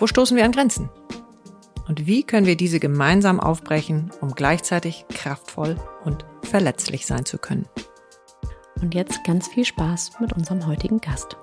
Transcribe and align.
Wo 0.00 0.06
stoßen 0.06 0.36
wir 0.36 0.44
an 0.44 0.52
Grenzen? 0.52 0.88
Und 1.88 2.06
wie 2.06 2.22
können 2.22 2.46
wir 2.46 2.56
diese 2.56 2.78
gemeinsam 2.78 3.40
aufbrechen, 3.40 4.12
um 4.20 4.32
gleichzeitig 4.32 5.06
kraftvoll 5.08 5.76
und 6.04 6.24
verletzlich 6.42 7.04
sein 7.04 7.24
zu 7.24 7.38
können? 7.38 7.66
Und 8.80 8.94
jetzt 8.94 9.24
ganz 9.24 9.48
viel 9.48 9.64
Spaß 9.64 10.20
mit 10.20 10.32
unserem 10.34 10.66
heutigen 10.68 11.00
Gast. 11.00 11.36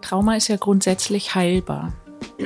Trauma 0.00 0.36
ist 0.36 0.48
ja 0.48 0.56
grundsätzlich 0.56 1.34
heilbar. 1.34 1.92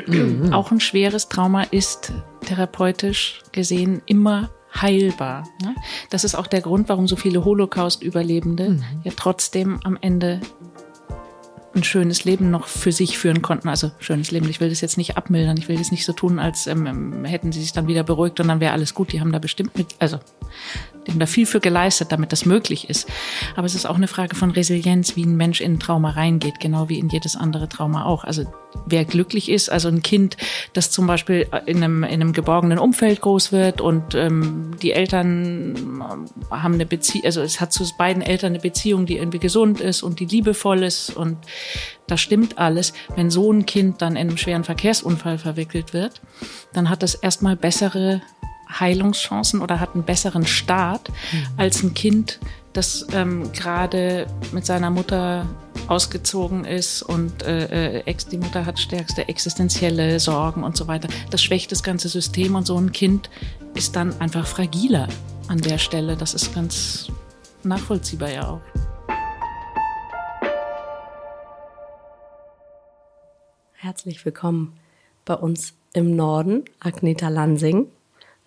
Mhm. 0.06 0.52
Auch 0.52 0.72
ein 0.72 0.80
schweres 0.80 1.28
Trauma 1.28 1.62
ist 1.62 2.12
therapeutisch 2.40 3.42
gesehen 3.52 4.02
immer 4.06 4.50
heilbar. 4.74 5.44
Ne? 5.62 5.76
Das 6.10 6.24
ist 6.24 6.34
auch 6.34 6.48
der 6.48 6.60
Grund, 6.60 6.88
warum 6.88 7.06
so 7.06 7.14
viele 7.14 7.44
Holocaust-Überlebende 7.44 8.70
mhm. 8.70 8.84
ja 9.04 9.12
trotzdem 9.14 9.78
am 9.84 9.96
Ende 10.00 10.40
ein 11.74 11.84
schönes 11.84 12.24
Leben 12.24 12.50
noch 12.50 12.66
für 12.66 12.92
sich 12.92 13.18
führen 13.18 13.42
konnten. 13.42 13.68
Also 13.68 13.90
schönes 14.00 14.30
Leben. 14.30 14.48
Ich 14.48 14.60
will 14.60 14.68
das 14.68 14.80
jetzt 14.80 14.98
nicht 14.98 15.16
abmildern. 15.16 15.56
Ich 15.56 15.68
will 15.68 15.76
das 15.76 15.90
nicht 15.90 16.04
so 16.04 16.12
tun, 16.12 16.38
als 16.38 16.66
ähm, 16.66 16.86
ähm 16.86 17.24
hätten 17.24 17.52
sie 17.52 17.60
sich 17.60 17.72
dann 17.72 17.86
wieder 17.86 18.02
beruhigt 18.02 18.40
und 18.40 18.48
dann 18.48 18.60
wäre 18.60 18.72
alles 18.72 18.94
gut. 18.94 19.12
Die 19.12 19.20
haben 19.20 19.32
da 19.32 19.38
bestimmt 19.38 19.76
mit, 19.76 19.94
also 19.98 20.18
haben 21.10 21.18
da 21.18 21.26
viel 21.26 21.46
für 21.46 21.60
geleistet, 21.60 22.12
damit 22.12 22.32
das 22.32 22.46
möglich 22.46 22.88
ist. 22.88 23.08
Aber 23.56 23.66
es 23.66 23.74
ist 23.74 23.86
auch 23.86 23.96
eine 23.96 24.08
Frage 24.08 24.36
von 24.36 24.50
Resilienz, 24.50 25.16
wie 25.16 25.24
ein 25.24 25.36
Mensch 25.36 25.60
in 25.60 25.74
ein 25.74 25.80
Trauma 25.80 26.10
reingeht, 26.10 26.60
genau 26.60 26.88
wie 26.88 26.98
in 26.98 27.08
jedes 27.08 27.36
andere 27.36 27.68
Trauma 27.68 28.04
auch. 28.04 28.24
Also 28.24 28.44
wer 28.86 29.04
glücklich 29.04 29.50
ist, 29.50 29.70
also 29.70 29.88
ein 29.88 30.02
Kind, 30.02 30.36
das 30.72 30.90
zum 30.90 31.06
Beispiel 31.06 31.46
in 31.66 31.82
einem, 31.82 32.04
in 32.04 32.20
einem 32.20 32.32
geborgenen 32.32 32.78
Umfeld 32.78 33.20
groß 33.20 33.52
wird 33.52 33.80
und 33.80 34.14
ähm, 34.14 34.76
die 34.80 34.92
Eltern 34.92 36.02
haben 36.50 36.74
eine 36.74 36.86
Beziehung, 36.86 37.24
also 37.24 37.42
es 37.42 37.60
hat 37.60 37.72
zu 37.72 37.84
beiden 37.98 38.22
Eltern 38.22 38.52
eine 38.52 38.60
Beziehung, 38.60 39.06
die 39.06 39.16
irgendwie 39.16 39.38
gesund 39.38 39.80
ist 39.80 40.02
und 40.02 40.20
die 40.20 40.26
liebevoll 40.26 40.82
ist 40.82 41.10
und 41.10 41.36
da 42.06 42.16
stimmt 42.16 42.58
alles. 42.58 42.92
Wenn 43.14 43.30
so 43.30 43.52
ein 43.52 43.66
Kind 43.66 44.02
dann 44.02 44.12
in 44.12 44.28
einem 44.28 44.36
schweren 44.36 44.64
Verkehrsunfall 44.64 45.38
verwickelt 45.38 45.92
wird, 45.92 46.20
dann 46.72 46.88
hat 46.88 47.02
das 47.02 47.14
erstmal 47.14 47.56
bessere 47.56 48.22
Heilungschancen 48.78 49.60
oder 49.60 49.80
hat 49.80 49.94
einen 49.94 50.04
besseren 50.04 50.46
Start 50.46 51.10
mhm. 51.32 51.46
als 51.56 51.82
ein 51.82 51.94
Kind, 51.94 52.38
das 52.72 53.06
ähm, 53.12 53.52
gerade 53.52 54.26
mit 54.52 54.64
seiner 54.64 54.90
Mutter 54.90 55.46
ausgezogen 55.88 56.64
ist 56.64 57.02
und 57.02 57.42
äh, 57.42 57.98
äh, 57.98 58.02
ex, 58.06 58.26
die 58.26 58.38
Mutter 58.38 58.64
hat 58.64 58.78
stärkste 58.78 59.28
existenzielle 59.28 60.20
Sorgen 60.20 60.62
und 60.62 60.76
so 60.76 60.86
weiter. 60.86 61.08
Das 61.30 61.42
schwächt 61.42 61.72
das 61.72 61.82
ganze 61.82 62.08
System 62.08 62.54
und 62.54 62.66
so 62.66 62.76
ein 62.76 62.92
Kind 62.92 63.28
ist 63.74 63.96
dann 63.96 64.18
einfach 64.20 64.46
fragiler 64.46 65.08
an 65.48 65.58
der 65.58 65.78
Stelle. 65.78 66.16
Das 66.16 66.34
ist 66.34 66.54
ganz 66.54 67.08
nachvollziehbar 67.64 68.30
ja 68.30 68.48
auch. 68.48 68.60
Herzlich 73.72 74.24
willkommen 74.24 74.78
bei 75.24 75.34
uns 75.34 75.74
im 75.92 76.14
Norden, 76.14 76.64
Agneta 76.78 77.28
Lansing 77.28 77.86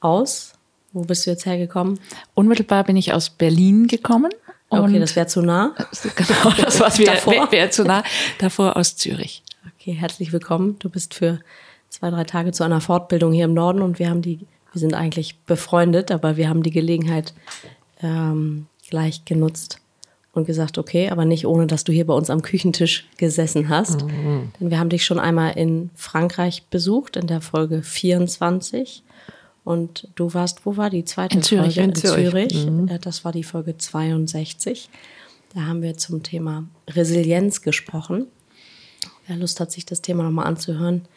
aus. 0.04 0.54
Wo 0.92 1.02
bist 1.02 1.26
du 1.26 1.32
jetzt 1.32 1.46
hergekommen? 1.46 2.00
Unmittelbar 2.34 2.84
bin 2.84 2.98
ich 2.98 3.14
aus 3.14 3.30
Berlin 3.30 3.88
gekommen. 3.88 4.32
Okay, 4.70 5.00
das 5.00 5.16
wäre 5.16 5.28
zu 5.28 5.42
nah. 5.42 5.76
Genau, 6.16 6.52
das 6.58 6.80
war 6.80 6.98
wäre 6.98 7.52
wär 7.52 7.72
zu 7.72 7.84
nah. 7.84 8.04
Davor 8.40 8.76
aus 8.76 8.96
Zürich. 8.96 9.44
Okay, 9.76 9.94
herzlich 9.94 10.34
willkommen. 10.34 10.78
Du 10.80 10.90
bist 10.90 11.14
für 11.14 11.40
zwei, 11.90 12.10
drei 12.10 12.24
Tage 12.24 12.52
zu 12.52 12.64
einer 12.64 12.82
Fortbildung 12.82 13.34
hier 13.34 13.46
im 13.46 13.54
Norden 13.54 13.82
und 13.82 14.00
wir 14.00 14.10
haben 14.10 14.22
die, 14.22 14.40
wir 14.72 14.80
sind 14.80 14.94
eigentlich 14.94 15.40
befreundet, 15.42 16.12
aber 16.12 16.38
wir 16.38 16.50
haben 16.50 16.64
die 16.64 16.72
Gelegenheit 16.72 17.34
ähm, 18.02 18.68
gleich 18.90 19.26
genutzt 19.26 19.80
und 20.34 20.46
gesagt, 20.46 20.80
okay, 20.80 21.10
aber 21.10 21.26
nicht 21.26 21.46
ohne, 21.46 21.68
dass 21.68 21.84
du 21.84 21.92
hier 21.92 22.08
bei 22.08 22.14
uns 22.14 22.30
am 22.30 22.42
Küchentisch 22.42 23.08
gesessen 23.18 23.70
hast. 23.70 24.04
Mhm. 24.06 24.52
Denn 24.60 24.72
wir 24.72 24.80
haben 24.80 24.90
dich 24.90 25.06
schon 25.06 25.20
einmal 25.20 25.56
in 25.58 25.92
Frankreich 25.96 26.64
besucht, 26.70 27.16
in 27.16 27.28
der 27.28 27.42
Folge 27.42 27.84
24. 27.84 29.04
Und 29.64 30.10
du 30.16 30.34
warst, 30.34 30.66
wo 30.66 30.76
war 30.78 30.90
die 30.90 31.06
zweite 31.06 31.38
in 31.38 31.44
Zürich, 31.44 31.76
Folge? 31.76 31.82
In, 31.82 31.90
in 31.90 31.96
Zürich. 31.96 32.30
Zürich. 32.30 32.66
Mhm. 32.66 33.00
Das 33.02 33.24
war 33.24 33.32
die 33.32 33.44
Folge 33.44 33.78
62. 33.78 34.90
Da 35.54 35.62
haben 35.62 35.82
wir 35.82 35.98
zum 35.98 36.24
Thema 36.24 36.66
Resilienz 36.90 37.62
gesprochen. 37.62 38.28
Wer 39.28 39.38
Lust 39.38 39.60
hat, 39.60 39.72
sich 39.72 39.86
das 39.86 40.02
Thema 40.02 40.24
nochmal 40.24 40.48
anzuhören, 40.48 41.08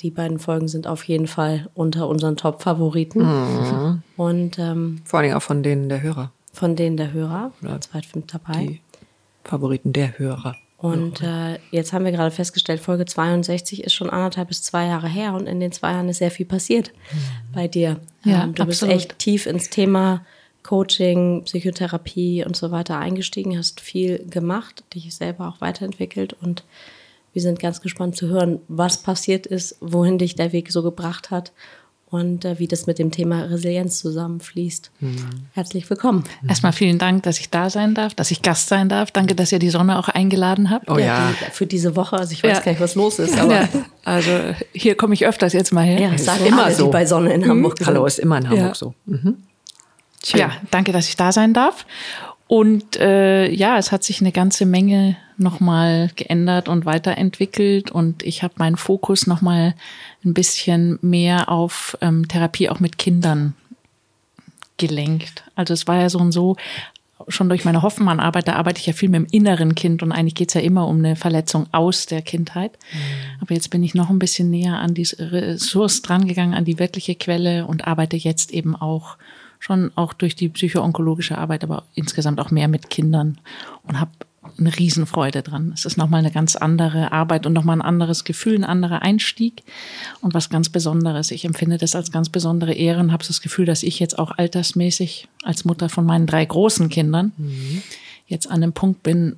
die 0.00 0.10
beiden 0.10 0.38
Folgen 0.38 0.68
sind 0.68 0.86
auf 0.86 1.04
jeden 1.04 1.26
Fall 1.26 1.68
unter 1.74 2.08
unseren 2.08 2.36
Top-Favoriten. 2.36 3.20
Mhm. 3.20 4.02
Und 4.16 4.58
ähm, 4.58 5.00
vor 5.04 5.20
allem 5.20 5.34
auch 5.34 5.42
von 5.42 5.62
denen 5.62 5.88
der 5.88 6.02
Hörer. 6.02 6.32
Von 6.52 6.76
denen 6.76 6.96
der 6.96 7.12
Hörer. 7.12 7.52
Oder 7.62 7.80
zwei 7.80 8.02
fünf 8.02 8.26
dabei. 8.26 8.66
Die 8.66 8.80
Favoriten 9.44 9.92
der 9.92 10.18
Hörer. 10.18 10.56
Und 10.78 11.22
äh, 11.22 11.58
jetzt 11.72 11.92
haben 11.92 12.04
wir 12.04 12.12
gerade 12.12 12.30
festgestellt, 12.30 12.80
Folge 12.80 13.04
62 13.04 13.82
ist 13.82 13.94
schon 13.94 14.08
anderthalb 14.08 14.46
bis 14.46 14.62
zwei 14.62 14.86
Jahre 14.86 15.08
her 15.08 15.34
und 15.34 15.48
in 15.48 15.58
den 15.58 15.72
zwei 15.72 15.90
Jahren 15.90 16.08
ist 16.08 16.18
sehr 16.18 16.30
viel 16.30 16.46
passiert 16.46 16.92
mhm. 17.12 17.18
bei 17.52 17.66
dir. 17.66 17.98
Ja, 18.24 18.44
ähm, 18.44 18.54
du 18.54 18.62
absolut. 18.62 18.68
bist 18.68 18.82
echt 18.84 19.18
tief 19.18 19.46
ins 19.46 19.70
Thema 19.70 20.24
Coaching, 20.62 21.42
Psychotherapie 21.44 22.44
und 22.44 22.54
so 22.56 22.70
weiter 22.70 22.96
eingestiegen, 22.96 23.58
hast 23.58 23.80
viel 23.80 24.24
gemacht, 24.30 24.84
dich 24.94 25.12
selber 25.16 25.48
auch 25.48 25.60
weiterentwickelt 25.60 26.36
und 26.40 26.62
wir 27.32 27.42
sind 27.42 27.58
ganz 27.58 27.80
gespannt 27.80 28.14
zu 28.16 28.28
hören, 28.28 28.60
was 28.68 29.02
passiert 29.02 29.46
ist, 29.46 29.76
wohin 29.80 30.18
dich 30.18 30.36
der 30.36 30.52
Weg 30.52 30.70
so 30.70 30.84
gebracht 30.84 31.32
hat 31.32 31.52
und 32.10 32.44
äh, 32.44 32.58
wie 32.58 32.66
das 32.66 32.86
mit 32.86 32.98
dem 32.98 33.10
Thema 33.10 33.42
Resilienz 33.44 33.98
zusammenfließt. 34.00 34.90
Mhm. 35.00 35.16
Herzlich 35.52 35.88
willkommen. 35.90 36.24
Erstmal 36.48 36.72
vielen 36.72 36.98
Dank, 36.98 37.22
dass 37.24 37.38
ich 37.38 37.50
da 37.50 37.68
sein 37.68 37.94
darf, 37.94 38.14
dass 38.14 38.30
ich 38.30 38.42
Gast 38.42 38.68
sein 38.68 38.88
darf. 38.88 39.10
Danke, 39.10 39.34
dass 39.34 39.52
ihr 39.52 39.58
die 39.58 39.70
Sonne 39.70 39.98
auch 39.98 40.08
eingeladen 40.08 40.70
habt. 40.70 40.90
Oh 40.90 40.96
ja. 40.96 41.06
ja. 41.06 41.34
Die, 41.38 41.50
für 41.50 41.66
diese 41.66 41.96
Woche, 41.96 42.16
also 42.16 42.32
ich 42.32 42.42
weiß 42.42 42.58
ja. 42.58 42.60
gar 42.62 42.72
nicht, 42.72 42.80
was 42.80 42.94
los 42.94 43.18
ist, 43.18 43.38
aber. 43.38 43.54
Ja. 43.54 43.68
Also 44.04 44.30
hier 44.72 44.96
komme 44.96 45.12
ich 45.12 45.26
öfters 45.26 45.52
jetzt 45.52 45.70
mal 45.70 45.84
her. 45.84 46.00
Ja, 46.00 46.10
das 46.10 46.24
sagen 46.24 46.46
immer 46.46 46.64
alle, 46.64 46.74
so. 46.74 46.86
die 46.86 46.92
bei 46.92 47.04
Sonne 47.04 47.32
in 47.34 47.46
Hamburg 47.46 47.78
mhm. 47.78 47.86
Hallo, 47.86 48.06
ist 48.06 48.18
immer 48.18 48.38
in 48.38 48.48
Hamburg 48.48 48.76
so. 48.76 48.94
Mhm. 49.04 49.36
Ja, 50.34 50.52
danke, 50.70 50.92
dass 50.92 51.08
ich 51.08 51.16
da 51.16 51.30
sein 51.30 51.52
darf. 51.52 51.84
Und 52.48 52.96
äh, 52.96 53.50
ja, 53.50 53.76
es 53.76 53.92
hat 53.92 54.02
sich 54.02 54.20
eine 54.20 54.32
ganze 54.32 54.64
Menge 54.64 55.16
nochmal 55.36 56.10
geändert 56.16 56.68
und 56.68 56.86
weiterentwickelt 56.86 57.90
und 57.90 58.22
ich 58.22 58.42
habe 58.42 58.54
meinen 58.56 58.76
Fokus 58.76 59.26
nochmal 59.26 59.74
ein 60.24 60.34
bisschen 60.34 60.98
mehr 61.02 61.50
auf 61.50 61.96
ähm, 62.00 62.26
Therapie 62.26 62.70
auch 62.70 62.80
mit 62.80 62.98
Kindern 62.98 63.54
gelenkt. 64.78 65.44
Also 65.54 65.74
es 65.74 65.86
war 65.86 66.00
ja 66.00 66.08
so 66.08 66.18
und 66.18 66.32
so, 66.32 66.56
schon 67.28 67.48
durch 67.48 67.64
meine 67.64 67.82
Hoffmann-Arbeit, 67.82 68.48
da 68.48 68.54
arbeite 68.54 68.80
ich 68.80 68.86
ja 68.86 68.92
viel 68.92 69.10
mit 69.10 69.20
dem 69.20 69.26
inneren 69.30 69.74
Kind 69.74 70.02
und 70.02 70.12
eigentlich 70.12 70.34
geht's 70.34 70.54
ja 70.54 70.60
immer 70.60 70.86
um 70.86 70.98
eine 70.98 71.16
Verletzung 71.16 71.66
aus 71.72 72.06
der 72.06 72.22
Kindheit. 72.22 72.78
Mhm. 72.92 73.42
Aber 73.42 73.54
jetzt 73.54 73.70
bin 73.70 73.82
ich 73.82 73.94
noch 73.94 74.08
ein 74.08 74.18
bisschen 74.18 74.50
näher 74.50 74.78
an 74.78 74.94
diese 74.94 75.32
Ressource 75.32 76.02
drangegangen, 76.02 76.54
an 76.54 76.64
die 76.64 76.78
wirkliche 76.78 77.14
Quelle 77.14 77.66
und 77.66 77.86
arbeite 77.86 78.16
jetzt 78.16 78.52
eben 78.52 78.74
auch 78.74 79.18
schon 79.58 79.90
auch 79.94 80.12
durch 80.12 80.36
die 80.36 80.48
psychoonkologische 80.48 81.38
Arbeit, 81.38 81.64
aber 81.64 81.84
insgesamt 81.94 82.40
auch 82.40 82.50
mehr 82.50 82.68
mit 82.68 82.90
Kindern 82.90 83.38
und 83.84 84.00
habe 84.00 84.10
eine 84.58 84.76
Riesenfreude 84.76 85.42
dran. 85.42 85.72
Es 85.74 85.84
ist 85.84 85.96
nochmal 85.96 86.20
eine 86.20 86.30
ganz 86.30 86.56
andere 86.56 87.12
Arbeit 87.12 87.46
und 87.46 87.52
nochmal 87.52 87.76
ein 87.76 87.82
anderes 87.82 88.24
Gefühl, 88.24 88.56
ein 88.56 88.64
anderer 88.64 89.02
Einstieg 89.02 89.62
und 90.20 90.34
was 90.34 90.50
ganz 90.50 90.68
Besonderes. 90.68 91.30
Ich 91.30 91.44
empfinde 91.44 91.78
das 91.78 91.94
als 91.94 92.10
ganz 92.10 92.28
besondere 92.28 92.72
Ehre 92.72 93.00
und 93.00 93.12
habe 93.12 93.24
das 93.26 93.40
Gefühl, 93.40 93.66
dass 93.66 93.82
ich 93.82 94.00
jetzt 94.00 94.18
auch 94.18 94.32
altersmäßig 94.36 95.28
als 95.42 95.64
Mutter 95.64 95.88
von 95.88 96.06
meinen 96.06 96.26
drei 96.26 96.44
großen 96.44 96.88
Kindern 96.88 97.32
mhm. 97.36 97.82
jetzt 98.26 98.50
an 98.50 98.60
dem 98.60 98.72
Punkt 98.72 99.02
bin, 99.02 99.36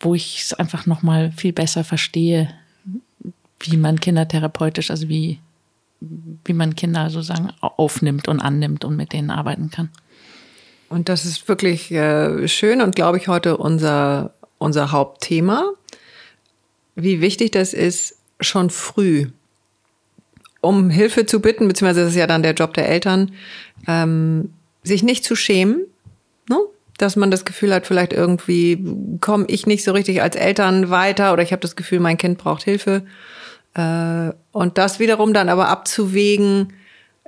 wo 0.00 0.14
ich 0.14 0.42
es 0.42 0.52
einfach 0.52 0.86
nochmal 0.86 1.32
viel 1.32 1.52
besser 1.52 1.84
verstehe, 1.84 2.50
wie 3.60 3.76
man 3.76 4.00
kindertherapeutisch, 4.00 4.90
also 4.90 5.08
wie, 5.08 5.38
wie 6.00 6.52
man 6.52 6.76
Kinder 6.76 7.10
sozusagen 7.10 7.50
aufnimmt 7.60 8.28
und 8.28 8.40
annimmt 8.40 8.84
und 8.84 8.96
mit 8.96 9.12
denen 9.12 9.30
arbeiten 9.30 9.70
kann. 9.70 9.90
Und 10.88 11.08
das 11.08 11.24
ist 11.24 11.48
wirklich 11.48 11.90
äh, 11.90 12.46
schön 12.48 12.80
und 12.80 12.94
glaube 12.94 13.18
ich 13.18 13.28
heute 13.28 13.56
unser 13.56 14.32
unser 14.58 14.92
Hauptthema, 14.92 15.72
wie 16.94 17.20
wichtig 17.20 17.50
das 17.50 17.74
ist, 17.74 18.16
schon 18.40 18.70
früh 18.70 19.26
um 20.66 20.90
Hilfe 20.90 21.26
zu 21.26 21.40
bitten, 21.40 21.68
beziehungsweise 21.68 22.00
das 22.00 22.10
ist 22.10 22.16
ja 22.16 22.26
dann 22.26 22.42
der 22.42 22.54
Job 22.54 22.74
der 22.74 22.88
Eltern, 22.88 23.32
ähm, 23.86 24.52
sich 24.82 25.02
nicht 25.02 25.24
zu 25.24 25.36
schämen, 25.36 25.86
ne? 26.48 26.58
dass 26.98 27.14
man 27.14 27.30
das 27.30 27.44
Gefühl 27.44 27.72
hat, 27.72 27.86
vielleicht 27.86 28.12
irgendwie 28.12 28.84
komme 29.20 29.44
ich 29.48 29.66
nicht 29.66 29.84
so 29.84 29.92
richtig 29.92 30.22
als 30.22 30.34
Eltern 30.34 30.90
weiter 30.90 31.32
oder 31.32 31.42
ich 31.42 31.52
habe 31.52 31.60
das 31.60 31.76
Gefühl, 31.76 32.00
mein 32.00 32.18
Kind 32.18 32.38
braucht 32.38 32.64
Hilfe. 32.64 33.04
Äh, 33.74 34.32
und 34.56 34.78
das 34.78 34.98
wiederum 34.98 35.32
dann 35.32 35.48
aber 35.48 35.68
abzuwägen 35.68 36.72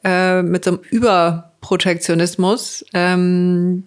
äh, 0.04 0.42
mit 0.42 0.64
so 0.64 0.72
einem 0.72 0.80
Überprotektionismus, 0.90 2.84
ähm, 2.94 3.84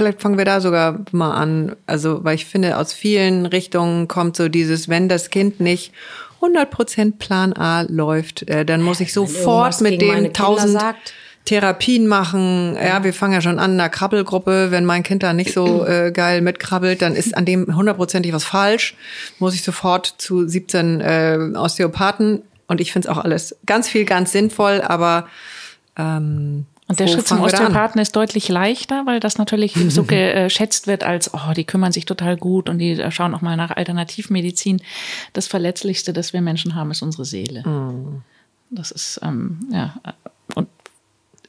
Vielleicht 0.00 0.22
fangen 0.22 0.38
wir 0.38 0.46
da 0.46 0.62
sogar 0.62 1.04
mal 1.12 1.34
an. 1.34 1.76
Also, 1.84 2.24
weil 2.24 2.34
ich 2.34 2.46
finde, 2.46 2.78
aus 2.78 2.94
vielen 2.94 3.44
Richtungen 3.44 4.08
kommt 4.08 4.34
so 4.34 4.48
dieses, 4.48 4.88
wenn 4.88 5.10
das 5.10 5.28
Kind 5.28 5.60
nicht 5.60 5.92
100% 6.40 7.18
Plan 7.18 7.52
A 7.52 7.82
läuft, 7.82 8.48
äh, 8.48 8.64
dann 8.64 8.80
muss 8.80 9.00
ich 9.00 9.12
sofort 9.12 9.78
mit 9.82 10.00
dem 10.00 10.32
tausend 10.32 10.82
Therapien 11.44 12.06
machen. 12.06 12.78
Ja, 12.82 13.04
wir 13.04 13.12
fangen 13.12 13.34
ja 13.34 13.42
schon 13.42 13.58
an 13.58 13.72
in 13.72 13.80
einer 13.80 13.90
Krabbelgruppe. 13.90 14.70
Wenn 14.70 14.86
mein 14.86 15.02
Kind 15.02 15.22
da 15.22 15.34
nicht 15.34 15.52
so 15.52 15.84
äh, 15.84 16.12
geil 16.12 16.40
mitkrabbelt, 16.40 17.02
dann 17.02 17.14
ist 17.14 17.36
an 17.36 17.44
dem 17.44 17.76
hundertprozentig 17.76 18.32
was 18.32 18.44
falsch. 18.44 18.94
Muss 19.38 19.54
ich 19.54 19.62
sofort 19.62 20.06
zu 20.16 20.48
17 20.48 21.00
äh, 21.02 21.38
Osteopathen. 21.56 22.42
Und 22.70 22.80
ich 22.80 22.92
finde 22.92 23.08
es 23.08 23.12
auch 23.12 23.18
alles 23.22 23.56
ganz 23.66 23.88
viel 23.88 24.04
ganz 24.04 24.30
sinnvoll, 24.30 24.80
aber 24.80 25.26
ähm, 25.96 26.66
und 26.86 27.00
der 27.00 27.08
Wo 27.08 27.12
Schritt 27.12 27.26
zum 27.26 27.40
Osteopathen 27.40 28.00
ist 28.00 28.14
deutlich 28.14 28.48
leichter, 28.48 29.06
weil 29.06 29.18
das 29.18 29.38
natürlich 29.38 29.74
so 29.88 30.04
geschätzt 30.04 30.86
wird 30.86 31.02
als, 31.02 31.34
oh, 31.34 31.52
die 31.56 31.64
kümmern 31.64 31.90
sich 31.90 32.04
total 32.04 32.36
gut 32.36 32.68
und 32.68 32.78
die 32.78 33.04
schauen 33.10 33.34
auch 33.34 33.40
mal 33.40 33.56
nach 33.56 33.72
Alternativmedizin. 33.72 34.80
Das 35.32 35.48
Verletzlichste, 35.48 36.12
das 36.12 36.32
wir 36.32 36.42
Menschen 36.42 36.76
haben, 36.76 36.92
ist 36.92 37.02
unsere 37.02 37.24
Seele. 37.24 37.66
Mhm. 37.66 38.22
Das 38.70 38.92
ist, 38.92 39.18
ähm, 39.24 39.68
ja, 39.72 39.94
und 40.54 40.68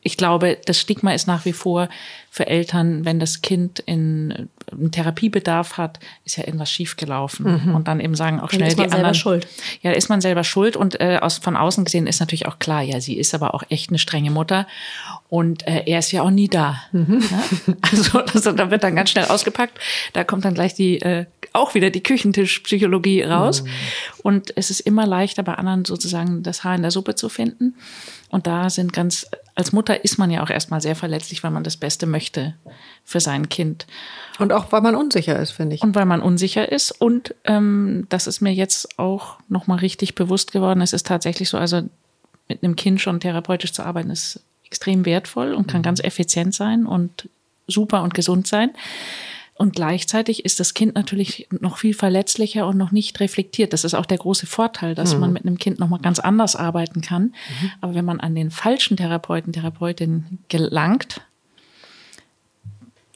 ich 0.04 0.18
glaube, 0.18 0.58
das 0.66 0.80
Stigma 0.80 1.14
ist 1.14 1.28
nach 1.28 1.46
wie 1.46 1.54
vor 1.54 1.88
für 2.30 2.48
Eltern, 2.48 3.06
wenn 3.06 3.20
das 3.20 3.42
Kind 3.42 3.80
in 3.80 4.50
einen 4.72 4.92
Therapiebedarf 4.92 5.78
hat, 5.78 6.00
ist 6.26 6.38
ja 6.38 6.46
irgendwas 6.46 6.72
schiefgelaufen. 6.72 7.66
Mhm. 7.66 7.76
Und 7.76 7.88
dann 7.88 8.00
eben 8.00 8.16
sagen 8.16 8.40
auch 8.40 8.50
schnell 8.50 8.62
dann 8.62 8.70
ist 8.70 8.78
man 8.78 8.90
die 8.90 8.96
anderen. 8.96 9.16
Schuld. 9.16 9.48
Ja, 9.82 9.92
da 9.92 9.98
ist 9.98 10.10
man 10.10 10.22
selber 10.22 10.44
schuld. 10.44 10.76
Und 10.76 11.00
äh, 11.00 11.20
aus, 11.22 11.38
von 11.38 11.56
außen 11.56 11.86
gesehen 11.86 12.08
ist 12.08 12.20
natürlich 12.20 12.48
auch 12.48 12.58
klar, 12.58 12.82
ja, 12.82 13.00
sie 13.00 13.18
ist 13.18 13.36
aber 13.36 13.54
auch 13.54 13.64
echt 13.70 13.90
eine 13.90 14.00
strenge 14.00 14.32
Mutter. 14.32 14.66
Und 15.32 15.66
äh, 15.66 15.84
er 15.86 16.00
ist 16.00 16.12
ja 16.12 16.24
auch 16.24 16.30
nie 16.30 16.50
da. 16.50 16.84
Mhm. 16.92 17.24
Ja? 17.32 17.76
Also, 17.90 18.20
also 18.20 18.52
da 18.52 18.70
wird 18.70 18.84
dann 18.84 18.98
ganz 18.98 19.12
schnell 19.12 19.24
ausgepackt. 19.24 19.80
Da 20.12 20.26
kommt 20.26 20.44
dann 20.44 20.54
gleich 20.54 20.74
die 20.74 21.02
äh, 21.02 21.26
auch 21.54 21.74
wieder 21.74 21.90
die 21.90 22.04
Küchentischpsychologie 22.04 23.24
raus. 23.24 23.64
Mhm. 23.64 23.70
Und 24.24 24.58
es 24.58 24.70
ist 24.70 24.82
immer 24.82 25.08
leichter 25.08 25.42
bei 25.44 25.54
anderen 25.54 25.86
sozusagen 25.86 26.44
das 26.44 26.66
Haar 26.66 26.76
in 26.76 26.82
der 26.82 26.92
Suppe 26.92 27.16
zu 27.16 27.30
finden. 27.30 27.76
Und 28.28 28.46
da 28.46 28.70
sind 28.70 28.92
ganz, 28.92 29.26
als 29.56 29.72
Mutter 29.72 30.04
ist 30.04 30.18
man 30.18 30.32
ja 30.32 30.44
auch 30.44 30.50
erstmal 30.50 30.82
sehr 30.82 30.98
verletzlich, 30.98 31.42
weil 31.44 31.52
man 31.52 31.64
das 31.64 31.78
Beste 31.78 32.08
möchte 32.08 32.56
für 33.06 33.22
sein 33.22 33.48
Kind. 33.48 33.88
Und 34.38 34.52
auch 34.52 34.74
weil 34.74 34.82
man 34.82 34.96
unsicher 34.96 35.40
ist, 35.40 35.52
finde 35.52 35.76
ich. 35.76 35.82
Und 35.82 35.96
weil 35.96 36.06
man 36.06 36.22
unsicher 36.22 36.70
ist. 36.70 36.92
Und 36.92 37.36
ähm, 37.46 38.06
das 38.10 38.28
ist 38.28 38.42
mir 38.42 38.54
jetzt 38.54 39.00
auch 39.00 39.38
nochmal 39.48 39.80
richtig 39.80 40.14
bewusst 40.14 40.52
geworden. 40.52 40.82
Es 40.82 40.92
ist 40.92 41.08
tatsächlich 41.08 41.48
so, 41.48 41.58
also 41.58 41.84
mit 42.50 42.66
einem 42.66 42.76
Kind 42.76 43.00
schon 43.00 43.22
therapeutisch 43.22 43.72
zu 43.72 43.84
arbeiten, 43.84 44.10
ist 44.10 44.42
extrem 44.72 45.06
wertvoll 45.06 45.54
und 45.54 45.68
kann 45.68 45.82
mhm. 45.82 45.84
ganz 45.84 46.00
effizient 46.00 46.56
sein 46.56 46.86
und 46.86 47.28
super 47.68 48.04
und 48.04 48.14
gesund 48.14 48.48
sein. 48.48 48.72
Und 49.56 49.76
gleichzeitig 49.76 50.46
ist 50.46 50.62
das 50.62 50.74
Kind 50.74 50.96
natürlich 50.96 51.48
noch 51.52 51.78
viel 51.78 51.94
verletzlicher 51.94 52.66
und 52.66 52.78
noch 52.78 52.92
nicht 52.92 53.20
reflektiert. 53.20 53.74
Das 53.74 53.84
ist 53.84 53.94
auch 53.94 54.06
der 54.06 54.18
große 54.18 54.48
Vorteil, 54.48 54.96
dass 54.96 55.14
mhm. 55.14 55.20
man 55.20 55.34
mit 55.34 55.46
einem 55.46 55.58
Kind 55.60 55.78
noch 55.78 55.90
mal 55.90 56.00
ganz 56.00 56.20
anders 56.20 56.56
arbeiten 56.56 57.02
kann. 57.02 57.24
Mhm. 57.24 57.72
Aber 57.82 57.94
wenn 57.94 58.06
man 58.06 58.22
an 58.22 58.34
den 58.34 58.50
falschen 58.50 58.98
Therapeuten, 58.98 59.52
Therapeutin 59.52 60.40
gelangt, 60.48 61.22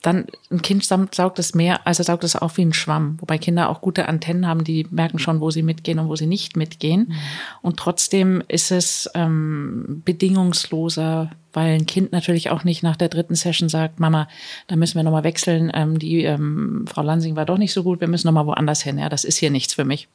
dann 0.06 0.26
ein 0.52 0.62
Kind 0.62 0.84
saugt 0.86 1.40
es 1.40 1.56
mehr, 1.56 1.88
also 1.88 2.04
saugt 2.04 2.24
es 2.24 2.36
auch 2.36 2.58
wie 2.58 2.66
ein 2.66 2.74
Schwamm. 2.74 3.18
Wobei 3.20 3.40
Kinder 3.40 3.70
auch 3.70 3.82
gute 3.82 4.08
Antennen 4.08 4.48
haben, 4.48 4.64
die 4.64 4.86
merken 4.92 5.18
schon, 5.18 5.42
wo 5.42 5.50
sie 5.50 5.64
mitgehen 5.64 5.98
und 5.98 6.10
wo 6.10 6.16
sie 6.16 6.28
nicht 6.28 6.56
mitgehen. 6.56 7.08
Mhm. 7.08 7.16
Und 7.64 7.78
trotzdem 7.78 8.44
ist 8.48 8.72
es 8.72 9.10
ähm, 9.16 10.04
bedingungsloser, 10.06 11.32
weil 11.54 11.74
ein 11.74 11.88
Kind 11.88 12.12
natürlich 12.12 12.52
auch 12.52 12.64
nicht 12.64 12.84
nach 12.84 12.98
der 12.98 13.10
dritten 13.10 13.34
Session 13.34 13.68
sagt, 13.68 14.00
Mama, 14.00 14.28
da 14.68 14.76
müssen 14.76 14.96
wir 14.96 15.04
nochmal 15.04 15.24
wechseln. 15.24 15.72
Ähm, 15.74 15.98
die 15.98 16.24
ähm, 16.24 16.86
Frau 16.88 17.02
Lansing 17.02 17.36
war 17.36 17.46
doch 17.46 17.58
nicht 17.58 17.74
so 17.74 17.82
gut, 17.82 18.00
wir 18.00 18.08
müssen 18.08 18.28
nochmal 18.28 18.46
woanders 18.46 18.84
hin. 18.84 19.00
Ja, 19.00 19.10
das 19.10 19.24
ist 19.24 19.38
hier 19.38 19.50
nichts 19.50 19.74
für 19.74 19.86
mich. 19.86 20.08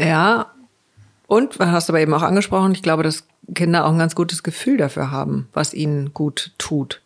Ja, 0.00 0.52
und 1.26 1.58
hast 1.58 1.88
du 1.88 1.92
aber 1.92 2.00
eben 2.00 2.14
auch 2.14 2.22
angesprochen, 2.22 2.72
ich 2.72 2.82
glaube, 2.82 3.02
dass 3.02 3.26
Kinder 3.54 3.84
auch 3.84 3.92
ein 3.92 3.98
ganz 3.98 4.14
gutes 4.14 4.42
Gefühl 4.42 4.78
dafür 4.78 5.10
haben, 5.10 5.48
was 5.52 5.74
ihnen 5.74 6.14
gut 6.14 6.52
tut. 6.56 7.02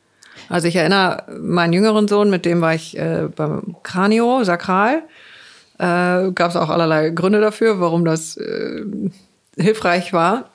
Also 0.48 0.68
ich 0.68 0.76
erinnere 0.76 1.24
meinen 1.40 1.72
jüngeren 1.72 2.08
Sohn, 2.08 2.30
mit 2.30 2.44
dem 2.44 2.60
war 2.60 2.74
ich 2.74 2.98
äh, 2.98 3.28
beim 3.34 3.76
Kranio, 3.82 4.44
Sakral. 4.44 5.02
Äh, 5.78 6.32
Gab 6.32 6.50
es 6.50 6.56
auch 6.56 6.68
allerlei 6.68 7.10
Gründe 7.10 7.40
dafür, 7.40 7.80
warum 7.80 8.04
das 8.04 8.36
äh, 8.36 8.84
hilfreich 9.56 10.12
war. 10.12 10.50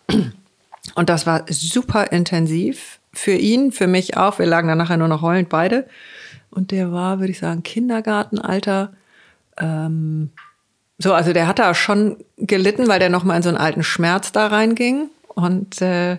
Und 0.95 1.09
das 1.09 1.25
war 1.27 1.45
super 1.49 2.11
intensiv 2.11 2.99
für 3.13 3.33
ihn, 3.33 3.71
für 3.71 3.87
mich 3.87 4.15
auch. 4.17 4.39
Wir 4.39 4.45
lagen 4.45 4.67
dann 4.67 4.77
nachher 4.77 4.97
nur 4.97 5.07
noch 5.07 5.21
heulend 5.21 5.49
beide. 5.49 5.87
Und 6.49 6.71
der 6.71 6.91
war, 6.91 7.19
würde 7.19 7.31
ich 7.31 7.39
sagen, 7.39 7.63
Kindergartenalter. 7.63 8.93
Ähm, 9.57 10.29
so, 10.97 11.13
also 11.13 11.33
der 11.33 11.47
hat 11.47 11.59
da 11.59 11.73
schon 11.73 12.17
gelitten, 12.37 12.87
weil 12.87 12.99
der 12.99 13.09
noch 13.09 13.23
mal 13.23 13.37
in 13.37 13.43
so 13.43 13.49
einen 13.49 13.57
alten 13.57 13.83
Schmerz 13.83 14.31
da 14.31 14.47
reinging. 14.47 15.09
Und 15.27 15.81
äh, 15.81 16.17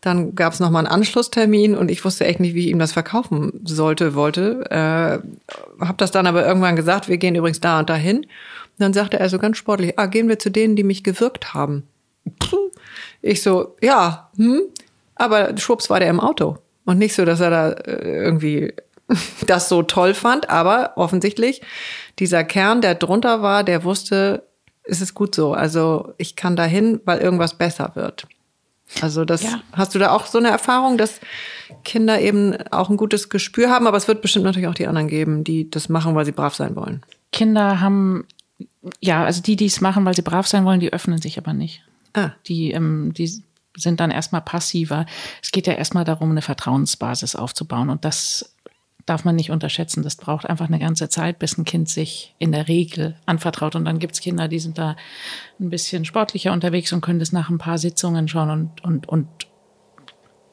dann 0.00 0.34
gab 0.34 0.52
es 0.52 0.60
nochmal 0.60 0.86
einen 0.86 0.94
Anschlusstermin 0.94 1.76
und 1.76 1.90
ich 1.90 2.04
wusste 2.04 2.24
echt 2.24 2.40
nicht, 2.40 2.54
wie 2.54 2.60
ich 2.60 2.68
ihm 2.68 2.78
das 2.78 2.92
verkaufen 2.92 3.60
sollte, 3.64 4.14
wollte. 4.14 4.64
Äh, 4.70 5.84
hab 5.84 5.98
das 5.98 6.10
dann 6.10 6.26
aber 6.26 6.46
irgendwann 6.46 6.76
gesagt, 6.76 7.08
wir 7.08 7.18
gehen 7.18 7.34
übrigens 7.34 7.60
da 7.60 7.78
und 7.78 7.90
dahin. 7.90 8.18
Und 8.20 8.26
dann 8.78 8.92
sagte 8.94 9.20
er 9.20 9.28
so 9.28 9.38
ganz 9.38 9.58
sportlich, 9.58 9.98
ah, 9.98 10.06
gehen 10.06 10.28
wir 10.28 10.38
zu 10.38 10.50
denen, 10.50 10.74
die 10.74 10.84
mich 10.84 11.04
gewirkt 11.04 11.52
haben. 11.52 11.84
Ich 13.22 13.42
so, 13.42 13.76
ja, 13.82 14.30
hm, 14.36 14.62
aber 15.16 15.56
schwupps 15.58 15.90
war 15.90 16.00
der 16.00 16.08
im 16.08 16.20
Auto. 16.20 16.56
Und 16.86 16.98
nicht 16.98 17.14
so, 17.14 17.26
dass 17.26 17.40
er 17.40 17.50
da 17.50 17.70
äh, 17.70 18.24
irgendwie 18.24 18.72
das 19.46 19.68
so 19.68 19.82
toll 19.82 20.14
fand, 20.14 20.48
aber 20.48 20.92
offensichtlich 20.96 21.60
dieser 22.18 22.44
Kern, 22.44 22.80
der 22.80 22.94
drunter 22.94 23.42
war, 23.42 23.64
der 23.64 23.84
wusste, 23.84 24.44
es 24.82 25.02
ist 25.02 25.14
gut 25.14 25.34
so. 25.34 25.52
Also 25.52 26.14
ich 26.16 26.36
kann 26.36 26.56
dahin, 26.56 27.00
weil 27.04 27.18
irgendwas 27.18 27.54
besser 27.54 27.92
wird. 27.94 28.26
Also 29.00 29.24
das 29.24 29.42
ja. 29.42 29.60
hast 29.72 29.94
du 29.94 29.98
da 29.98 30.10
auch 30.10 30.26
so 30.26 30.38
eine 30.38 30.48
Erfahrung, 30.48 30.98
dass 30.98 31.20
Kinder 31.84 32.20
eben 32.20 32.56
auch 32.70 32.90
ein 32.90 32.96
gutes 32.96 33.28
Gespür 33.28 33.70
haben, 33.70 33.86
aber 33.86 33.96
es 33.96 34.08
wird 34.08 34.22
bestimmt 34.22 34.44
natürlich 34.44 34.68
auch 34.68 34.74
die 34.74 34.86
anderen 34.86 35.08
geben, 35.08 35.44
die 35.44 35.70
das 35.70 35.88
machen, 35.88 36.14
weil 36.14 36.24
sie 36.24 36.32
brav 36.32 36.54
sein 36.54 36.74
wollen. 36.76 37.02
Kinder 37.32 37.80
haben 37.80 38.24
ja, 39.00 39.24
also 39.24 39.42
die, 39.42 39.56
die 39.56 39.66
es 39.66 39.80
machen, 39.80 40.04
weil 40.04 40.14
sie 40.14 40.22
brav 40.22 40.46
sein 40.46 40.64
wollen, 40.64 40.80
die 40.80 40.92
öffnen 40.92 41.20
sich 41.20 41.38
aber 41.38 41.52
nicht. 41.52 41.82
Ah. 42.14 42.30
Die, 42.46 42.72
ähm, 42.72 43.12
die 43.14 43.42
sind 43.76 44.00
dann 44.00 44.10
erstmal 44.10 44.40
passiver. 44.40 45.06
Es 45.42 45.52
geht 45.52 45.66
ja 45.66 45.74
erstmal 45.74 46.04
darum, 46.04 46.30
eine 46.30 46.42
Vertrauensbasis 46.42 47.36
aufzubauen 47.36 47.90
und 47.90 48.04
das 48.04 48.54
darf 49.10 49.24
man 49.24 49.36
nicht 49.36 49.50
unterschätzen. 49.50 50.02
Das 50.02 50.16
braucht 50.16 50.48
einfach 50.48 50.68
eine 50.68 50.78
ganze 50.78 51.08
Zeit, 51.08 51.38
bis 51.38 51.58
ein 51.58 51.64
Kind 51.64 51.88
sich 51.88 52.34
in 52.38 52.52
der 52.52 52.68
Regel 52.68 53.16
anvertraut. 53.26 53.74
Und 53.74 53.84
dann 53.84 53.98
gibt 53.98 54.14
es 54.14 54.20
Kinder, 54.20 54.48
die 54.48 54.60
sind 54.60 54.78
da 54.78 54.96
ein 55.58 55.68
bisschen 55.68 56.04
sportlicher 56.04 56.52
unterwegs 56.52 56.92
und 56.92 57.00
können 57.00 57.18
das 57.18 57.32
nach 57.32 57.50
ein 57.50 57.58
paar 57.58 57.78
Sitzungen 57.78 58.28
schon 58.28 58.50
und, 58.50 58.84
und, 58.84 59.08
und 59.08 59.28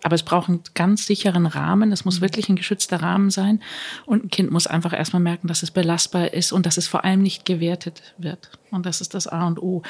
aber 0.04 0.16
es 0.16 0.24
braucht 0.24 0.48
einen 0.48 0.62
ganz 0.74 1.06
sicheren 1.06 1.46
Rahmen. 1.46 1.92
Es 1.92 2.06
muss 2.06 2.20
mhm. 2.20 2.22
wirklich 2.22 2.50
ein 2.50 2.56
geschützter 2.56 3.02
Rahmen 3.02 3.30
sein. 3.30 3.62
Und 4.06 4.26
ein 4.26 4.30
Kind 4.30 4.52
muss 4.52 4.68
einfach 4.68 4.94
erstmal 4.94 5.22
merken, 5.22 5.48
dass 5.48 5.64
es 5.64 5.72
belastbar 5.72 6.34
ist 6.34 6.52
und 6.52 6.66
dass 6.66 6.78
es 6.78 6.88
vor 6.88 7.04
allem 7.04 7.22
nicht 7.22 7.46
gewertet 7.46 8.16
wird. 8.18 8.52
Und 8.72 8.86
das 8.86 9.02
ist 9.02 9.14
das 9.14 9.28
A 9.28 9.46
und 9.48 9.62
O. 9.62 9.82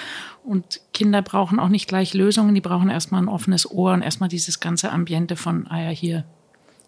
Und 0.44 0.82
Kinder 0.94 1.22
brauchen 1.22 1.60
auch 1.60 1.70
nicht 1.70 1.88
gleich 1.88 2.14
Lösungen. 2.14 2.56
Die 2.56 2.62
brauchen 2.62 2.90
erstmal 2.90 3.22
ein 3.22 3.30
offenes 3.30 3.70
Ohr 3.70 3.94
und 3.94 4.02
erstmal 4.02 4.30
dieses 4.30 4.60
ganze 4.60 4.92
Ambiente 4.92 5.36
von, 5.36 5.68
ah 5.68 5.84
ja, 5.84 5.90
hier, 5.90 6.26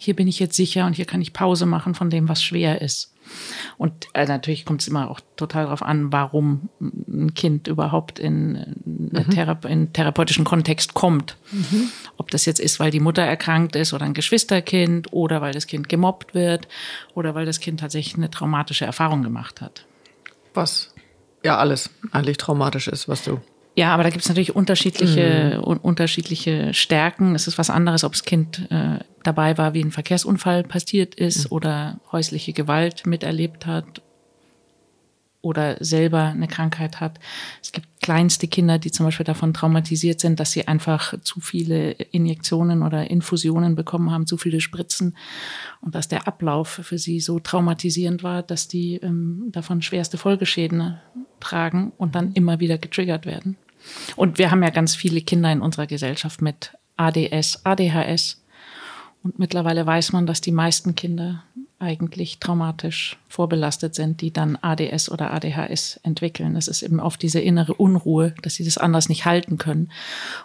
hier 0.01 0.15
bin 0.15 0.29
ich 0.29 0.39
jetzt 0.39 0.56
sicher 0.56 0.86
und 0.86 0.94
hier 0.94 1.03
kann 1.03 1.22
ich 1.22 1.34
Pause 1.34 1.65
machen 1.65 1.94
von 1.94 2.10
dem, 2.10 2.29
was 2.29 2.41
schwer 2.41 2.82
ist. 2.82 3.13
Und 3.77 4.08
äh, 4.13 4.25
natürlich 4.25 4.65
kommt 4.65 4.82
es 4.82 4.88
immer 4.88 5.12
auch 5.12 5.20
total 5.36 5.65
darauf 5.65 5.84
an, 5.84 6.12
warum 6.13 6.70
ein 6.79 7.34
Kind 7.34 7.68
überhaupt 7.68 8.18
in, 8.18 8.75
mhm. 8.86 9.29
Thera 9.29 9.60
in 9.68 9.91
therapeutischen 9.91 10.46
Kontext 10.46 10.94
kommt. 10.94 11.36
Mhm. 11.51 11.89
Ob 12.15 12.32
das 12.32 12.46
jetzt 12.46 12.62
ist, 12.62 12.79
weil 12.79 12.91
die 12.91 13.01
Mutter 13.01 13.22
erkrankt 13.22 13.75
ist 13.75 13.94
oder 13.94 14.06
ein 14.06 14.13
Geschwisterkind 14.13 15.12
oder 15.12 15.41
weil 15.41 15.51
das 15.51 15.68
Kind 15.68 15.89
gemobbt 15.89 16.34
wird 16.34 16.70
oder 17.13 17.36
weil 17.36 17.46
das 17.46 17.60
Kind 17.60 17.82
tatsächlich 17.82 18.15
eine 18.15 18.32
traumatische 18.32 18.86
Erfahrung 18.86 19.22
gemacht 19.22 19.60
hat. 19.60 19.86
Was 20.53 20.94
ja 21.44 21.58
alles 21.58 21.89
eigentlich 22.12 22.38
traumatisch 22.38 22.88
ist, 22.88 23.10
was 23.10 23.25
du 23.25 23.41
ja, 23.80 23.94
aber 23.94 24.04
da 24.04 24.10
gibt 24.10 24.24
es 24.24 24.28
natürlich 24.28 24.58
unterschiedliche, 24.58 25.62
mhm. 25.66 25.78
unterschiedliche 25.78 26.74
Stärken. 26.74 27.34
Es 27.34 27.48
ist 27.48 27.58
was 27.58 27.70
anderes, 27.70 28.04
ob 28.04 28.12
das 28.12 28.26
Kind 28.26 28.70
äh, 28.70 29.00
dabei 29.24 29.58
war, 29.58 29.74
wie 29.74 29.82
ein 29.82 29.92
Verkehrsunfall 29.92 30.64
passiert 30.64 31.16
ist 31.16 31.46
mhm. 31.46 31.56
oder 31.56 32.00
häusliche 32.12 32.52
Gewalt 32.52 33.06
miterlebt 33.06 33.66
hat 33.66 34.02
oder 35.42 35.78
selber 35.80 36.24
eine 36.24 36.50
Krankheit 36.50 37.00
hat. 37.00 37.22
Es 37.64 37.72
gibt 37.72 37.88
kleinste 38.02 38.50
Kinder, 38.50 38.80
die 38.80 38.92
zum 38.92 39.06
Beispiel 39.06 39.24
davon 39.24 39.54
traumatisiert 39.54 40.20
sind, 40.20 40.42
dass 40.42 40.52
sie 40.52 40.68
einfach 40.68 41.18
zu 41.22 41.40
viele 41.40 41.92
Injektionen 41.92 42.84
oder 42.84 43.10
Infusionen 43.10 43.76
bekommen 43.76 44.12
haben, 44.12 44.28
zu 44.28 44.36
viele 44.36 44.60
Spritzen 44.60 45.16
und 45.80 45.96
dass 45.96 46.10
der 46.10 46.28
Ablauf 46.28 46.68
für 46.68 46.98
sie 46.98 47.22
so 47.22 47.40
traumatisierend 47.40 48.24
war, 48.24 48.44
dass 48.44 48.68
die 48.68 48.96
ähm, 48.96 49.46
davon 49.54 49.82
schwerste 49.82 50.18
Folgeschäden 50.18 50.98
tragen 51.40 51.94
und 51.98 52.16
dann 52.16 52.34
immer 52.34 52.60
wieder 52.60 52.78
getriggert 52.78 53.26
werden. 53.26 53.56
Und 54.16 54.38
wir 54.38 54.52
haben 54.52 54.64
ja 54.64 54.70
ganz 54.70 54.96
viele 54.96 55.22
Kinder 55.22 55.52
in 55.52 55.62
unserer 55.62 55.88
Gesellschaft 55.88 56.42
mit 56.42 56.74
ADS, 56.98 57.66
ADHS. 57.66 58.42
Und 59.24 59.40
mittlerweile 59.40 59.86
weiß 59.86 60.14
man, 60.14 60.26
dass 60.26 60.42
die 60.42 60.52
meisten 60.52 60.96
Kinder 60.96 61.44
eigentlich 61.80 62.40
traumatisch 62.40 63.18
vorbelastet 63.30 63.96
sind, 63.96 64.22
die 64.22 64.32
dann 64.32 64.58
ADS 64.62 65.10
oder 65.10 65.32
ADHS 65.32 66.00
entwickeln. 66.04 66.54
Das 66.54 66.68
ist 66.68 66.82
eben 66.82 67.00
oft 67.00 67.22
diese 67.22 67.40
innere 67.40 67.74
Unruhe, 67.74 68.36
dass 68.42 68.56
sie 68.56 68.66
das 68.66 68.78
anders 68.78 69.08
nicht 69.08 69.26
halten 69.26 69.58
können 69.58 69.92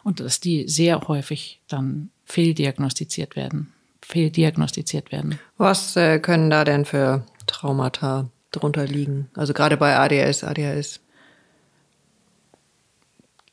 und 0.05 0.21
dass 0.21 0.41
die 0.41 0.69
sehr 0.69 1.00
häufig 1.09 1.61
dann 1.69 2.11
fehldiagnostiziert 2.25 3.35
werden. 3.37 3.73
Fehldiagnostiziert 4.00 5.11
werden. 5.12 5.38
Was 5.57 5.97
äh, 5.97 6.21
können 6.21 6.50
da 6.50 6.64
denn 6.64 6.85
für 6.85 7.25
Traumata 7.47 8.29
drunter 8.53 8.87
liegen? 8.87 9.29
Also 9.35 9.55
gerade 9.55 9.76
bei 9.76 9.97
ADS, 9.97 10.45
ADHS. 10.45 11.00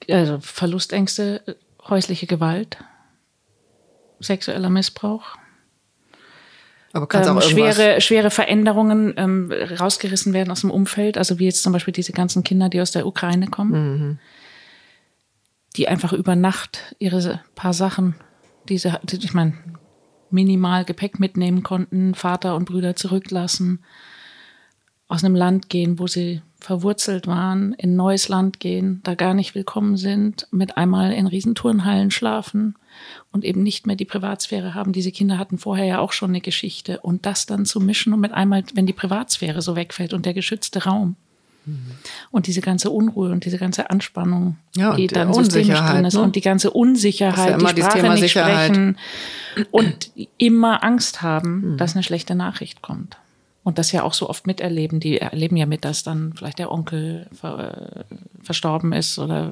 Also 0.09 0.39
Verlustängste, 0.39 1.57
häusliche 1.87 2.27
Gewalt, 2.27 2.77
sexueller 4.19 4.69
Missbrauch, 4.69 5.37
aber 6.93 7.07
ähm, 7.13 7.37
auch 7.37 7.41
schwere, 7.41 8.01
schwere 8.01 8.29
Veränderungen 8.29 9.13
ähm, 9.15 9.51
rausgerissen 9.51 10.33
werden 10.33 10.51
aus 10.51 10.61
dem 10.61 10.71
Umfeld. 10.71 11.17
Also 11.17 11.39
wie 11.39 11.45
jetzt 11.45 11.63
zum 11.63 11.71
Beispiel 11.73 11.93
diese 11.93 12.11
ganzen 12.11 12.43
Kinder, 12.43 12.69
die 12.69 12.81
aus 12.81 12.91
der 12.91 13.07
Ukraine 13.07 13.47
kommen, 13.47 13.71
mhm. 13.71 14.19
die 15.77 15.87
einfach 15.87 16.11
über 16.11 16.35
Nacht 16.35 16.95
ihre 16.99 17.41
paar 17.55 17.73
Sachen, 17.73 18.15
diese, 18.67 18.99
ich 19.09 19.33
meine, 19.33 19.53
minimal 20.29 20.85
Gepäck 20.85 21.19
mitnehmen 21.19 21.63
konnten, 21.63 22.13
Vater 22.13 22.55
und 22.55 22.65
Brüder 22.65 22.95
zurücklassen, 22.95 23.83
aus 25.07 25.23
einem 25.23 25.35
Land 25.35 25.69
gehen, 25.69 25.99
wo 25.99 26.07
sie 26.07 26.41
verwurzelt 26.61 27.27
waren, 27.27 27.73
in 27.73 27.93
ein 27.93 27.95
neues 27.95 28.29
Land 28.29 28.59
gehen, 28.59 29.01
da 29.03 29.15
gar 29.15 29.33
nicht 29.33 29.55
willkommen 29.55 29.97
sind, 29.97 30.47
mit 30.51 30.77
einmal 30.77 31.11
in 31.11 31.27
Riesenturnhallen 31.27 32.11
schlafen 32.11 32.75
und 33.31 33.43
eben 33.43 33.63
nicht 33.63 33.87
mehr 33.87 33.95
die 33.95 34.05
Privatsphäre 34.05 34.73
haben. 34.73 34.93
Diese 34.93 35.11
Kinder 35.11 35.37
hatten 35.37 35.57
vorher 35.57 35.85
ja 35.85 35.99
auch 35.99 36.11
schon 36.11 36.29
eine 36.29 36.41
Geschichte. 36.41 36.99
Und 37.01 37.25
das 37.25 37.45
dann 37.45 37.65
zu 37.65 37.79
mischen 37.79 38.13
und 38.13 38.19
mit 38.19 38.31
einmal, 38.31 38.63
wenn 38.73 38.85
die 38.85 38.93
Privatsphäre 38.93 39.61
so 39.61 39.75
wegfällt 39.75 40.13
und 40.13 40.25
der 40.25 40.33
geschützte 40.33 40.83
Raum. 40.83 41.15
Mhm. 41.65 41.77
Und 42.31 42.47
diese 42.47 42.61
ganze 42.61 42.89
Unruhe 42.89 43.31
und 43.31 43.45
diese 43.45 43.57
ganze 43.57 43.89
Anspannung, 43.89 44.57
ja, 44.75 44.95
die 44.95 45.07
dann 45.07 45.33
systemisch 45.33 45.79
drin 45.79 46.05
ist. 46.05 46.13
Ne? 46.13 46.21
Und 46.21 46.35
die 46.35 46.41
ganze 46.41 46.71
Unsicherheit, 46.71 47.61
ja 47.61 47.73
die 47.73 47.81
Sprache 47.81 48.09
nicht 48.09 48.19
Sicherheit. 48.19 48.65
sprechen 48.65 48.97
und 49.71 50.11
immer 50.37 50.83
Angst 50.83 51.21
haben, 51.21 51.73
mhm. 51.73 51.77
dass 51.77 51.95
eine 51.95 52.03
schlechte 52.03 52.35
Nachricht 52.35 52.81
kommt 52.81 53.17
und 53.63 53.77
das 53.77 53.91
ja 53.91 54.03
auch 54.03 54.13
so 54.13 54.29
oft 54.29 54.47
miterleben. 54.47 54.99
Die 54.99 55.19
erleben 55.19 55.57
ja 55.57 55.65
mit, 55.65 55.85
dass 55.85 56.03
dann 56.03 56.33
vielleicht 56.33 56.59
der 56.59 56.71
Onkel 56.71 57.27
ver, 57.31 58.05
verstorben 58.41 58.93
ist 58.93 59.19
oder 59.19 59.51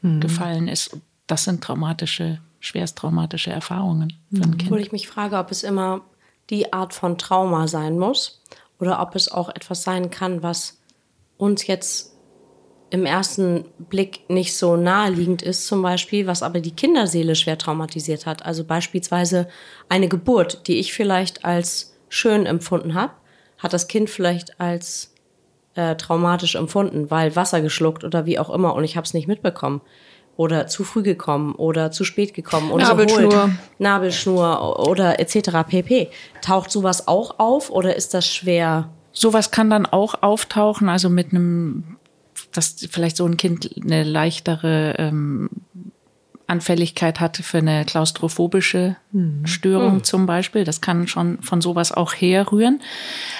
mhm. 0.00 0.20
gefallen 0.20 0.68
ist. 0.68 0.96
Das 1.26 1.44
sind 1.44 1.62
traumatische, 1.62 2.40
schwerst 2.60 2.98
traumatische 2.98 3.50
Erfahrungen 3.50 4.14
für 4.32 4.42
ein 4.42 4.50
mhm. 4.50 4.58
Kind. 4.58 4.70
Wo 4.70 4.76
ich 4.76 4.92
mich 4.92 5.08
frage, 5.08 5.36
ob 5.38 5.50
es 5.50 5.62
immer 5.62 6.02
die 6.50 6.72
Art 6.72 6.94
von 6.94 7.18
Trauma 7.18 7.68
sein 7.68 7.98
muss 7.98 8.40
oder 8.78 9.00
ob 9.00 9.14
es 9.14 9.30
auch 9.30 9.48
etwas 9.48 9.82
sein 9.82 10.10
kann, 10.10 10.42
was 10.42 10.78
uns 11.36 11.66
jetzt 11.66 12.12
im 12.90 13.06
ersten 13.06 13.64
Blick 13.78 14.28
nicht 14.30 14.56
so 14.56 14.76
naheliegend 14.76 15.42
ist, 15.42 15.66
zum 15.66 15.82
Beispiel, 15.82 16.26
was 16.26 16.42
aber 16.42 16.60
die 16.60 16.70
Kinderseele 16.70 17.34
schwer 17.34 17.58
traumatisiert 17.58 18.24
hat. 18.24 18.44
Also 18.44 18.62
beispielsweise 18.62 19.48
eine 19.88 20.08
Geburt, 20.08 20.68
die 20.68 20.78
ich 20.78 20.92
vielleicht 20.92 21.44
als 21.44 21.93
schön 22.14 22.46
empfunden 22.46 22.94
habe, 22.94 23.12
hat 23.58 23.72
das 23.72 23.88
Kind 23.88 24.08
vielleicht 24.08 24.60
als 24.60 25.12
äh, 25.74 25.96
traumatisch 25.96 26.54
empfunden, 26.54 27.10
weil 27.10 27.34
Wasser 27.34 27.60
geschluckt 27.60 28.04
oder 28.04 28.24
wie 28.24 28.38
auch 28.38 28.50
immer 28.50 28.74
und 28.74 28.84
ich 28.84 28.96
habe 28.96 29.04
es 29.04 29.14
nicht 29.14 29.26
mitbekommen 29.26 29.80
oder 30.36 30.66
zu 30.66 30.84
früh 30.84 31.02
gekommen 31.02 31.54
oder 31.54 31.90
zu 31.90 32.04
spät 32.04 32.34
gekommen 32.34 32.70
oder 32.70 32.84
Nabelschnur, 32.84 33.50
Nabelschnur 33.78 34.88
oder 34.88 35.18
etc. 35.18 35.50
pp. 35.68 36.10
Taucht 36.40 36.70
sowas 36.70 37.08
auch 37.08 37.38
auf 37.38 37.70
oder 37.70 37.96
ist 37.96 38.14
das 38.14 38.26
schwer? 38.26 38.90
Sowas 39.12 39.50
kann 39.50 39.70
dann 39.70 39.86
auch 39.86 40.22
auftauchen, 40.22 40.88
also 40.88 41.08
mit 41.08 41.32
einem, 41.32 41.96
dass 42.52 42.86
vielleicht 42.90 43.16
so 43.16 43.26
ein 43.26 43.36
Kind 43.36 43.70
eine 43.80 44.02
leichtere 44.02 44.94
ähm, 44.98 45.50
Anfälligkeit 46.46 47.20
hatte 47.20 47.42
für 47.42 47.58
eine 47.58 47.84
klaustrophobische 47.84 48.96
mhm. 49.12 49.46
Störung 49.46 49.94
mhm. 49.94 50.04
zum 50.04 50.26
Beispiel. 50.26 50.64
Das 50.64 50.80
kann 50.80 51.08
schon 51.08 51.40
von 51.40 51.62
sowas 51.62 51.90
auch 51.90 52.12
herrühren. 52.12 52.80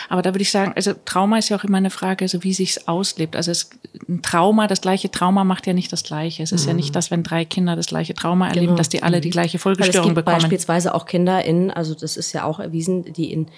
Aber 0.08 0.22
da 0.22 0.30
würde 0.30 0.42
ich 0.42 0.50
sagen, 0.50 0.72
also 0.74 0.92
Trauma 1.04 1.38
ist 1.38 1.50
ja 1.50 1.58
auch 1.58 1.64
immer 1.64 1.76
eine 1.76 1.90
Frage, 1.90 2.24
also 2.24 2.42
wie 2.42 2.54
sich's 2.54 2.88
auslebt. 2.88 3.36
Also 3.36 3.50
es, 3.50 3.70
ein 4.08 4.22
Trauma, 4.22 4.66
das 4.66 4.80
gleiche 4.80 5.10
Trauma 5.10 5.44
macht 5.44 5.66
ja 5.66 5.74
nicht 5.74 5.92
das 5.92 6.02
Gleiche. 6.02 6.42
Es 6.42 6.52
ist 6.52 6.62
mhm. 6.62 6.68
ja 6.68 6.74
nicht, 6.74 6.96
dass 6.96 7.10
wenn 7.10 7.22
drei 7.22 7.44
Kinder 7.44 7.76
das 7.76 7.86
gleiche 7.86 8.14
Trauma 8.14 8.48
erleben, 8.48 8.66
genau. 8.68 8.76
dass 8.78 8.88
die 8.88 9.02
alle 9.02 9.20
die 9.20 9.28
mhm. 9.28 9.32
gleiche 9.32 9.58
Folgestörung 9.58 10.10
es 10.10 10.14
gibt 10.14 10.24
bekommen. 10.24 10.40
Beispielsweise 10.40 10.94
auch 10.94 11.04
Kinder 11.04 11.44
in, 11.44 11.70
also 11.70 11.94
das 11.94 12.16
ist 12.16 12.32
ja 12.32 12.44
auch 12.44 12.58
erwiesen, 12.58 13.12
die 13.12 13.32
in 13.32 13.48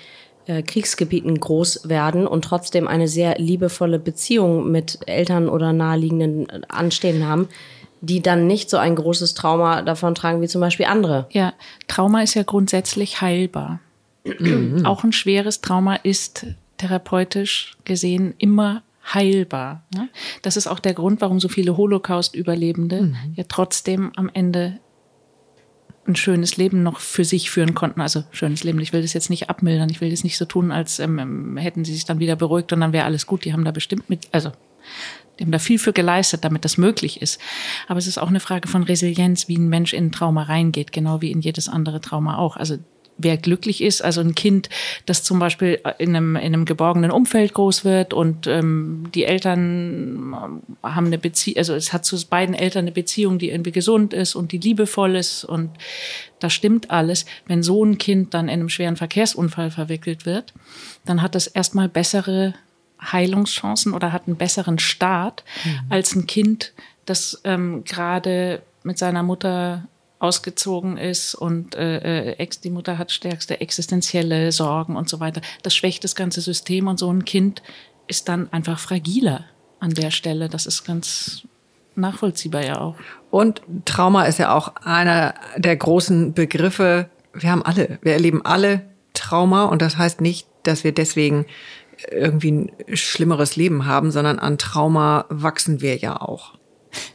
äh, 0.46 0.62
Kriegsgebieten 0.62 1.38
groß 1.38 1.88
werden 1.88 2.26
und 2.26 2.44
trotzdem 2.44 2.88
eine 2.88 3.06
sehr 3.08 3.38
liebevolle 3.38 3.98
Beziehung 3.98 4.70
mit 4.70 4.98
Eltern 5.06 5.48
oder 5.48 5.72
naheliegenden 5.72 6.48
äh, 6.48 6.60
Anstehen 6.68 7.26
haben 7.26 7.48
die 8.00 8.20
dann 8.22 8.46
nicht 8.46 8.70
so 8.70 8.76
ein 8.76 8.94
großes 8.94 9.34
Trauma 9.34 9.82
davon 9.82 10.14
tragen 10.14 10.40
wie 10.40 10.48
zum 10.48 10.60
Beispiel 10.60 10.86
andere. 10.86 11.26
Ja, 11.30 11.54
Trauma 11.88 12.22
ist 12.22 12.34
ja 12.34 12.42
grundsätzlich 12.42 13.20
heilbar. 13.20 13.80
Auch 14.84 15.04
ein 15.04 15.12
schweres 15.12 15.60
Trauma 15.60 15.96
ist 15.96 16.46
therapeutisch 16.78 17.76
gesehen 17.84 18.34
immer 18.38 18.82
heilbar. 19.14 19.84
Ne? 19.94 20.08
Das 20.42 20.56
ist 20.56 20.66
auch 20.66 20.80
der 20.80 20.94
Grund, 20.94 21.20
warum 21.20 21.40
so 21.40 21.48
viele 21.48 21.76
Holocaust-Überlebende 21.76 23.02
mhm. 23.02 23.16
ja 23.34 23.44
trotzdem 23.48 24.12
am 24.16 24.30
Ende 24.32 24.80
ein 26.06 26.16
schönes 26.16 26.56
Leben 26.56 26.82
noch 26.82 27.00
für 27.00 27.24
sich 27.24 27.50
führen 27.50 27.74
konnten. 27.74 28.00
Also 28.00 28.24
schönes 28.30 28.62
Leben. 28.64 28.78
Ich 28.80 28.92
will 28.92 29.02
das 29.02 29.12
jetzt 29.12 29.30
nicht 29.30 29.50
abmildern. 29.50 29.90
Ich 29.90 30.00
will 30.00 30.10
das 30.10 30.24
nicht 30.24 30.36
so 30.36 30.44
tun, 30.44 30.70
als 30.70 30.98
ähm, 30.98 31.56
hätten 31.56 31.84
sie 31.84 31.94
sich 31.94 32.04
dann 32.04 32.20
wieder 32.20 32.36
beruhigt 32.36 32.72
und 32.72 32.80
dann 32.80 32.92
wäre 32.92 33.04
alles 33.04 33.26
gut. 33.26 33.44
Die 33.44 33.52
haben 33.52 33.64
da 33.64 33.72
bestimmt 33.72 34.08
mit, 34.08 34.28
also 34.32 34.52
die 35.38 35.44
haben 35.44 35.52
da 35.52 35.58
viel 35.58 35.78
für 35.78 35.92
geleistet, 35.92 36.44
damit 36.44 36.64
das 36.64 36.78
möglich 36.78 37.22
ist. 37.22 37.40
Aber 37.88 37.98
es 37.98 38.06
ist 38.06 38.18
auch 38.18 38.28
eine 38.28 38.40
Frage 38.40 38.68
von 38.68 38.82
Resilienz, 38.82 39.48
wie 39.48 39.56
ein 39.56 39.68
Mensch 39.68 39.92
in 39.92 40.06
ein 40.06 40.12
Trauma 40.12 40.44
reingeht, 40.44 40.92
genau 40.92 41.20
wie 41.20 41.30
in 41.30 41.40
jedes 41.40 41.68
andere 41.68 42.00
Trauma 42.00 42.38
auch. 42.38 42.56
Also 42.56 42.78
wer 43.18 43.36
glücklich 43.36 43.82
ist, 43.82 44.02
also 44.02 44.20
ein 44.20 44.34
Kind, 44.34 44.68
das 45.06 45.22
zum 45.22 45.38
Beispiel 45.38 45.80
in 45.98 46.14
einem, 46.14 46.36
in 46.36 46.54
einem 46.54 46.64
geborgenen 46.64 47.10
Umfeld 47.10 47.54
groß 47.54 47.84
wird 47.84 48.12
und 48.12 48.46
ähm, 48.46 49.08
die 49.14 49.24
Eltern 49.24 50.62
haben 50.82 51.06
eine 51.06 51.18
Beziehung, 51.18 51.58
also 51.58 51.74
es 51.74 51.92
hat 51.92 52.04
zu 52.04 52.16
beiden 52.26 52.54
Eltern 52.54 52.84
eine 52.84 52.92
Beziehung, 52.92 53.38
die 53.38 53.50
irgendwie 53.50 53.72
gesund 53.72 54.12
ist 54.12 54.34
und 54.34 54.52
die 54.52 54.58
liebevoll 54.58 55.16
ist 55.16 55.44
und 55.44 55.70
da 56.40 56.50
stimmt 56.50 56.90
alles. 56.90 57.24
Wenn 57.46 57.62
so 57.62 57.82
ein 57.84 57.98
Kind 57.98 58.34
dann 58.34 58.48
in 58.48 58.60
einem 58.60 58.68
schweren 58.68 58.96
Verkehrsunfall 58.96 59.70
verwickelt 59.70 60.26
wird, 60.26 60.52
dann 61.04 61.22
hat 61.22 61.34
es 61.34 61.46
erstmal 61.46 61.88
bessere 61.88 62.54
Heilungschancen 63.00 63.94
oder 63.94 64.12
hat 64.12 64.26
einen 64.26 64.36
besseren 64.36 64.78
Start 64.78 65.44
mhm. 65.64 65.80
als 65.90 66.14
ein 66.14 66.26
Kind, 66.26 66.72
das 67.04 67.40
ähm, 67.44 67.84
gerade 67.84 68.62
mit 68.82 68.98
seiner 68.98 69.22
Mutter 69.22 69.86
ausgezogen 70.18 70.96
ist 70.96 71.34
und 71.34 71.74
äh, 71.74 72.30
äh, 72.30 72.32
ex, 72.38 72.60
die 72.60 72.70
Mutter 72.70 72.96
hat 72.96 73.12
stärkste 73.12 73.60
existenzielle 73.60 74.50
Sorgen 74.50 74.96
und 74.96 75.08
so 75.08 75.20
weiter. 75.20 75.40
Das 75.62 75.74
schwächt 75.74 76.04
das 76.04 76.14
ganze 76.14 76.40
System 76.40 76.88
und 76.88 76.98
so 76.98 77.12
ein 77.12 77.24
Kind 77.24 77.62
ist 78.06 78.28
dann 78.28 78.50
einfach 78.52 78.78
fragiler 78.78 79.44
an 79.78 79.90
der 79.90 80.10
Stelle. 80.10 80.48
Das 80.48 80.66
ist 80.66 80.84
ganz 80.84 81.42
nachvollziehbar 81.96 82.64
ja 82.64 82.80
auch. 82.80 82.96
Und 83.30 83.62
Trauma 83.84 84.24
ist 84.24 84.38
ja 84.38 84.54
auch 84.54 84.76
einer 84.76 85.34
der 85.56 85.76
großen 85.76 86.32
Begriffe. 86.32 87.10
Wir 87.34 87.50
haben 87.50 87.62
alle, 87.62 87.98
wir 88.02 88.12
erleben 88.12 88.44
alle 88.44 88.82
Trauma 89.12 89.64
und 89.64 89.82
das 89.82 89.98
heißt 89.98 90.20
nicht, 90.20 90.46
dass 90.62 90.84
wir 90.84 90.92
deswegen 90.92 91.46
irgendwie 92.10 92.52
ein 92.52 92.72
schlimmeres 92.94 93.56
Leben 93.56 93.86
haben, 93.86 94.10
sondern 94.10 94.38
an 94.38 94.58
Trauma 94.58 95.26
wachsen 95.28 95.80
wir 95.80 95.96
ja 95.96 96.20
auch. 96.20 96.54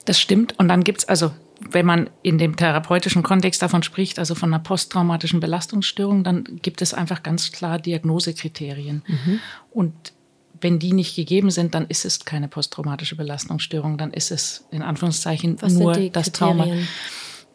Das 0.05 0.19
stimmt. 0.19 0.57
Und 0.59 0.67
dann 0.67 0.83
gibt's 0.83 1.05
also, 1.05 1.31
wenn 1.69 1.85
man 1.85 2.09
in 2.23 2.37
dem 2.37 2.55
therapeutischen 2.55 3.23
Kontext 3.23 3.61
davon 3.61 3.83
spricht, 3.83 4.19
also 4.19 4.35
von 4.35 4.53
einer 4.53 4.61
posttraumatischen 4.61 5.39
Belastungsstörung, 5.39 6.23
dann 6.23 6.43
gibt 6.61 6.81
es 6.81 6.93
einfach 6.93 7.23
ganz 7.23 7.51
klar 7.51 7.79
Diagnosekriterien. 7.79 9.03
Mhm. 9.07 9.39
Und 9.71 10.13
wenn 10.59 10.79
die 10.79 10.93
nicht 10.93 11.15
gegeben 11.15 11.49
sind, 11.49 11.73
dann 11.75 11.87
ist 11.87 12.05
es 12.05 12.25
keine 12.25 12.47
posttraumatische 12.47 13.15
Belastungsstörung, 13.15 13.97
dann 13.97 14.11
ist 14.11 14.31
es 14.31 14.65
in 14.71 14.81
Anführungszeichen 14.81 15.61
Was 15.61 15.73
nur 15.73 15.93
das 15.93 16.31
Trauma. 16.31 16.67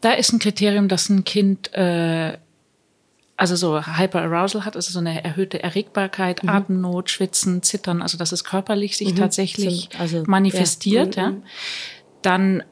Da 0.01 0.13
ist 0.13 0.33
ein 0.33 0.39
Kriterium, 0.39 0.89
dass 0.89 1.09
ein 1.09 1.25
Kind 1.25 1.73
äh, 1.73 2.37
also 3.37 3.57
so 3.57 3.81
Hyperarousal 3.81 4.65
hat, 4.65 4.77
also 4.77 4.93
so 4.93 4.99
eine 4.99 5.23
erhöhte 5.23 5.63
Erregbarkeit, 5.63 6.43
mhm. 6.43 6.49
Atemnot, 6.49 7.11
Schwitzen, 7.11 7.63
Zittern, 7.63 8.03
also 8.03 8.17
dass 8.17 8.33
es 8.33 8.45
körperlich 8.45 8.97
sich 8.97 9.13
mhm. 9.13 9.17
tatsächlich 9.17 9.91
also, 9.99 10.25
manifestiert. 10.27 11.17
Ja. 11.17 11.31
Mhm. 11.31 11.37
ja. 11.37 11.43
Dann 12.23 12.63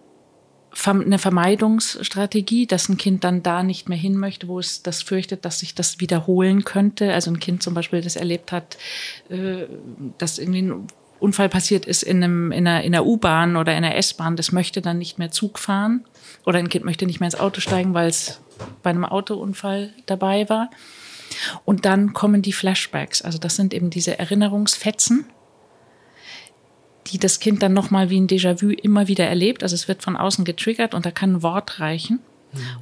eine 0.86 1.18
Vermeidungsstrategie, 1.18 2.66
dass 2.66 2.88
ein 2.88 2.96
Kind 2.96 3.22
dann 3.22 3.42
da 3.42 3.62
nicht 3.62 3.88
mehr 3.88 3.98
hin 3.98 4.16
möchte, 4.16 4.48
wo 4.48 4.58
es 4.58 4.82
das 4.82 5.02
fürchtet, 5.02 5.44
dass 5.44 5.60
sich 5.60 5.74
das 5.74 6.00
wiederholen 6.00 6.64
könnte. 6.64 7.12
Also 7.14 7.30
ein 7.30 7.38
Kind 7.38 7.62
zum 7.62 7.74
Beispiel, 7.74 8.00
das 8.00 8.16
erlebt 8.16 8.50
hat, 8.50 8.76
äh, 9.28 9.66
dass 10.18 10.38
irgendwie 10.38 10.62
ein 10.62 10.86
Unfall 11.20 11.48
passiert 11.48 11.86
ist 11.86 12.02
in, 12.02 12.22
einem, 12.22 12.52
in 12.52 12.66
einer, 12.66 12.82
in 12.82 12.94
einer 12.94 13.06
U-Bahn 13.06 13.56
oder 13.56 13.72
in 13.72 13.84
einer 13.84 13.96
S-Bahn, 13.96 14.36
das 14.36 14.52
möchte 14.52 14.82
dann 14.82 14.98
nicht 14.98 15.18
mehr 15.18 15.30
Zug 15.30 15.58
fahren. 15.58 16.04
Oder 16.44 16.58
ein 16.58 16.68
Kind 16.68 16.84
möchte 16.84 17.06
nicht 17.06 17.20
mehr 17.20 17.28
ins 17.28 17.40
Auto 17.40 17.60
steigen, 17.60 17.94
weil 17.94 18.08
es 18.08 18.40
bei 18.82 18.90
einem 18.90 19.04
Autounfall 19.04 19.92
dabei 20.06 20.48
war. 20.48 20.70
Und 21.64 21.84
dann 21.84 22.12
kommen 22.12 22.42
die 22.42 22.52
Flashbacks. 22.52 23.22
Also 23.22 23.38
das 23.38 23.56
sind 23.56 23.74
eben 23.74 23.90
diese 23.90 24.18
Erinnerungsfetzen, 24.18 25.26
die 27.08 27.18
das 27.18 27.40
Kind 27.40 27.62
dann 27.62 27.72
nochmal 27.72 28.10
wie 28.10 28.20
ein 28.20 28.28
Déjà-vu 28.28 28.70
immer 28.70 29.08
wieder 29.08 29.26
erlebt. 29.26 29.62
Also 29.62 29.74
es 29.74 29.88
wird 29.88 30.02
von 30.02 30.16
außen 30.16 30.44
getriggert 30.44 30.94
und 30.94 31.06
da 31.06 31.10
kann 31.10 31.34
ein 31.34 31.42
Wort 31.42 31.80
reichen. 31.80 32.20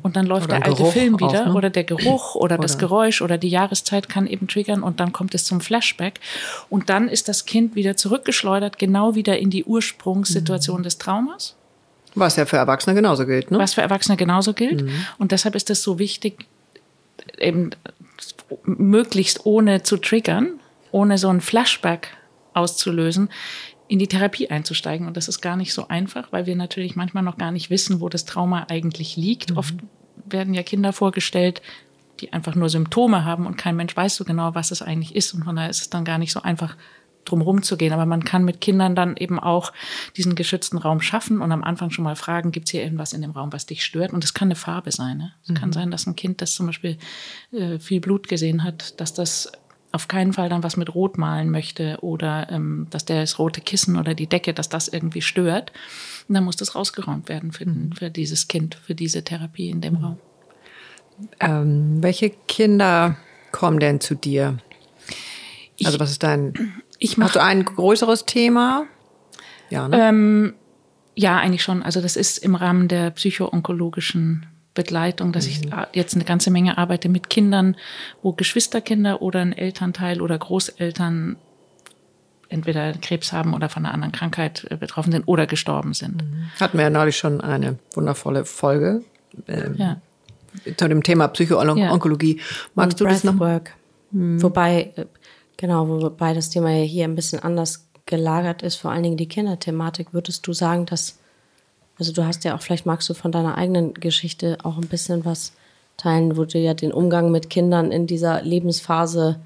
Und 0.03 0.17
dann 0.17 0.27
läuft 0.27 0.49
oder 0.49 0.59
der 0.59 0.67
alte 0.67 0.77
Geruch 0.77 0.93
Film 0.93 1.19
wieder 1.19 1.43
auch, 1.43 1.47
ne? 1.47 1.55
oder 1.55 1.71
der 1.71 1.85
Geruch 1.85 2.35
oder, 2.35 2.43
oder, 2.57 2.59
das 2.59 2.79
Geräusch 2.79 3.23
oder 3.23 3.39
die 3.39 3.49
Jahreszeit 3.49 4.09
kann 4.09 4.27
eben 4.27 4.47
triggern 4.47 4.83
und 4.83 5.01
dann 5.01 5.13
kommt 5.13 5.35
es 5.35 5.45
zum 5.45 5.61
Flashback. 5.61 6.21
Und 6.69 6.91
dann 6.91 7.09
ist 7.09 7.29
das 7.29 7.47
Kind 7.47 7.75
wieder 7.75 7.97
zurückgeschleudert, 7.97 8.79
genau 8.79 9.15
wieder 9.15 9.39
in 9.39 9.51
die 9.51 9.65
Ursprungssituation 9.65 10.81
mhm. 10.81 10.85
des 10.85 10.99
Traumas. 10.99 11.57
Was 12.15 12.37
ja 12.37 12.47
für 12.47 12.57
Erwachsene 12.57 12.95
genauso 12.95 13.27
gilt, 13.27 13.51
ne? 13.51 13.59
Was 13.59 13.75
für 13.75 13.83
Erwachsene 13.83 14.17
genauso 14.17 14.55
gilt. 14.55 14.83
Mhm. 14.83 15.07
Und 15.19 15.33
deshalb 15.33 15.55
ist 15.55 15.71
es 15.71 15.83
so 15.83 15.99
wichtig, 15.99 16.47
eben 17.39 17.71
möglichst 18.65 19.47
ohne 19.47 19.83
zu 19.83 19.97
triggern, 19.97 20.61
ohne 20.91 21.19
so 21.19 21.29
ein 21.29 21.41
Flashback 21.41 22.09
auszulösen, 22.55 23.31
in 23.89 23.99
die 23.99 24.09
Therapie 24.09 24.51
einzusteigen. 24.51 25.07
Und 25.07 25.17
das 25.17 25.29
ist 25.29 25.41
gar 25.41 25.57
nicht 25.57 25.73
so 25.73 25.89
einfach, 25.89 26.33
weil 26.33 26.47
wir 26.47 26.57
natürlich 26.57 26.97
manchmal 26.97 27.23
noch 27.23 27.39
gar 27.39 27.53
nicht 27.53 27.71
wissen, 27.71 28.01
wo 28.01 28.09
das 28.09 28.25
Trauma 28.25 28.67
eigentlich 28.69 29.17
liegt. 29.17 29.51
Mhm. 29.51 29.57
Oft 29.57 29.75
werden 30.27 30.55
ja 30.55 30.63
Kinder 30.63 30.93
vorgestellt, 30.93 31.63
die 32.21 32.33
einfach 32.33 32.55
nur 32.55 32.69
Symptome 32.69 33.25
haben 33.25 33.47
und 33.47 33.57
kein 33.57 33.77
Mensch 33.77 33.97
weiß 33.97 34.17
so 34.17 34.25
genau, 34.25 34.55
was 34.55 34.71
es 34.71 34.83
eigentlich 34.83 35.17
ist. 35.17 35.35
Und 35.35 35.45
von 35.45 35.57
daher 35.57 35.71
ist 35.71 35.81
es 35.81 35.91
dann 35.91 36.05
gar 36.05 36.19
nicht 36.19 36.33
so 36.33 36.43
einfach, 36.43 36.77
drumherum 37.25 37.63
zu 37.63 37.77
gehen. 37.77 37.93
Aber 37.93 38.07
man 38.07 38.25
kann 38.25 38.45
mit 38.45 38.61
Kindern 38.61 38.95
dann 38.95 39.17
eben 39.17 39.39
auch 39.39 39.73
diesen 40.17 40.35
geschützten 40.35 40.79
Raum 40.79 41.01
schaffen 41.01 41.41
und 41.41 41.53
am 41.53 41.65
Anfang 41.65 41.91
schon 41.91 42.05
mal 42.05 42.17
fragen, 42.17 42.53
gibt 42.53 42.67
es 42.69 42.73
hier 42.73 42.83
irgendwas 42.83 43.13
in 43.13 43.23
dem 43.23 43.31
Raum, 43.33 43.53
was 43.53 43.67
dich 43.67 43.85
stört? 43.85 44.13
Und 44.13 44.25
es 44.25 44.35
kann 44.35 44.49
eine 44.49 44.57
Farbe 44.57 44.93
sein. 44.93 45.19
Ne? 45.19 45.33
Es 45.43 45.51
mhm. 45.51 45.55
kann 45.55 45.73
sein, 45.73 45.91
dass 45.91 46.07
ein 46.07 46.17
Kind, 46.17 46.41
das 46.41 46.55
zum 46.55 46.67
Beispiel 46.67 46.99
äh, 47.53 47.79
viel 47.79 48.01
Blut 48.01 48.29
gesehen 48.29 48.65
hat, 48.65 49.01
dass 49.01 49.15
das 49.15 49.53
auf 49.93 50.09
keinen 50.09 50.33
Fall 50.33 50.49
dann 50.49 50.63
was 50.63 50.77
mit 50.77 50.95
Rot 50.95 51.19
malen 51.19 51.51
möchte 51.51 51.99
oder 52.01 52.51
ähm, 52.51 52.87
dass 52.91 53.05
der 53.05 53.21
das 53.21 53.39
rote 53.39 53.61
Kissen 53.61 53.99
oder 53.99 54.15
die 54.15 54.27
Decke, 54.27 54.55
dass 54.55 54.71
das 54.71 54.89
irgendwie 54.89 55.21
stört. 55.21 55.71
Und 56.29 56.35
dann 56.35 56.45
muss 56.45 56.57
das 56.57 56.75
rausgeräumt 56.75 57.29
werden 57.29 57.53
für, 57.53 57.67
mhm. 57.67 57.93
für 57.93 58.11
dieses 58.11 58.49
Kind, 58.49 58.75
für 58.75 58.95
diese 58.95 59.23
Therapie 59.23 59.69
in 59.69 59.83
dem 59.83 59.95
mhm. 59.95 60.05
Raum. 60.05 60.19
Ähm, 61.41 62.03
welche 62.03 62.31
Kinder 62.31 63.17
kommen 63.53 63.79
denn 63.79 64.01
zu 64.01 64.15
dir? 64.15 64.59
Also 65.85 66.01
was 66.01 66.11
ist 66.11 66.23
dein? 66.23 66.82
Ich 67.03 67.19
mach, 67.19 67.27
Hast 67.27 67.37
du 67.37 67.43
ein 67.43 67.65
größeres 67.65 68.27
Thema? 68.27 68.87
Ja, 69.71 69.89
ne? 69.89 70.09
ähm, 70.09 70.55
ja, 71.17 71.37
eigentlich 71.37 71.63
schon. 71.63 71.83
Also 71.83 72.01
das 72.01 72.15
ist 72.15 72.39
im 72.39 72.55
Rahmen 72.55 72.87
der 72.87 73.11
psychoonkologischen 73.11 74.47
Begleitung, 74.75 75.33
dass 75.33 75.47
mhm. 75.47 75.51
ich 75.51 75.61
jetzt 75.95 76.15
eine 76.15 76.25
ganze 76.25 76.53
Menge 76.53 76.79
arbeite 76.79 77.09
mit 77.09 77.29
Kindern, 77.29 77.77
wo 78.23 78.33
Geschwisterkinder 78.33 79.21
oder 79.21 79.41
ein 79.41 79.53
Elternteil 79.53 80.23
oder 80.23 80.39
Großeltern 80.39 81.37
entweder 82.49 82.93
Krebs 82.93 83.33
haben 83.33 83.53
oder 83.53 83.69
von 83.69 83.85
einer 83.85 83.95
anderen 83.95 84.13
Krankheit 84.13 84.67
äh, 84.71 84.77
betroffen 84.77 85.11
sind 85.11 85.27
oder 85.27 85.47
gestorben 85.47 85.95
sind. 85.95 86.23
Mhm. 86.23 86.51
Hatten 86.61 86.79
wir 86.79 86.85
ja 86.85 86.91
neulich 86.91 87.17
schon 87.17 87.41
eine 87.41 87.79
wundervolle 87.95 88.45
Folge 88.45 89.03
ähm, 89.49 89.75
ja. 89.77 90.01
zu 90.77 90.87
dem 90.87 91.03
Thema 91.03 91.29
Psychoonkologie. 91.29 92.41
Magst 92.75 93.01
Und 93.01 93.09
du 93.09 93.13
das 93.13 93.25
noch? 93.25 93.41
Work. 93.41 93.73
Mhm. 94.13 94.43
Wobei, 94.43 94.93
äh, 94.97 95.07
genau, 95.63 95.89
wobei 95.89 96.35
das 96.35 96.51
Thema 96.51 96.71
ja 96.71 96.83
hier 96.83 97.05
ein 97.05 97.15
bisschen 97.15 97.39
anders 97.39 97.87
gelagert 98.05 98.63
ist, 98.63 98.75
vor 98.75 98.91
allen 98.91 99.05
Dingen 99.05 99.17
die 99.17 99.29
Kinderthematik. 99.29 100.13
Würdest 100.13 100.45
du 100.47 100.53
sagen, 100.53 100.85
dass 100.87 101.19
also 101.99 102.13
du 102.13 102.27
hast 102.27 102.43
ja 102.43 102.57
auch, 102.57 102.61
vielleicht 102.61 102.85
magst 102.85 103.09
du 103.09 103.15
von 103.15 103.31
deiner 103.31 103.57
eigenen 103.57 103.95
Geschichte 103.95 104.59
auch 104.65 104.77
ein 104.77 104.89
bisschen 104.89 105.25
was 105.25 105.53
teilen, 105.97 106.37
wo 106.37 106.45
du 106.45 106.59
ja 106.59 106.75
den 106.75 106.91
Umgang 106.91 107.31
mit 107.31 107.49
Kindern 107.49 107.93
in 107.93 108.09
dieser 108.09 108.43
Lebensphase 108.43 109.39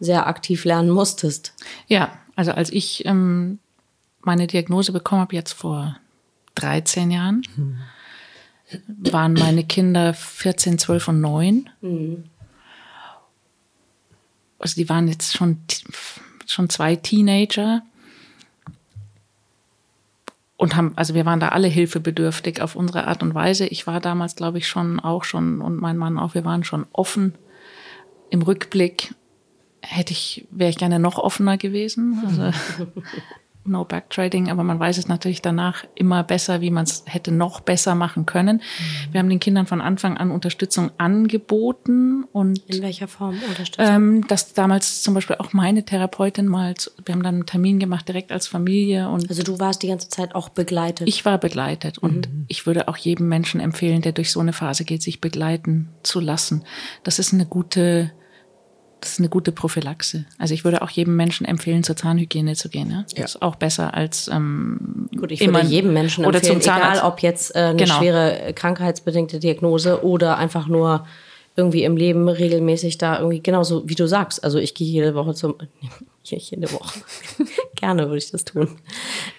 sehr 0.00 0.26
aktiv 0.26 0.64
lernen 0.64 0.90
musstest. 0.90 1.54
Ja, 1.86 2.10
also 2.34 2.50
als 2.50 2.70
ich 2.70 3.04
ähm, 3.06 3.60
meine 4.22 4.48
Diagnose 4.48 4.90
bekommen 4.90 5.20
habe, 5.20 5.36
jetzt 5.36 5.52
vor 5.52 5.98
13 6.56 7.12
Jahren, 7.12 7.42
hm. 7.54 7.76
waren 9.12 9.34
meine 9.34 9.62
Kinder 9.62 10.12
14, 10.12 10.78
12 10.78 11.08
und 11.08 11.20
9. 11.20 11.70
Hm. 11.80 12.24
Also 14.60 14.74
die 14.76 14.88
waren 14.88 15.08
jetzt 15.08 15.36
schon, 15.36 15.58
schon 16.46 16.68
zwei 16.68 16.96
Teenager 16.96 17.82
und 20.56 20.76
haben, 20.76 20.92
also 20.96 21.14
wir 21.14 21.24
waren 21.24 21.40
da 21.40 21.48
alle 21.48 21.68
hilfebedürftig 21.68 22.60
auf 22.60 22.76
unsere 22.76 23.06
Art 23.06 23.22
und 23.22 23.34
Weise. 23.34 23.66
Ich 23.66 23.86
war 23.86 23.98
damals, 23.98 24.36
glaube 24.36 24.58
ich, 24.58 24.68
schon 24.68 25.00
auch 25.00 25.24
schon 25.24 25.62
und 25.62 25.80
mein 25.80 25.96
Mann 25.96 26.18
auch, 26.18 26.34
wir 26.34 26.44
waren 26.44 26.64
schon 26.64 26.86
offen. 26.92 27.34
Im 28.28 28.42
Rückblick 28.42 29.14
hätte 29.80 30.12
ich, 30.12 30.46
wäre 30.50 30.68
ich 30.68 30.76
gerne 30.76 30.98
noch 30.98 31.16
offener 31.16 31.56
gewesen. 31.56 32.22
Also, 32.26 32.52
no 33.70 33.84
Backtrading, 33.84 34.50
aber 34.50 34.64
man 34.64 34.78
weiß 34.78 34.98
es 34.98 35.08
natürlich 35.08 35.40
danach 35.40 35.84
immer 35.94 36.22
besser, 36.22 36.60
wie 36.60 36.70
man 36.70 36.84
es 36.84 37.04
hätte 37.06 37.32
noch 37.32 37.60
besser 37.60 37.94
machen 37.94 38.26
können. 38.26 38.56
Mhm. 38.56 39.12
Wir 39.12 39.20
haben 39.20 39.28
den 39.28 39.40
Kindern 39.40 39.66
von 39.66 39.80
Anfang 39.80 40.16
an 40.16 40.30
Unterstützung 40.30 40.90
angeboten 40.98 42.24
und 42.32 42.58
in 42.66 42.82
welcher 42.82 43.08
Form 43.08 43.36
Unterstützung? 43.48 43.94
Ähm, 43.94 44.26
dass 44.28 44.52
damals 44.52 45.02
zum 45.02 45.14
Beispiel 45.14 45.36
auch 45.36 45.52
meine 45.52 45.84
Therapeutin 45.84 46.46
mal, 46.46 46.74
wir 47.04 47.14
haben 47.14 47.22
dann 47.22 47.36
einen 47.36 47.46
Termin 47.46 47.78
gemacht 47.78 48.06
direkt 48.08 48.32
als 48.32 48.46
Familie 48.46 49.08
und 49.08 49.28
also 49.30 49.42
du 49.42 49.58
warst 49.58 49.82
die 49.82 49.88
ganze 49.88 50.08
Zeit 50.08 50.34
auch 50.34 50.48
begleitet. 50.48 51.08
Ich 51.08 51.24
war 51.24 51.38
begleitet 51.38 51.98
und 51.98 52.28
mhm. 52.28 52.44
ich 52.48 52.66
würde 52.66 52.88
auch 52.88 52.96
jedem 52.96 53.28
Menschen 53.28 53.60
empfehlen, 53.60 54.02
der 54.02 54.12
durch 54.12 54.30
so 54.30 54.40
eine 54.40 54.52
Phase 54.52 54.84
geht, 54.84 55.02
sich 55.02 55.20
begleiten 55.20 55.88
zu 56.02 56.20
lassen. 56.20 56.64
Das 57.04 57.18
ist 57.18 57.32
eine 57.32 57.46
gute 57.46 58.12
das 59.00 59.12
ist 59.12 59.18
eine 59.18 59.28
gute 59.28 59.52
Prophylaxe. 59.52 60.24
Also 60.38 60.54
ich 60.54 60.64
würde 60.64 60.82
auch 60.82 60.90
jedem 60.90 61.16
Menschen 61.16 61.46
empfehlen, 61.46 61.82
zur 61.82 61.96
Zahnhygiene 61.96 62.54
zu 62.54 62.68
gehen. 62.68 62.90
Ja? 62.90 63.02
Das 63.02 63.18
ja. 63.18 63.24
ist 63.24 63.42
auch 63.42 63.56
besser 63.56 63.94
als 63.94 64.28
ähm, 64.28 65.08
Gut, 65.16 65.32
ich 65.32 65.40
würde 65.44 65.66
jedem 65.66 65.92
Menschen 65.92 66.24
oder 66.24 66.38
empfehlen, 66.38 66.60
zum 66.60 66.74
egal 66.74 67.00
ob 67.00 67.20
jetzt 67.20 67.54
äh, 67.54 67.58
eine 67.58 67.76
genau. 67.76 67.98
schwere 67.98 68.52
krankheitsbedingte 68.54 69.38
Diagnose 69.38 70.04
oder 70.04 70.38
einfach 70.38 70.66
nur 70.66 71.06
irgendwie 71.56 71.84
im 71.84 71.96
Leben 71.96 72.28
regelmäßig 72.28 72.98
da 72.98 73.18
irgendwie 73.18 73.42
genauso 73.42 73.88
wie 73.88 73.94
du 73.94 74.06
sagst. 74.06 74.42
Also 74.44 74.58
ich 74.58 74.74
gehe 74.74 74.86
jede 74.86 75.14
Woche 75.14 75.34
zum 75.34 75.56
jede 76.22 76.70
Woche 76.72 77.00
gerne 77.76 78.06
würde 78.06 78.18
ich 78.18 78.30
das 78.30 78.44
tun. 78.44 78.68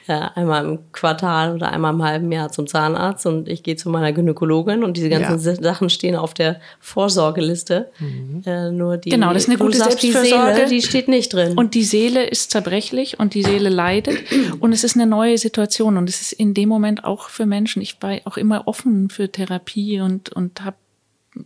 Ja, 0.08 0.32
einmal 0.36 0.65
im 0.65 0.91
Quartal 0.91 1.56
oder 1.56 1.72
einmal 1.72 1.94
im 1.94 2.04
halben 2.04 2.32
Jahr 2.32 2.52
zum 2.52 2.67
Zahnarzt 2.67 3.26
und 3.26 3.48
ich 3.48 3.63
gehe 3.63 3.76
zu 3.76 3.89
meiner 3.89 4.12
Gynäkologin 4.12 4.84
und 4.84 4.98
diese 4.98 5.10
ganzen 5.10 5.39
ja. 5.39 5.56
Sachen 5.62 5.89
stehen 5.89 6.15
auf 6.15 6.34
der 6.34 6.60
Vorsorgeliste. 6.80 7.91
Mhm. 8.00 8.44
Äh, 8.46 8.72
nur 8.72 8.98
die, 8.98 9.10
genau, 9.10 9.32
das 9.32 9.44
ist 9.44 9.50
eine 9.50 9.58
gute 9.58 9.78
sagst, 9.78 10.02
die 10.02 10.12
Seele, 10.12 10.65
die 10.70 10.82
steht 10.82 11.08
nicht 11.08 11.34
drin. 11.34 11.58
Und 11.58 11.76
die 11.76 11.84
Seele 11.84 12.26
ist 12.26 12.52
zerbrechlich 12.52 13.20
und 13.20 13.36
die 13.36 13.44
Seele 13.44 13.70
leidet 13.70 14.20
und 14.60 14.74
es 14.74 14.84
ist 14.84 14.96
eine 14.96 15.06
neue 15.06 15.38
Situation 15.38 15.98
und 15.98 16.10
es 16.10 16.22
ist 16.22 16.34
in 16.34 16.54
dem 16.54 16.67
Moment 16.67 17.04
auch 17.04 17.30
für 17.30 17.46
Menschen. 17.46 17.82
Ich 17.82 18.02
war 18.02 18.17
auch 18.26 18.38
immer 18.38 18.67
offen 18.67 19.10
für 19.10 19.32
Therapie 19.32 20.02
und 20.02 20.30
und 20.30 20.63
habe 20.65 20.78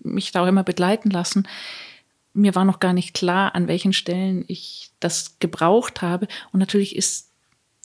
mich 0.02 0.32
da 0.32 0.44
auch 0.44 0.48
immer 0.48 0.64
begleiten 0.64 1.12
lassen 1.12 1.48
mir 2.36 2.54
war 2.54 2.66
noch 2.66 2.80
gar 2.80 2.94
nicht 2.94 3.14
klar, 3.14 3.56
an 3.56 3.68
welchen 3.68 3.94
Stellen 3.94 4.44
ich 4.48 4.92
das 5.00 5.40
gebraucht 5.40 6.02
habe. 6.02 6.28
Und 6.52 6.60
natürlich 6.60 6.96
ist 6.96 7.32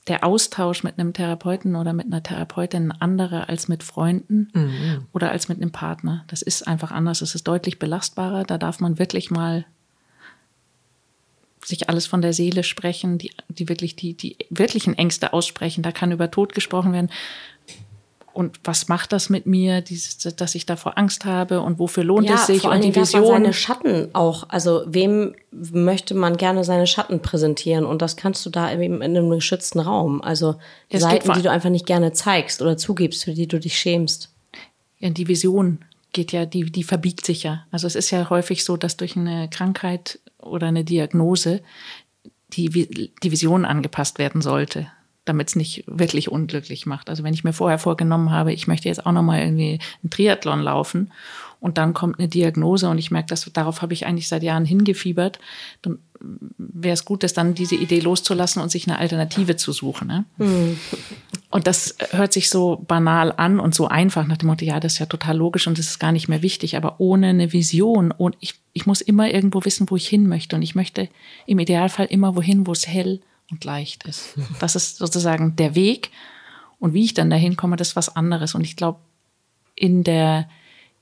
der 0.09 0.25
Austausch 0.25 0.83
mit 0.83 0.99
einem 0.99 1.13
Therapeuten 1.13 1.77
oder 1.77 1.93
mit 1.93 2.07
einer 2.07 2.23
Therapeutin 2.23 2.91
anderer 2.91 3.49
als 3.49 3.69
mit 3.69 3.83
Freunden 3.83 4.51
mhm. 4.53 5.07
oder 5.13 5.31
als 5.31 5.49
mit 5.49 5.59
einem 5.59 5.71
Partner. 5.71 6.25
Das 6.27 6.43
ist 6.43 6.67
einfach 6.67 6.91
anders. 6.91 7.23
Es 7.23 7.35
ist 7.35 7.47
deutlich 7.47 7.79
belastbarer. 7.79 8.45
Da 8.45 8.59
darf 8.59 8.81
man 8.81 8.99
wirklich 8.99 9.31
mal 9.31 9.67
sich 11.65 11.89
alles 11.89 12.07
von 12.07 12.23
der 12.23 12.33
Seele 12.33 12.65
sprechen, 12.65 13.19
die, 13.19 13.31
die 13.49 13.69
wirklich 13.69 13.95
die, 13.95 14.15
die 14.15 14.37
wirklichen 14.49 14.97
Ängste 14.97 15.33
aussprechen. 15.33 15.83
Da 15.83 15.93
kann 15.93 16.11
über 16.11 16.31
Tod 16.31 16.55
gesprochen 16.55 16.93
werden 16.93 17.11
und 18.33 18.61
was 18.65 18.89
macht 18.89 19.13
das 19.13 19.29
mit 19.29 19.47
mir, 19.47 19.81
dieses, 19.81 20.19
dass 20.19 20.55
ich 20.55 20.67
davor 20.67 20.97
Angst 20.97 21.25
habe 21.25 21.61
und 21.61 21.79
wofür 21.79 22.05
lohnt 22.05 22.29
ja, 22.29 22.37
es 22.37 22.47
sich 22.47 22.63
vor 22.63 22.73
und 22.73 22.85
die 22.85 22.95
Vision. 22.95 23.27
seine 23.27 23.53
Schatten 23.53 24.09
auch, 24.13 24.49
also 24.49 24.83
wem 24.87 25.35
möchte 25.51 26.15
man 26.15 26.37
gerne 26.37 26.63
seine 26.65 26.87
Schatten 26.87 27.21
präsentieren 27.21 27.85
und 27.85 28.03
das 28.03 28.17
kannst 28.17 28.47
du 28.47 28.51
da 28.51 28.73
eben 28.73 29.03
in 29.03 29.17
einem 29.17 29.31
geschützten 29.31 29.81
Raum, 29.81 30.23
also 30.23 30.57
es 30.89 31.03
Seiten, 31.03 31.33
die 31.33 31.43
du 31.43 31.51
einfach 31.51 31.71
nicht 31.71 31.87
gerne 31.87 32.13
zeigst 32.13 32.63
oder 32.63 32.77
zugibst, 32.77 33.25
für 33.25 33.35
die 33.35 33.49
du 33.49 33.59
dich 33.59 33.79
schämst. 33.79 34.31
Ja, 34.99 35.11
die 35.11 35.27
Vision 35.27 35.79
geht 36.13 36.33
ja, 36.33 36.47
die, 36.47 36.71
die 36.71 36.85
verbiegt 36.85 37.25
sich 37.25 37.43
ja. 37.43 37.65
Also 37.71 37.87
es 37.87 37.95
ist 37.95 38.11
ja 38.11 38.31
häufig 38.31 38.65
so, 38.65 38.77
dass 38.77 38.97
durch 38.97 39.17
eine 39.17 39.49
Krankheit 39.49 40.21
oder 40.39 40.69
eine 40.69 40.85
Diagnose 40.85 41.63
die, 42.53 42.69
die 42.69 43.31
Vision 43.31 43.65
angepasst 43.65 44.19
werden 44.19 44.43
sollte 44.43 44.89
damit 45.25 45.49
es 45.49 45.57
nicht 45.57 45.85
wirklich 45.87 46.31
unglücklich 46.31 46.87
macht. 46.87 47.11
Also 47.11 47.23
wenn 47.23 47.35
ich 47.35 47.45
mir 47.45 47.53
vorher 47.53 47.79
vorgenommen 47.79 48.31
habe, 48.31 48.53
ich 48.53 48.67
möchte 48.67 48.89
jetzt 48.89 49.05
auch 49.05 49.13
noch 49.13 49.23
mal 49.23 49.41
irgendwie 49.41 49.79
einen 50.03 50.11
Triathlon 50.11 50.61
laufen 50.61 51.13
und 51.61 51.77
dann 51.79 51.93
kommt 51.93 52.19
eine 52.19 52.29
Diagnose 52.29 52.89
und 52.89 52.99
ich 52.99 53.11
merke, 53.11 53.29
dass 53.29 53.51
darauf 53.53 53.83
habe 53.83 53.93
ich 53.93 54.07
eigentlich 54.07 54.29
seit 54.29 54.43
Jahren 54.43 54.65
hingefiebert, 54.65 55.39
dann 55.83 55.99
wäre 56.59 56.95
es 56.95 57.05
gut, 57.05 57.23
das 57.23 57.33
dann 57.33 57.55
diese 57.55 57.77
Idee 57.77 58.01
loszulassen 58.01 58.63
und 58.63 58.71
sich 58.71 58.87
eine 58.87 58.99
Alternative 58.99 59.57
zu 59.57 59.73
suchen. 59.73 60.09
Ne? 60.09 60.25
Mhm. 60.39 60.79
Und 61.51 61.67
das 61.67 61.97
hört 62.11 62.33
sich 62.33 62.51
so 62.51 62.85
banal 62.87 63.33
an 63.37 63.59
und 63.59 63.75
so 63.75 63.89
einfach 63.89 64.27
nach 64.27 64.37
dem 64.37 64.49
Motto, 64.49 64.65
ja, 64.65 64.81
das 64.81 64.95
ist 64.95 64.99
ja 64.99 65.07
total 65.07 65.37
logisch 65.37 65.67
und 65.67 65.79
das 65.79 65.87
ist 65.87 65.99
gar 65.99 66.13
nicht 66.13 66.29
mehr 66.29 66.43
wichtig, 66.43 66.77
aber 66.77 66.97
ohne 66.99 67.29
eine 67.29 67.53
Vision 67.53 68.11
und 68.11 68.37
ich, 68.41 68.55
ich 68.73 68.87
muss 68.87 69.01
immer 69.01 69.31
irgendwo 69.31 69.65
wissen, 69.65 69.91
wo 69.91 69.97
ich 69.97 70.09
hin 70.09 70.29
möchte 70.29 70.57
und 70.57 70.63
ich 70.63 70.75
möchte 70.75 71.09
im 71.47 71.59
Idealfall 71.59 72.07
immer 72.07 72.37
wohin, 72.37 72.67
wo 72.67 72.73
es 72.73 72.87
hell 72.87 73.21
und 73.51 73.65
leicht 73.65 74.05
ist. 74.05 74.35
Das 74.61 74.77
ist 74.77 74.97
sozusagen 74.97 75.57
der 75.57 75.75
Weg. 75.75 76.11
Und 76.79 76.95
wie 76.95 77.05
ich 77.05 77.15
dann 77.15 77.31
dahin 77.31 77.57
komme, 77.57 77.77
das 77.77 77.89
ist 77.89 77.97
was 77.97 78.15
anderes. 78.15 78.55
Und 78.55 78.65
ich 78.65 78.77
glaube, 78.77 79.01
in 79.75 80.05
der, 80.05 80.49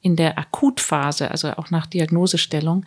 in 0.01 0.17
der 0.17 0.39
Akutphase, 0.39 1.31
also 1.31 1.53
auch 1.53 1.71
nach 1.71 1.87
Diagnosestellung, 1.87 2.85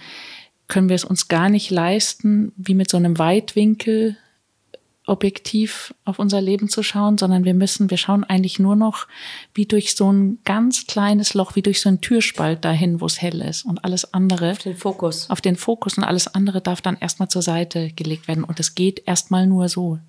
können 0.67 0.89
wir 0.89 0.95
es 0.95 1.06
uns 1.06 1.28
gar 1.28 1.50
nicht 1.50 1.69
leisten, 1.69 2.54
wie 2.56 2.76
mit 2.76 2.89
so 2.89 2.97
einem 2.97 3.17
Weitwinkel 3.17 4.17
objektiv 5.12 5.93
auf 6.06 6.19
unser 6.19 6.39
Leben 6.39 6.69
zu 6.69 6.84
schauen, 6.84 7.17
sondern 7.17 7.43
wir 7.43 7.54
müssen, 7.54 7.89
wir 7.89 7.97
schauen 7.97 8.24
eigentlich 8.24 8.60
nur 8.60 8.78
noch 8.78 9.08
wie 9.54 9.65
durch 9.65 9.95
so 9.95 10.12
ein 10.12 10.39
ganz 10.45 10.88
kleines 10.88 11.34
Loch, 11.34 11.56
wie 11.56 11.62
durch 11.62 11.82
so 11.82 11.89
ein 11.89 12.00
Türspalt 12.00 12.63
dahin, 12.63 13.02
wo 13.02 13.06
es 13.08 13.21
hell 13.21 13.41
ist 13.41 13.65
und 13.65 13.84
alles 13.84 14.13
andere. 14.13 14.52
Auf 14.52 14.60
den 14.60 14.78
Fokus. 14.78 15.30
Auf 15.30 15.41
den 15.41 15.58
Fokus 15.58 15.97
und 15.97 16.06
alles 16.06 16.34
andere 16.34 16.62
darf 16.62 16.82
dann 16.82 16.97
erstmal 16.97 17.28
zur 17.28 17.41
Seite 17.41 17.91
gelegt 17.91 18.30
werden 18.30 18.45
und 18.45 18.60
es 18.62 18.74
geht 18.74 19.04
erstmal 19.06 19.45
nur 19.47 19.67
so. 19.67 20.00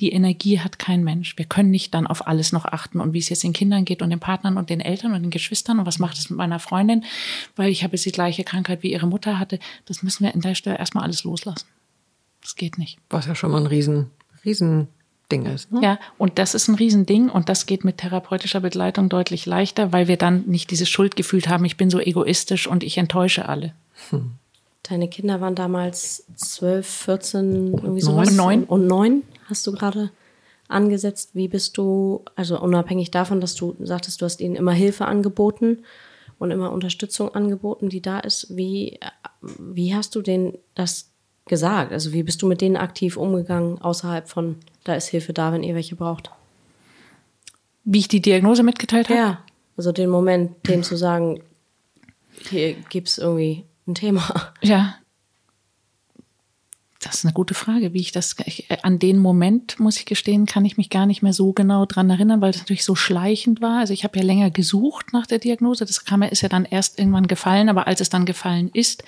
Die 0.00 0.10
Energie 0.10 0.58
hat 0.58 0.80
kein 0.80 1.04
Mensch. 1.04 1.38
Wir 1.38 1.44
können 1.44 1.70
nicht 1.70 1.94
dann 1.94 2.08
auf 2.08 2.26
alles 2.26 2.50
noch 2.50 2.64
achten 2.64 2.98
und 2.98 3.12
wie 3.12 3.18
es 3.18 3.28
jetzt 3.28 3.44
den 3.44 3.52
Kindern 3.52 3.84
geht 3.84 4.02
und 4.02 4.10
den 4.10 4.18
Partnern 4.18 4.56
und 4.56 4.68
den 4.68 4.80
Eltern 4.80 5.14
und 5.14 5.22
den 5.22 5.30
Geschwistern 5.30 5.78
und 5.78 5.86
was 5.86 6.00
macht 6.00 6.18
es 6.18 6.28
mit 6.28 6.38
meiner 6.38 6.58
Freundin, 6.58 7.04
weil 7.54 7.70
ich 7.70 7.84
habe 7.84 7.94
jetzt 7.94 8.04
die 8.04 8.10
gleiche 8.10 8.42
Krankheit 8.42 8.82
wie 8.82 8.90
ihre 8.90 9.06
Mutter 9.06 9.38
hatte. 9.38 9.60
Das 9.84 10.02
müssen 10.02 10.24
wir 10.24 10.34
in 10.34 10.40
der 10.40 10.56
Stelle 10.56 10.78
erstmal 10.78 11.04
alles 11.04 11.22
loslassen. 11.22 11.66
Das 12.42 12.56
geht 12.56 12.78
nicht. 12.78 12.98
Was 13.10 13.26
ja 13.26 13.36
schon 13.36 13.52
mal 13.52 13.60
ein 13.60 13.66
Riesen 13.66 14.10
Riesending 14.44 15.46
ist. 15.46 15.72
Ne? 15.72 15.80
Ja, 15.82 15.98
und 16.18 16.38
das 16.38 16.54
ist 16.54 16.68
ein 16.68 16.74
Riesending 16.74 17.28
und 17.28 17.48
das 17.48 17.66
geht 17.66 17.84
mit 17.84 17.98
therapeutischer 17.98 18.60
Begleitung 18.60 19.08
deutlich 19.08 19.46
leichter, 19.46 19.92
weil 19.92 20.08
wir 20.08 20.16
dann 20.16 20.44
nicht 20.46 20.70
dieses 20.70 20.88
Schuldgefühl 20.88 21.42
haben, 21.46 21.64
ich 21.64 21.76
bin 21.76 21.90
so 21.90 22.00
egoistisch 22.00 22.66
und 22.66 22.82
ich 22.82 22.98
enttäusche 22.98 23.48
alle. 23.48 23.74
Hm. 24.10 24.32
Deine 24.82 25.08
Kinder 25.08 25.40
waren 25.40 25.54
damals 25.54 26.24
zwölf, 26.36 26.86
14, 26.86 27.74
irgendwie 27.74 28.00
so 28.00 28.12
und 28.12 28.34
neun. 28.34 28.64
Und 28.64 28.86
neun 28.86 29.22
hast 29.48 29.66
du 29.66 29.72
gerade 29.72 30.10
angesetzt. 30.68 31.30
Wie 31.34 31.48
bist 31.48 31.76
du, 31.76 32.24
also 32.34 32.60
unabhängig 32.60 33.10
davon, 33.10 33.40
dass 33.40 33.54
du 33.54 33.76
sagtest, 33.80 34.20
du 34.20 34.24
hast 34.24 34.40
ihnen 34.40 34.56
immer 34.56 34.72
Hilfe 34.72 35.06
angeboten 35.06 35.84
und 36.38 36.50
immer 36.50 36.72
Unterstützung 36.72 37.34
angeboten, 37.34 37.88
die 37.88 38.00
da 38.00 38.20
ist, 38.20 38.56
wie, 38.56 38.98
wie 39.42 39.94
hast 39.94 40.14
du 40.14 40.22
denen 40.22 40.56
das 40.74 41.09
gesagt? 41.46 41.92
Also 41.92 42.12
wie 42.12 42.22
bist 42.22 42.42
du 42.42 42.46
mit 42.46 42.60
denen 42.60 42.76
aktiv 42.76 43.16
umgegangen, 43.16 43.80
außerhalb 43.80 44.28
von, 44.28 44.56
da 44.84 44.94
ist 44.94 45.08
Hilfe 45.08 45.32
da, 45.32 45.52
wenn 45.52 45.62
ihr 45.62 45.74
welche 45.74 45.96
braucht? 45.96 46.30
Wie 47.84 47.98
ich 47.98 48.08
die 48.08 48.22
Diagnose 48.22 48.62
mitgeteilt 48.62 49.08
habe? 49.08 49.18
Ja, 49.18 49.38
also 49.76 49.92
den 49.92 50.10
Moment, 50.10 50.68
dem 50.68 50.82
zu 50.82 50.96
sagen, 50.96 51.42
hier 52.48 52.74
gibt 52.88 53.08
es 53.08 53.18
irgendwie 53.18 53.64
ein 53.86 53.94
Thema. 53.94 54.52
Ja. 54.62 54.96
Das 57.00 57.16
ist 57.16 57.24
eine 57.24 57.32
gute 57.32 57.54
Frage, 57.54 57.94
wie 57.94 58.00
ich 58.00 58.12
das, 58.12 58.36
ich, 58.44 58.66
an 58.82 58.98
den 58.98 59.18
Moment, 59.18 59.80
muss 59.80 59.96
ich 59.96 60.04
gestehen, 60.04 60.44
kann 60.44 60.66
ich 60.66 60.76
mich 60.76 60.90
gar 60.90 61.06
nicht 61.06 61.22
mehr 61.22 61.32
so 61.32 61.54
genau 61.54 61.86
dran 61.86 62.10
erinnern, 62.10 62.42
weil 62.42 62.50
es 62.50 62.58
natürlich 62.58 62.84
so 62.84 62.94
schleichend 62.94 63.62
war. 63.62 63.78
Also 63.78 63.94
ich 63.94 64.04
habe 64.04 64.18
ja 64.18 64.24
länger 64.24 64.50
gesucht 64.50 65.14
nach 65.14 65.26
der 65.26 65.38
Diagnose. 65.38 65.86
Das 65.86 66.04
kam, 66.04 66.20
ist 66.22 66.42
ja 66.42 66.50
dann 66.50 66.66
erst 66.66 66.98
irgendwann 66.98 67.26
gefallen, 67.26 67.70
aber 67.70 67.86
als 67.86 68.02
es 68.02 68.10
dann 68.10 68.26
gefallen 68.26 68.68
ist, 68.74 69.02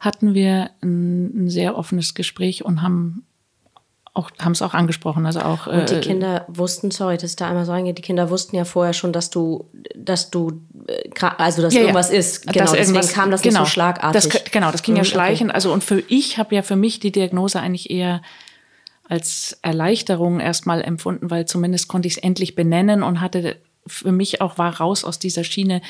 hatten 0.00 0.34
wir 0.34 0.70
ein, 0.82 1.44
ein 1.44 1.50
sehr 1.50 1.78
offenes 1.78 2.14
Gespräch 2.14 2.64
und 2.64 2.82
haben 2.82 3.24
auch 4.12 4.30
haben 4.40 4.52
es 4.52 4.62
auch 4.62 4.74
angesprochen, 4.74 5.24
also 5.24 5.40
auch. 5.40 5.66
Und 5.66 5.90
die 5.90 5.94
äh, 5.94 6.00
Kinder 6.00 6.44
wussten, 6.48 6.90
sorry, 6.90 7.16
dass 7.16 7.36
da 7.36 7.48
einmal 7.48 7.64
so 7.64 7.72
eingeht, 7.72 7.98
die 7.98 8.02
Kinder 8.02 8.28
wussten 8.28 8.56
ja 8.56 8.64
vorher 8.64 8.92
schon, 8.92 9.12
dass 9.12 9.30
du, 9.30 9.70
dass 9.94 10.30
du, 10.30 10.62
äh, 10.88 11.10
also 11.38 11.62
dass 11.62 11.74
ja, 11.74 11.82
irgendwas 11.82 12.10
ja. 12.10 12.18
ist. 12.18 12.46
Genau, 12.46 12.64
dass 12.64 12.72
deswegen 12.72 13.08
kam 13.08 13.30
das 13.30 13.42
genau, 13.42 13.60
nicht 13.60 13.68
so 13.68 13.72
schlagartig. 13.72 14.32
Das, 14.32 14.44
genau, 14.50 14.72
das 14.72 14.82
ging 14.82 14.96
ja 14.96 15.02
mhm, 15.02 15.06
schleichend. 15.06 15.54
Also 15.54 15.72
und 15.72 15.84
für 15.84 16.02
ich 16.08 16.38
habe 16.38 16.54
ja 16.54 16.62
für 16.62 16.76
mich 16.76 16.98
die 16.98 17.12
Diagnose 17.12 17.60
eigentlich 17.60 17.90
eher 17.90 18.20
als 19.08 19.58
Erleichterung 19.62 20.40
erstmal 20.40 20.82
empfunden, 20.82 21.30
weil 21.30 21.46
zumindest 21.46 21.88
konnte 21.88 22.08
ich 22.08 22.16
es 22.16 22.22
endlich 22.22 22.54
benennen 22.54 23.02
und 23.02 23.20
hatte 23.20 23.56
für 23.86 24.12
mich 24.12 24.40
auch 24.40 24.58
war 24.58 24.76
raus 24.76 25.04
aus 25.04 25.18
dieser 25.18 25.44
Schiene, 25.44 25.82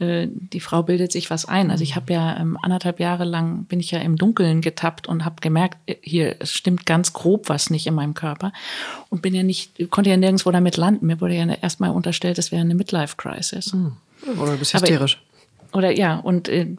äh, 0.00 0.26
die 0.28 0.60
Frau 0.60 0.82
bildet 0.82 1.12
sich 1.12 1.30
was 1.30 1.44
ein. 1.44 1.70
Also 1.70 1.84
ich 1.84 1.94
habe 1.94 2.12
ja 2.12 2.36
ähm, 2.36 2.58
anderthalb 2.60 2.98
Jahre 2.98 3.24
lang 3.24 3.64
bin 3.64 3.78
ich 3.78 3.92
ja 3.92 4.00
im 4.00 4.16
Dunkeln 4.16 4.60
getappt 4.60 5.06
und 5.06 5.24
habe 5.24 5.36
gemerkt, 5.40 5.78
äh, 5.86 5.94
hier 6.02 6.36
es 6.40 6.52
stimmt 6.52 6.84
ganz 6.84 7.12
grob 7.12 7.48
was 7.48 7.70
nicht 7.70 7.86
in 7.86 7.94
meinem 7.94 8.14
Körper 8.14 8.52
und 9.08 9.22
bin 9.22 9.34
ja 9.34 9.42
nicht 9.44 9.90
konnte 9.90 10.10
ja 10.10 10.16
nirgendwo 10.16 10.50
damit 10.50 10.76
landen. 10.76 11.06
Mir 11.06 11.20
wurde 11.20 11.34
ja 11.34 11.46
erstmal 11.46 11.90
unterstellt, 11.90 12.38
es 12.38 12.50
wäre 12.50 12.62
eine 12.62 12.74
Midlife 12.74 13.16
Crisis. 13.16 13.72
Hm. 13.72 13.96
Oder 14.40 14.52
du 14.52 14.58
bist 14.58 14.74
hysterisch. 14.74 15.22
Aber, 15.70 15.78
oder 15.78 15.96
ja 15.96 16.16
und 16.16 16.48
äh, 16.48 16.76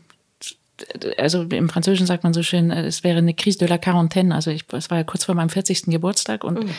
also 1.17 1.43
im 1.43 1.69
Französischen 1.69 2.05
sagt 2.07 2.23
man 2.23 2.33
so 2.33 2.43
schön, 2.43 2.69
äh, 2.71 2.85
es 2.85 3.03
wäre 3.03 3.19
eine 3.19 3.33
Crise 3.33 3.59
de 3.59 3.67
la 3.67 3.77
quarantaine. 3.77 4.35
Also 4.35 4.51
ich, 4.51 4.65
es 4.73 4.89
war 4.89 4.97
ja 4.97 5.03
kurz 5.03 5.23
vor 5.23 5.35
meinem 5.35 5.49
40. 5.49 5.83
Geburtstag 5.83 6.43
und 6.43 6.65
mhm. 6.65 6.69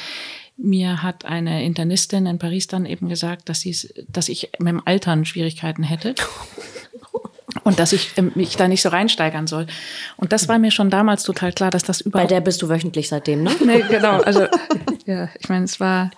Mir 0.56 1.02
hat 1.02 1.24
eine 1.24 1.64
Internistin 1.64 2.26
in 2.26 2.38
Paris 2.38 2.66
dann 2.66 2.86
eben 2.86 3.08
gesagt, 3.08 3.48
dass, 3.48 3.60
sie 3.60 3.76
dass 4.08 4.28
ich 4.28 4.50
mit 4.58 4.68
dem 4.68 4.82
Altern 4.86 5.24
Schwierigkeiten 5.24 5.82
hätte. 5.82 6.14
Und 7.64 7.78
dass 7.78 7.92
ich 7.92 8.12
ähm, 8.16 8.32
mich 8.34 8.56
da 8.56 8.68
nicht 8.68 8.82
so 8.82 8.90
reinsteigern 8.90 9.46
soll. 9.46 9.66
Und 10.16 10.32
das 10.32 10.46
war 10.46 10.58
mir 10.58 10.70
schon 10.70 10.90
damals 10.90 11.24
total 11.24 11.52
klar, 11.52 11.70
dass 11.70 11.82
das 11.82 12.00
überhaupt. 12.00 12.28
Bei 12.28 12.34
der 12.34 12.40
bist 12.40 12.62
du 12.62 12.68
wöchentlich 12.68 13.08
seitdem, 13.08 13.42
ne? 13.42 13.50
nee, 13.64 13.82
genau. 13.88 14.20
Also, 14.20 14.46
ja, 15.04 15.28
ich 15.40 15.48
meine, 15.48 15.64
es 15.64 15.80
war, 15.80 16.10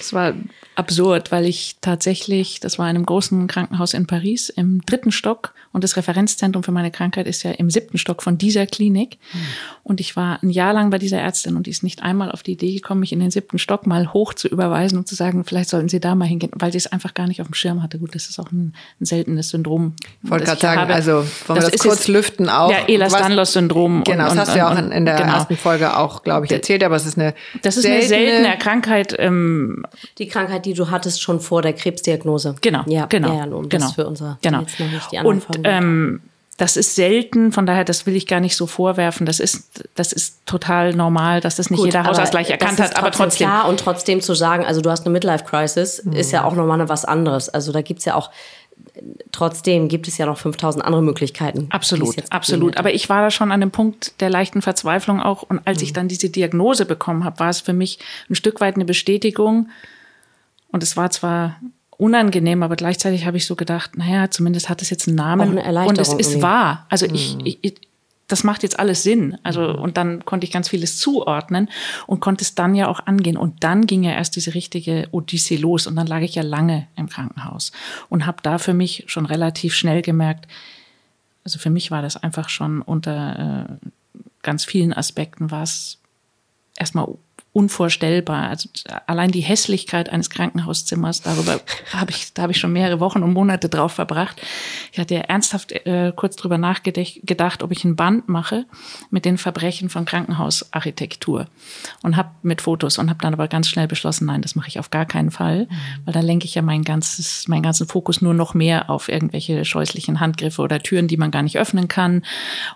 es 0.00 0.12
war 0.12 0.34
absurd, 0.76 1.30
weil 1.30 1.46
ich 1.46 1.76
tatsächlich, 1.80 2.60
das 2.60 2.78
war 2.78 2.88
in 2.88 2.96
einem 2.96 3.06
großen 3.06 3.46
Krankenhaus 3.48 3.92
in 3.92 4.06
Paris 4.06 4.48
im 4.48 4.80
dritten 4.86 5.12
Stock 5.12 5.52
und 5.74 5.82
das 5.82 5.96
Referenzzentrum 5.96 6.62
für 6.62 6.70
meine 6.70 6.92
Krankheit 6.92 7.26
ist 7.26 7.42
ja 7.42 7.50
im 7.50 7.68
siebten 7.68 7.98
Stock 7.98 8.22
von 8.22 8.38
dieser 8.38 8.64
Klinik. 8.64 9.18
Mhm. 9.32 9.38
Und 9.82 10.00
ich 10.00 10.14
war 10.14 10.40
ein 10.40 10.50
Jahr 10.50 10.72
lang 10.72 10.90
bei 10.90 10.98
dieser 10.98 11.18
Ärztin 11.18 11.56
und 11.56 11.66
die 11.66 11.70
ist 11.70 11.82
nicht 11.82 12.00
einmal 12.00 12.30
auf 12.30 12.44
die 12.44 12.52
Idee 12.52 12.72
gekommen, 12.72 13.00
mich 13.00 13.12
in 13.12 13.18
den 13.18 13.32
siebten 13.32 13.58
Stock 13.58 13.84
mal 13.84 14.12
hoch 14.12 14.34
zu 14.34 14.46
überweisen 14.46 14.96
und 14.96 15.08
zu 15.08 15.16
sagen, 15.16 15.44
vielleicht 15.44 15.68
sollten 15.68 15.88
Sie 15.88 15.98
da 15.98 16.14
mal 16.14 16.26
hingehen, 16.26 16.52
weil 16.54 16.70
sie 16.70 16.78
es 16.78 16.86
einfach 16.86 17.12
gar 17.12 17.26
nicht 17.26 17.40
auf 17.40 17.48
dem 17.48 17.54
Schirm 17.54 17.82
hatte. 17.82 17.98
Gut, 17.98 18.14
das 18.14 18.28
ist 18.28 18.38
auch 18.38 18.52
ein, 18.52 18.72
ein 19.00 19.04
seltenes 19.04 19.48
Syndrom. 19.48 19.94
Wollte 20.22 20.44
gerade 20.44 20.60
sagen, 20.60 20.80
habe. 20.82 20.94
also 20.94 21.12
wollen 21.12 21.26
wir 21.48 21.54
das, 21.56 21.70
das 21.72 21.80
kurz 21.80 22.06
lüften 22.06 22.48
auch. 22.48 22.70
Ja, 22.70 22.86
Ehlers-Danlos-Syndrom. 22.86 24.04
Genau, 24.04 24.30
und, 24.30 24.36
das 24.36 24.38
hast 24.38 24.54
du 24.54 24.58
ja 24.58 24.72
auch 24.72 24.78
in, 24.78 24.92
in 24.92 25.04
der 25.04 25.16
genau. 25.16 25.34
ersten 25.34 25.56
Folge 25.56 25.96
auch, 25.96 26.22
glaube 26.22 26.46
ich, 26.46 26.52
erzählt, 26.52 26.84
aber 26.84 26.94
es 26.94 27.04
ist 27.04 27.18
eine 27.18 27.34
Das 27.62 27.76
ist 27.76 27.82
seltene, 27.82 28.16
eine 28.16 28.28
seltene 28.28 28.58
Krankheit. 28.58 29.16
Ähm, 29.18 29.84
die 30.18 30.28
Krankheit, 30.28 30.66
die 30.66 30.74
du 30.74 30.92
hattest 30.92 31.20
schon 31.20 31.40
vor 31.40 31.62
der 31.62 31.72
Krebsdiagnose. 31.72 32.54
Genau, 32.60 32.84
ja, 32.86 33.06
genau. 33.06 33.36
Ja, 33.36 33.44
und 33.44 33.70
genau, 33.70 33.86
das 33.86 33.94
für 33.96 34.06
unser, 34.06 34.38
genau. 34.40 34.60
jetzt 34.60 34.78
noch 34.78 34.88
nicht 34.88 35.10
die 35.10 35.18
und, 35.18 35.44
ähm, 35.64 36.20
das 36.56 36.76
ist 36.76 36.94
selten, 36.94 37.50
von 37.50 37.66
daher, 37.66 37.84
das 37.84 38.06
will 38.06 38.14
ich 38.14 38.26
gar 38.26 38.38
nicht 38.38 38.56
so 38.56 38.66
vorwerfen. 38.66 39.26
Das 39.26 39.40
ist, 39.40 39.84
das 39.94 40.12
ist 40.12 40.46
total 40.46 40.94
normal, 40.94 41.40
dass 41.40 41.56
das 41.56 41.68
nicht 41.68 41.78
Gut, 41.78 41.86
jeder 41.86 42.04
Hausarzt 42.04 42.30
gleich 42.30 42.50
erkannt 42.50 42.80
hat, 42.80 42.96
aber 42.96 43.10
trotzdem. 43.10 43.48
Klar, 43.48 43.68
und 43.68 43.80
trotzdem 43.80 44.20
zu 44.20 44.34
sagen, 44.34 44.64
also 44.64 44.80
du 44.80 44.90
hast 44.90 45.04
eine 45.04 45.12
Midlife-Crisis, 45.12 46.04
mhm. 46.04 46.12
ist 46.12 46.30
ja 46.30 46.44
auch 46.44 46.54
nochmal 46.54 46.88
was 46.88 47.04
anderes. 47.04 47.48
Also 47.48 47.72
da 47.72 47.82
gibt's 47.82 48.04
ja 48.04 48.14
auch, 48.14 48.30
trotzdem 49.32 49.88
gibt 49.88 50.06
es 50.06 50.16
ja 50.16 50.26
noch 50.26 50.38
5000 50.38 50.84
andere 50.84 51.02
Möglichkeiten. 51.02 51.66
Absolut, 51.70 52.22
absolut. 52.30 52.76
Aber 52.76 52.94
ich 52.94 53.08
war 53.08 53.22
da 53.22 53.30
schon 53.32 53.50
an 53.50 53.60
dem 53.60 53.72
Punkt 53.72 54.20
der 54.20 54.30
leichten 54.30 54.62
Verzweiflung 54.62 55.20
auch. 55.20 55.42
Und 55.42 55.60
als 55.66 55.78
mhm. 55.78 55.84
ich 55.84 55.92
dann 55.92 56.06
diese 56.06 56.30
Diagnose 56.30 56.86
bekommen 56.86 57.24
habe, 57.24 57.40
war 57.40 57.50
es 57.50 57.60
für 57.60 57.72
mich 57.72 57.98
ein 58.30 58.36
Stück 58.36 58.60
weit 58.60 58.76
eine 58.76 58.84
Bestätigung. 58.84 59.70
Und 60.70 60.84
es 60.84 60.96
war 60.96 61.10
zwar 61.10 61.56
unangenehm, 61.96 62.62
aber 62.62 62.76
gleichzeitig 62.76 63.26
habe 63.26 63.36
ich 63.36 63.46
so 63.46 63.56
gedacht, 63.56 63.96
naja, 63.96 64.30
zumindest 64.30 64.68
hat 64.68 64.82
es 64.82 64.90
jetzt 64.90 65.08
einen 65.08 65.16
Namen 65.16 65.58
und 65.58 65.98
es 65.98 66.12
ist 66.12 66.42
wahr. 66.42 66.86
Also 66.88 67.06
ich, 67.06 67.34
hm. 67.34 67.40
ich, 67.44 67.74
das 68.26 68.42
macht 68.42 68.62
jetzt 68.62 68.78
alles 68.78 69.02
Sinn. 69.02 69.38
Also 69.42 69.74
hm. 69.74 69.80
und 69.80 69.96
dann 69.96 70.24
konnte 70.24 70.44
ich 70.44 70.52
ganz 70.52 70.68
vieles 70.68 70.98
zuordnen 70.98 71.68
und 72.06 72.20
konnte 72.20 72.42
es 72.42 72.54
dann 72.54 72.74
ja 72.74 72.88
auch 72.88 73.00
angehen 73.06 73.36
und 73.36 73.62
dann 73.62 73.86
ging 73.86 74.02
ja 74.02 74.12
erst 74.12 74.36
diese 74.36 74.54
richtige 74.54 75.08
Odyssee 75.12 75.56
los 75.56 75.86
und 75.86 75.96
dann 75.96 76.06
lag 76.06 76.20
ich 76.20 76.34
ja 76.34 76.42
lange 76.42 76.86
im 76.96 77.08
Krankenhaus 77.08 77.72
und 78.08 78.26
habe 78.26 78.38
da 78.42 78.58
für 78.58 78.74
mich 78.74 79.04
schon 79.06 79.26
relativ 79.26 79.74
schnell 79.74 80.02
gemerkt, 80.02 80.48
also 81.44 81.58
für 81.58 81.70
mich 81.70 81.90
war 81.90 82.00
das 82.00 82.16
einfach 82.16 82.48
schon 82.48 82.80
unter 82.80 83.68
äh, 83.80 83.88
ganz 84.42 84.64
vielen 84.64 84.94
Aspekten 84.94 85.50
was 85.50 85.98
erstmal 86.76 87.08
unvorstellbar. 87.54 88.48
Also 88.48 88.68
allein 89.06 89.30
die 89.30 89.40
Hässlichkeit 89.40 90.10
eines 90.10 90.28
Krankenhauszimmers, 90.28 91.22
darüber 91.22 91.60
habe 91.92 92.10
ich, 92.10 92.34
da 92.34 92.42
habe 92.42 92.52
ich 92.52 92.58
schon 92.58 92.72
mehrere 92.72 92.98
Wochen 92.98 93.22
und 93.22 93.32
Monate 93.32 93.68
drauf 93.68 93.92
verbracht. 93.92 94.42
Ich 94.92 94.98
hatte 94.98 95.14
ja 95.14 95.20
ernsthaft 95.20 95.70
äh, 95.70 96.12
kurz 96.14 96.34
drüber 96.34 96.58
nachgedacht, 96.58 97.62
ob 97.62 97.70
ich 97.70 97.84
ein 97.84 97.94
Band 97.94 98.28
mache 98.28 98.66
mit 99.10 99.24
den 99.24 99.38
Verbrechen 99.38 99.88
von 99.88 100.04
Krankenhausarchitektur 100.04 101.46
und 102.02 102.16
habe 102.16 102.30
mit 102.42 102.60
Fotos 102.60 102.98
und 102.98 103.08
habe 103.08 103.20
dann 103.22 103.34
aber 103.34 103.46
ganz 103.46 103.68
schnell 103.68 103.86
beschlossen, 103.86 104.26
nein, 104.26 104.42
das 104.42 104.56
mache 104.56 104.66
ich 104.66 104.80
auf 104.80 104.90
gar 104.90 105.06
keinen 105.06 105.30
Fall, 105.30 105.66
mhm. 105.66 105.68
weil 106.06 106.14
dann 106.14 106.26
lenke 106.26 106.46
ich 106.46 106.56
ja 106.56 106.62
mein 106.62 106.82
ganzes, 106.82 107.46
meinen 107.46 107.62
ganzen 107.62 107.86
Fokus 107.86 108.20
nur 108.20 108.34
noch 108.34 108.54
mehr 108.54 108.90
auf 108.90 109.08
irgendwelche 109.08 109.64
scheußlichen 109.64 110.18
Handgriffe 110.18 110.60
oder 110.60 110.80
Türen, 110.80 111.06
die 111.06 111.16
man 111.16 111.30
gar 111.30 111.42
nicht 111.42 111.56
öffnen 111.56 111.86
kann 111.86 112.24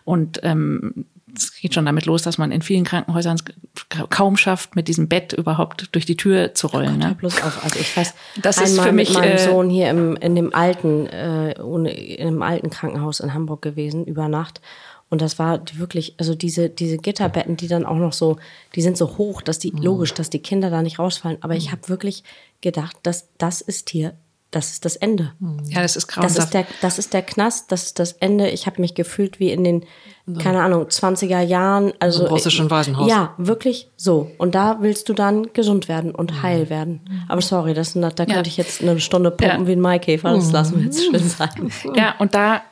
und 0.05 0.39
ähm, 0.45 1.05
es 1.39 1.55
geht 1.55 1.75
schon 1.75 1.87
damit 1.87 2.07
los, 2.07 2.23
dass 2.23 2.39
man 2.39 2.53
in 2.53 2.63
vielen 2.63 2.85
Krankenhäusern 2.85 3.39
kaum 4.11 4.37
schafft, 4.37 4.77
mit 4.77 4.89
diesem 4.89 5.09
Bett 5.09 5.33
überhaupt 5.33 5.95
durch 5.95 6.07
die 6.07 6.17
Tür 6.17 6.55
zu 6.55 6.67
rollen. 6.67 6.97
Oh 6.97 6.99
Gott, 6.99 7.09
ne? 7.09 7.15
bloß 7.15 7.43
auf. 7.43 7.65
Also 7.65 7.79
ich 7.79 7.97
weiß, 7.97 8.15
das 8.43 8.59
ist 8.59 8.81
für 8.81 8.93
mich 8.93 9.11
mit 9.11 9.19
meinem 9.19 9.33
äh, 9.33 9.39
Sohn 9.39 9.71
hier 9.71 9.91
im, 9.91 10.17
in 10.17 10.35
dem 10.35 10.55
alten, 10.55 11.07
äh, 11.07 11.53
in 11.53 12.27
dem 12.27 12.43
alten 12.43 12.71
Krankenhaus 12.71 13.21
in 13.21 13.35
Hamburg 13.35 13.63
gewesen 13.63 14.05
über 14.05 14.29
Nacht. 14.29 14.61
Und 15.11 15.23
das 15.23 15.39
war 15.39 15.63
wirklich, 15.75 16.15
also 16.19 16.35
diese, 16.35 16.69
diese 16.69 16.99
Gitterbetten, 16.99 17.57
die 17.57 17.69
dann 17.69 17.87
auch 17.87 17.97
noch 17.97 18.13
so, 18.13 18.37
die 18.75 18.83
sind 18.83 18.99
so 18.99 19.17
hoch, 19.17 19.41
dass 19.41 19.59
die, 19.59 19.73
mhm. 19.73 19.83
logisch, 19.83 20.13
dass 20.13 20.29
die 20.29 20.43
Kinder 20.43 20.71
da 20.71 20.83
nicht 20.83 20.99
rausfallen. 20.99 21.39
Aber 21.41 21.55
ich 21.55 21.69
mhm. 21.69 21.73
habe 21.73 21.89
wirklich 21.89 22.25
gedacht, 22.61 22.97
dass 23.03 23.29
das 23.39 23.61
ist 23.61 23.89
hier 23.91 24.15
das 24.51 24.71
ist 24.71 24.85
das 24.85 24.97
Ende. 24.97 25.33
Ja, 25.67 25.83
das 25.83 25.97
ist 25.97 26.07
grauenhaft. 26.07 26.39
Das 26.39 26.45
ist 26.45 26.55
der, 26.55 26.67
das 26.81 26.99
ist 26.99 27.13
der 27.13 27.23
Knast, 27.23 27.71
das 27.71 27.85
ist 27.85 27.99
das 27.99 28.13
Ende. 28.13 28.49
Ich 28.49 28.67
habe 28.67 28.81
mich 28.81 28.95
gefühlt 28.95 29.41
wie 29.41 29.51
in 29.51 29.63
den, 29.63 29.85
so. 30.27 30.41
keine 30.41 30.63
Ahnung, 30.63 30.85
20er 30.85 31.41
Jahren. 31.41 31.93
Also 31.99 32.25
Im 32.25 32.31
russischen 32.31 32.71
Waisenhaus. 32.71 33.11
Ja, 33.11 33.35
wirklich 33.37 33.91
so. 33.97 34.31
Und 34.39 34.55
da 34.55 34.79
willst 34.81 35.09
du 35.11 35.13
dann 35.13 35.53
gesund 35.53 35.89
werden 35.89 36.15
und 36.15 36.33
mhm. 36.33 36.43
heil 36.43 36.71
werden. 36.71 37.01
Aber 37.29 37.43
sorry, 37.43 37.75
das, 37.75 37.93
da 37.93 38.01
ja. 38.01 38.25
könnte 38.25 38.49
ich 38.49 38.57
jetzt 38.57 38.81
eine 38.83 38.99
Stunde 39.01 39.31
pumpen 39.31 39.61
ja. 39.61 39.67
wie 39.67 39.73
ein 39.73 39.81
Maikäfer. 39.81 40.33
Das 40.33 40.51
lassen 40.51 40.79
wir 40.79 40.85
jetzt 40.87 41.05
schön 41.05 41.29
sein. 41.29 41.71
Ja, 41.95 42.15
und 42.19 42.35
da 42.35 42.63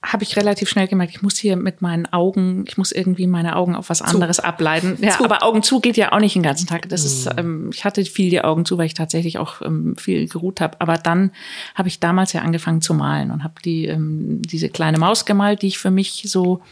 habe 0.00 0.22
ich 0.22 0.36
relativ 0.36 0.68
schnell 0.68 0.86
gemerkt, 0.86 1.12
ich 1.16 1.22
muss 1.22 1.38
hier 1.38 1.56
mit 1.56 1.82
meinen 1.82 2.06
Augen, 2.06 2.64
ich 2.68 2.78
muss 2.78 2.92
irgendwie 2.92 3.26
meine 3.26 3.56
Augen 3.56 3.74
auf 3.74 3.90
was 3.90 4.00
anderes 4.00 4.36
zu. 4.36 4.44
ableiten. 4.44 4.96
Ja, 5.00 5.10
zu. 5.10 5.24
aber 5.24 5.42
Augen 5.42 5.64
zu 5.64 5.80
geht 5.80 5.96
ja 5.96 6.12
auch 6.12 6.20
nicht 6.20 6.36
den 6.36 6.44
ganzen 6.44 6.68
Tag. 6.68 6.88
Das 6.88 7.02
mhm. 7.02 7.06
ist, 7.06 7.30
ähm, 7.36 7.70
ich 7.74 7.84
hatte 7.84 8.04
viel 8.04 8.30
die 8.30 8.40
Augen 8.40 8.64
zu, 8.64 8.78
weil 8.78 8.86
ich 8.86 8.94
tatsächlich 8.94 9.38
auch 9.38 9.60
ähm, 9.60 9.96
viel 9.96 10.28
geruht 10.28 10.60
habe. 10.60 10.80
Aber 10.80 10.98
dann 10.98 11.32
habe 11.74 11.88
ich 11.88 11.98
damals 11.98 12.32
ja 12.32 12.42
angefangen 12.42 12.80
zu 12.80 12.94
malen 12.94 13.32
und 13.32 13.42
habe 13.42 13.54
die 13.64 13.86
ähm, 13.86 14.40
diese 14.42 14.68
kleine 14.68 14.98
Maus 14.98 15.24
gemalt, 15.24 15.62
die 15.62 15.68
ich 15.68 15.78
für 15.78 15.90
mich 15.90 16.22
so 16.26 16.62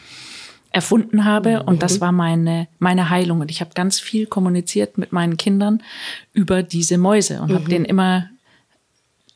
erfunden 0.71 1.25
habe. 1.25 1.63
Mhm. 1.63 1.69
Und 1.69 1.83
das 1.83 2.01
war 2.01 2.13
meine 2.13 2.69
meine 2.79 3.11
Heilung. 3.11 3.41
Und 3.41 3.51
ich 3.51 3.61
habe 3.61 3.73
ganz 3.75 3.99
viel 3.99 4.27
kommuniziert 4.27 4.99
mit 4.99 5.11
meinen 5.11 5.37
Kindern 5.37 5.83
über 6.33 6.63
diese 6.63 6.97
Mäuse 6.97 7.41
und 7.41 7.51
mhm. 7.51 7.55
habe 7.57 7.69
denen 7.69 7.87
immer 7.87 8.31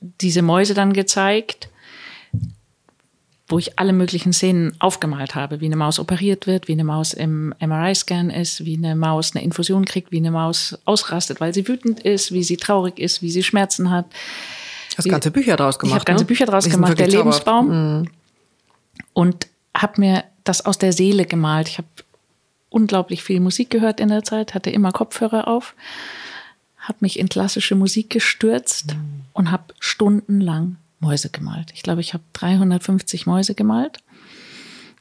diese 0.00 0.42
Mäuse 0.42 0.74
dann 0.74 0.92
gezeigt 0.92 1.70
wo 3.50 3.58
ich 3.58 3.78
alle 3.78 3.92
möglichen 3.92 4.32
Szenen 4.32 4.72
aufgemalt 4.78 5.34
habe, 5.34 5.60
wie 5.60 5.66
eine 5.66 5.76
Maus 5.76 5.98
operiert 5.98 6.46
wird, 6.46 6.68
wie 6.68 6.72
eine 6.72 6.84
Maus 6.84 7.12
im 7.12 7.52
MRI-Scan 7.60 8.30
ist, 8.30 8.64
wie 8.64 8.76
eine 8.76 8.94
Maus 8.94 9.34
eine 9.34 9.44
Infusion 9.44 9.84
kriegt, 9.84 10.12
wie 10.12 10.18
eine 10.18 10.30
Maus 10.30 10.78
ausrastet, 10.84 11.40
weil 11.40 11.52
sie 11.52 11.66
wütend 11.66 12.00
ist, 12.00 12.32
wie 12.32 12.44
sie 12.44 12.56
traurig 12.56 12.98
ist, 12.98 13.22
wie 13.22 13.30
sie 13.30 13.42
Schmerzen 13.42 13.90
hat. 13.90 14.06
Hast 14.96 15.08
ganze 15.08 15.30
Bücher 15.30 15.56
draus 15.56 15.78
gemacht. 15.78 15.90
Ich 15.90 15.94
habe 15.94 16.04
ganze 16.04 16.24
ne? 16.24 16.28
Bücher 16.28 16.46
draus 16.46 16.68
gemacht, 16.68 16.98
der 16.98 17.08
Lebensbaum. 17.08 17.68
Mhm. 17.98 18.08
Und 19.12 19.48
habe 19.76 20.00
mir 20.00 20.24
das 20.44 20.64
aus 20.64 20.78
der 20.78 20.92
Seele 20.92 21.24
gemalt. 21.24 21.68
Ich 21.68 21.78
habe 21.78 21.88
unglaublich 22.68 23.22
viel 23.22 23.40
Musik 23.40 23.70
gehört 23.70 23.98
in 23.98 24.08
der 24.08 24.22
Zeit, 24.22 24.54
hatte 24.54 24.70
immer 24.70 24.92
Kopfhörer 24.92 25.48
auf, 25.48 25.74
habe 26.78 26.98
mich 27.00 27.18
in 27.18 27.28
klassische 27.28 27.74
Musik 27.74 28.10
gestürzt 28.10 28.94
mhm. 28.94 29.22
und 29.32 29.50
habe 29.50 29.74
stundenlang 29.80 30.76
Mäuse 31.00 31.30
gemalt. 31.30 31.72
Ich 31.74 31.82
glaube, 31.82 32.00
ich 32.00 32.14
habe 32.14 32.22
350 32.34 33.26
Mäuse 33.26 33.54
gemalt. 33.54 33.98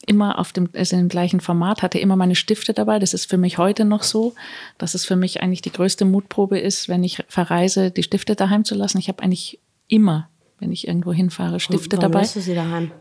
Immer 0.07 0.39
auf 0.39 0.53
dem, 0.53 0.69
also 0.73 0.95
im 0.95 1.09
gleichen 1.09 1.41
Format, 1.41 1.83
hatte 1.83 1.99
immer 1.99 2.15
meine 2.15 2.35
Stifte 2.35 2.73
dabei. 2.73 2.99
Das 2.99 3.13
ist 3.13 3.29
für 3.29 3.37
mich 3.37 3.57
heute 3.57 3.85
noch 3.85 4.03
so, 4.03 4.33
dass 4.77 4.95
es 4.95 5.05
für 5.05 5.17
mich 5.17 5.43
eigentlich 5.43 5.61
die 5.61 5.71
größte 5.71 6.05
Mutprobe 6.05 6.57
ist, 6.57 6.87
wenn 6.89 7.03
ich 7.03 7.23
verreise, 7.27 7.91
die 7.91 8.03
Stifte 8.03 8.35
daheim 8.35 8.63
zu 8.63 8.75
lassen. 8.75 8.97
Ich 8.97 9.09
habe 9.09 9.21
eigentlich 9.21 9.59
immer, 9.87 10.29
wenn 10.59 10.71
ich 10.71 10.87
irgendwo 10.87 11.13
hinfahre, 11.13 11.59
Stifte 11.59 11.97
Warum 11.97 12.11
dabei. 12.11 12.21
Lässt 12.21 12.37
du 12.37 12.41
sie 12.41 12.55
daheim? 12.55 12.91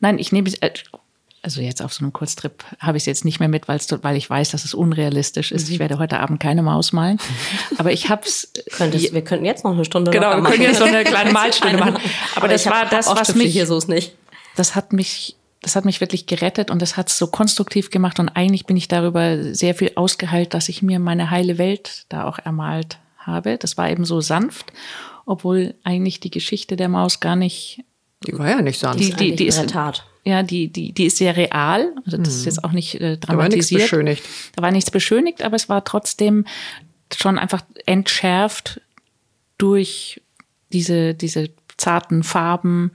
Nein, 0.00 0.18
ich 0.18 0.30
nehme, 0.30 0.50
äh, 0.60 0.70
also 1.42 1.60
jetzt 1.60 1.82
auf 1.82 1.92
so 1.92 2.04
einem 2.04 2.12
Kurztrip 2.12 2.64
habe 2.78 2.96
ich 2.96 3.02
es 3.02 3.06
jetzt 3.06 3.24
nicht 3.24 3.40
mehr 3.40 3.48
mit, 3.48 3.66
weil 3.66 4.16
ich 4.16 4.30
weiß, 4.30 4.50
dass 4.50 4.64
es 4.64 4.74
unrealistisch 4.74 5.50
ist. 5.50 5.66
Mhm. 5.66 5.74
Ich 5.74 5.80
werde 5.80 5.98
heute 5.98 6.20
Abend 6.20 6.38
keine 6.38 6.62
Maus 6.62 6.92
malen. 6.92 7.18
Aber 7.78 7.92
ich 7.92 8.08
habe 8.08 8.22
es. 8.24 8.52
Wir 8.78 9.24
könnten 9.24 9.44
jetzt 9.44 9.64
noch 9.64 9.72
eine 9.72 9.84
Stunde 9.84 10.12
Genau, 10.12 10.36
wir 10.36 10.42
können 10.42 10.62
jetzt 10.62 10.78
noch 10.78 10.86
eine 10.86 11.02
kleine 11.02 11.32
Malstunde 11.32 11.78
machen. 11.78 11.96
Aber, 11.96 12.04
Aber 12.36 12.48
das 12.48 12.66
war 12.66 12.86
das, 12.86 13.08
was 13.08 13.34
mich. 13.34 13.52
Hier 13.52 13.66
so 13.66 13.76
ist 13.76 13.88
nicht. 13.88 14.14
Das 14.54 14.74
hat 14.74 14.92
mich. 14.92 15.36
Das 15.60 15.76
hat 15.76 15.84
mich 15.84 16.00
wirklich 16.00 16.26
gerettet 16.26 16.72
und 16.72 16.82
das 16.82 16.96
hat 16.96 17.08
es 17.08 17.18
so 17.18 17.28
konstruktiv 17.28 17.90
gemacht 17.90 18.18
und 18.18 18.28
eigentlich 18.30 18.66
bin 18.66 18.76
ich 18.76 18.88
darüber 18.88 19.54
sehr 19.54 19.76
viel 19.76 19.92
ausgeheilt, 19.94 20.54
dass 20.54 20.68
ich 20.68 20.82
mir 20.82 20.98
meine 20.98 21.30
heile 21.30 21.56
Welt 21.56 22.04
da 22.08 22.24
auch 22.24 22.40
ermalt 22.40 22.98
habe. 23.16 23.58
Das 23.58 23.78
war 23.78 23.88
eben 23.88 24.04
so 24.04 24.20
sanft, 24.20 24.72
obwohl 25.24 25.76
eigentlich 25.84 26.18
die 26.18 26.32
Geschichte 26.32 26.74
der 26.74 26.88
Maus 26.88 27.20
gar 27.20 27.36
nicht. 27.36 27.84
Die 28.26 28.36
war 28.36 28.48
ja 28.48 28.60
nicht 28.60 28.80
sanft. 28.80 28.98
Die, 28.98 29.12
die, 29.12 29.36
die 29.36 29.46
ist 29.46 29.72
hart 29.72 30.04
ja, 30.24 30.42
die, 30.42 30.68
die, 30.68 30.92
die 30.92 31.06
ist 31.06 31.16
sehr 31.16 31.36
real. 31.36 31.92
Also 32.04 32.16
das 32.16 32.34
ist 32.34 32.40
mhm. 32.40 32.46
jetzt 32.46 32.64
auch 32.64 32.72
nicht 32.72 32.94
äh, 32.94 33.16
dramatisiert. 33.16 33.22
Da 33.22 33.36
war 33.36 33.48
nichts 33.48 33.70
beschönigt. 33.70 34.22
Da 34.54 34.62
war 34.62 34.70
nichts 34.70 34.90
beschönigt, 34.90 35.42
aber 35.42 35.56
es 35.56 35.68
war 35.68 35.84
trotzdem 35.84 36.46
schon 37.14 37.38
einfach 37.38 37.62
entschärft 37.86 38.80
durch 39.58 40.20
diese, 40.72 41.14
diese 41.14 41.50
zarten 41.76 42.22
Farben 42.22 42.92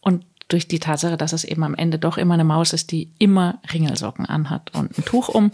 und 0.00 0.24
durch 0.48 0.68
die 0.68 0.80
Tatsache, 0.80 1.16
dass 1.16 1.32
es 1.32 1.44
eben 1.44 1.62
am 1.62 1.74
Ende 1.74 1.98
doch 1.98 2.18
immer 2.18 2.34
eine 2.34 2.44
Maus 2.44 2.72
ist, 2.72 2.90
die 2.90 3.10
immer 3.18 3.60
Ringelsocken 3.72 4.26
anhat 4.26 4.74
und 4.74 4.98
ein 4.98 5.04
Tuch 5.04 5.28
um, 5.28 5.50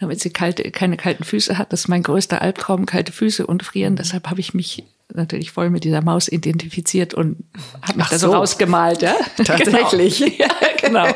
damit 0.00 0.20
sie 0.20 0.30
kalte, 0.30 0.70
keine 0.70 0.96
kalten 0.96 1.24
Füße 1.24 1.56
hat. 1.56 1.72
Das 1.72 1.80
ist 1.80 1.88
mein 1.88 2.02
größter 2.02 2.42
Albtraum, 2.42 2.84
kalte 2.84 3.12
Füße 3.12 3.46
und 3.46 3.62
frieren. 3.62 3.96
Deshalb 3.96 4.28
habe 4.28 4.40
ich 4.40 4.52
mich 4.52 4.84
natürlich 5.12 5.50
voll 5.50 5.70
mit 5.70 5.84
dieser 5.84 6.02
Maus 6.02 6.28
identifiziert 6.28 7.14
und 7.14 7.44
habe 7.82 7.98
mich 7.98 8.06
Ach 8.06 8.10
da 8.10 8.18
so 8.18 8.32
rausgemalt. 8.32 9.02
Ja? 9.02 9.14
Tatsächlich. 9.36 10.18
Genau. 10.18 10.34
Ja, 10.38 10.48
genau. 10.80 11.06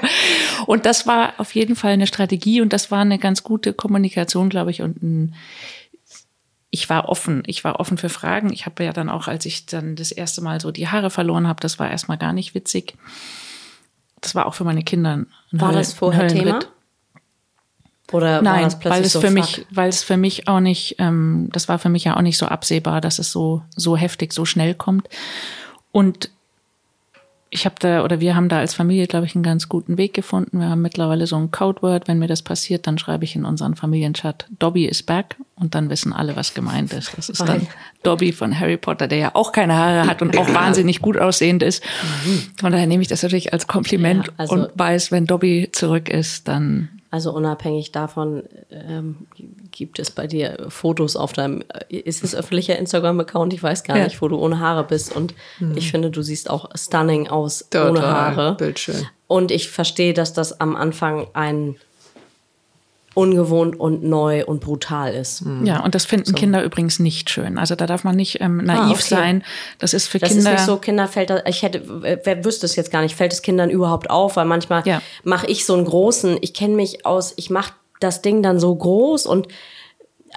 Und 0.66 0.86
das 0.86 1.06
war 1.06 1.34
auf 1.38 1.54
jeden 1.54 1.76
Fall 1.76 1.92
eine 1.92 2.06
Strategie 2.06 2.60
und 2.60 2.72
das 2.72 2.90
war 2.90 3.00
eine 3.00 3.18
ganz 3.18 3.42
gute 3.42 3.72
Kommunikation, 3.72 4.48
glaube 4.48 4.70
ich, 4.70 4.82
und 4.82 5.02
ein 5.02 5.34
ich 6.70 6.90
war 6.90 7.08
offen, 7.08 7.42
ich 7.46 7.64
war 7.64 7.80
offen 7.80 7.96
für 7.96 8.10
Fragen. 8.10 8.52
Ich 8.52 8.66
habe 8.66 8.84
ja 8.84 8.92
dann 8.92 9.08
auch, 9.08 9.26
als 9.26 9.46
ich 9.46 9.66
dann 9.66 9.96
das 9.96 10.12
erste 10.12 10.42
Mal 10.42 10.60
so 10.60 10.70
die 10.70 10.88
Haare 10.88 11.10
verloren 11.10 11.48
habe, 11.48 11.60
das 11.60 11.78
war 11.78 11.90
erstmal 11.90 12.18
gar 12.18 12.32
nicht 12.32 12.54
witzig. 12.54 12.94
Das 14.20 14.34
war 14.34 14.46
auch 14.46 14.54
für 14.54 14.64
meine 14.64 14.82
Kinder 14.82 15.16
ein 15.16 15.26
War 15.50 15.72
das 15.72 15.94
vorher 15.94 16.28
Thema? 16.28 16.60
Oder 18.12 18.42
Nein, 18.42 18.54
war 18.54 18.62
das 18.62 18.78
plötzlich 18.78 18.98
weil 18.98 19.04
es 19.04 19.12
so 19.12 19.20
für 19.20 19.30
mich, 19.30 19.66
weil 19.70 19.88
es 19.88 20.02
für 20.02 20.16
mich 20.16 20.48
auch 20.48 20.60
nicht, 20.60 20.96
ähm, 20.98 21.48
das 21.52 21.68
war 21.68 21.78
für 21.78 21.88
mich 21.88 22.04
ja 22.04 22.16
auch 22.16 22.22
nicht 22.22 22.38
so 22.38 22.46
absehbar, 22.46 23.00
dass 23.00 23.18
es 23.18 23.30
so 23.30 23.62
so 23.76 23.96
heftig, 23.96 24.32
so 24.32 24.44
schnell 24.44 24.74
kommt. 24.74 25.08
Und 25.92 26.30
ich 27.50 27.64
habe 27.64 27.76
da 27.78 28.04
oder 28.04 28.20
wir 28.20 28.34
haben 28.34 28.48
da 28.48 28.58
als 28.58 28.74
Familie, 28.74 29.06
glaube 29.06 29.26
ich, 29.26 29.34
einen 29.34 29.42
ganz 29.42 29.68
guten 29.68 29.96
Weg 29.96 30.12
gefunden. 30.12 30.60
Wir 30.60 30.68
haben 30.68 30.82
mittlerweile 30.82 31.26
so 31.26 31.36
ein 31.36 31.50
Codeword. 31.50 32.06
Wenn 32.06 32.18
mir 32.18 32.26
das 32.26 32.42
passiert, 32.42 32.86
dann 32.86 32.98
schreibe 32.98 33.24
ich 33.24 33.36
in 33.36 33.44
unseren 33.44 33.74
Familienchat, 33.74 34.46
Dobby 34.58 34.84
is 34.84 35.02
back 35.02 35.36
und 35.56 35.74
dann 35.74 35.88
wissen 35.88 36.12
alle, 36.12 36.36
was 36.36 36.52
gemeint 36.52 36.92
ist. 36.92 37.16
Das 37.16 37.28
ist 37.28 37.40
dann 37.40 37.66
Dobby 38.02 38.32
von 38.32 38.58
Harry 38.58 38.76
Potter, 38.76 39.08
der 39.08 39.18
ja 39.18 39.30
auch 39.34 39.52
keine 39.52 39.76
Haare 39.76 40.06
hat 40.06 40.20
und 40.20 40.36
auch 40.36 40.52
wahnsinnig 40.52 41.00
gut 41.00 41.16
aussehend 41.16 41.62
ist. 41.62 41.82
Von 42.58 42.72
daher 42.72 42.86
nehme 42.86 43.02
ich 43.02 43.08
das 43.08 43.22
natürlich 43.22 43.52
als 43.52 43.66
Kompliment 43.66 44.26
ja, 44.26 44.32
also 44.36 44.54
und 44.54 44.70
weiß, 44.74 45.10
wenn 45.10 45.26
Dobby 45.26 45.70
zurück 45.72 46.10
ist, 46.10 46.48
dann 46.48 46.97
also 47.10 47.32
unabhängig 47.32 47.92
davon 47.92 48.42
ähm, 48.70 49.26
gibt 49.70 49.98
es 49.98 50.10
bei 50.10 50.26
dir 50.26 50.66
Fotos 50.68 51.16
auf 51.16 51.32
deinem, 51.32 51.62
ist 51.88 52.22
es 52.22 52.34
öffentlicher 52.34 52.78
Instagram-Account? 52.78 53.54
Ich 53.54 53.62
weiß 53.62 53.84
gar 53.84 53.96
ja. 53.96 54.04
nicht, 54.04 54.20
wo 54.20 54.28
du 54.28 54.36
ohne 54.36 54.60
Haare 54.60 54.84
bist. 54.84 55.16
Und 55.16 55.34
hm. 55.58 55.76
ich 55.76 55.90
finde, 55.90 56.10
du 56.10 56.20
siehst 56.22 56.50
auch 56.50 56.68
stunning 56.74 57.28
aus 57.28 57.66
Total. 57.70 57.90
ohne 57.90 58.02
Haare. 58.02 58.56
Bildschön. 58.56 59.06
Und 59.26 59.50
ich 59.50 59.70
verstehe, 59.70 60.12
dass 60.12 60.34
das 60.34 60.60
am 60.60 60.76
Anfang 60.76 61.28
ein 61.32 61.76
ungewohnt 63.14 63.78
und 63.78 64.04
neu 64.04 64.44
und 64.44 64.60
brutal 64.60 65.12
ist. 65.12 65.44
Mhm. 65.44 65.66
Ja, 65.66 65.80
und 65.80 65.94
das 65.94 66.04
finden 66.04 66.26
so. 66.26 66.34
Kinder 66.34 66.62
übrigens 66.62 66.98
nicht 66.98 67.30
schön. 67.30 67.58
Also 67.58 67.74
da 67.74 67.86
darf 67.86 68.04
man 68.04 68.16
nicht 68.16 68.40
ähm, 68.40 68.58
naiv 68.58 68.80
ah, 68.80 68.90
okay. 68.90 69.02
sein. 69.02 69.44
Das 69.78 69.94
ist 69.94 70.06
für 70.06 70.18
das 70.18 70.30
Kinder. 70.30 70.44
Das 70.44 70.52
ist 70.52 70.66
nicht 70.66 70.66
so, 70.66 70.76
Kinder 70.78 71.08
fällt 71.08 71.30
das, 71.30 71.42
ich 71.46 71.62
hätte, 71.62 71.82
wer 72.02 72.44
wüsste 72.44 72.66
es 72.66 72.76
jetzt 72.76 72.90
gar 72.90 73.02
nicht, 73.02 73.16
fällt 73.16 73.32
es 73.32 73.42
Kindern 73.42 73.70
überhaupt 73.70 74.10
auf, 74.10 74.36
weil 74.36 74.44
manchmal 74.44 74.86
ja. 74.86 75.02
mache 75.24 75.46
ich 75.46 75.66
so 75.66 75.74
einen 75.74 75.84
großen, 75.84 76.38
ich 76.40 76.54
kenne 76.54 76.74
mich 76.74 77.06
aus, 77.06 77.34
ich 77.36 77.50
mache 77.50 77.72
das 78.00 78.22
Ding 78.22 78.42
dann 78.42 78.60
so 78.60 78.74
groß 78.74 79.26
und 79.26 79.48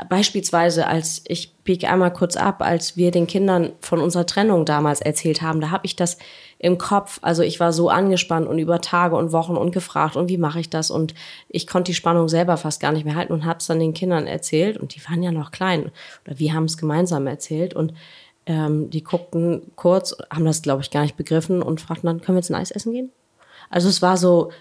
beispielsweise, 0.09 0.87
als 0.87 1.21
ich 1.27 1.55
biege 1.63 1.89
einmal 1.89 2.13
kurz 2.13 2.37
ab, 2.37 2.61
als 2.61 2.97
wir 2.97 3.11
den 3.11 3.27
Kindern 3.27 3.73
von 3.81 3.99
unserer 3.99 4.25
Trennung 4.25 4.65
damals 4.65 5.01
erzählt 5.01 5.41
haben, 5.41 5.61
da 5.61 5.69
habe 5.69 5.85
ich 5.85 5.95
das 5.95 6.17
im 6.63 6.77
Kopf, 6.77 7.17
also 7.23 7.41
ich 7.41 7.59
war 7.59 7.73
so 7.73 7.89
angespannt 7.89 8.47
und 8.47 8.59
über 8.59 8.81
Tage 8.81 9.15
und 9.15 9.31
Wochen 9.31 9.57
und 9.57 9.71
gefragt 9.71 10.15
und 10.15 10.29
wie 10.29 10.37
mache 10.37 10.59
ich 10.59 10.69
das? 10.69 10.91
Und 10.91 11.15
ich 11.49 11.65
konnte 11.65 11.89
die 11.89 11.95
Spannung 11.95 12.29
selber 12.29 12.55
fast 12.55 12.79
gar 12.79 12.91
nicht 12.91 13.03
mehr 13.03 13.15
halten 13.15 13.33
und 13.33 13.45
habe 13.45 13.57
es 13.57 13.65
dann 13.65 13.79
den 13.79 13.95
Kindern 13.95 14.27
erzählt. 14.27 14.77
Und 14.77 14.93
die 14.93 15.03
waren 15.09 15.23
ja 15.23 15.31
noch 15.31 15.49
klein. 15.49 15.91
Oder 16.23 16.37
wir 16.37 16.53
haben 16.53 16.65
es 16.65 16.77
gemeinsam 16.77 17.25
erzählt. 17.25 17.73
Und 17.73 17.95
ähm, 18.45 18.91
die 18.91 19.03
guckten 19.03 19.71
kurz, 19.75 20.15
haben 20.31 20.45
das 20.45 20.61
glaube 20.61 20.83
ich 20.83 20.91
gar 20.91 21.01
nicht 21.01 21.17
begriffen 21.17 21.63
und 21.63 21.81
fragten 21.81 22.05
dann, 22.05 22.21
können 22.21 22.35
wir 22.35 22.41
jetzt 22.41 22.51
ein 22.51 22.61
Eis 22.61 22.69
essen 22.69 22.93
gehen? 22.93 23.11
Also 23.71 23.89
es 23.89 24.03
war 24.03 24.17
so, 24.17 24.51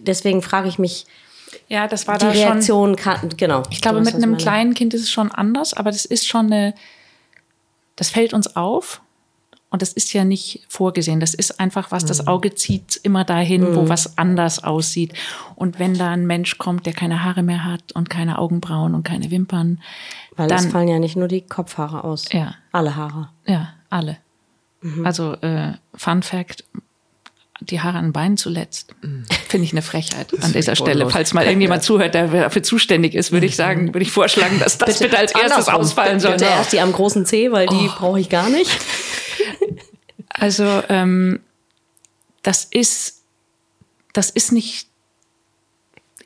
deswegen 0.00 0.42
frage 0.42 0.68
ich 0.68 0.78
mich, 0.78 1.06
ja, 1.68 1.88
das 1.88 2.06
war 2.06 2.18
die 2.18 2.26
da 2.26 2.32
Reaktion 2.32 2.90
schon, 2.90 2.96
kann, 2.96 3.30
genau. 3.38 3.62
Ich 3.70 3.80
glaube, 3.80 4.02
mit 4.02 4.14
einem 4.14 4.36
kleinen 4.36 4.74
Kind 4.74 4.92
ist 4.92 5.02
es 5.04 5.10
schon 5.10 5.32
anders, 5.32 5.72
aber 5.72 5.90
das 5.90 6.04
ist 6.04 6.28
schon 6.28 6.46
eine, 6.46 6.74
das 7.96 8.10
fällt 8.10 8.34
uns 8.34 8.56
auf 8.56 9.00
und 9.70 9.82
das 9.82 9.92
ist 9.92 10.12
ja 10.12 10.24
nicht 10.24 10.64
vorgesehen. 10.68 11.20
Das 11.20 11.32
ist 11.32 11.60
einfach 11.60 11.92
was, 11.92 12.04
das 12.04 12.22
mhm. 12.22 12.28
Auge 12.28 12.54
zieht 12.54 12.98
immer 13.04 13.24
dahin, 13.24 13.74
wo 13.76 13.82
mhm. 13.82 13.88
was 13.88 14.18
anders 14.18 14.64
aussieht. 14.64 15.12
Und 15.54 15.78
wenn 15.78 15.96
da 15.96 16.10
ein 16.10 16.26
Mensch 16.26 16.58
kommt, 16.58 16.86
der 16.86 16.92
keine 16.92 17.22
Haare 17.22 17.44
mehr 17.44 17.64
hat 17.64 17.92
und 17.92 18.10
keine 18.10 18.38
Augenbrauen 18.38 18.94
und 18.96 19.04
keine 19.04 19.30
Wimpern. 19.30 19.80
Weil 20.36 20.48
dann, 20.48 20.66
es 20.66 20.72
fallen 20.72 20.88
ja 20.88 20.98
nicht 20.98 21.16
nur 21.16 21.28
die 21.28 21.42
Kopfhaare 21.42 22.02
aus. 22.02 22.26
Ja. 22.32 22.56
Alle 22.72 22.96
Haare. 22.96 23.28
Ja, 23.46 23.74
alle. 23.90 24.18
Mhm. 24.80 25.06
Also, 25.06 25.34
äh, 25.34 25.74
Fun 25.94 26.24
Fact, 26.24 26.64
die 27.60 27.80
Haare 27.80 27.98
an 27.98 28.06
den 28.06 28.12
Beinen 28.12 28.36
zuletzt. 28.36 28.94
Mhm. 29.02 29.24
Finde 29.48 29.66
ich 29.66 29.72
eine 29.72 29.82
Frechheit 29.82 30.28
an 30.42 30.52
dieser 30.52 30.74
Stelle. 30.74 31.08
Falls 31.10 31.32
mal 31.32 31.44
irgendjemand 31.44 31.84
zuhört, 31.84 32.14
der 32.14 32.26
dafür 32.26 32.64
zuständig 32.64 33.14
ist, 33.14 33.30
würde 33.30 33.46
ich 33.46 33.54
sagen, 33.54 33.88
würde 33.88 34.02
ich 34.02 34.10
vorschlagen, 34.10 34.58
dass 34.58 34.78
das 34.78 34.98
bitte, 34.98 35.04
bitte 35.04 35.18
als 35.18 35.32
erstes 35.32 35.68
ausfallen 35.68 36.18
soll. 36.18 36.32
Bitte 36.32 36.46
erst 36.46 36.72
die 36.72 36.80
am 36.80 36.92
großen 36.92 37.24
C, 37.24 37.52
weil 37.52 37.68
die 37.68 37.88
oh. 37.88 37.98
brauche 37.98 38.18
ich 38.18 38.28
gar 38.28 38.48
nicht. 38.48 38.70
Also 40.40 40.82
ähm, 40.88 41.40
das 42.42 42.64
ist, 42.64 43.22
das 44.14 44.30
ist 44.30 44.52
nicht 44.52 44.88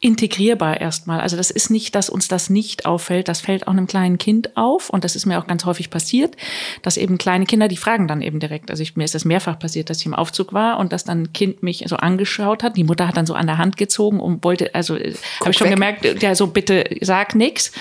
integrierbar 0.00 0.80
erstmal. 0.80 1.20
Also 1.20 1.36
das 1.36 1.50
ist 1.50 1.70
nicht, 1.70 1.94
dass 1.96 2.10
uns 2.10 2.28
das 2.28 2.48
nicht 2.48 2.86
auffällt. 2.86 3.26
Das 3.26 3.40
fällt 3.40 3.66
auch 3.66 3.72
einem 3.72 3.88
kleinen 3.88 4.18
Kind 4.18 4.56
auf. 4.56 4.88
Und 4.88 5.02
das 5.02 5.16
ist 5.16 5.26
mir 5.26 5.38
auch 5.38 5.48
ganz 5.48 5.64
häufig 5.64 5.90
passiert, 5.90 6.36
dass 6.82 6.96
eben 6.96 7.18
kleine 7.18 7.46
Kinder, 7.46 7.66
die 7.66 7.76
fragen 7.76 8.06
dann 8.06 8.22
eben 8.22 8.38
direkt. 8.38 8.70
Also 8.70 8.82
ich, 8.82 8.94
mir 8.94 9.04
ist 9.04 9.16
das 9.16 9.24
mehrfach 9.24 9.58
passiert, 9.58 9.90
dass 9.90 9.98
ich 9.98 10.06
im 10.06 10.14
Aufzug 10.14 10.52
war 10.52 10.78
und 10.78 10.92
dass 10.92 11.04
dann 11.04 11.22
ein 11.22 11.32
Kind 11.32 11.64
mich 11.64 11.84
so 11.88 11.96
angeschaut 11.96 12.62
hat. 12.62 12.76
Die 12.76 12.84
Mutter 12.84 13.08
hat 13.08 13.16
dann 13.16 13.26
so 13.26 13.34
an 13.34 13.46
der 13.46 13.58
Hand 13.58 13.76
gezogen 13.76 14.20
und 14.20 14.44
wollte, 14.44 14.74
also 14.74 14.94
habe 14.94 15.50
ich 15.50 15.56
schon 15.56 15.68
weg. 15.68 15.74
gemerkt, 15.74 16.22
ja, 16.22 16.34
so 16.36 16.46
bitte 16.46 16.84
sag 17.00 17.34
nix. 17.34 17.72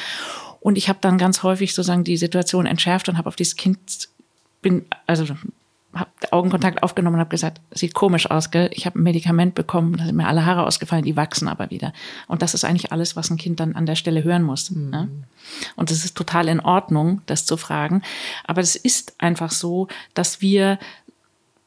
Und 0.62 0.80
ich 0.80 0.90
habe 0.90 1.00
dann 1.02 1.20
ganz 1.20 1.44
häufig 1.44 1.76
sozusagen 1.76 2.06
die 2.06 2.18
Situation 2.18 2.66
entschärft 2.66 3.08
und 3.10 3.18
habe 3.20 3.28
auf 3.28 3.36
dieses 3.36 3.56
Kind 3.56 4.08
bin, 4.62 4.86
also 5.06 5.26
habe 5.94 6.10
Augenkontakt 6.32 6.82
aufgenommen 6.82 7.16
und 7.16 7.20
habe 7.20 7.30
gesagt, 7.30 7.62
sieht 7.72 7.94
komisch 7.94 8.30
aus, 8.30 8.52
gell? 8.52 8.70
Ich 8.74 8.86
habe 8.86 9.00
ein 9.00 9.04
Medikament 9.04 9.56
bekommen, 9.56 9.98
da 9.98 10.06
sind 10.06 10.16
mir 10.16 10.28
alle 10.28 10.46
Haare 10.46 10.66
ausgefallen, 10.66 11.06
die 11.06 11.16
wachsen 11.16 11.48
aber 11.48 11.70
wieder. 11.70 11.94
Und 12.28 12.42
das 12.42 12.54
ist 12.54 12.64
eigentlich 12.64 12.92
alles, 12.92 13.16
was 13.16 13.30
ein 13.30 13.38
Kind 13.38 13.60
dann 13.60 13.76
an 13.76 13.86
der 13.86 13.96
Stelle 13.96 14.24
hören 14.24 14.44
muss. 14.44 14.72
Mhm. 14.72 14.90
Ne? 14.90 15.10
Und 15.76 15.92
es 15.92 16.04
ist 16.04 16.16
total 16.16 16.48
in 16.48 16.60
Ordnung, 16.60 17.22
das 17.28 17.46
zu 17.46 17.58
fragen. 17.58 18.02
Aber 18.44 18.62
es 18.62 18.76
ist 18.76 19.14
einfach 19.20 19.52
so, 19.52 19.88
dass 20.14 20.42
wir 20.42 20.80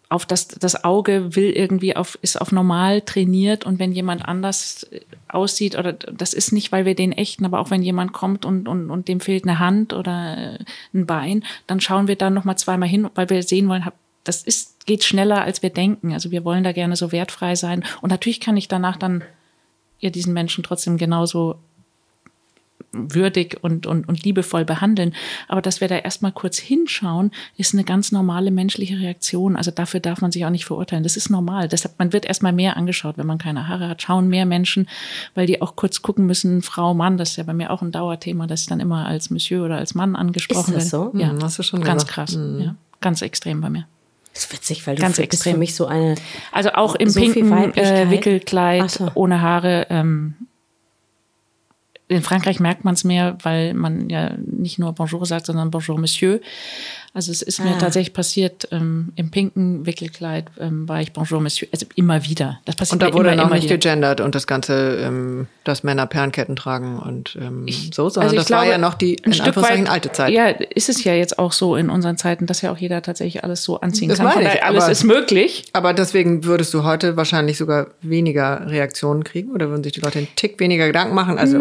auf 0.09 0.25
das, 0.25 0.49
das 0.49 0.85
Auge 0.85 1.35
will 1.35 1.51
irgendwie 1.51 1.97
auf, 1.97 2.17
ist 2.23 2.41
auf 2.41 2.53
normal 2.53 3.01
trainiert 3.01 3.67
und 3.67 3.81
wenn 3.81 3.91
jemand 3.93 4.25
anders 4.25 4.87
aussieht 5.27 5.77
oder 5.77 5.93
das 5.93 6.33
ist 6.33 6.53
nicht, 6.53 6.71
weil 6.71 6.85
wir 6.85 6.95
den 6.95 7.11
echten, 7.11 7.45
aber 7.45 7.59
auch 7.59 7.71
wenn 7.71 7.83
jemand 7.83 8.13
kommt 8.13 8.45
und, 8.45 8.69
und, 8.69 8.91
und 8.91 9.09
dem 9.09 9.19
fehlt 9.19 9.45
eine 9.45 9.59
Hand 9.59 9.93
oder 9.93 10.59
ein 10.95 11.07
Bein, 11.07 11.45
dann 11.67 11.81
schauen 11.81 12.07
wir 12.07 12.15
dann 12.15 12.35
nochmal 12.35 12.57
zweimal 12.57 12.89
hin, 12.89 13.09
weil 13.17 13.29
wir 13.31 13.43
sehen 13.43 13.69
wollen, 13.69 13.85
das 14.27 14.43
ist, 14.43 14.87
geht 14.87 15.05
schneller, 15.05 15.43
als 15.43 15.63
wir 15.63 15.71
denken. 15.71 16.13
Also 16.13 16.31
wir 16.31 16.45
wollen 16.45 16.65
da 16.65 16.73
gerne 16.73 16.97
so 16.97 17.13
wertfrei 17.13 17.55
sein. 17.55 17.85
Und 18.01 18.11
natürlich 18.11 18.41
kann 18.41 18.57
ich 18.57 18.69
danach 18.69 18.97
dann 18.97 19.23
ja 20.01 20.11
diesen 20.11 20.33
Menschen 20.33 20.65
trotzdem 20.65 20.97
genauso 20.97 21.57
würdig 22.93 23.59
und, 23.63 23.87
und, 23.87 24.09
und 24.09 24.25
liebevoll 24.25 24.65
behandeln. 24.65 25.15
Aber 25.49 25.63
dass 25.63 25.81
wir 25.81 25.89
da 25.89 25.97
erstmal 25.97 26.33
kurz 26.33 26.59
hinschauen, 26.59 27.31
ist 27.57 27.75
eine 27.75 27.85
ganz 27.85 28.11
normale 28.11 28.51
menschliche 28.51 28.99
Reaktion. 28.99 29.57
Also 29.57 29.71
dafür 29.71 30.01
darf 30.01 30.21
man 30.21 30.33
sich 30.33 30.45
auch 30.47 30.51
nicht 30.51 30.65
verurteilen. 30.65 31.03
Das 31.03 31.17
ist 31.17 31.31
normal. 31.31 31.69
Deshalb, 31.69 31.99
man 31.99 32.13
wird 32.13 32.25
erstmal 32.25 32.53
mehr 32.53 32.77
angeschaut, 32.77 33.19
wenn 33.19 33.27
man 33.27 33.39
keine 33.39 33.69
Haare 33.69 33.89
hat. 33.89 34.03
Schauen 34.03 34.29
mehr 34.29 34.47
Menschen, 34.47 34.89
weil 35.35 35.47
die 35.47 35.61
auch 35.63 35.77
kurz 35.77 36.03
gucken 36.03 36.27
müssen, 36.27 36.63
Frau, 36.63 36.95
Mann. 36.95 37.17
Das 37.17 37.31
ist 37.31 37.37
ja 37.37 37.45
bei 37.45 37.55
mir 37.55 37.71
auch 37.71 37.83
ein 37.83 37.93
Dauerthema, 37.93 38.47
dass 38.47 38.63
ich 38.63 38.67
dann 38.69 38.81
immer 38.81 39.07
als 39.07 39.31
Monsieur 39.31 39.65
oder 39.65 39.77
als 39.77 39.95
Mann 39.95 40.17
angesprochen 40.17 40.75
ist 40.75 40.85
das 40.85 40.91
so? 40.91 41.13
Ja, 41.15 41.31
hm, 41.31 41.43
hast 41.43 41.59
du 41.59 41.63
schon 41.63 41.83
ganz 41.83 42.07
gesagt. 42.07 42.15
krass. 42.15 42.37
Mhm. 42.37 42.61
Ja, 42.61 42.75
ganz 43.01 43.23
extrem 43.23 43.61
bei 43.61 43.71
mir. 43.71 43.87
Das 44.37 44.45
ist 44.45 44.53
witzig, 44.53 44.87
weil 44.87 44.97
du 44.97 45.01
Ganz 45.01 45.19
extrem. 45.19 45.55
für 45.55 45.59
mich 45.59 45.75
so 45.75 45.87
eine. 45.87 46.15
Also 46.53 46.73
auch 46.73 46.95
im 46.95 47.09
so 47.09 47.21
pinken 47.21 47.51
äh, 47.75 48.11
Wickelkleid, 48.11 48.91
so. 48.91 49.11
ohne 49.15 49.41
Haare. 49.41 49.87
Ähm, 49.89 50.35
in 52.09 52.21
Frankreich 52.21 52.61
merkt 52.61 52.85
man 52.85 52.93
es 52.93 53.03
mehr, 53.03 53.39
weil 53.43 53.73
man 53.73 54.11
ja 54.11 54.35
nicht 54.37 54.79
nur 54.79 54.93
Bonjour 54.93 55.25
sagt, 55.25 55.47
sondern 55.47 55.71
Bonjour 55.71 55.99
Monsieur. 55.99 56.41
Also 57.17 57.33
es 57.33 57.41
ist 57.41 57.65
mir 57.65 57.71
ah. 57.71 57.79
tatsächlich 57.79 58.13
passiert, 58.13 58.69
ähm, 58.73 59.11
im 59.17 59.31
pinken 59.31 59.87
Wickelkleid 59.87 60.51
ähm, 60.61 60.87
war 60.87 61.01
ich 61.01 61.15
Bonjour 61.15 61.41
Monsieur, 61.41 61.67
also 61.73 61.87
immer 61.95 62.27
wieder. 62.27 62.61
Das 62.67 62.77
passiert 62.77 63.03
Und 63.03 63.09
da 63.09 63.17
wurde 63.17 63.31
immer, 63.31 63.45
noch 63.45 63.51
nicht 63.55 63.65
wieder. 63.65 63.79
gegendert 63.79 64.21
und 64.21 64.35
das 64.35 64.47
Ganze, 64.47 64.99
ähm, 65.01 65.47
dass 65.65 65.83
Männer 65.83 66.07
Perlenketten 66.07 66.57
tragen 66.57 66.99
und 66.99 67.39
ähm, 67.41 67.63
ich, 67.67 67.91
so, 67.95 68.11
sondern 68.11 68.25
also 68.25 68.37
das 68.37 68.47
glaube, 68.49 68.65
war 68.65 68.71
ja 68.71 68.77
noch 68.77 68.93
die 68.93 69.15
in 69.15 69.33
Stück 69.33 69.57
weit, 69.57 69.89
alte 69.89 70.13
Zeit. 70.13 70.35
Ja, 70.35 70.49
ist 70.49 70.91
es 70.91 71.05
ja 71.05 71.15
jetzt 71.15 71.39
auch 71.39 71.53
so 71.53 71.75
in 71.75 71.89
unseren 71.89 72.19
Zeiten, 72.19 72.45
dass 72.45 72.61
ja 72.61 72.71
auch 72.71 72.77
jeder 72.77 73.01
tatsächlich 73.01 73.43
alles 73.43 73.63
so 73.63 73.81
anziehen 73.81 74.11
das 74.11 74.19
kann. 74.19 74.27
Meine 74.27 74.55
ich, 74.55 74.63
alles 74.63 74.85
aber, 74.85 74.93
ist 74.93 75.05
möglich. 75.05 75.65
Aber 75.73 75.95
deswegen 75.95 76.45
würdest 76.45 76.75
du 76.75 76.85
heute 76.85 77.17
wahrscheinlich 77.17 77.57
sogar 77.57 77.87
weniger 78.03 78.69
Reaktionen 78.69 79.25
kriegen 79.25 79.53
oder 79.53 79.71
würden 79.71 79.83
sich 79.83 79.95
die 79.95 80.01
Leute 80.01 80.19
einen 80.19 80.29
Tick 80.37 80.61
weniger 80.61 80.87
Gedanken 80.87 81.15
machen? 81.15 81.39
Also 81.39 81.61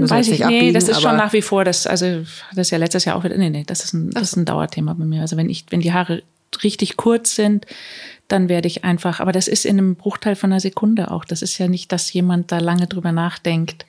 hm, 0.00 0.10
weiß 0.10 0.28
ich, 0.28 0.44
abbiegen, 0.44 0.66
nee, 0.66 0.72
das 0.72 0.88
ist 0.88 1.00
schon 1.00 1.16
nach 1.16 1.32
wie 1.32 1.42
vor, 1.42 1.64
das, 1.64 1.86
also 1.86 2.24
das 2.54 2.66
ist 2.66 2.70
ja 2.70 2.78
letztes 2.78 3.04
Jahr 3.04 3.16
auch 3.16 3.24
wieder, 3.24 3.36
nee, 3.36 3.50
nee, 3.50 3.64
das 3.64 3.84
ist 3.84 3.92
ein, 3.92 4.10
das 4.10 4.24
ist 4.24 4.36
ein 4.36 4.44
Dauerthema. 4.44 4.72
Thema 4.72 4.94
bei 4.94 5.04
mir. 5.04 5.20
Also 5.20 5.36
wenn 5.36 5.48
ich, 5.48 5.66
wenn 5.70 5.80
die 5.80 5.92
Haare 5.92 6.22
richtig 6.64 6.96
kurz 6.96 7.36
sind, 7.36 7.66
dann 8.28 8.48
werde 8.48 8.66
ich 8.66 8.84
einfach, 8.84 9.20
aber 9.20 9.32
das 9.32 9.48
ist 9.48 9.64
in 9.64 9.78
einem 9.78 9.94
Bruchteil 9.94 10.34
von 10.34 10.52
einer 10.52 10.60
Sekunde 10.60 11.10
auch. 11.10 11.24
Das 11.24 11.42
ist 11.42 11.58
ja 11.58 11.68
nicht, 11.68 11.92
dass 11.92 12.12
jemand 12.12 12.50
da 12.50 12.58
lange 12.58 12.86
drüber 12.86 13.12
nachdenkt. 13.12 13.86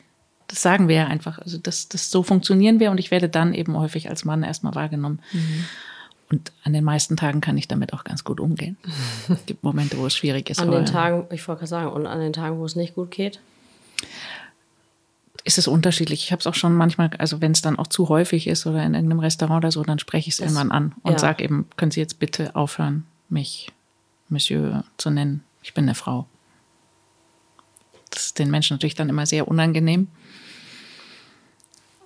Das 0.47 0.61
sagen 0.61 0.87
wir 0.87 0.95
ja 0.95 1.07
einfach. 1.07 1.39
Also 1.39 1.57
das, 1.57 1.89
das 1.89 2.11
so 2.11 2.23
funktionieren 2.23 2.79
wir 2.79 2.91
und 2.91 2.99
ich 2.99 3.11
werde 3.11 3.29
dann 3.29 3.53
eben 3.53 3.77
häufig 3.77 4.09
als 4.09 4.25
Mann 4.25 4.43
erstmal 4.43 4.75
wahrgenommen. 4.75 5.19
Mhm. 5.31 5.65
Und 6.29 6.51
an 6.63 6.73
den 6.73 6.83
meisten 6.83 7.15
Tagen 7.15 7.41
kann 7.41 7.57
ich 7.57 7.67
damit 7.67 7.93
auch 7.93 8.03
ganz 8.03 8.23
gut 8.23 8.39
umgehen. 8.39 8.77
Es 9.29 9.45
gibt 9.45 9.63
Momente, 9.63 9.97
wo 9.97 10.05
es 10.05 10.15
schwierig 10.15 10.49
ist. 10.49 10.59
An 10.59 10.71
den 10.71 10.85
Tagen, 10.85 11.25
ich 11.31 11.47
wollte 11.47 11.59
gerade 11.59 11.69
sagen, 11.69 11.91
und 11.91 12.07
an 12.07 12.19
den 12.19 12.33
Tagen, 12.33 12.57
wo 12.57 12.65
es 12.65 12.75
nicht 12.75 12.95
gut 12.95 13.11
geht? 13.11 13.39
Ist 15.43 15.57
es 15.57 15.67
unterschiedlich. 15.67 16.23
Ich 16.23 16.31
habe 16.31 16.39
es 16.39 16.47
auch 16.47 16.55
schon 16.55 16.73
manchmal, 16.73 17.09
also 17.17 17.41
wenn 17.41 17.51
es 17.51 17.61
dann 17.61 17.77
auch 17.77 17.87
zu 17.87 18.09
häufig 18.09 18.47
ist 18.47 18.65
oder 18.65 18.83
in 18.83 18.93
irgendeinem 18.93 19.19
Restaurant 19.19 19.63
oder 19.63 19.71
so, 19.71 19.83
dann 19.83 19.99
spreche 19.99 20.29
ich 20.29 20.35
es 20.35 20.39
irgendwann 20.39 20.71
an 20.71 20.95
und 21.03 21.13
ja. 21.13 21.19
sage 21.19 21.43
eben, 21.43 21.67
können 21.75 21.91
Sie 21.91 21.99
jetzt 21.99 22.19
bitte 22.19 22.55
aufhören, 22.55 23.05
mich 23.29 23.71
Monsieur 24.29 24.85
zu 24.97 25.09
nennen. 25.09 25.43
Ich 25.61 25.73
bin 25.73 25.85
eine 25.85 25.95
Frau. 25.95 26.27
Das 28.09 28.25
ist 28.25 28.39
den 28.39 28.51
Menschen 28.51 28.75
natürlich 28.75 28.95
dann 28.95 29.09
immer 29.09 29.25
sehr 29.25 29.47
unangenehm. 29.47 30.07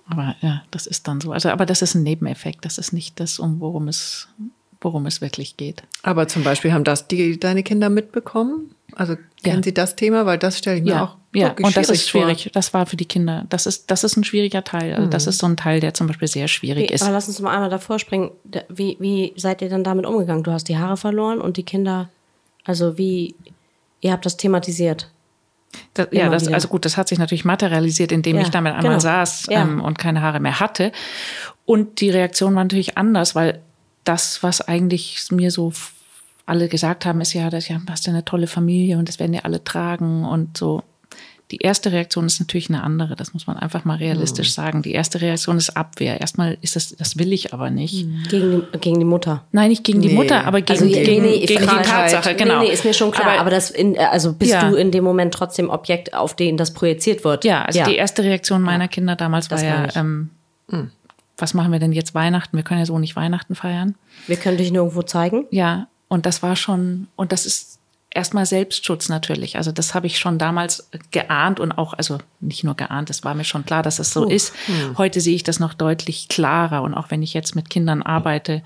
Aber 0.08 0.36
ja, 0.40 0.62
das 0.70 0.86
ist 0.86 1.06
dann 1.06 1.20
so. 1.20 1.32
Also, 1.32 1.50
aber 1.50 1.66
das 1.66 1.82
ist 1.82 1.94
ein 1.94 2.02
Nebeneffekt. 2.02 2.64
Das 2.64 2.78
ist 2.78 2.92
nicht 2.92 3.20
das, 3.20 3.38
um 3.38 3.60
worum 3.60 3.88
es, 3.88 4.28
worum 4.80 5.06
es 5.06 5.20
wirklich 5.20 5.56
geht. 5.56 5.82
Aber 6.02 6.28
zum 6.28 6.44
Beispiel 6.44 6.72
haben 6.72 6.84
das 6.84 7.08
die 7.08 7.38
deine 7.38 7.62
Kinder 7.62 7.90
mitbekommen? 7.90 8.74
Also 8.94 9.16
kennen 9.42 9.58
ja. 9.58 9.62
Sie 9.62 9.74
das 9.74 9.96
Thema? 9.96 10.26
Weil 10.26 10.38
das 10.38 10.58
stelle 10.58 10.78
ich 10.78 10.82
mir 10.82 10.90
ja. 10.90 11.04
auch 11.04 11.16
ja. 11.34 11.54
Und 11.62 11.76
das 11.76 11.90
ist 11.90 12.08
schwierig. 12.08 12.44
Vor. 12.44 12.52
Das 12.52 12.72
war 12.72 12.86
für 12.86 12.96
die 12.96 13.04
Kinder. 13.04 13.44
Das 13.48 13.66
ist, 13.66 13.90
das 13.90 14.02
ist 14.02 14.16
ein 14.16 14.24
schwieriger 14.24 14.64
Teil. 14.64 14.94
Also 14.94 15.06
mhm. 15.06 15.10
Das 15.10 15.26
ist 15.26 15.38
so 15.38 15.46
ein 15.46 15.56
Teil, 15.56 15.80
der 15.80 15.94
zum 15.94 16.06
Beispiel 16.06 16.28
sehr 16.28 16.48
schwierig 16.48 16.90
wie, 16.90 16.94
ist. 16.94 17.02
Aber 17.02 17.12
lass 17.12 17.28
uns 17.28 17.38
mal 17.40 17.52
einmal 17.52 17.70
davor 17.70 17.98
springen. 17.98 18.30
Wie, 18.68 18.96
wie 18.98 19.34
seid 19.36 19.60
ihr 19.60 19.68
dann 19.68 19.84
damit 19.84 20.06
umgegangen? 20.06 20.42
Du 20.42 20.52
hast 20.52 20.68
die 20.68 20.78
Haare 20.78 20.96
verloren 20.96 21.40
und 21.40 21.56
die 21.56 21.64
Kinder, 21.64 22.08
also 22.64 22.96
wie, 22.96 23.34
ihr 24.00 24.12
habt 24.12 24.24
das 24.24 24.36
thematisiert? 24.38 25.10
Das, 25.92 26.08
ja, 26.12 26.30
das, 26.30 26.48
also 26.48 26.68
gut, 26.68 26.86
das 26.86 26.96
hat 26.96 27.08
sich 27.08 27.18
natürlich 27.18 27.44
materialisiert, 27.44 28.10
indem 28.10 28.36
ja, 28.36 28.42
ich 28.42 28.48
damit 28.48 28.72
einmal 28.72 28.92
genau. 28.92 29.00
saß 29.00 29.46
ja. 29.50 29.60
ähm, 29.62 29.82
und 29.82 29.98
keine 29.98 30.22
Haare 30.22 30.40
mehr 30.40 30.60
hatte. 30.60 30.92
Und 31.66 32.00
die 32.00 32.08
Reaktion 32.08 32.54
war 32.54 32.64
natürlich 32.64 32.96
anders, 32.96 33.34
weil 33.34 33.60
das, 34.04 34.42
was 34.42 34.60
eigentlich 34.60 35.26
mir 35.30 35.50
so 35.50 35.72
alle 36.46 36.68
gesagt 36.68 37.04
haben, 37.04 37.20
ist 37.20 37.34
ja, 37.34 37.50
dass 37.50 37.68
ja, 37.68 37.80
hast 37.88 38.06
ja 38.06 38.12
eine 38.12 38.24
tolle 38.24 38.46
Familie 38.46 38.98
und 38.98 39.08
das 39.08 39.18
werden 39.18 39.34
ja 39.34 39.42
alle 39.42 39.62
tragen 39.64 40.24
und 40.24 40.56
so 40.56 40.82
die 41.50 41.58
erste 41.58 41.92
Reaktion 41.92 42.26
ist 42.26 42.40
natürlich 42.40 42.68
eine 42.68 42.82
andere, 42.82 43.16
das 43.16 43.32
muss 43.32 43.46
man 43.46 43.56
einfach 43.56 43.84
mal 43.84 43.96
realistisch 43.96 44.48
mhm. 44.50 44.52
sagen. 44.52 44.82
Die 44.82 44.92
erste 44.92 45.20
Reaktion 45.20 45.56
ist 45.56 45.76
Abwehr. 45.76 46.20
Erstmal 46.20 46.58
ist 46.60 46.76
das, 46.76 46.94
das 46.94 47.18
will 47.18 47.32
ich 47.32 47.54
aber 47.54 47.70
nicht. 47.70 48.04
Mhm. 48.04 48.22
Gegen 48.28 48.50
die, 48.50 48.78
gegen 48.78 48.98
die 48.98 49.06
Mutter. 49.06 49.44
Nein, 49.52 49.70
nicht 49.70 49.82
gegen 49.82 50.00
nee. 50.00 50.08
die 50.08 50.14
Mutter, 50.14 50.44
aber 50.44 50.60
gegen, 50.60 50.82
also, 50.82 50.84
gegen, 50.84 51.22
nee, 51.22 51.46
gegen 51.46 51.62
die 51.62 51.66
Tatsache, 51.66 52.34
genau. 52.34 52.60
Nee, 52.60 52.66
nee, 52.66 52.72
ist 52.72 52.84
mir 52.84 52.92
schon 52.92 53.10
klar, 53.12 53.30
aber, 53.30 53.40
aber 53.40 53.50
das 53.50 53.70
in, 53.70 53.98
also 53.98 54.34
bist 54.34 54.52
ja. 54.52 54.68
du 54.68 54.76
in 54.76 54.90
dem 54.90 55.04
Moment 55.04 55.32
trotzdem 55.32 55.70
Objekt, 55.70 56.12
auf 56.12 56.36
den 56.36 56.58
das 56.58 56.74
projiziert 56.74 57.24
wird. 57.24 57.44
Ja, 57.44 57.62
also 57.62 57.78
ja. 57.78 57.86
die 57.86 57.96
erste 57.96 58.24
Reaktion 58.24 58.60
meiner 58.60 58.88
Kinder 58.88 59.16
damals 59.16 59.48
das 59.48 59.62
war 59.62 59.68
ja, 59.68 59.96
ähm, 59.96 60.30
mhm. 60.70 60.90
Was 61.38 61.54
machen 61.54 61.72
wir 61.72 61.78
denn 61.78 61.92
jetzt 61.92 62.14
Weihnachten? 62.14 62.56
Wir 62.56 62.64
können 62.64 62.80
ja 62.80 62.86
so 62.86 62.98
nicht 62.98 63.16
Weihnachten 63.16 63.54
feiern. 63.54 63.94
Wir 64.26 64.36
können 64.36 64.58
dich 64.58 64.72
nirgendwo 64.72 65.02
zeigen. 65.02 65.46
Ja, 65.50 65.86
und 66.08 66.26
das 66.26 66.42
war 66.42 66.56
schon, 66.56 67.06
und 67.16 67.32
das 67.32 67.46
ist 67.46 67.78
erstmal 68.10 68.46
Selbstschutz 68.46 69.08
natürlich. 69.08 69.56
Also 69.56 69.70
das 69.70 69.94
habe 69.94 70.06
ich 70.06 70.18
schon 70.18 70.38
damals 70.38 70.88
geahnt 71.12 71.60
und 71.60 71.72
auch, 71.72 71.94
also 71.94 72.18
nicht 72.40 72.64
nur 72.64 72.74
geahnt, 72.74 73.10
es 73.10 73.22
war 73.24 73.34
mir 73.34 73.44
schon 73.44 73.64
klar, 73.64 73.82
dass 73.82 73.98
es 73.98 74.12
so 74.12 74.26
uh, 74.26 74.28
ist. 74.28 74.52
Hm. 74.66 74.98
Heute 74.98 75.20
sehe 75.20 75.36
ich 75.36 75.44
das 75.44 75.60
noch 75.60 75.74
deutlich 75.74 76.28
klarer 76.28 76.82
und 76.82 76.94
auch 76.94 77.10
wenn 77.10 77.22
ich 77.22 77.34
jetzt 77.34 77.54
mit 77.54 77.70
Kindern 77.70 78.02
arbeite 78.02 78.62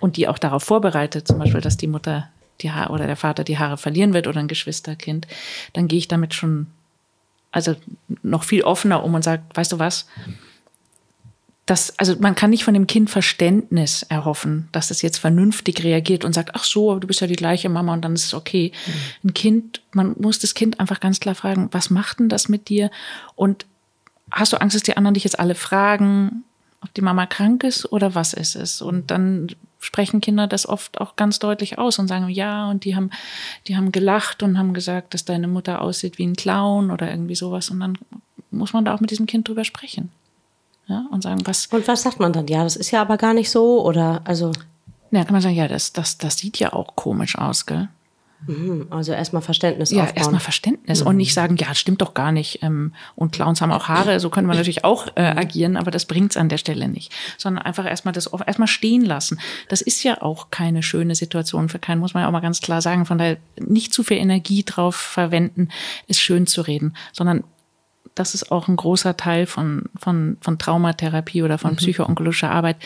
und 0.00 0.16
die 0.16 0.28
auch 0.28 0.38
darauf 0.38 0.64
vorbereitet, 0.64 1.26
zum 1.26 1.38
Beispiel, 1.38 1.60
dass 1.60 1.76
die 1.76 1.86
Mutter 1.86 2.28
die 2.60 2.72
Haare 2.72 2.92
oder 2.92 3.06
der 3.06 3.16
Vater 3.16 3.44
die 3.44 3.58
Haare 3.58 3.76
verlieren 3.76 4.12
wird 4.12 4.26
oder 4.26 4.40
ein 4.40 4.48
Geschwisterkind, 4.48 5.26
dann 5.72 5.88
gehe 5.88 5.98
ich 5.98 6.08
damit 6.08 6.34
schon 6.34 6.66
also 7.52 7.74
noch 8.22 8.44
viel 8.44 8.62
offener 8.62 9.02
um 9.02 9.14
und 9.14 9.22
sage, 9.22 9.42
weißt 9.54 9.72
du 9.72 9.78
was, 9.78 10.06
das, 11.66 11.98
also 11.98 12.14
man 12.20 12.36
kann 12.36 12.50
nicht 12.50 12.62
von 12.62 12.74
dem 12.74 12.86
Kind 12.86 13.10
Verständnis 13.10 14.04
erhoffen, 14.04 14.68
dass 14.70 14.92
es 14.92 15.02
jetzt 15.02 15.18
vernünftig 15.18 15.82
reagiert 15.82 16.24
und 16.24 16.32
sagt, 16.32 16.54
ach 16.54 16.62
so, 16.62 16.96
du 17.00 17.08
bist 17.08 17.20
ja 17.20 17.26
die 17.26 17.34
gleiche 17.34 17.68
Mama 17.68 17.92
und 17.92 18.04
dann 18.04 18.14
ist 18.14 18.26
es 18.26 18.34
okay. 18.34 18.70
Mhm. 18.86 19.28
Ein 19.28 19.34
Kind, 19.34 19.82
man 19.92 20.14
muss 20.18 20.38
das 20.38 20.54
Kind 20.54 20.78
einfach 20.78 21.00
ganz 21.00 21.18
klar 21.18 21.34
fragen, 21.34 21.68
was 21.72 21.90
macht 21.90 22.20
denn 22.20 22.28
das 22.28 22.48
mit 22.48 22.68
dir? 22.68 22.90
Und 23.34 23.66
hast 24.30 24.52
du 24.52 24.60
Angst, 24.60 24.76
dass 24.76 24.84
die 24.84 24.96
anderen 24.96 25.14
dich 25.14 25.24
jetzt 25.24 25.40
alle 25.40 25.56
fragen, 25.56 26.44
ob 26.82 26.94
die 26.94 27.02
Mama 27.02 27.26
krank 27.26 27.64
ist 27.64 27.90
oder 27.92 28.14
was 28.14 28.32
ist 28.32 28.54
es? 28.54 28.80
Und 28.80 29.10
dann 29.10 29.48
sprechen 29.80 30.20
Kinder 30.20 30.46
das 30.46 30.68
oft 30.68 31.00
auch 31.00 31.16
ganz 31.16 31.40
deutlich 31.40 31.78
aus 31.78 31.98
und 31.98 32.06
sagen, 32.06 32.28
ja, 32.28 32.70
und 32.70 32.84
die 32.84 32.94
haben, 32.94 33.10
die 33.66 33.76
haben 33.76 33.90
gelacht 33.90 34.44
und 34.44 34.56
haben 34.56 34.72
gesagt, 34.72 35.14
dass 35.14 35.24
deine 35.24 35.48
Mutter 35.48 35.80
aussieht 35.80 36.18
wie 36.18 36.26
ein 36.26 36.36
Clown 36.36 36.92
oder 36.92 37.10
irgendwie 37.10 37.34
sowas. 37.34 37.70
Und 37.70 37.80
dann 37.80 37.98
muss 38.52 38.72
man 38.72 38.84
da 38.84 38.94
auch 38.94 39.00
mit 39.00 39.10
diesem 39.10 39.26
Kind 39.26 39.48
drüber 39.48 39.64
sprechen. 39.64 40.10
Ja, 40.88 41.06
und 41.10 41.22
sagen, 41.22 41.40
was. 41.44 41.66
Und 41.66 41.88
was 41.88 42.02
sagt 42.02 42.20
man 42.20 42.32
dann? 42.32 42.46
Ja, 42.46 42.62
das 42.62 42.76
ist 42.76 42.90
ja 42.90 43.00
aber 43.00 43.16
gar 43.16 43.34
nicht 43.34 43.50
so, 43.50 43.84
oder 43.84 44.22
also. 44.24 44.52
Ja, 45.10 45.24
kann 45.24 45.32
man 45.32 45.42
sagen, 45.42 45.54
ja, 45.54 45.68
das, 45.68 45.92
das, 45.92 46.18
das 46.18 46.36
sieht 46.36 46.58
ja 46.58 46.72
auch 46.72 46.96
komisch 46.96 47.36
aus, 47.38 47.66
gell? 47.66 47.88
Mhm, 48.46 48.88
also 48.90 49.12
erstmal 49.12 49.42
Verständnis 49.42 49.90
Ja, 49.90 50.08
erstmal 50.14 50.40
Verständnis 50.40 51.00
mhm. 51.00 51.06
und 51.06 51.16
nicht 51.16 51.32
sagen, 51.32 51.56
ja, 51.56 51.74
stimmt 51.74 52.02
doch 52.02 52.12
gar 52.14 52.32
nicht. 52.32 52.62
Ähm, 52.62 52.92
und 53.14 53.32
Clowns 53.32 53.60
haben 53.60 53.72
auch 53.72 53.88
Haare, 53.88 54.20
so 54.20 54.30
können 54.30 54.46
wir 54.46 54.54
natürlich 54.54 54.84
auch 54.84 55.08
äh, 55.16 55.22
agieren, 55.22 55.76
aber 55.76 55.90
das 55.90 56.04
bringt's 56.04 56.36
an 56.36 56.48
der 56.48 56.58
Stelle 56.58 56.88
nicht. 56.88 57.12
Sondern 57.38 57.64
einfach 57.64 57.86
erstmal 57.86 58.12
das 58.12 58.26
erstmal 58.26 58.68
stehen 58.68 59.04
lassen. 59.04 59.40
Das 59.68 59.80
ist 59.80 60.02
ja 60.02 60.22
auch 60.22 60.50
keine 60.50 60.82
schöne 60.82 61.14
Situation 61.14 61.68
für 61.68 61.78
keinen, 61.78 61.98
muss 61.98 62.14
man 62.14 62.22
ja 62.22 62.28
auch 62.28 62.32
mal 62.32 62.40
ganz 62.40 62.60
klar 62.60 62.82
sagen. 62.82 63.06
Von 63.06 63.18
daher 63.18 63.38
nicht 63.58 63.94
zu 63.94 64.02
viel 64.02 64.18
Energie 64.18 64.64
drauf 64.64 64.94
verwenden, 64.94 65.70
es 66.06 66.20
schön 66.20 66.46
zu 66.46 66.62
reden, 66.62 66.94
sondern 67.12 67.42
das 68.16 68.34
ist 68.34 68.50
auch 68.50 68.66
ein 68.66 68.76
großer 68.76 69.16
Teil 69.16 69.46
von, 69.46 69.84
von, 69.96 70.38
von 70.40 70.58
Traumatherapie 70.58 71.42
oder 71.42 71.58
von 71.58 71.72
mhm. 71.72 71.76
psychoonkologischer 71.76 72.50
Arbeit. 72.50 72.76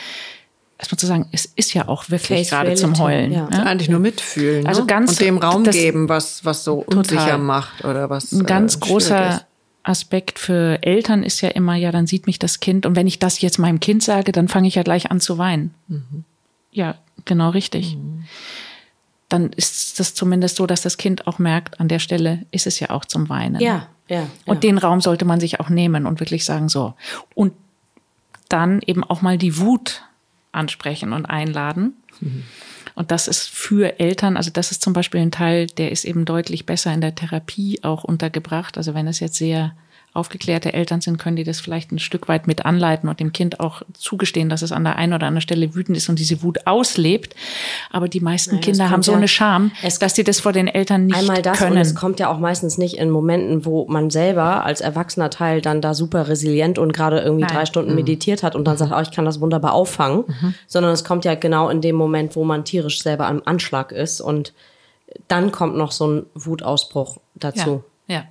Erstmal 0.79 0.99
zu 0.99 1.07
sagen, 1.07 1.29
es 1.33 1.45
ist 1.45 1.73
ja 1.73 1.89
auch 1.89 2.11
wirklich 2.11 2.51
gerade 2.51 2.75
zum 2.75 2.99
Heulen. 2.99 3.33
Ja. 3.33 3.49
Ja? 3.51 3.63
Eigentlich 3.63 3.89
nur 3.89 4.01
mitfühlen. 4.01 4.67
Also 4.67 4.83
ne? 4.83 4.87
ganz, 4.87 5.13
und 5.13 5.21
dem 5.21 5.39
Raum 5.39 5.65
geben, 5.65 6.09
was, 6.09 6.45
was 6.45 6.65
so 6.65 6.85
unsicher 6.87 7.23
total. 7.23 7.39
macht 7.39 7.85
oder 7.85 8.11
was. 8.11 8.33
Ein 8.33 8.45
ganz 8.45 8.77
äh, 8.77 8.81
großer. 8.81 9.43
Aspekt 9.83 10.39
für 10.39 10.79
Eltern 10.83 11.23
ist 11.23 11.41
ja 11.41 11.49
immer, 11.49 11.75
ja, 11.75 11.91
dann 11.91 12.07
sieht 12.07 12.27
mich 12.27 12.39
das 12.39 12.61
Kind 12.61 12.85
und 12.85 12.97
wenn 12.97 13.07
ich 13.07 13.19
das 13.19 13.41
jetzt 13.41 13.59
meinem 13.59 13.81
Kind 13.81 14.03
sage, 14.03 14.31
dann 14.31 14.47
fange 14.47 14.69
ich 14.69 14.75
ja 14.75 14.83
gleich 14.83 15.11
an 15.11 15.21
zu 15.21 15.39
weinen. 15.39 15.73
Mhm. 15.89 16.25
Ja, 16.71 16.97
genau 17.25 17.49
richtig. 17.49 17.97
Mhm. 17.97 18.25
Dann 19.31 19.51
ist 19.55 19.99
das 19.99 20.13
zumindest 20.15 20.57
so, 20.57 20.67
dass 20.67 20.83
das 20.83 20.99
Kind 20.99 21.27
auch 21.27 21.39
merkt, 21.39 21.81
an 21.81 21.89
der 21.89 22.01
Stelle 22.01 22.45
ist 22.51 22.67
es 22.67 22.79
ja 22.81 22.91
auch 22.91 23.07
zum 23.07 23.31
Weinen. 23.31 23.63
Ja, 23.63 23.89
ja, 24.09 24.27
und 24.45 24.65
den 24.65 24.77
Raum 24.77 25.01
sollte 25.01 25.25
man 25.25 25.41
sich 25.41 25.61
auch 25.61 25.71
nehmen 25.71 26.05
und 26.05 26.21
wirklich 26.21 26.45
sagen, 26.45 26.69
so. 26.69 26.95
Und 27.35 27.55
dann 28.49 28.81
eben 28.85 29.05
auch 29.05 29.23
mal 29.23 29.39
die 29.39 29.57
Wut 29.57 30.03
ansprechen 30.53 31.13
und 31.13 31.27
einladen. 31.27 31.95
Mhm. 32.21 32.43
Und 32.97 33.13
das 33.13 33.29
ist 33.29 33.49
für 33.49 34.01
Eltern, 34.01 34.37
also 34.37 34.51
das 34.51 34.73
ist 34.73 34.83
zum 34.83 34.93
Beispiel 34.93 35.21
ein 35.21 35.31
Teil, 35.31 35.69
der 35.69 35.93
ist 35.93 36.05
eben 36.05 36.25
deutlich 36.25 36.67
besser 36.67 36.93
in 36.93 37.01
der 37.01 37.15
Therapie 37.15 37.79
auch 37.83 38.05
untergebracht. 38.05 38.77
Also 38.77 38.95
wenn 38.95 39.07
es 39.07 39.21
jetzt 39.21 39.37
sehr 39.37 39.75
aufgeklärte 40.13 40.73
Eltern 40.73 41.01
sind, 41.01 41.19
können 41.19 41.37
die 41.37 41.45
das 41.45 41.61
vielleicht 41.61 41.93
ein 41.93 42.01
Stück 42.01 42.27
weit 42.29 42.49
mit 42.49 42.67
anleiten 42.67 43.09
und 43.09 43.21
dem 43.21 43.33
Kind 43.33 43.61
auch 43.61 43.83
zugestehen, 43.97 44.49
dass 44.49 44.63
es 44.63 44.73
an 44.73 44.83
der 44.83 44.97
einen 44.97 45.13
oder 45.13 45.29
anderen 45.29 45.41
Stelle 45.41 45.75
wütend 45.75 45.97
ist 45.97 46.09
und 46.09 46.19
diese 46.19 46.43
Wut 46.43 46.67
auslebt. 46.67 47.37
Aber 47.91 48.09
die 48.09 48.21
meisten 48.21 48.57
Nein, 48.57 48.61
Kinder 48.61 48.91
haben 48.91 49.03
so 49.03 49.13
ja, 49.13 49.19
eine 49.19 49.29
Scham, 49.29 49.71
dass 50.01 50.15
sie 50.17 50.25
das 50.25 50.41
vor 50.41 50.53
den 50.53 50.67
Eltern 50.67 51.07
nicht 51.07 51.17
einmal 51.17 51.43
das 51.43 51.59
können. 51.59 51.73
Und 51.73 51.79
es 51.79 51.95
kommt 51.95 52.19
ja 52.19 52.29
auch 52.29 52.39
meistens 52.39 52.77
nicht 52.77 52.97
in 52.97 53.09
Momenten, 53.09 53.65
wo 53.65 53.87
man 53.87 54.11
selber 54.11 54.65
als 54.65 54.81
erwachsener 54.81 55.31
Teil 55.31 55.61
dann 55.61 55.81
da 55.81 55.95
super 55.95 56.27
resilient 56.27 56.79
und 56.79 56.93
gerade 56.93 57.21
irgendwie 57.21 57.45
Nein. 57.45 57.55
drei 57.55 57.67
Stunden 57.67 57.91
mhm. 57.91 57.97
meditiert 57.97 58.43
hat 58.43 58.57
und 58.57 58.65
dann 58.65 58.77
sagt, 58.77 58.93
oh, 58.93 59.01
ich 59.01 59.13
kann 59.13 59.25
das 59.25 59.41
wunderbar 59.41 59.75
auffangen, 59.75 60.25
mhm. 60.27 60.55
sondern 60.67 60.93
es 60.93 61.05
kommt 61.05 61.25
ja 61.25 61.37
genau 61.37 61.69
in 61.69 61.81
dem 61.81 61.95
Moment, 61.95 62.35
wo 62.35 62.45
man 62.45 62.65
tierisch 62.65 63.03
selber 63.03 63.29
am 63.29 63.43
Anschlag 63.45 63.93
ist 63.93 64.21
und 64.21 64.53
dann 65.29 65.53
kommt 65.53 65.77
noch 65.77 65.93
so 65.93 66.07
ein 66.07 66.27
Wutausbruch 66.35 67.19
dazu. 67.35 67.85
Ja, 68.07 68.15
ja. 68.17 68.25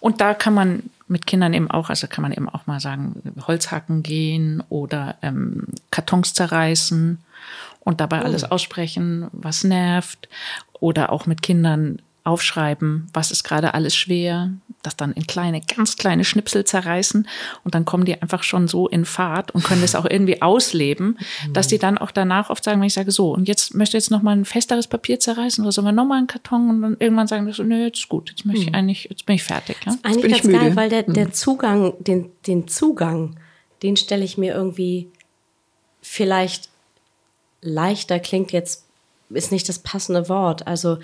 Und 0.00 0.20
da 0.20 0.34
kann 0.34 0.54
man 0.54 0.90
mit 1.08 1.26
Kindern 1.26 1.54
eben 1.54 1.70
auch, 1.70 1.90
also 1.90 2.06
kann 2.06 2.22
man 2.22 2.32
eben 2.32 2.48
auch 2.48 2.66
mal 2.66 2.80
sagen, 2.80 3.34
Holzhacken 3.46 4.02
gehen 4.02 4.62
oder 4.68 5.16
ähm, 5.22 5.66
Kartons 5.90 6.34
zerreißen 6.34 7.18
und 7.80 8.00
dabei 8.00 8.20
oh. 8.20 8.24
alles 8.24 8.44
aussprechen, 8.44 9.28
was 9.32 9.64
nervt. 9.64 10.28
Oder 10.80 11.10
auch 11.10 11.26
mit 11.26 11.42
Kindern 11.42 12.00
aufschreiben, 12.28 13.08
was 13.14 13.30
ist 13.30 13.42
gerade 13.42 13.72
alles 13.72 13.96
schwer, 13.96 14.50
das 14.82 14.96
dann 14.96 15.12
in 15.12 15.26
kleine, 15.26 15.60
ganz 15.60 15.96
kleine 15.96 16.24
Schnipsel 16.24 16.64
zerreißen 16.64 17.26
und 17.64 17.74
dann 17.74 17.86
kommen 17.86 18.04
die 18.04 18.20
einfach 18.20 18.42
schon 18.42 18.68
so 18.68 18.86
in 18.86 19.06
Fahrt 19.06 19.50
und 19.50 19.64
können 19.64 19.80
das 19.80 19.94
auch 19.94 20.04
irgendwie 20.08 20.42
ausleben, 20.42 21.18
dass 21.52 21.68
die 21.68 21.78
dann 21.78 21.96
auch 21.96 22.10
danach 22.10 22.50
oft 22.50 22.62
sagen, 22.62 22.80
wenn 22.80 22.86
ich 22.86 22.94
sage, 22.94 23.10
so, 23.10 23.32
und 23.32 23.48
jetzt 23.48 23.74
möchte 23.74 23.96
ich 23.96 24.04
jetzt 24.04 24.10
nochmal 24.10 24.36
ein 24.36 24.44
festeres 24.44 24.86
Papier 24.86 25.18
zerreißen 25.18 25.64
oder 25.64 25.72
sollen 25.72 25.86
wir 25.86 25.92
nochmal 25.92 26.18
einen 26.18 26.26
Karton 26.26 26.68
und 26.68 26.82
dann 26.82 26.96
irgendwann 27.00 27.26
sagen, 27.26 27.50
so, 27.52 27.62
nö, 27.62 27.86
jetzt 27.86 27.98
ist 27.98 28.08
gut, 28.08 28.30
jetzt 28.30 28.44
möchte 28.44 28.62
ich 28.62 28.68
mhm. 28.68 28.74
eigentlich, 28.74 29.08
jetzt 29.10 29.24
bin 29.24 29.36
ich 29.36 29.42
fertig. 29.42 29.78
Ja? 29.86 29.86
Das 29.86 29.94
ist 29.96 30.04
eigentlich 30.04 30.42
ganz 30.42 30.60
geil, 30.60 30.76
weil 30.76 30.90
der, 30.90 31.02
der 31.04 31.26
mhm. 31.26 31.32
Zugang, 31.32 31.94
den, 31.98 32.30
den 32.46 32.68
Zugang, 32.68 33.36
den 33.82 33.96
stelle 33.96 34.24
ich 34.24 34.36
mir 34.36 34.54
irgendwie 34.54 35.08
vielleicht 36.02 36.68
leichter 37.60 38.20
klingt 38.20 38.52
jetzt, 38.52 38.84
ist 39.30 39.52
nicht 39.52 39.68
das 39.68 39.78
passende 39.78 40.28
Wort. 40.28 40.66
Also 40.66 40.98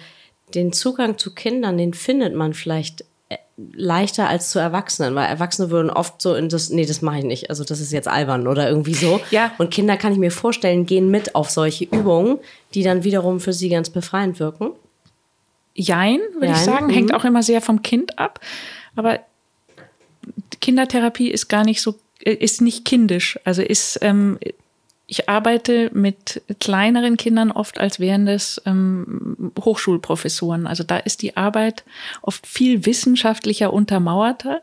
den 0.55 0.72
Zugang 0.72 1.18
zu 1.18 1.34
Kindern, 1.34 1.78
den 1.78 1.95
findet 1.95 2.34
man 2.34 2.55
vielleicht 2.55 3.05
äh, 3.28 3.36
leichter 3.72 4.28
als 4.28 4.51
zu 4.51 4.59
Erwachsenen, 4.59 5.14
weil 5.14 5.26
Erwachsene 5.26 5.70
würden 5.70 5.90
oft 5.90 6.20
so 6.20 6.34
in 6.34 6.49
das, 6.49 6.70
nee, 6.70 6.86
das 6.86 7.03
mache 7.03 7.18
ich 7.18 7.24
nicht, 7.24 7.51
also 7.51 7.64
das 7.64 7.80
ist 7.80 7.92
jetzt 7.92 8.09
albern 8.09 8.47
oder 8.47 8.68
irgendwie 8.68 8.95
so. 8.95 9.20
Ja. 9.30 9.53
Und 9.59 9.70
Kinder 9.70 9.97
kann 9.97 10.12
ich 10.12 10.18
mir 10.18 10.30
vorstellen, 10.30 10.86
gehen 10.86 11.11
mit 11.11 11.34
auf 11.34 11.51
solche 11.51 11.84
Übungen, 11.84 12.38
die 12.74 12.82
dann 12.82 13.05
wiederum 13.05 13.40
für 13.40 13.53
sie 13.53 13.68
ganz 13.68 13.90
befreiend 13.90 14.38
wirken. 14.38 14.70
Jein, 15.74 16.20
würde 16.38 16.53
ich 16.53 16.59
sagen, 16.59 16.88
hängt 16.88 17.09
mhm. 17.09 17.14
auch 17.16 17.24
immer 17.24 17.42
sehr 17.42 17.61
vom 17.61 17.82
Kind 17.82 18.18
ab. 18.18 18.38
Aber 18.95 19.18
Kindertherapie 20.61 21.30
ist 21.30 21.49
gar 21.49 21.64
nicht 21.64 21.82
so, 21.82 21.97
ist 22.20 22.61
nicht 22.61 22.84
kindisch. 22.84 23.38
Also 23.45 23.62
ist, 23.62 23.99
ähm, 24.03 24.38
ich 25.14 25.28
arbeite 25.28 25.92
mit 25.94 26.42
kleineren 26.58 27.16
Kindern 27.16 27.52
oft, 27.52 27.78
als 27.78 28.00
wären 28.00 28.26
das 28.26 28.60
ähm, 28.66 29.52
Hochschulprofessoren. 29.60 30.66
Also 30.66 30.82
da 30.82 30.96
ist 30.96 31.22
die 31.22 31.36
Arbeit 31.36 31.84
oft 32.20 32.44
viel 32.44 32.84
wissenschaftlicher 32.84 33.72
untermauerter. 33.72 34.62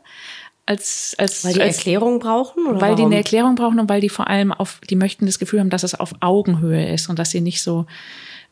Als, 0.66 1.16
als, 1.16 1.42
weil 1.44 1.54
die 1.54 1.62
als, 1.62 1.78
Erklärung 1.78 2.18
brauchen? 2.18 2.66
Oder 2.66 2.82
weil 2.82 2.90
warum? 2.92 2.96
die 2.96 3.02
eine 3.04 3.16
Erklärung 3.16 3.54
brauchen 3.54 3.80
und 3.80 3.88
weil 3.88 4.02
die 4.02 4.10
vor 4.10 4.28
allem 4.28 4.52
auf, 4.52 4.80
die 4.90 4.94
möchten 4.94 5.24
das 5.24 5.38
Gefühl 5.38 5.60
haben, 5.60 5.70
dass 5.70 5.84
es 5.84 5.98
auf 5.98 6.14
Augenhöhe 6.20 6.92
ist 6.92 7.08
und 7.08 7.18
dass 7.18 7.30
sie 7.30 7.40
nicht 7.40 7.62
so 7.62 7.86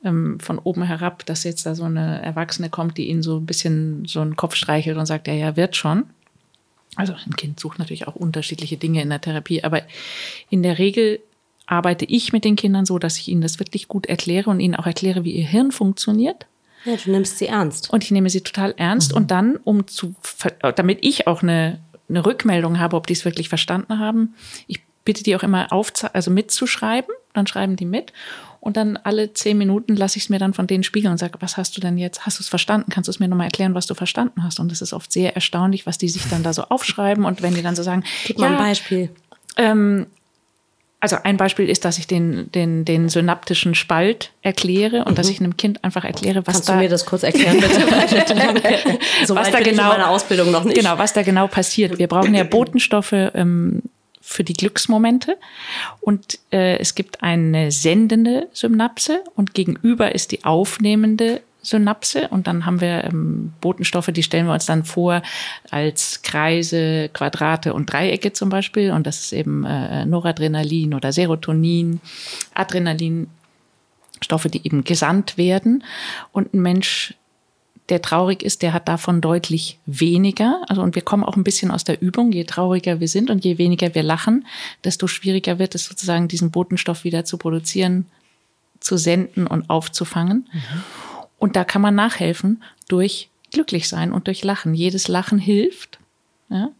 ähm, 0.03 0.40
von 0.40 0.59
oben 0.59 0.82
herab, 0.82 1.26
dass 1.26 1.44
jetzt 1.44 1.66
da 1.66 1.74
so 1.74 1.84
eine 1.84 2.22
Erwachsene 2.22 2.70
kommt, 2.70 2.96
die 2.96 3.09
ihnen 3.09 3.22
so 3.22 3.36
ein 3.36 3.46
bisschen 3.46 4.07
so 4.07 4.22
einen 4.22 4.36
Kopf 4.36 4.55
streichelt 4.55 4.96
und 4.96 5.05
sagt, 5.05 5.28
ja, 5.28 5.34
ja, 5.34 5.57
wird 5.57 5.76
schon. 5.76 6.05
Also 6.96 7.12
ein 7.12 7.36
Kind 7.36 7.61
sucht 7.61 7.78
natürlich 7.78 8.09
auch 8.09 8.16
unterschiedliche 8.16 8.78
Dinge 8.78 9.03
in 9.03 9.11
der 9.11 9.20
Therapie, 9.20 9.62
aber 9.62 9.82
in 10.48 10.62
der 10.62 10.78
Regel 10.78 11.20
arbeite 11.71 12.05
ich 12.05 12.33
mit 12.33 12.45
den 12.45 12.57
Kindern 12.57 12.85
so, 12.85 12.99
dass 12.99 13.18
ich 13.18 13.29
ihnen 13.29 13.41
das 13.41 13.59
wirklich 13.59 13.89
gut 13.89 14.07
erkläre 14.07 14.51
und 14.51 14.61
ihnen 14.61 14.75
auch 14.75 14.87
erkläre, 14.87 15.25
wie 15.25 15.33
ihr 15.33 15.47
Hirn 15.47 15.73
funktioniert. 15.73 16.47
Ja, 16.85 16.97
du 16.97 17.11
nimmst 17.11 17.39
sie 17.39 17.47
ernst. 17.47 17.91
Und 17.91 18.05
ich 18.05 18.11
nehme 18.11 18.31
sie 18.31 18.41
total 18.41 18.75
ernst. 18.77 19.12
Mhm. 19.12 19.16
Und 19.16 19.31
dann, 19.31 19.57
um 19.57 19.87
zu, 19.87 20.14
damit 20.77 20.99
ich 21.03 21.27
auch 21.27 21.43
eine, 21.43 21.79
eine 22.09 22.25
Rückmeldung 22.25 22.79
habe, 22.79 22.97
ob 22.97 23.07
die 23.07 23.12
es 23.12 23.25
wirklich 23.25 23.49
verstanden 23.49 23.99
haben, 23.99 24.35
ich 24.66 24.81
bitte 25.05 25.23
die 25.23 25.37
auch 25.37 25.43
immer 25.43 25.73
auf, 25.73 25.93
also 26.12 26.31
mitzuschreiben. 26.31 27.14
Dann 27.35 27.47
schreiben 27.47 27.77
die 27.77 27.85
mit. 27.85 28.12
Und 28.59 28.77
dann 28.77 28.97
alle 28.99 29.33
zehn 29.33 29.57
Minuten 29.57 29.95
lasse 29.97 30.18
ich 30.18 30.25
es 30.25 30.29
mir 30.29 30.39
dann 30.39 30.53
von 30.53 30.66
denen 30.66 30.83
spiegeln 30.83 31.12
und 31.12 31.18
sage, 31.18 31.35
was 31.41 31.57
hast 31.57 31.77
du 31.77 31.81
denn 31.81 31.97
jetzt? 31.97 32.27
Hast 32.27 32.39
du 32.39 32.43
es 32.43 32.49
verstanden? 32.49 32.91
Kannst 32.91 33.09
du 33.09 33.11
es 33.11 33.21
mir 33.21 33.29
nochmal 33.29 33.47
erklären, 33.47 33.75
was 33.75 33.87
du 33.87 33.95
verstanden 33.95 34.43
hast? 34.43 34.61
Und 34.61 34.73
es 34.73 34.83
ist 34.83 34.93
oft 34.93 35.12
sehr 35.12 35.35
erstaunlich, 35.35 35.87
was 35.87 35.99
die 35.99 36.09
sich 36.09 36.29
dann 36.29 36.43
da 36.43 36.53
so 36.53 36.64
aufschreiben. 36.64 37.25
Und 37.25 37.43
wenn 37.43 37.55
die 37.55 37.62
dann 37.62 37.77
so 37.77 37.83
sagen, 37.83 38.05
gib 38.27 38.39
mal 38.39 38.51
ja, 38.51 38.59
ein 38.59 38.59
Beispiel. 38.59 39.11
Ähm, 39.57 40.07
also 41.01 41.16
ein 41.22 41.38
Beispiel 41.38 41.68
ist, 41.68 41.86
dass 41.86 41.96
ich 41.98 42.07
den, 42.07 42.53
den, 42.53 42.84
den 42.84 43.09
synaptischen 43.09 43.74
Spalt 43.74 44.32
erkläre 44.42 45.05
und 45.05 45.12
mhm. 45.12 45.14
dass 45.16 45.30
ich 45.30 45.40
einem 45.40 45.57
Kind 45.57 45.82
einfach 45.82 46.05
erkläre, 46.05 46.46
was 46.46 46.55
Kannst 46.55 46.68
da. 46.68 46.72
Kannst 46.74 46.82
du 46.82 46.84
mir 46.84 46.88
das 46.90 47.07
kurz 47.07 47.22
erklären, 47.22 47.59
bitte? 47.59 48.98
so 49.26 49.34
was 49.34 49.51
da 49.51 49.61
genau, 49.61 49.88
meine 49.88 50.09
Ausbildung 50.09 50.51
noch 50.51 50.64
nicht. 50.64 50.76
Genau, 50.76 50.98
was 50.98 51.14
da 51.14 51.22
genau 51.22 51.46
passiert. 51.46 51.98
Wir 51.98 52.07
brauchen 52.07 52.34
ja 52.34 52.44
Botenstoffe 52.44 53.12
ähm, 53.12 53.82
für 54.20 54.44
die 54.44 54.53
Glücksmomente 54.53 55.38
und 56.01 56.38
äh, 56.53 56.78
es 56.78 56.94
gibt 56.94 57.22
eine 57.22 57.72
sendende 57.72 58.48
Synapse 58.53 59.24
und 59.34 59.55
gegenüber 59.55 60.14
ist 60.14 60.32
die 60.32 60.44
aufnehmende 60.44 61.40
Synapse 61.62 62.28
und 62.28 62.46
dann 62.46 62.66
haben 62.66 62.80
wir 62.80 63.04
ähm, 63.04 63.52
Botenstoffe, 63.61 64.11
die 64.12 64.22
stellen 64.22 64.46
wir 64.46 64.54
uns 64.54 64.66
dann 64.66 64.84
vor 64.84 65.22
als 65.70 66.22
Kreise, 66.22 67.11
Quadrate 67.12 67.74
und 67.74 67.92
Dreiecke 67.92 68.32
zum 68.32 68.48
Beispiel 68.48 68.92
und 68.92 69.06
das 69.06 69.20
ist 69.20 69.32
eben 69.32 69.64
äh, 69.64 70.06
Noradrenalin 70.06 70.94
oder 70.94 71.12
Serotonin, 71.12 72.00
Adrenalin, 72.54 73.28
Stoffe, 74.22 74.50
die 74.50 74.64
eben 74.66 74.84
gesandt 74.84 75.38
werden 75.38 75.84
und 76.32 76.52
ein 76.54 76.61
Mensch 76.61 77.14
der 77.90 78.02
traurig 78.02 78.42
ist, 78.42 78.62
der 78.62 78.72
hat 78.72 78.88
davon 78.88 79.20
deutlich 79.20 79.78
weniger. 79.84 80.62
Also, 80.68 80.80
und 80.82 80.94
wir 80.94 81.02
kommen 81.02 81.24
auch 81.24 81.36
ein 81.36 81.44
bisschen 81.44 81.70
aus 81.70 81.84
der 81.84 82.00
Übung. 82.00 82.32
Je 82.32 82.44
trauriger 82.44 83.00
wir 83.00 83.08
sind 83.08 83.30
und 83.30 83.44
je 83.44 83.58
weniger 83.58 83.94
wir 83.94 84.02
lachen, 84.02 84.46
desto 84.84 85.08
schwieriger 85.08 85.58
wird 85.58 85.74
es 85.74 85.86
sozusagen, 85.86 86.28
diesen 86.28 86.50
Botenstoff 86.50 87.04
wieder 87.04 87.24
zu 87.24 87.36
produzieren, 87.36 88.06
zu 88.78 88.96
senden 88.96 89.46
und 89.46 89.68
aufzufangen. 89.68 90.48
Mhm. 90.52 90.82
Und 91.41 91.57
da 91.57 91.64
kann 91.64 91.82
man 91.82 91.97
nachhelfen 91.97 92.62
durch 92.86 93.30
glücklich 93.51 93.88
sein 93.88 94.12
und 94.12 94.28
durch 94.28 94.45
Lachen. 94.45 94.74
Jedes 94.74 95.09
Lachen 95.09 95.38
hilft. 95.38 95.99
Ja? 96.51 96.70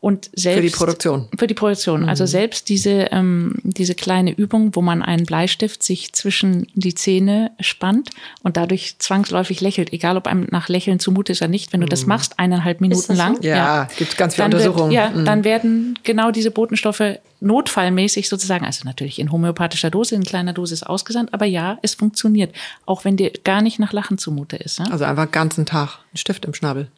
Und 0.00 0.30
selbst, 0.34 0.56
für 0.56 0.62
die 0.62 0.70
Produktion. 0.70 1.28
Für 1.38 1.46
die 1.46 1.54
Produktion. 1.54 2.00
Also 2.00 2.04
mhm. 2.04 2.08
Also 2.10 2.26
selbst 2.26 2.68
diese, 2.68 3.08
ähm, 3.12 3.54
diese 3.62 3.94
kleine 3.94 4.32
Übung, 4.32 4.74
wo 4.74 4.82
man 4.82 5.02
einen 5.02 5.24
Bleistift 5.24 5.82
sich 5.82 6.12
zwischen 6.12 6.66
die 6.74 6.94
Zähne 6.94 7.52
spannt 7.60 8.10
und 8.42 8.56
dadurch 8.56 8.98
zwangsläufig 8.98 9.60
lächelt, 9.60 9.92
egal 9.92 10.16
ob 10.16 10.26
einem 10.26 10.46
nach 10.50 10.68
Lächeln 10.68 10.98
zumute 10.98 11.32
ist 11.32 11.42
oder 11.42 11.48
nicht, 11.48 11.72
wenn 11.72 11.80
du 11.80 11.86
mhm. 11.86 11.90
das 11.90 12.06
machst, 12.06 12.38
eineinhalb 12.38 12.80
Minuten 12.80 13.14
lang. 13.14 13.36
So? 13.36 13.42
Ja, 13.42 13.56
ja, 13.56 13.88
gibt 13.96 14.18
ganz 14.18 14.34
viele 14.34 14.46
Untersuchungen. 14.46 14.90
Wird, 14.90 14.94
ja, 14.94 15.10
mhm. 15.10 15.24
dann 15.24 15.44
werden 15.44 15.98
genau 16.02 16.30
diese 16.30 16.50
Botenstoffe 16.50 17.18
notfallmäßig 17.40 18.28
sozusagen, 18.28 18.64
also 18.64 18.84
natürlich 18.84 19.18
in 19.18 19.30
homöopathischer 19.30 19.90
Dose, 19.90 20.14
in 20.14 20.24
kleiner 20.24 20.52
Dosis 20.52 20.82
ausgesandt, 20.82 21.34
aber 21.34 21.46
ja, 21.46 21.78
es 21.82 21.94
funktioniert, 21.94 22.54
auch 22.86 23.04
wenn 23.04 23.16
dir 23.16 23.30
gar 23.44 23.62
nicht 23.62 23.78
nach 23.78 23.92
Lachen 23.92 24.18
zumute 24.18 24.56
ist. 24.56 24.78
Ja? 24.78 24.86
Also 24.90 25.04
einfach 25.04 25.30
ganzen 25.30 25.66
Tag 25.66 25.98
einen 26.10 26.16
Stift 26.16 26.44
im 26.44 26.54
Schnabel. 26.54 26.90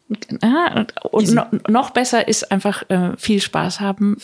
Ja, 0.43 0.75
und, 0.77 0.95
und 1.13 1.35
no, 1.35 1.45
noch 1.69 1.91
besser 1.91 2.29
ist 2.29 2.51
einfach 2.51 2.89
äh, 2.89 3.17
viel 3.17 3.41
Spaß 3.41 3.81
haben. 3.81 4.17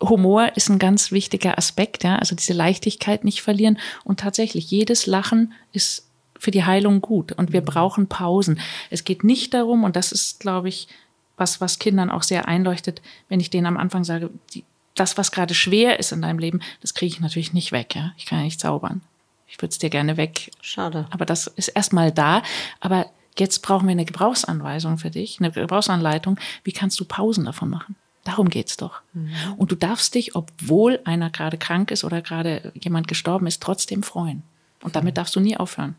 Humor 0.00 0.52
ist 0.56 0.68
ein 0.68 0.78
ganz 0.78 1.12
wichtiger 1.12 1.56
Aspekt, 1.56 2.04
ja, 2.04 2.16
also 2.16 2.34
diese 2.34 2.52
Leichtigkeit 2.52 3.24
nicht 3.24 3.42
verlieren 3.42 3.78
und 4.04 4.20
tatsächlich 4.20 4.70
jedes 4.70 5.06
Lachen 5.06 5.52
ist 5.72 6.08
für 6.38 6.50
die 6.50 6.64
Heilung 6.64 7.00
gut 7.00 7.32
und 7.32 7.52
wir 7.52 7.62
mhm. 7.62 7.66
brauchen 7.66 8.08
Pausen. 8.08 8.60
Es 8.90 9.04
geht 9.04 9.24
nicht 9.24 9.54
darum, 9.54 9.84
und 9.84 9.96
das 9.96 10.12
ist, 10.12 10.40
glaube 10.40 10.68
ich, 10.68 10.88
was, 11.36 11.60
was 11.60 11.78
Kindern 11.78 12.10
auch 12.10 12.22
sehr 12.22 12.46
einleuchtet, 12.46 13.02
wenn 13.28 13.40
ich 13.40 13.50
denen 13.50 13.66
am 13.66 13.76
Anfang 13.76 14.04
sage, 14.04 14.30
die, 14.52 14.64
das, 14.94 15.18
was 15.18 15.32
gerade 15.32 15.54
schwer 15.54 15.98
ist 15.98 16.12
in 16.12 16.22
deinem 16.22 16.38
Leben, 16.38 16.60
das 16.80 16.94
kriege 16.94 17.14
ich 17.14 17.20
natürlich 17.20 17.52
nicht 17.52 17.72
weg. 17.72 17.94
Ja? 17.94 18.12
Ich 18.16 18.26
kann 18.26 18.38
ja 18.38 18.44
nicht 18.44 18.60
zaubern. 18.60 19.02
Ich 19.48 19.58
würde 19.58 19.70
es 19.70 19.78
dir 19.78 19.90
gerne 19.90 20.16
weg. 20.16 20.50
Schade. 20.60 21.06
Aber 21.10 21.26
das 21.26 21.46
ist 21.46 21.68
erstmal 21.68 22.12
da. 22.12 22.42
Aber 22.80 23.06
jetzt 23.38 23.60
brauchen 23.62 23.86
wir 23.86 23.92
eine 23.92 24.04
Gebrauchsanweisung 24.04 24.98
für 24.98 25.10
dich, 25.10 25.38
eine 25.40 25.50
Gebrauchsanleitung. 25.50 26.38
Wie 26.62 26.72
kannst 26.72 26.98
du 27.00 27.04
Pausen 27.04 27.44
davon 27.44 27.70
machen? 27.70 27.96
Darum 28.24 28.48
geht's 28.48 28.76
doch. 28.76 29.02
Mhm. 29.12 29.34
Und 29.58 29.70
du 29.70 29.76
darfst 29.76 30.14
dich, 30.14 30.34
obwohl 30.34 31.00
einer 31.04 31.30
gerade 31.30 31.58
krank 31.58 31.90
ist 31.90 32.04
oder 32.04 32.22
gerade 32.22 32.72
jemand 32.74 33.06
gestorben 33.06 33.46
ist, 33.46 33.62
trotzdem 33.62 34.02
freuen. 34.02 34.42
Und 34.82 34.96
damit 34.96 35.18
darfst 35.18 35.36
du 35.36 35.40
nie 35.40 35.56
aufhören. 35.56 35.94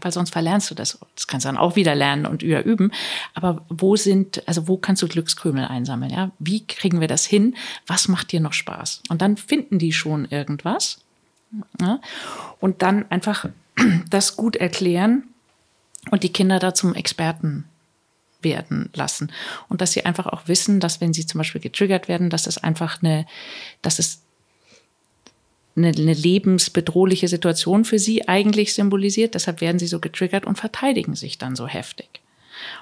Weil 0.00 0.12
sonst 0.12 0.30
verlernst 0.30 0.70
du 0.70 0.74
das. 0.74 0.98
Das 1.14 1.26
kannst 1.28 1.44
du 1.44 1.48
dann 1.48 1.56
auch 1.56 1.76
wieder 1.76 1.94
lernen 1.94 2.26
und 2.26 2.42
üben. 2.42 2.92
Aber 3.34 3.64
wo 3.68 3.96
sind, 3.96 4.46
also 4.48 4.66
wo 4.66 4.76
kannst 4.76 5.02
du 5.02 5.08
Glückskrümel 5.08 5.64
einsammeln? 5.64 6.12
Ja? 6.12 6.32
Wie 6.38 6.66
kriegen 6.66 7.00
wir 7.00 7.08
das 7.08 7.24
hin? 7.24 7.56
Was 7.86 8.08
macht 8.08 8.32
dir 8.32 8.40
noch 8.40 8.52
Spaß? 8.52 9.02
Und 9.08 9.22
dann 9.22 9.36
finden 9.36 9.78
die 9.78 9.92
schon 9.92 10.24
irgendwas. 10.24 10.98
Ja? 11.80 12.00
Und 12.58 12.82
dann 12.82 13.10
einfach 13.10 13.46
das 14.10 14.36
gut 14.36 14.56
erklären 14.56 15.24
und 16.10 16.24
die 16.24 16.32
Kinder 16.32 16.58
da 16.58 16.74
zum 16.74 16.94
Experten 16.94 17.64
werden 18.40 18.90
lassen. 18.94 19.30
Und 19.68 19.80
dass 19.80 19.92
sie 19.92 20.04
einfach 20.04 20.26
auch 20.26 20.48
wissen, 20.48 20.80
dass 20.80 21.00
wenn 21.00 21.12
sie 21.12 21.26
zum 21.26 21.38
Beispiel 21.38 21.60
getriggert 21.60 22.08
werden, 22.08 22.30
dass 22.30 22.48
es 22.48 22.58
einfach 22.58 23.02
eine, 23.02 23.26
dass 23.82 24.00
es 24.00 24.21
eine, 25.76 25.88
eine 25.88 26.14
lebensbedrohliche 26.14 27.28
Situation 27.28 27.84
für 27.84 27.98
sie 27.98 28.28
eigentlich 28.28 28.74
symbolisiert. 28.74 29.34
Deshalb 29.34 29.60
werden 29.60 29.78
sie 29.78 29.86
so 29.86 30.00
getriggert 30.00 30.46
und 30.46 30.58
verteidigen 30.58 31.14
sich 31.14 31.38
dann 31.38 31.56
so 31.56 31.66
heftig. 31.66 32.20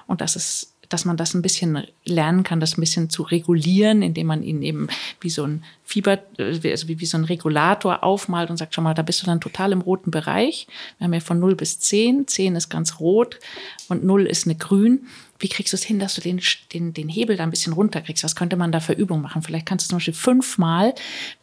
Und 0.07 0.21
das 0.21 0.35
ist 0.35 0.71
dass 0.91 1.05
man 1.05 1.17
das 1.17 1.33
ein 1.33 1.41
bisschen 1.41 1.85
lernen 2.03 2.43
kann, 2.43 2.59
das 2.59 2.77
ein 2.77 2.81
bisschen 2.81 3.09
zu 3.09 3.23
regulieren, 3.23 4.01
indem 4.01 4.27
man 4.27 4.43
ihn 4.43 4.61
eben 4.61 4.87
wie 5.19 5.29
so 5.29 5.45
ein 5.45 5.63
Fieber, 5.83 6.19
äh, 6.37 6.69
also 6.69 6.87
wie, 6.87 6.99
wie 6.99 7.05
so 7.05 7.17
ein 7.17 7.23
Regulator 7.23 8.03
aufmalt 8.03 8.49
und 8.49 8.57
sagt, 8.57 8.75
schau 8.75 8.81
mal, 8.81 8.93
da 8.93 9.01
bist 9.01 9.21
du 9.21 9.25
dann 9.25 9.41
total 9.41 9.71
im 9.71 9.81
roten 9.81 10.11
Bereich. 10.11 10.67
Wir 10.97 11.05
haben 11.05 11.13
ja 11.13 11.19
von 11.19 11.39
0 11.39 11.55
bis 11.55 11.79
10. 11.79 12.27
10 12.27 12.55
ist 12.55 12.69
ganz 12.69 12.99
rot 12.99 13.39
und 13.87 14.03
0 14.03 14.25
ist 14.25 14.45
eine 14.45 14.55
grün. 14.55 15.07
Wie 15.39 15.49
kriegst 15.49 15.73
du 15.73 15.77
es 15.77 15.83
hin, 15.83 15.97
dass 15.97 16.15
du 16.15 16.21
den, 16.21 16.41
den, 16.73 16.93
den 16.93 17.09
Hebel 17.09 17.37
da 17.37 17.43
ein 17.43 17.49
bisschen 17.49 17.73
runterkriegst? 17.73 18.23
Was 18.23 18.35
könnte 18.35 18.57
man 18.57 18.71
da 18.71 18.79
für 18.79 18.93
Übungen 18.93 19.23
machen? 19.23 19.41
Vielleicht 19.41 19.65
kannst 19.65 19.85
du 19.85 19.89
zum 19.89 19.97
Beispiel 19.97 20.13
fünfmal 20.13 20.93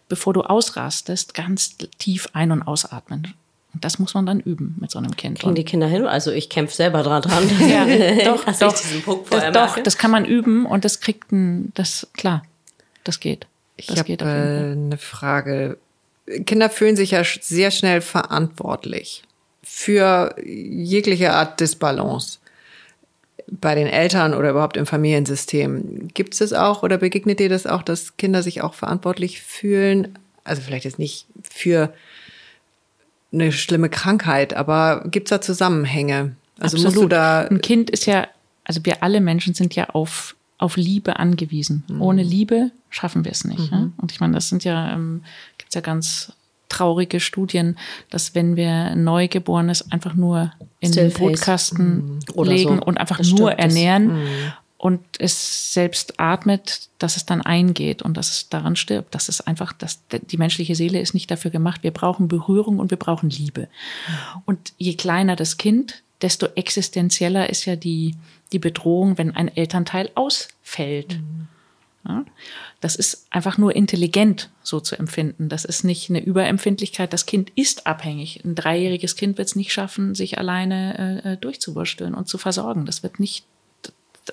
bevor 0.08 0.32
du 0.32 0.42
ausrastest, 0.42 1.34
ganz 1.34 1.76
tief 1.98 2.28
ein- 2.32 2.52
und 2.52 2.62
ausatmen. 2.62 3.34
Und 3.74 3.84
das 3.84 3.98
muss 3.98 4.14
man 4.14 4.24
dann 4.24 4.40
üben 4.40 4.76
mit 4.80 4.90
so 4.90 4.98
einem 4.98 5.14
Kind. 5.16 5.38
Kriegen 5.38 5.54
die 5.54 5.64
Kinder 5.64 5.86
hin? 5.86 6.06
Also 6.06 6.32
ich 6.32 6.48
kämpfe 6.48 6.74
selber 6.74 7.02
dran 7.02 7.22
dran. 7.22 7.48
ja, 7.68 7.84
doch, 8.24 8.44
doch, 8.44 8.72
das, 9.30 9.52
doch, 9.52 9.78
das 9.78 9.98
kann 9.98 10.10
man 10.10 10.24
üben 10.24 10.64
und 10.66 10.84
das 10.84 11.00
kriegt 11.00 11.30
ein, 11.32 11.72
das, 11.74 12.08
klar, 12.14 12.42
das 13.04 13.20
geht. 13.20 13.46
Das 13.76 13.90
ich 13.90 13.98
habe 13.98 14.12
äh, 14.12 14.72
eine 14.72 14.98
Frage. 14.98 15.78
Kinder 16.46 16.70
fühlen 16.70 16.96
sich 16.96 17.12
ja 17.12 17.22
sehr 17.24 17.70
schnell 17.70 18.00
verantwortlich 18.00 19.22
für 19.62 20.34
jegliche 20.42 21.32
Art 21.34 21.60
Disbalance 21.60 22.38
bei 23.50 23.74
den 23.74 23.86
Eltern 23.86 24.34
oder 24.34 24.50
überhaupt 24.50 24.76
im 24.76 24.86
Familiensystem. 24.86 26.08
Gibt 26.14 26.34
es 26.34 26.38
das 26.38 26.52
auch 26.52 26.82
oder 26.82 26.98
begegnet 26.98 27.40
dir 27.40 27.48
das 27.48 27.66
auch, 27.66 27.82
dass 27.82 28.16
Kinder 28.16 28.42
sich 28.42 28.62
auch 28.62 28.74
verantwortlich 28.74 29.40
fühlen? 29.40 30.18
Also 30.44 30.62
vielleicht 30.62 30.84
jetzt 30.84 30.98
nicht 30.98 31.26
für 31.50 31.92
eine 33.32 33.52
schlimme 33.52 33.88
Krankheit, 33.88 34.54
aber 34.54 35.04
gibt 35.06 35.28
es 35.28 35.30
da 35.30 35.40
Zusammenhänge? 35.40 36.36
Also 36.58 36.76
Absolut. 36.76 36.84
musst 36.84 37.04
du 37.04 37.08
da. 37.08 37.40
Ein 37.42 37.60
Kind 37.60 37.90
ist 37.90 38.06
ja, 38.06 38.26
also 38.64 38.84
wir 38.84 39.02
alle 39.02 39.20
Menschen 39.20 39.54
sind 39.54 39.74
ja 39.74 39.90
auf, 39.90 40.34
auf 40.58 40.76
Liebe 40.76 41.18
angewiesen. 41.18 41.84
Mhm. 41.88 42.02
Ohne 42.02 42.22
Liebe 42.22 42.70
schaffen 42.90 43.24
wir 43.24 43.32
es 43.32 43.44
nicht. 43.44 43.70
Mhm. 43.70 43.78
Ja? 43.78 43.90
Und 43.98 44.12
ich 44.12 44.20
meine, 44.20 44.34
das 44.34 44.48
sind 44.48 44.64
ja, 44.64 44.92
ähm, 44.92 45.22
gibt 45.58 45.74
ja 45.74 45.80
ganz 45.80 46.32
traurige 46.68 47.20
Studien, 47.20 47.78
dass 48.10 48.34
wenn 48.34 48.56
wir 48.56 48.94
Neugeborenes 48.94 49.90
einfach 49.90 50.14
nur 50.14 50.52
in 50.80 50.92
den 50.92 51.12
Brutkasten 51.12 52.20
mhm. 52.34 52.44
legen 52.44 52.76
so. 52.76 52.82
und 52.82 52.98
einfach 52.98 53.18
das 53.18 53.30
nur 53.30 53.52
ernähren, 53.52 54.22
mhm. 54.22 54.52
und 54.76 55.00
es 55.18 55.72
selbst 55.72 56.20
atmet, 56.20 56.88
dass 56.98 57.16
es 57.16 57.26
dann 57.26 57.42
eingeht 57.42 58.02
und 58.02 58.16
dass 58.16 58.30
es 58.30 58.48
daran 58.48 58.76
stirbt. 58.76 59.14
Das 59.14 59.28
ist 59.28 59.42
einfach, 59.42 59.72
dass 59.72 60.00
die 60.10 60.36
menschliche 60.36 60.74
Seele 60.74 61.00
ist 61.00 61.14
nicht 61.14 61.30
dafür 61.30 61.50
gemacht. 61.50 61.82
Wir 61.82 61.90
brauchen 61.90 62.28
Berührung 62.28 62.78
und 62.78 62.90
wir 62.90 62.98
brauchen 62.98 63.30
Liebe. 63.30 63.68
Und 64.46 64.72
je 64.78 64.94
kleiner 64.94 65.36
das 65.36 65.56
Kind, 65.56 66.02
desto 66.22 66.46
existenzieller 66.54 67.50
ist 67.50 67.64
ja 67.64 67.76
die, 67.76 68.14
die 68.52 68.58
Bedrohung, 68.58 69.18
wenn 69.18 69.34
ein 69.34 69.54
Elternteil 69.54 70.10
ausfällt. 70.14 71.18
Mhm. 71.18 71.48
Ja? 72.06 72.24
Das 72.80 72.94
ist 72.94 73.26
einfach 73.30 73.58
nur 73.58 73.74
intelligent 73.74 74.50
so 74.62 74.78
zu 74.78 74.96
empfinden. 74.96 75.48
Das 75.48 75.64
ist 75.64 75.82
nicht 75.82 76.10
eine 76.10 76.22
Überempfindlichkeit. 76.22 77.12
Das 77.12 77.26
Kind 77.26 77.50
ist 77.56 77.86
abhängig. 77.86 78.44
Ein 78.44 78.54
dreijähriges 78.54 79.16
Kind 79.16 79.36
wird 79.36 79.48
es 79.48 79.56
nicht 79.56 79.72
schaffen, 79.72 80.14
sich 80.14 80.38
alleine 80.38 81.24
äh, 81.24 81.36
durchzuwursteln 81.38 82.14
und 82.14 82.28
zu 82.28 82.38
versorgen. 82.38 82.86
Das 82.86 83.02
wird 83.02 83.18
nicht, 83.18 83.44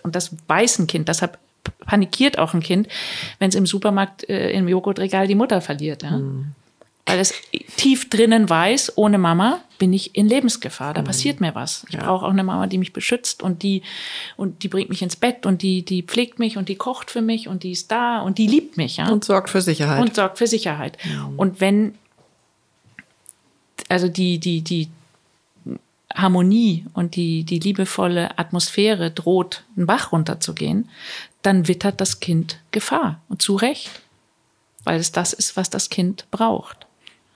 und 0.03 0.15
das 0.15 0.35
weiß 0.47 0.79
ein 0.79 0.87
Kind. 0.87 1.07
Deshalb 1.07 1.39
panikiert 1.79 2.37
auch 2.37 2.53
ein 2.53 2.61
Kind, 2.61 2.87
wenn 3.39 3.49
es 3.49 3.55
im 3.55 3.65
Supermarkt 3.65 4.29
äh, 4.29 4.51
im 4.51 4.67
Joghurtregal 4.67 5.27
die 5.27 5.35
Mutter 5.35 5.61
verliert. 5.61 6.03
Ja? 6.03 6.17
Mhm 6.17 6.53
weil 7.05 7.19
es 7.19 7.33
tief 7.77 8.09
drinnen 8.09 8.49
weiß, 8.49 8.93
ohne 8.95 9.17
Mama 9.17 9.61
bin 9.77 9.93
ich 9.93 10.15
in 10.15 10.27
Lebensgefahr. 10.27 10.93
Da 10.93 11.01
mhm. 11.01 11.05
passiert 11.05 11.39
mir 11.39 11.53
was. 11.53 11.85
Ich 11.89 11.95
ja. 11.95 12.03
brauche 12.03 12.25
auch 12.25 12.31
eine 12.31 12.43
Mama, 12.43 12.65
die 12.65 12.79
mich 12.79 12.93
beschützt 12.93 13.43
und 13.43 13.61
die 13.61 13.83
und 14.37 14.63
die 14.63 14.67
bringt 14.67 14.89
mich 14.89 15.01
ins 15.01 15.15
Bett 15.15 15.45
und 15.45 15.61
die 15.61 15.83
die 15.83 16.01
pflegt 16.01 16.39
mich 16.39 16.57
und 16.57 16.67
die 16.67 16.75
kocht 16.75 17.11
für 17.11 17.21
mich 17.21 17.47
und 17.47 17.63
die 17.63 17.71
ist 17.71 17.91
da 17.91 18.21
und 18.21 18.39
die 18.39 18.47
liebt 18.47 18.77
mich, 18.77 18.97
ja. 18.97 19.09
Und 19.09 19.23
sorgt 19.23 19.49
für 19.51 19.61
Sicherheit. 19.61 20.01
Und 20.01 20.15
sorgt 20.15 20.39
für 20.39 20.47
Sicherheit. 20.47 20.97
Mhm. 21.05 21.37
Und 21.37 21.61
wenn 21.61 21.95
also 23.87 24.07
die 24.07 24.39
die 24.39 24.61
die 24.61 24.89
Harmonie 26.11 26.85
und 26.93 27.15
die 27.15 27.43
die 27.43 27.59
liebevolle 27.59 28.39
Atmosphäre 28.39 29.11
droht, 29.11 29.63
einen 29.77 29.85
Bach 29.85 30.11
runterzugehen, 30.11 30.89
dann 31.43 31.67
wittert 31.67 32.01
das 32.01 32.19
Kind 32.19 32.57
Gefahr 32.71 33.21
und 33.29 33.43
zu 33.43 33.55
Recht, 33.55 33.91
weil 34.85 34.99
es 34.99 35.11
das 35.11 35.33
ist, 35.33 35.55
was 35.55 35.69
das 35.69 35.91
Kind 35.91 36.25
braucht. 36.31 36.87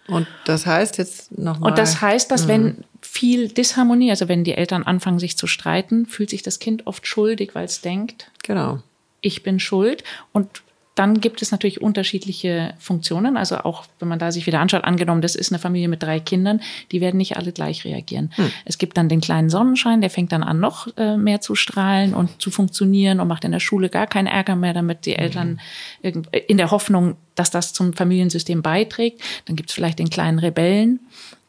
Und 0.09 0.27
das 0.45 0.65
heißt 0.65 0.97
jetzt 0.97 1.37
nochmal. 1.37 1.71
Und 1.71 1.77
das 1.77 2.01
heißt, 2.01 2.31
dass 2.31 2.43
mhm. 2.43 2.47
wenn 2.47 2.83
viel 3.01 3.47
Disharmonie, 3.49 4.09
also 4.09 4.27
wenn 4.27 4.43
die 4.43 4.53
Eltern 4.53 4.83
anfangen, 4.83 5.19
sich 5.19 5.37
zu 5.37 5.47
streiten, 5.47 6.05
fühlt 6.05 6.29
sich 6.29 6.43
das 6.43 6.59
Kind 6.59 6.87
oft 6.87 7.07
schuldig, 7.07 7.55
weil 7.55 7.65
es 7.65 7.81
denkt, 7.81 8.31
genau. 8.43 8.79
ich 9.21 9.43
bin 9.43 9.59
schuld. 9.59 10.03
Und 10.31 10.61
dann 10.99 11.21
gibt 11.21 11.41
es 11.41 11.51
natürlich 11.51 11.81
unterschiedliche 11.81 12.73
Funktionen. 12.77 13.37
Also 13.37 13.59
auch, 13.59 13.85
wenn 13.99 14.09
man 14.09 14.19
da 14.19 14.33
sich 14.33 14.45
wieder 14.47 14.59
anschaut, 14.59 14.83
angenommen, 14.83 15.21
das 15.21 15.33
ist 15.33 15.49
eine 15.49 15.57
Familie 15.57 15.87
mit 15.87 16.03
drei 16.03 16.19
Kindern, 16.19 16.59
die 16.91 16.99
werden 16.99 17.15
nicht 17.15 17.37
alle 17.37 17.53
gleich 17.53 17.85
reagieren. 17.85 18.33
Hm. 18.35 18.51
Es 18.65 18.77
gibt 18.77 18.97
dann 18.97 19.07
den 19.07 19.21
kleinen 19.21 19.49
Sonnenschein, 19.49 20.01
der 20.01 20.09
fängt 20.09 20.33
dann 20.33 20.43
an, 20.43 20.59
noch 20.59 20.89
äh, 20.97 21.15
mehr 21.15 21.39
zu 21.39 21.55
strahlen 21.55 22.13
und 22.13 22.41
zu 22.41 22.51
funktionieren 22.51 23.21
und 23.21 23.29
macht 23.29 23.45
in 23.45 23.53
der 23.53 23.61
Schule 23.61 23.87
gar 23.87 24.07
keinen 24.07 24.27
Ärger 24.27 24.57
mehr, 24.57 24.73
damit 24.73 25.05
die 25.05 25.15
Eltern 25.15 25.61
hm. 26.01 26.23
in 26.47 26.57
der 26.57 26.69
Hoffnung, 26.69 27.15
dass 27.35 27.49
das 27.49 27.71
zum 27.71 27.93
Familiensystem 27.93 28.61
beiträgt. 28.61 29.21
Dann 29.45 29.55
gibt 29.55 29.69
es 29.69 29.75
vielleicht 29.75 29.99
den 29.99 30.09
kleinen 30.09 30.39
Rebellen, 30.39 30.99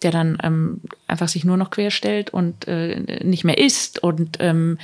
der 0.03 0.13
dann 0.13 0.39
ähm, 0.45 0.81
einfach 1.09 1.27
sich 1.27 1.45
nur 1.45 1.57
noch 1.57 1.71
querstellt 1.71 2.31
und 2.31 2.69
äh, 2.69 3.01
nicht 3.25 3.43
mehr 3.43 3.59
isst 3.59 4.01
und 4.01 4.37
ähm, 4.39 4.79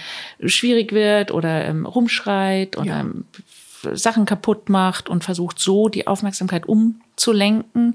schwierig 0.44 0.90
wird 0.90 1.30
oder 1.30 1.66
ähm, 1.66 1.86
rumschreit 1.86 2.76
oder 2.76 2.86
ja. 2.86 3.06
Sachen 3.94 4.24
kaputt 4.24 4.68
macht 4.68 5.08
und 5.08 5.24
versucht 5.24 5.58
so 5.58 5.88
die 5.88 6.06
Aufmerksamkeit 6.06 6.66
umzulenken. 6.66 7.94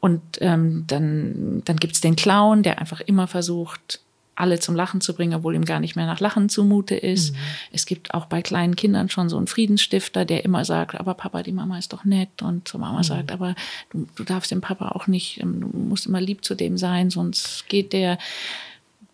Und 0.00 0.22
ähm, 0.40 0.84
dann, 0.86 1.62
dann 1.64 1.76
gibt's 1.76 2.00
den 2.00 2.16
Clown, 2.16 2.62
der 2.62 2.78
einfach 2.78 3.00
immer 3.00 3.26
versucht, 3.26 4.00
alle 4.36 4.60
zum 4.60 4.76
Lachen 4.76 5.00
zu 5.00 5.14
bringen, 5.14 5.34
obwohl 5.34 5.54
ihm 5.54 5.64
gar 5.64 5.80
nicht 5.80 5.96
mehr 5.96 6.06
nach 6.06 6.20
Lachen 6.20 6.48
zumute 6.48 6.94
ist. 6.94 7.32
Mhm. 7.32 7.38
Es 7.72 7.86
gibt 7.86 8.12
auch 8.12 8.26
bei 8.26 8.42
kleinen 8.42 8.76
Kindern 8.76 9.08
schon 9.08 9.30
so 9.30 9.38
einen 9.38 9.46
Friedensstifter, 9.46 10.24
der 10.26 10.44
immer 10.44 10.64
sagt, 10.64 10.94
aber 10.94 11.14
Papa, 11.14 11.42
die 11.42 11.52
Mama 11.52 11.78
ist 11.78 11.92
doch 11.94 12.04
nett. 12.04 12.42
Und 12.42 12.68
zur 12.68 12.80
Mama 12.80 12.98
mhm. 12.98 13.04
sagt, 13.04 13.32
aber 13.32 13.54
du, 13.90 14.06
du 14.14 14.24
darfst 14.24 14.50
dem 14.50 14.60
Papa 14.60 14.90
auch 14.90 15.06
nicht, 15.06 15.40
ähm, 15.40 15.60
du 15.60 15.78
musst 15.78 16.06
immer 16.06 16.20
lieb 16.20 16.44
zu 16.44 16.54
dem 16.54 16.76
sein, 16.76 17.10
sonst 17.10 17.66
geht 17.68 17.92
der. 17.92 18.18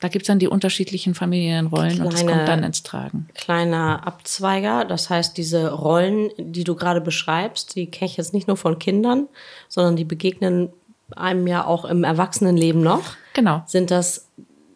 Da 0.03 0.09
gibt's 0.09 0.27
dann 0.27 0.41
die 0.41 0.49
unterschiedlichen 0.49 1.15
Familienrollen 1.15 1.91
Kleine, 1.91 2.05
und 2.05 2.13
das 2.13 2.27
kommt 2.27 2.49
dann 2.49 2.65
ins 2.65 2.83
Tragen. 2.83 3.29
Kleiner 3.35 4.05
Abzweiger, 4.05 4.85
das 4.85 5.11
heißt, 5.11 5.37
diese 5.37 5.73
Rollen, 5.73 6.31
die 6.39 6.65
du 6.65 6.75
gerade 6.75 7.01
beschreibst, 7.01 7.77
die 7.77 7.87
kenne 7.87 8.11
ich 8.11 8.17
jetzt 8.17 8.35
nicht 8.35 8.49
nur 8.49 8.57
von 8.57 8.81
Kindern, 8.81 9.29
sondern 9.69 9.95
die 9.95 10.05
begegnen 10.05 10.71
einem 11.15 11.47
ja 11.47 11.65
auch 11.65 11.85
im 11.85 12.03
Erwachsenenleben 12.03 12.83
noch. 12.83 13.15
Genau. 13.35 13.63
Sind 13.67 13.93
das 13.93 14.27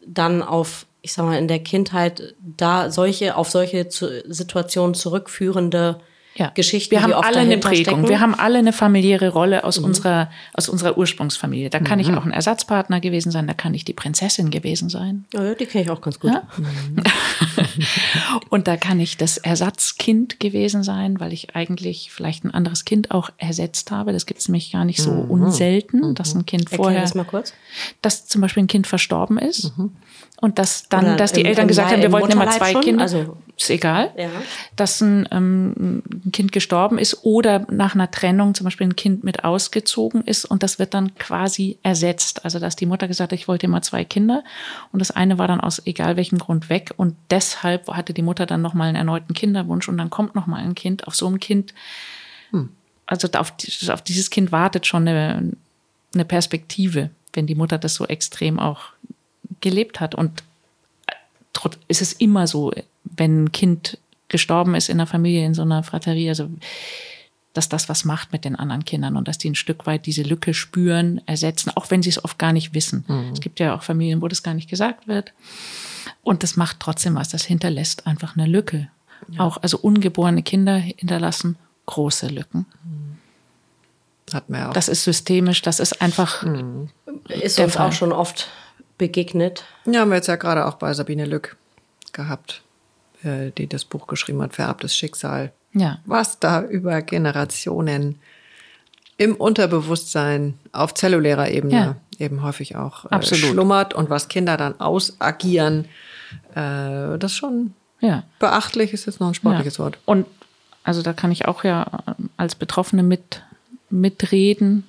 dann 0.06 0.42
auf, 0.42 0.86
ich 1.02 1.12
sag 1.12 1.24
mal, 1.24 1.38
in 1.38 1.48
der 1.48 1.58
Kindheit 1.58 2.36
da 2.38 2.92
solche, 2.92 3.36
auf 3.36 3.50
solche 3.50 3.88
Situationen 3.90 4.94
zurückführende 4.94 5.98
ja. 6.36 6.50
Geschichten. 6.54 6.90
Wir 6.92 7.02
haben 7.02 7.12
alle 7.12 7.38
eine 7.38 7.58
Prägung. 7.58 7.84
Stecken. 7.84 8.08
Wir 8.08 8.20
haben 8.20 8.34
alle 8.34 8.58
eine 8.58 8.72
familiäre 8.72 9.30
Rolle 9.30 9.64
aus 9.64 9.78
mhm. 9.78 9.86
unserer 9.86 10.30
aus 10.52 10.68
unserer 10.68 10.96
Ursprungsfamilie. 10.98 11.70
Da 11.70 11.80
kann 11.80 11.98
mhm. 11.98 12.04
ich 12.04 12.12
auch 12.12 12.24
ein 12.24 12.32
Ersatzpartner 12.32 13.00
gewesen 13.00 13.30
sein. 13.30 13.46
Da 13.46 13.54
kann 13.54 13.74
ich 13.74 13.84
die 13.84 13.92
Prinzessin 13.92 14.50
gewesen 14.50 14.88
sein. 14.88 15.24
Ja, 15.32 15.54
die 15.54 15.66
kenne 15.66 15.84
ich 15.84 15.90
auch 15.90 16.00
ganz 16.00 16.20
gut. 16.20 16.32
Ja? 16.32 16.42
Mhm. 16.56 17.02
und 18.50 18.68
da 18.68 18.76
kann 18.76 19.00
ich 19.00 19.16
das 19.16 19.38
Ersatzkind 19.38 20.40
gewesen 20.40 20.82
sein, 20.82 21.20
weil 21.20 21.32
ich 21.32 21.56
eigentlich 21.56 22.10
vielleicht 22.12 22.44
ein 22.44 22.52
anderes 22.52 22.84
Kind 22.84 23.10
auch 23.10 23.30
ersetzt 23.38 23.90
habe. 23.90 24.12
Das 24.12 24.26
gibt 24.26 24.40
es 24.40 24.48
nämlich 24.48 24.72
gar 24.72 24.84
nicht 24.84 25.00
so 25.00 25.12
mhm. 25.12 25.30
unselten, 25.30 26.14
dass 26.14 26.34
ein 26.34 26.46
Kind 26.46 26.70
vorher, 26.70 27.00
das 27.00 27.14
mal 27.14 27.24
kurz. 27.24 27.52
dass 28.02 28.26
zum 28.26 28.40
Beispiel 28.40 28.64
ein 28.64 28.68
Kind 28.68 28.86
verstorben 28.86 29.38
ist 29.38 29.76
mhm. 29.76 29.92
Und 30.38 30.58
dass 30.58 30.88
dann, 30.88 31.06
Oder 31.06 31.16
dass 31.16 31.32
die 31.32 31.40
im, 31.40 31.46
Eltern 31.46 31.62
im 31.62 31.68
gesagt 31.68 31.92
haben, 31.92 32.02
wir 32.02 32.12
wollten 32.12 32.32
immer 32.32 32.50
zwei 32.50 32.72
schon? 32.72 32.82
Kinder. 32.82 33.02
Also 33.02 33.38
ist 33.56 33.70
egal, 33.70 34.12
ja. 34.18 34.28
dass 34.76 35.00
ein, 35.00 35.26
ähm, 35.30 36.02
ein 36.26 36.30
Kind 36.32 36.52
gestorben 36.52 36.98
ist 36.98 37.24
oder 37.24 37.66
nach 37.70 37.94
einer 37.94 38.10
Trennung 38.10 38.54
zum 38.54 38.64
Beispiel 38.64 38.86
ein 38.86 38.96
Kind 38.96 39.24
mit 39.24 39.44
ausgezogen 39.44 40.20
ist 40.22 40.44
und 40.44 40.62
das 40.62 40.78
wird 40.78 40.92
dann 40.92 41.14
quasi 41.14 41.78
ersetzt. 41.82 42.44
Also 42.44 42.58
dass 42.58 42.76
die 42.76 42.84
Mutter 42.84 43.08
gesagt 43.08 43.32
hat, 43.32 43.38
ich 43.38 43.48
wollte 43.48 43.64
immer 43.64 43.80
zwei 43.80 44.04
Kinder 44.04 44.44
und 44.92 45.00
das 45.00 45.10
eine 45.10 45.38
war 45.38 45.48
dann 45.48 45.62
aus 45.62 45.80
egal 45.86 46.18
welchem 46.18 46.38
Grund 46.38 46.68
weg 46.68 46.92
und 46.98 47.16
deshalb 47.30 47.88
hatte 47.88 48.12
die 48.12 48.22
Mutter 48.22 48.44
dann 48.44 48.60
nochmal 48.60 48.88
einen 48.88 48.96
erneuten 48.96 49.32
Kinderwunsch 49.32 49.88
und 49.88 49.96
dann 49.96 50.10
kommt 50.10 50.34
nochmal 50.34 50.62
ein 50.62 50.74
Kind. 50.74 51.06
Auf 51.06 51.16
so 51.16 51.26
ein 51.26 51.40
Kind, 51.40 51.72
hm. 52.50 52.68
also 53.06 53.26
auf, 53.38 53.54
auf 53.88 54.02
dieses 54.02 54.28
Kind 54.28 54.52
wartet 54.52 54.86
schon 54.86 55.08
eine, 55.08 55.52
eine 56.12 56.24
Perspektive, 56.26 57.08
wenn 57.32 57.46
die 57.46 57.54
Mutter 57.54 57.78
das 57.78 57.94
so 57.94 58.04
extrem 58.04 58.58
auch 58.58 58.90
gelebt 59.60 60.00
hat 60.00 60.14
und 60.14 60.42
ist 61.88 62.02
es 62.02 62.12
immer 62.12 62.46
so, 62.46 62.72
wenn 63.04 63.44
ein 63.44 63.52
Kind 63.52 63.98
gestorben 64.28 64.74
ist 64.74 64.88
in 64.88 64.98
der 64.98 65.06
Familie, 65.06 65.46
in 65.46 65.54
so 65.54 65.62
einer 65.62 65.82
Fraterie, 65.82 66.28
also 66.28 66.48
dass 67.54 67.68
das 67.68 67.88
was 67.88 68.04
macht 68.04 68.32
mit 68.32 68.44
den 68.44 68.56
anderen 68.56 68.84
Kindern 68.84 69.16
und 69.16 69.28
dass 69.28 69.38
die 69.38 69.48
ein 69.48 69.54
Stück 69.54 69.86
weit 69.86 70.04
diese 70.04 70.22
Lücke 70.22 70.52
spüren, 70.52 71.22
ersetzen, 71.26 71.70
auch 71.74 71.90
wenn 71.90 72.02
sie 72.02 72.10
es 72.10 72.22
oft 72.22 72.38
gar 72.38 72.52
nicht 72.52 72.74
wissen. 72.74 73.04
Mhm. 73.08 73.30
Es 73.32 73.40
gibt 73.40 73.60
ja 73.60 73.74
auch 73.74 73.82
Familien, 73.82 74.20
wo 74.20 74.28
das 74.28 74.42
gar 74.42 74.52
nicht 74.52 74.68
gesagt 74.68 75.08
wird. 75.08 75.32
Und 76.22 76.42
das 76.42 76.56
macht 76.56 76.80
trotzdem 76.80 77.14
was. 77.14 77.30
Das 77.30 77.44
hinterlässt 77.44 78.06
einfach 78.06 78.36
eine 78.36 78.46
Lücke. 78.46 78.88
Ja. 79.28 79.40
Auch, 79.40 79.56
also 79.62 79.78
ungeborene 79.78 80.42
Kinder 80.42 80.76
hinterlassen 80.76 81.56
große 81.86 82.26
Lücken. 82.28 82.66
Hat 84.32 84.50
man 84.50 84.64
auch. 84.66 84.72
Das 84.72 84.88
ist 84.88 85.04
systemisch, 85.04 85.62
das 85.62 85.80
ist 85.80 86.02
einfach. 86.02 86.42
Mhm. 86.42 86.90
Ist 87.28 87.58
uns 87.58 87.74
Fall. 87.74 87.88
auch 87.88 87.92
schon 87.92 88.12
oft 88.12 88.48
begegnet. 88.98 89.64
Ja, 89.84 90.00
haben 90.00 90.10
wir 90.10 90.16
jetzt 90.16 90.28
ja 90.28 90.36
gerade 90.36 90.66
auch 90.66 90.74
bei 90.74 90.92
Sabine 90.94 91.26
Lück 91.26 91.56
gehabt. 92.12 92.62
Äh, 93.26 93.50
die 93.56 93.66
das 93.66 93.84
Buch 93.84 94.06
geschrieben 94.06 94.42
hat, 94.42 94.54
Vererbtes 94.54 94.94
Schicksal. 94.94 95.52
Ja. 95.72 95.98
Was 96.04 96.38
da 96.38 96.62
über 96.62 97.02
Generationen 97.02 98.20
im 99.16 99.34
Unterbewusstsein 99.34 100.54
auf 100.72 100.94
zellulärer 100.94 101.50
Ebene 101.50 101.74
ja. 101.74 101.96
eben 102.18 102.42
häufig 102.42 102.76
auch 102.76 103.10
äh, 103.10 103.22
schlummert 103.22 103.94
und 103.94 104.10
was 104.10 104.28
Kinder 104.28 104.56
dann 104.56 104.78
ausagieren, 104.78 105.86
äh, 106.54 107.18
das 107.18 107.32
schon 107.32 107.72
ja. 108.00 108.22
beachtlich 108.38 108.92
ist 108.92 109.06
jetzt 109.06 109.18
noch 109.20 109.28
ein 109.28 109.34
sportliches 109.34 109.78
ja. 109.78 109.84
Wort. 109.84 109.98
Und 110.04 110.26
also 110.84 111.02
da 111.02 111.12
kann 111.12 111.32
ich 111.32 111.46
auch 111.48 111.64
ja 111.64 111.86
als 112.36 112.54
Betroffene 112.54 113.02
mit 113.02 113.42
mitreden. 113.88 114.84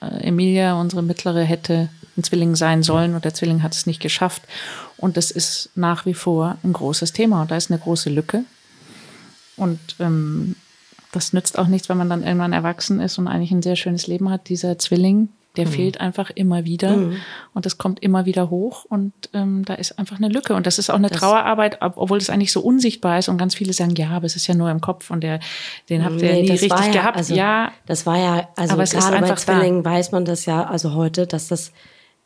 Äh, 0.00 0.28
Emilia, 0.28 0.78
unsere 0.78 1.02
mittlere, 1.02 1.42
hätte 1.42 1.88
ein 2.16 2.24
Zwilling 2.24 2.56
sein 2.56 2.82
sollen 2.82 3.14
und 3.14 3.24
der 3.24 3.34
Zwilling 3.34 3.62
hat 3.62 3.74
es 3.74 3.86
nicht 3.86 4.00
geschafft. 4.00 4.42
Und 4.96 5.16
das 5.16 5.30
ist 5.30 5.70
nach 5.74 6.06
wie 6.06 6.14
vor 6.14 6.58
ein 6.64 6.72
großes 6.72 7.12
Thema 7.12 7.42
und 7.42 7.50
da 7.50 7.56
ist 7.56 7.70
eine 7.70 7.80
große 7.80 8.10
Lücke. 8.10 8.44
Und 9.56 9.80
ähm, 10.00 10.56
das 11.12 11.32
nützt 11.32 11.58
auch 11.58 11.66
nichts, 11.66 11.88
wenn 11.88 11.96
man 11.96 12.10
dann 12.10 12.22
irgendwann 12.22 12.52
erwachsen 12.52 13.00
ist 13.00 13.18
und 13.18 13.28
eigentlich 13.28 13.50
ein 13.50 13.62
sehr 13.62 13.76
schönes 13.76 14.06
Leben 14.06 14.28
hat. 14.30 14.48
Dieser 14.48 14.78
Zwilling, 14.78 15.30
der 15.56 15.66
mhm. 15.66 15.70
fehlt 15.70 16.00
einfach 16.00 16.30
immer 16.30 16.64
wieder 16.64 16.96
mhm. 16.96 17.16
und 17.54 17.64
das 17.64 17.78
kommt 17.78 18.02
immer 18.02 18.26
wieder 18.26 18.50
hoch 18.50 18.84
und 18.84 19.12
ähm, 19.32 19.64
da 19.64 19.74
ist 19.74 19.98
einfach 19.98 20.18
eine 20.18 20.28
Lücke 20.28 20.54
und 20.54 20.66
das 20.66 20.78
ist 20.78 20.90
auch 20.90 20.96
eine 20.96 21.08
das 21.08 21.18
Trauerarbeit, 21.18 21.78
obwohl 21.80 22.18
es 22.18 22.28
eigentlich 22.28 22.52
so 22.52 22.60
unsichtbar 22.60 23.18
ist 23.18 23.28
und 23.28 23.38
ganz 23.38 23.54
viele 23.54 23.72
sagen, 23.72 23.94
ja, 23.96 24.10
aber 24.10 24.26
es 24.26 24.36
ist 24.36 24.46
ja 24.46 24.54
nur 24.54 24.70
im 24.70 24.82
Kopf 24.82 25.10
und 25.10 25.22
der, 25.22 25.40
den 25.88 26.04
habt 26.04 26.20
ihr 26.20 26.32
nee, 26.32 26.42
nie 26.42 26.50
richtig 26.50 26.70
ja, 26.70 26.92
gehabt. 26.92 27.16
Also, 27.16 27.34
ja, 27.34 27.72
das 27.86 28.04
war 28.04 28.18
ja, 28.18 28.48
also 28.56 28.74
aber 28.74 28.84
gerade 28.84 29.20
bei 29.20 29.34
Zwillingen 29.34 29.82
da. 29.82 29.90
weiß 29.90 30.12
man 30.12 30.26
das 30.26 30.44
ja, 30.44 30.64
also 30.64 30.94
heute, 30.94 31.26
dass 31.26 31.48
das 31.48 31.72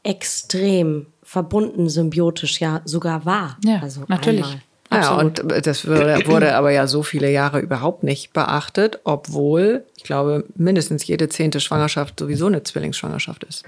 extrem 0.02 1.06
verbunden, 1.22 1.88
symbiotisch 1.88 2.60
ja 2.60 2.80
sogar 2.84 3.24
war. 3.24 3.56
Ja, 3.64 3.80
also 3.80 4.04
natürlich. 4.08 4.44
Einmal. 4.44 4.60
Ja, 4.92 5.14
und 5.14 5.44
das 5.64 5.86
wurde, 5.86 6.26
wurde 6.26 6.56
aber 6.56 6.72
ja 6.72 6.88
so 6.88 7.04
viele 7.04 7.30
Jahre 7.30 7.60
überhaupt 7.60 8.02
nicht 8.02 8.32
beachtet, 8.32 8.98
obwohl, 9.04 9.84
ich 9.96 10.02
glaube, 10.02 10.44
mindestens 10.56 11.06
jede 11.06 11.28
zehnte 11.28 11.60
Schwangerschaft 11.60 12.18
sowieso 12.18 12.46
eine 12.46 12.64
Zwillingsschwangerschaft 12.64 13.44
ist. 13.44 13.64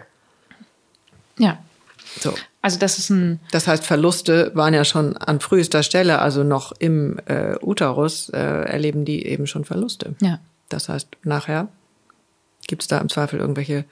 Ja. 1.38 1.58
So. 2.20 2.34
Also 2.60 2.78
das 2.78 2.98
ist 2.98 3.10
ein. 3.10 3.40
Das 3.52 3.68
heißt, 3.68 3.86
Verluste 3.86 4.50
waren 4.54 4.74
ja 4.74 4.84
schon 4.84 5.16
an 5.16 5.38
frühester 5.40 5.84
Stelle, 5.84 6.18
also 6.18 6.42
noch 6.42 6.72
im 6.78 7.18
äh, 7.26 7.54
Uterus 7.60 8.28
äh, 8.30 8.38
erleben 8.38 9.04
die 9.04 9.24
eben 9.26 9.46
schon 9.46 9.64
Verluste. 9.64 10.16
Ja. 10.20 10.40
Das 10.68 10.88
heißt, 10.88 11.08
nachher 11.22 11.68
gibt 12.66 12.82
es 12.82 12.88
da 12.88 12.98
im 12.98 13.08
Zweifel 13.08 13.40
irgendwelche 13.40 13.84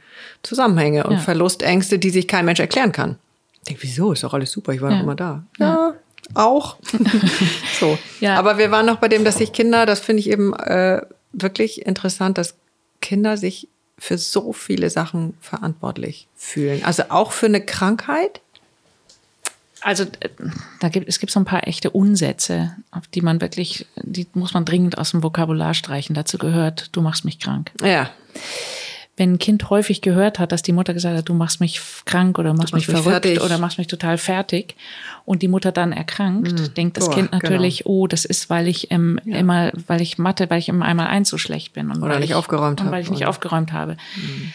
Zusammenhänge 0.42 1.04
und 1.04 1.14
ja. 1.14 1.18
Verlustängste, 1.18 1.98
die 1.98 2.10
sich 2.10 2.28
kein 2.28 2.44
Mensch 2.44 2.60
erklären 2.60 2.92
kann. 2.92 3.18
Ich 3.54 3.68
denke, 3.68 3.82
wieso? 3.82 4.12
Ist 4.12 4.24
doch 4.24 4.34
alles 4.34 4.52
super, 4.52 4.72
ich 4.72 4.80
war 4.80 4.90
ja. 4.90 4.96
doch 4.96 5.02
immer 5.02 5.16
da. 5.16 5.44
Ja, 5.58 5.94
auch. 6.34 6.76
so. 7.80 7.98
Ja. 8.20 8.36
Aber 8.36 8.58
wir 8.58 8.70
waren 8.70 8.86
noch 8.86 8.96
bei 8.96 9.08
dem, 9.08 9.24
dass 9.24 9.38
sich 9.38 9.52
Kinder, 9.52 9.86
das 9.86 10.00
finde 10.00 10.20
ich 10.20 10.30
eben 10.30 10.54
äh, 10.54 11.02
wirklich 11.32 11.86
interessant, 11.86 12.38
dass 12.38 12.54
Kinder 13.00 13.36
sich 13.36 13.68
für 13.98 14.16
so 14.16 14.52
viele 14.52 14.88
Sachen 14.88 15.34
verantwortlich 15.40 16.28
fühlen. 16.34 16.82
Also 16.84 17.04
auch 17.10 17.32
für 17.32 17.46
eine 17.46 17.64
Krankheit. 17.64 18.40
Also 19.82 20.04
äh, 20.04 20.28
da 20.80 20.88
gibt 20.88 21.08
es 21.08 21.18
gibt 21.18 21.32
so 21.32 21.40
ein 21.40 21.44
paar 21.44 21.66
echte 21.66 21.90
Unsätze, 21.90 22.76
auf 22.90 23.06
die 23.08 23.22
man 23.22 23.40
wirklich, 23.40 23.86
die 23.96 24.26
muss 24.34 24.54
man 24.54 24.64
dringend 24.64 24.98
aus 24.98 25.12
dem 25.12 25.22
Vokabular 25.22 25.74
streichen. 25.74 26.14
Dazu 26.14 26.38
gehört, 26.38 26.88
du 26.92 27.00
machst 27.00 27.24
mich 27.24 27.38
krank. 27.38 27.70
Ja 27.82 28.10
wenn 29.20 29.34
ein 29.34 29.38
Kind 29.38 29.68
häufig 29.68 30.00
gehört 30.00 30.38
hat, 30.38 30.50
dass 30.50 30.62
die 30.62 30.72
Mutter 30.72 30.94
gesagt 30.94 31.14
hat, 31.14 31.28
du 31.28 31.34
machst 31.34 31.60
mich 31.60 31.78
krank 32.06 32.38
oder 32.38 32.54
machst, 32.54 32.72
machst 32.72 32.88
mich 32.88 32.96
verrückt 32.96 33.26
fertig. 33.26 33.42
oder 33.42 33.58
machst 33.58 33.76
mich 33.76 33.86
total 33.86 34.16
fertig 34.16 34.76
und 35.26 35.42
die 35.42 35.48
Mutter 35.48 35.72
dann 35.72 35.92
erkrankt, 35.92 36.58
mhm. 36.58 36.74
denkt 36.74 36.96
das 36.96 37.04
Boah, 37.04 37.14
Kind 37.14 37.32
natürlich, 37.32 37.84
genau. 37.84 37.90
oh, 37.90 38.06
das 38.06 38.24
ist, 38.24 38.48
weil 38.48 38.66
ich 38.66 38.90
ähm, 38.90 39.20
ja. 39.26 39.36
immer, 39.36 39.72
weil 39.86 40.00
ich 40.00 40.16
Mathe, 40.16 40.48
weil 40.48 40.58
ich 40.58 40.70
im 40.70 40.82
einmal 40.82 41.08
eins 41.08 41.28
so 41.28 41.36
schlecht 41.36 41.74
bin 41.74 41.90
und 41.90 41.98
oder 41.98 42.14
weil 42.14 42.20
nicht 42.20 42.30
ich, 42.30 42.34
aufgeräumt 42.34 42.80
habe. 42.80 42.92
Weil 42.92 43.02
ich 43.02 43.10
nicht 43.10 43.26
aufgeräumt 43.26 43.72
habe. 43.72 43.98
Mhm. 44.16 44.54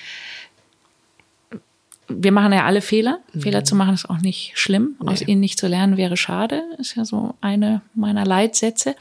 Wir 2.08 2.32
machen 2.32 2.54
ja 2.54 2.66
alle 2.66 2.82
Fehler. 2.82 3.20
Mhm. 3.34 3.42
Fehler 3.42 3.64
zu 3.64 3.76
machen 3.76 3.94
ist 3.94 4.10
auch 4.10 4.20
nicht 4.20 4.52
schlimm. 4.56 4.96
Nee. 5.02 5.10
Aus 5.10 5.22
ihnen 5.22 5.42
nicht 5.42 5.60
zu 5.60 5.68
lernen 5.68 5.98
wäre 5.98 6.18
schade. 6.18 6.64
Ist 6.78 6.96
ja 6.96 7.06
so 7.06 7.36
eine 7.42 7.82
meiner 7.94 8.26
Leitsätze 8.26 8.96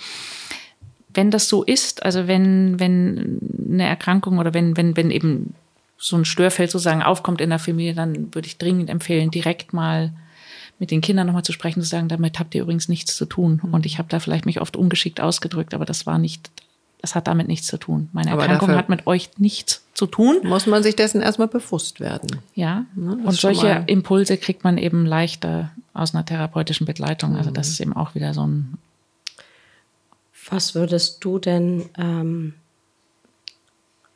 wenn 1.15 1.31
das 1.31 1.49
so 1.49 1.63
ist, 1.63 2.05
also 2.05 2.27
wenn, 2.27 2.79
wenn 2.79 3.39
eine 3.71 3.87
Erkrankung 3.87 4.39
oder 4.39 4.53
wenn, 4.53 4.77
wenn, 4.77 4.97
wenn 4.97 5.11
eben 5.11 5.55
so 5.97 6.17
ein 6.17 6.25
Störfeld 6.25 6.71
sozusagen 6.71 7.03
aufkommt 7.03 7.41
in 7.41 7.51
der 7.51 7.59
Familie, 7.59 7.95
dann 7.95 8.35
würde 8.35 8.47
ich 8.47 8.59
dringend 8.59 8.91
empfehlen, 8.91 9.31
direkt 9.31 9.73
mal 9.73 10.13
mit 10.81 10.91
den 10.91 11.01
Kindern 11.01 11.29
nochmal 11.29 11.45
zu 11.45 11.53
sprechen, 11.53 11.81
zu 11.81 11.89
sagen, 11.89 12.09
damit 12.09 12.39
habt 12.39 12.55
ihr 12.55 12.63
übrigens 12.63 12.89
nichts 12.89 13.17
zu 13.17 13.27
tun. 13.27 13.61
Mhm. 13.63 13.73
Und 13.73 13.87
ich 13.87 13.99
habe 13.99 14.09
da 14.09 14.19
vielleicht 14.19 14.45
mich 14.45 14.61
oft 14.61 14.77
ungeschickt 14.77 15.21
ausgedrückt, 15.21 15.73
aber 15.73 15.85
das 15.85 16.05
war 16.05 16.19
nicht, 16.19 16.51
das 17.05 17.15
hat 17.15 17.27
damit 17.29 17.49
nichts 17.49 17.67
zu 17.67 17.77
tun. 17.77 18.09
Meine 18.15 18.31
Erkrankung 18.31 18.71
hat 18.71 18.89
mit 18.89 19.07
euch 19.07 19.29
nichts 19.37 19.85
zu 19.93 20.07
tun. 20.07 20.39
Muss 20.43 20.67
man 20.67 20.83
sich 20.83 20.97
dessen 20.97 21.21
erstmal 21.21 21.49
bewusst 21.49 22.01
werden. 22.01 22.39
Ja. 22.55 22.87
Ne, 22.95 23.19
und 23.23 23.33
solche 23.33 23.85
Impulse 23.87 24.39
kriegt 24.39 24.65
man 24.65 24.79
eben 24.79 25.05
leichter 25.05 25.71
aus 25.93 26.15
einer 26.15 26.25
therapeutischen 26.25 26.87
Begleitung. 26.87 27.37
Also 27.37 27.51
das 27.51 27.67
mhm. 27.67 27.73
ist 27.73 27.81
eben 27.81 27.93
auch 27.93 28.15
wieder 28.15 28.33
so 28.33 28.47
ein 28.47 28.79
was 30.51 30.75
würdest 30.75 31.25
du 31.25 31.39
denn, 31.39 31.85
ähm, 31.99 32.55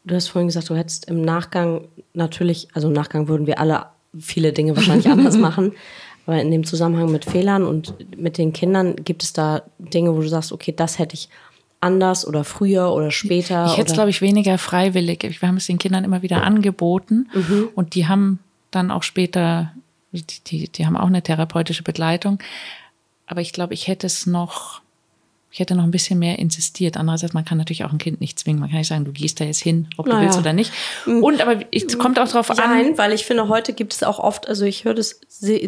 du 0.04 0.14
hast 0.14 0.28
vorhin 0.28 0.48
gesagt, 0.48 0.70
du 0.70 0.76
hättest 0.76 1.08
im 1.08 1.22
Nachgang 1.22 1.88
natürlich, 2.14 2.68
also 2.72 2.88
im 2.88 2.94
Nachgang 2.94 3.28
würden 3.28 3.46
wir 3.46 3.58
alle 3.58 3.86
viele 4.18 4.52
Dinge 4.52 4.76
wahrscheinlich 4.76 5.08
anders 5.10 5.36
machen, 5.36 5.72
aber 6.26 6.40
in 6.40 6.50
dem 6.50 6.64
Zusammenhang 6.64 7.10
mit 7.10 7.24
Fehlern 7.24 7.64
und 7.64 7.94
mit 8.18 8.36
den 8.36 8.52
Kindern 8.52 8.96
gibt 8.96 9.22
es 9.22 9.32
da 9.32 9.62
Dinge, 9.78 10.14
wo 10.14 10.20
du 10.20 10.28
sagst, 10.28 10.52
okay, 10.52 10.72
das 10.76 10.98
hätte 10.98 11.14
ich 11.14 11.28
anders 11.80 12.26
oder 12.26 12.44
früher 12.44 12.92
oder 12.92 13.10
später? 13.10 13.66
Ich 13.66 13.76
hätte 13.76 13.90
es, 13.90 13.94
glaube 13.94 14.10
ich, 14.10 14.20
weniger 14.20 14.58
freiwillig. 14.58 15.22
Wir 15.40 15.48
haben 15.48 15.56
es 15.56 15.66
den 15.66 15.78
Kindern 15.78 16.04
immer 16.04 16.22
wieder 16.22 16.42
angeboten 16.42 17.28
mhm. 17.32 17.68
und 17.74 17.94
die 17.94 18.08
haben 18.08 18.40
dann 18.70 18.90
auch 18.90 19.02
später, 19.02 19.72
die, 20.12 20.24
die, 20.46 20.68
die 20.68 20.86
haben 20.86 20.96
auch 20.96 21.06
eine 21.06 21.22
therapeutische 21.22 21.82
Begleitung. 21.82 22.38
Aber 23.26 23.40
ich 23.40 23.52
glaube, 23.52 23.74
ich 23.74 23.86
hätte 23.86 24.06
es 24.06 24.26
noch 24.26 24.80
ich 25.50 25.60
hätte 25.60 25.74
noch 25.74 25.84
ein 25.84 25.90
bisschen 25.90 26.18
mehr 26.18 26.38
insistiert. 26.38 26.98
Andererseits, 26.98 27.32
man 27.32 27.44
kann 27.44 27.56
natürlich 27.56 27.84
auch 27.84 27.92
ein 27.92 27.98
Kind 27.98 28.20
nicht 28.20 28.38
zwingen. 28.38 28.60
Man 28.60 28.68
kann 28.68 28.78
nicht 28.78 28.88
sagen, 28.88 29.06
du 29.06 29.12
gehst 29.12 29.40
da 29.40 29.44
jetzt 29.44 29.62
hin, 29.62 29.88
ob 29.96 30.06
naja. 30.06 30.18
du 30.18 30.24
willst 30.26 30.38
oder 30.38 30.52
nicht. 30.52 30.72
Mm. 31.06 31.22
Und 31.22 31.40
aber 31.40 31.60
es 31.72 31.96
kommt 31.96 32.18
auch 32.18 32.28
darauf 32.28 32.50
an. 32.50 32.56
Nein, 32.58 32.98
weil 32.98 33.14
ich 33.14 33.24
finde, 33.24 33.48
heute 33.48 33.72
gibt 33.72 33.94
es 33.94 34.02
auch 34.02 34.18
oft, 34.18 34.46
also 34.46 34.66
ich 34.66 34.84
höre 34.84 34.92
das, 34.92 35.20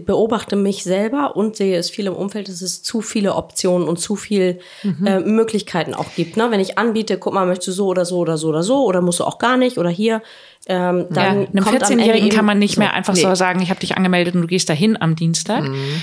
beobachte 0.05 0.57
mich 0.57 0.83
selber 0.83 1.35
und 1.35 1.57
sehe 1.57 1.79
es 1.79 1.89
viel 1.89 2.07
im 2.07 2.15
Umfeld, 2.15 2.49
dass 2.49 2.61
es 2.61 2.83
zu 2.83 3.01
viele 3.01 3.35
Optionen 3.35 3.89
und 3.89 3.99
zu 3.99 4.17
viel 4.17 4.61
mhm. 4.83 5.07
äh, 5.07 5.21
Möglichkeiten 5.21 5.95
auch 5.95 6.15
gibt. 6.15 6.37
Ne? 6.37 6.51
Wenn 6.51 6.61
ich 6.61 6.77
anbiete, 6.77 7.17
guck 7.17 7.33
mal, 7.33 7.47
möchtest 7.47 7.69
du 7.69 7.73
so 7.73 7.87
oder 7.87 8.05
so 8.05 8.19
oder 8.19 8.37
so 8.37 8.49
oder 8.49 8.63
so 8.63 8.85
oder 8.85 9.01
musst 9.01 9.21
du 9.21 9.25
auch 9.25 9.39
gar 9.39 9.57
nicht 9.57 9.79
oder 9.79 9.91
hier. 9.91 10.23
Ähm, 10.67 11.07
dann 11.09 11.43
ja, 11.43 11.49
einem 11.49 11.65
14-Jährigen 11.65 12.29
kann 12.29 12.45
man 12.45 12.59
nicht 12.59 12.75
so, 12.75 12.81
mehr 12.81 12.93
einfach 12.93 13.15
nee. 13.15 13.23
so 13.23 13.35
sagen, 13.35 13.63
ich 13.63 13.71
habe 13.71 13.81
dich 13.81 13.97
angemeldet 13.97 14.35
und 14.35 14.43
du 14.43 14.47
gehst 14.47 14.69
dahin 14.69 15.01
am 15.01 15.17
Dienstag. 15.17 15.65
Mhm. 15.65 16.03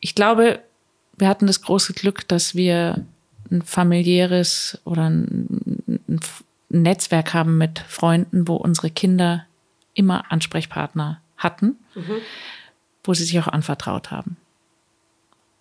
Ich 0.00 0.14
glaube, 0.14 0.60
wir 1.16 1.28
hatten 1.28 1.46
das 1.46 1.62
große 1.62 1.92
Glück, 1.92 2.26
dass 2.28 2.54
wir 2.54 3.04
ein 3.50 3.62
familiäres 3.62 4.78
oder 4.84 5.08
ein, 5.08 6.02
ein 6.08 6.20
Netzwerk 6.68 7.32
haben 7.32 7.58
mit 7.58 7.78
Freunden, 7.78 8.48
wo 8.48 8.56
unsere 8.56 8.90
Kinder 8.90 9.46
immer 9.94 10.30
Ansprechpartner 10.30 11.20
hatten, 11.36 11.76
mhm. 11.94 12.16
wo 13.04 13.14
sie 13.14 13.24
sich 13.24 13.38
auch 13.38 13.48
anvertraut 13.48 14.10
haben. 14.10 14.36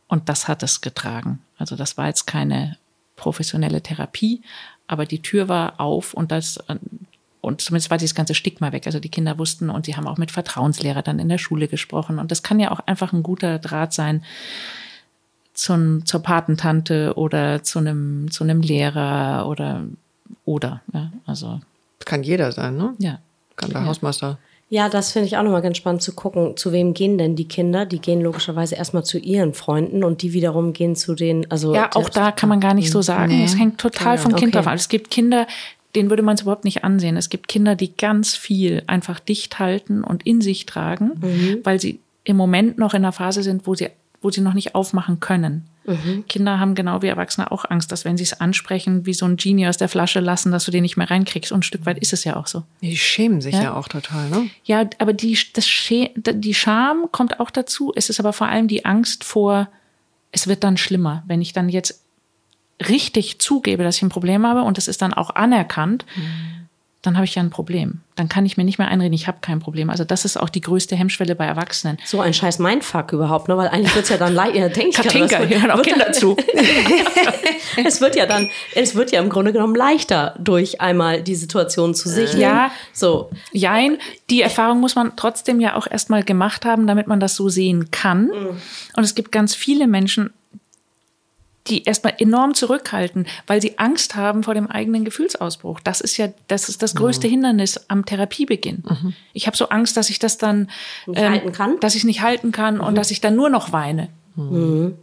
Und 0.08 0.30
das 0.30 0.48
hat 0.48 0.64
es 0.64 0.82
getragen. 0.82 1.42
Also 1.58 1.76
das 1.76 1.98
war 1.98 2.08
jetzt 2.08 2.26
keine 2.26 2.78
professionelle 3.16 3.82
Therapie, 3.82 4.42
aber 4.88 5.06
die 5.06 5.22
Tür 5.22 5.48
war 5.48 5.80
auf 5.80 6.14
und 6.14 6.32
das 6.32 6.60
und 7.42 7.62
zumindest 7.62 7.92
war 7.92 8.00
dieses 8.00 8.16
ganze 8.16 8.34
Stigma 8.34 8.72
weg. 8.72 8.88
Also 8.88 9.00
die 9.00 9.10
Kinder 9.10 9.38
wussten 9.38 9.70
und 9.70 9.86
sie 9.86 9.96
haben 9.96 10.08
auch 10.08 10.18
mit 10.18 10.32
Vertrauenslehrer 10.32 11.04
dann 11.04 11.20
in 11.20 11.30
der 11.30 11.38
Schule 11.38 11.68
gesprochen. 11.68 12.18
Und 12.18 12.32
das 12.32 12.42
kann 12.42 12.60
ja 12.60 12.72
auch 12.72 12.80
einfach 12.80 13.14
ein 13.14 13.22
guter 13.22 13.60
Draht 13.60 13.94
sein, 13.94 14.24
zum, 15.56 16.06
zur 16.06 16.22
Patentante 16.22 17.14
oder 17.16 17.64
zu 17.64 17.80
einem, 17.80 18.30
zu 18.30 18.44
einem 18.44 18.62
Lehrer 18.62 19.48
oder, 19.48 19.84
oder, 20.44 20.82
ja, 20.94 21.12
also. 21.26 21.60
Kann 22.06 22.22
jeder 22.22 22.52
sein, 22.52 22.78
ne? 22.78 22.94
Ja. 23.00 23.20
Kann 23.56 23.72
der 23.72 23.82
ja. 23.82 23.88
Hausmeister. 23.88 24.38
Ja, 24.70 24.90
das 24.90 25.12
finde 25.12 25.28
ich 25.28 25.38
auch 25.38 25.44
nochmal 25.44 25.62
ganz 25.62 25.78
spannend 25.78 26.02
zu 26.02 26.14
gucken, 26.14 26.58
zu 26.58 26.72
wem 26.72 26.94
gehen 26.94 27.18
denn 27.18 27.36
die 27.36 27.48
Kinder? 27.48 27.86
Die 27.86 28.00
gehen 28.00 28.22
logischerweise 28.22 28.76
erstmal 28.76 29.06
zu 29.06 29.18
ihren 29.18 29.54
Freunden 29.54 30.04
und 30.04 30.22
die 30.22 30.34
wiederum 30.34 30.74
gehen 30.74 30.96
zu 30.96 31.16
den, 31.16 31.50
also. 31.50 31.74
Ja, 31.74 31.90
auch 31.94 32.10
da 32.10 32.32
kann 32.32 32.50
man 32.50 32.60
gar 32.60 32.74
nicht 32.74 32.92
so 32.92 33.02
sagen. 33.02 33.44
Es 33.44 33.58
hängt 33.58 33.80
total 33.80 34.18
vom 34.18 34.36
Kind 34.36 34.50
okay. 34.50 34.58
drauf 34.58 34.68
an. 34.68 34.76
Es 34.76 34.90
gibt 34.90 35.12
Kinder, 35.12 35.48
denen 35.96 36.10
würde 36.10 36.24
man 36.24 36.36
es 36.36 36.42
überhaupt 36.42 36.66
nicht 36.66 36.84
ansehen. 36.84 37.16
Es 37.16 37.30
gibt 37.30 37.48
Kinder, 37.48 37.76
die 37.76 37.96
ganz 37.96 38.36
viel 38.36 38.84
einfach 38.88 39.20
dicht 39.20 39.60
halten 39.60 40.04
und 40.04 40.26
in 40.26 40.42
sich 40.42 40.66
tragen, 40.66 41.12
mhm. 41.22 41.60
weil 41.64 41.80
sie 41.80 42.00
im 42.24 42.36
Moment 42.36 42.78
noch 42.78 42.94
in 42.94 43.04
einer 43.04 43.12
Phase 43.12 43.44
sind, 43.44 43.68
wo 43.68 43.76
sie 43.76 43.90
wo 44.26 44.32
sie 44.32 44.42
noch 44.42 44.56
nicht 44.56 44.74
aufmachen 44.74 45.20
können. 45.20 45.70
Mhm. 45.86 46.26
Kinder 46.28 46.60
haben 46.60 46.74
genau 46.74 47.04
wie 47.04 47.08
Erwachsene 47.08 47.52
auch 47.52 47.64
Angst, 47.70 47.92
dass 47.92 48.06
wenn 48.06 48.18
sie 48.18 48.24
es 48.24 48.42
ansprechen, 48.42 49.06
wie 49.06 49.14
so 49.14 49.28
ein 49.28 49.38
Genie 49.38 49.68
aus 49.68 49.78
der 49.78 49.88
Flasche 49.88 50.20
lassen, 50.20 50.52
dass 50.52 50.66
du 50.66 50.72
den 50.72 50.82
nicht 50.82 50.98
mehr 50.98 51.12
reinkriegst. 51.12 51.52
Und 51.52 51.60
ein 51.60 51.64
Stück 51.64 51.86
weit 51.86 52.00
ist 52.00 52.12
es 52.12 52.24
ja 52.24 52.38
auch 52.38 52.48
so. 52.48 52.64
Die 52.82 52.98
schämen 52.98 53.40
sich 53.40 53.54
ja, 53.54 53.62
ja 53.62 53.74
auch 53.76 53.88
total, 53.88 54.28
ne? 54.30 54.50
Ja, 54.64 54.84
aber 54.98 55.14
die, 55.14 55.38
das 55.54 55.68
die 55.68 56.54
Scham 56.56 57.10
kommt 57.12 57.40
auch 57.40 57.52
dazu. 57.52 57.94
Es 57.96 58.10
ist 58.10 58.20
aber 58.20 58.34
vor 58.34 58.48
allem 58.48 58.68
die 58.68 58.84
Angst 58.84 59.24
vor, 59.24 59.70
es 60.32 60.48
wird 60.48 60.64
dann 60.64 60.78
schlimmer, 60.78 61.24
wenn 61.28 61.40
ich 61.40 61.54
dann 61.54 61.70
jetzt 61.70 62.02
richtig 62.90 63.38
zugebe, 63.38 63.84
dass 63.84 63.98
ich 63.98 64.02
ein 64.02 64.10
Problem 64.10 64.44
habe 64.44 64.64
und 64.64 64.80
es 64.80 64.88
ist 64.88 65.04
dann 65.04 65.14
auch 65.14 65.30
anerkannt. 65.30 66.04
Mhm 66.16 66.55
dann 67.06 67.16
habe 67.16 67.26
ich 67.26 67.36
ja 67.36 67.44
ein 67.44 67.50
Problem. 67.50 68.02
Dann 68.16 68.30
kann 68.30 68.46
ich 68.46 68.58
mir 68.58 68.64
nicht 68.64 68.80
mehr 68.80 68.88
einreden, 68.88 69.14
ich 69.14 69.28
habe 69.28 69.38
kein 69.42 69.60
Problem. 69.60 69.90
Also 69.90 70.04
das 70.04 70.26
ist 70.26 70.38
auch 70.38 70.50
die 70.50 70.62
größte 70.62 70.96
Hemmschwelle 70.96 71.36
bei 71.36 71.46
Erwachsenen. 71.46 71.98
So 72.06 72.22
ein 72.22 72.34
scheiß 72.34 72.60
Mindfuck 72.60 73.12
überhaupt, 73.14 73.48
ne? 73.48 73.58
Weil 73.58 73.68
eigentlich 73.68 73.94
wird 73.94 74.06
es 74.06 74.10
ja 74.10 74.18
dann 74.18 74.34
leichter, 74.34 74.70
denke 74.70 74.90
ich. 74.90 74.96
Katinka, 74.96 75.44
hier 75.44 75.62
hören 75.62 75.72
auch 75.72 75.82
Kinder 75.82 76.12
zu. 76.14 76.36
es 77.86 78.02
wird 78.02 78.16
ja 78.16 78.26
dann, 78.26 78.50
es 78.74 78.96
wird 78.96 79.12
ja 79.12 79.22
im 79.22 79.30
Grunde 79.30 79.54
genommen 79.54 79.76
leichter, 79.76 80.36
durch 80.40 80.82
einmal 80.82 81.22
die 81.22 81.36
Situation 81.36 81.94
zu 81.94 82.10
sichern. 82.10 82.40
Ja, 82.40 82.72
so. 82.94 83.30
Jein, 83.52 83.98
die 84.30 84.42
Erfahrung 84.42 84.80
muss 84.80 84.96
man 84.96 85.16
trotzdem 85.16 85.60
ja 85.60 85.76
auch 85.76 85.88
erstmal 85.90 86.24
gemacht 86.24 86.66
haben, 86.66 86.88
damit 86.88 87.08
man 87.08 87.20
das 87.20 87.36
so 87.36 87.50
sehen 87.50 87.92
kann. 87.92 88.28
Mhm. 88.28 88.62
Und 88.96 89.04
es 89.04 89.14
gibt 89.16 89.32
ganz 89.32 89.54
viele 89.54 89.88
Menschen, 89.88 90.32
die 91.68 91.84
erstmal 91.84 92.14
enorm 92.20 92.54
zurückhalten, 92.54 93.26
weil 93.48 93.62
sie 93.62 93.80
Angst 93.80 94.16
haben 94.16 94.44
vor 94.44 94.54
dem 94.54 94.68
eigenen 94.68 95.04
Gefühlsausbruch. 95.04 95.80
Das 95.80 96.00
ist 96.00 96.18
ja, 96.18 96.30
das 96.48 96.70
ist 96.70 96.84
das 96.84 96.96
größte 96.96 97.28
mhm. 97.28 97.32
Hindernis 97.32 97.90
am 97.90 98.06
Therapiebeginn. 98.06 98.84
Mhm. 98.88 99.14
Ich 99.34 99.48
habe 99.48 99.58
so 99.58 99.70
Angst, 99.70 99.98
dass 99.98 100.10
ich 100.10 100.20
das 100.20 100.38
dann 100.38 100.70
nicht 101.08 101.22
ähm, 101.22 101.32
halten 101.32 101.52
kann, 101.52 101.80
dass 101.80 101.96
ich 101.96 102.04
nicht 102.04 102.22
halten 102.22 102.52
kann 102.52 102.76
mhm. 102.76 102.82
und 102.82 102.96
dass 102.96 103.12
ich 103.12 103.22
dann 103.22 103.36
nur 103.36 103.50
noch 103.50 103.72
weine. 103.72 104.10
Mhm. 104.36 104.96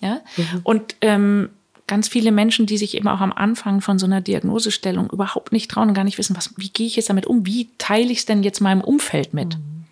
Ja, 0.00 0.20
mhm. 0.36 0.60
und 0.64 0.96
ähm, 1.00 1.50
ganz 1.86 2.08
viele 2.08 2.32
Menschen, 2.32 2.66
die 2.66 2.76
sich 2.76 2.96
eben 2.96 3.08
auch 3.08 3.20
am 3.20 3.32
Anfang 3.32 3.80
von 3.80 3.98
so 3.98 4.06
einer 4.06 4.20
Diagnosestellung 4.20 5.10
überhaupt 5.10 5.52
nicht 5.52 5.70
trauen 5.70 5.88
und 5.88 5.94
gar 5.94 6.04
nicht 6.04 6.18
wissen, 6.18 6.36
was, 6.36 6.52
wie 6.56 6.70
gehe 6.70 6.86
ich 6.86 6.96
jetzt 6.96 7.08
damit 7.08 7.26
um? 7.26 7.46
Wie 7.46 7.68
teile 7.78 8.10
ich 8.10 8.18
es 8.18 8.26
denn 8.26 8.42
jetzt 8.42 8.60
meinem 8.60 8.80
Umfeld 8.82 9.32
mit? 9.32 9.56
Mhm. 9.56 9.84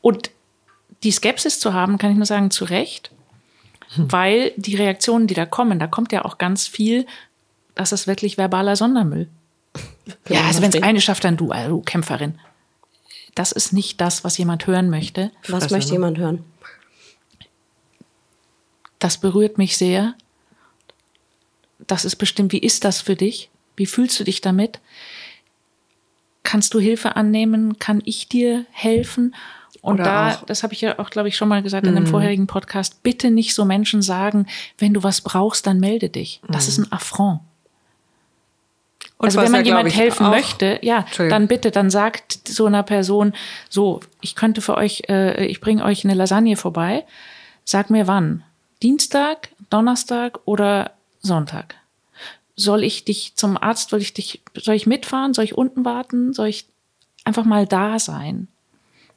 Und 0.00 0.30
die 1.04 1.12
Skepsis 1.12 1.60
zu 1.60 1.72
haben, 1.74 1.98
kann 1.98 2.10
ich 2.10 2.16
nur 2.16 2.26
sagen, 2.26 2.50
zu 2.50 2.64
Recht 2.64 3.10
Hm. 3.94 4.12
Weil 4.12 4.52
die 4.56 4.76
Reaktionen, 4.76 5.26
die 5.26 5.34
da 5.34 5.46
kommen, 5.46 5.78
da 5.78 5.86
kommt 5.86 6.12
ja 6.12 6.24
auch 6.24 6.38
ganz 6.38 6.66
viel, 6.66 7.06
das 7.74 7.92
ist 7.92 8.06
wirklich 8.06 8.36
verbaler 8.36 8.76
Sondermüll. 8.76 9.28
Ja, 10.28 10.42
also 10.42 10.62
wenn 10.62 10.70
es 10.70 10.82
eine 10.82 11.00
schafft, 11.00 11.22
dann 11.22 11.36
du, 11.36 11.52
also 11.52 11.76
du 11.76 11.80
Kämpferin. 11.82 12.38
Das 13.36 13.52
ist 13.52 13.72
nicht 13.72 14.00
das, 14.00 14.24
was 14.24 14.36
jemand 14.36 14.66
hören 14.66 14.90
möchte. 14.90 15.30
Was 15.48 15.70
möchte 15.70 15.90
ne? 15.90 15.94
jemand 15.94 16.18
hören? 16.18 16.44
Das 18.98 19.18
berührt 19.18 19.58
mich 19.58 19.76
sehr. 19.76 20.14
Das 21.86 22.04
ist 22.04 22.16
bestimmt, 22.16 22.52
wie 22.52 22.58
ist 22.58 22.84
das 22.84 23.00
für 23.00 23.14
dich? 23.14 23.48
Wie 23.76 23.86
fühlst 23.86 24.18
du 24.18 24.24
dich 24.24 24.40
damit? 24.40 24.80
Kannst 26.42 26.74
du 26.74 26.80
Hilfe 26.80 27.16
annehmen? 27.16 27.78
Kann 27.78 28.02
ich 28.04 28.28
dir 28.28 28.66
helfen? 28.70 29.34
Und 29.82 29.94
Oder 29.94 30.04
da, 30.04 30.30
auch. 30.30 30.46
das 30.46 30.62
habe 30.62 30.74
ich 30.74 30.80
ja 30.80 30.98
auch, 31.00 31.10
glaube 31.10 31.28
ich, 31.28 31.36
schon 31.36 31.48
mal 31.48 31.60
gesagt 31.60 31.86
in 31.86 31.96
einem 31.96 32.04
mhm. 32.04 32.10
vorherigen 32.10 32.46
Podcast, 32.46 33.02
bitte 33.02 33.32
nicht 33.32 33.52
so 33.52 33.64
Menschen 33.64 34.00
sagen, 34.00 34.46
wenn 34.78 34.94
du 34.94 35.02
was 35.02 35.20
brauchst, 35.20 35.66
dann 35.66 35.80
melde 35.80 36.08
dich. 36.08 36.40
Das 36.48 36.68
ist 36.68 36.78
mhm. 36.78 36.84
ein 36.84 36.92
Affront. 36.92 37.40
Und 39.18 39.26
also 39.26 39.40
wenn 39.40 39.52
man 39.52 39.64
jemand 39.64 39.94
helfen 39.94 40.30
möchte, 40.30 40.78
ja, 40.82 41.04
dann 41.16 41.48
bitte, 41.48 41.70
dann 41.70 41.90
sagt 41.90 42.48
so 42.48 42.66
einer 42.66 42.82
Person, 42.82 43.32
so, 43.68 44.00
ich 44.20 44.34
könnte 44.34 44.60
für 44.60 44.76
euch, 44.76 45.02
äh, 45.08 45.46
ich 45.46 45.60
bringe 45.60 45.84
euch 45.84 46.04
eine 46.04 46.14
Lasagne 46.14 46.56
vorbei. 46.56 47.04
Sag 47.64 47.90
mir 47.90 48.06
wann. 48.06 48.42
Dienstag, 48.82 49.50
Donnerstag 49.70 50.40
oder 50.44 50.92
Sonntag? 51.20 51.76
Soll 52.56 52.82
ich 52.84 53.04
dich 53.04 53.34
zum 53.36 53.56
Arzt, 53.56 53.90
soll 53.90 54.00
ich 54.00 54.12
dich, 54.12 54.42
soll 54.54 54.74
ich 54.74 54.86
mitfahren? 54.86 55.34
Soll 55.34 55.44
ich 55.44 55.56
unten 55.56 55.84
warten? 55.84 56.32
Soll 56.32 56.48
ich 56.48 56.66
einfach 57.24 57.44
mal 57.44 57.66
da 57.66 57.98
sein? 57.98 58.48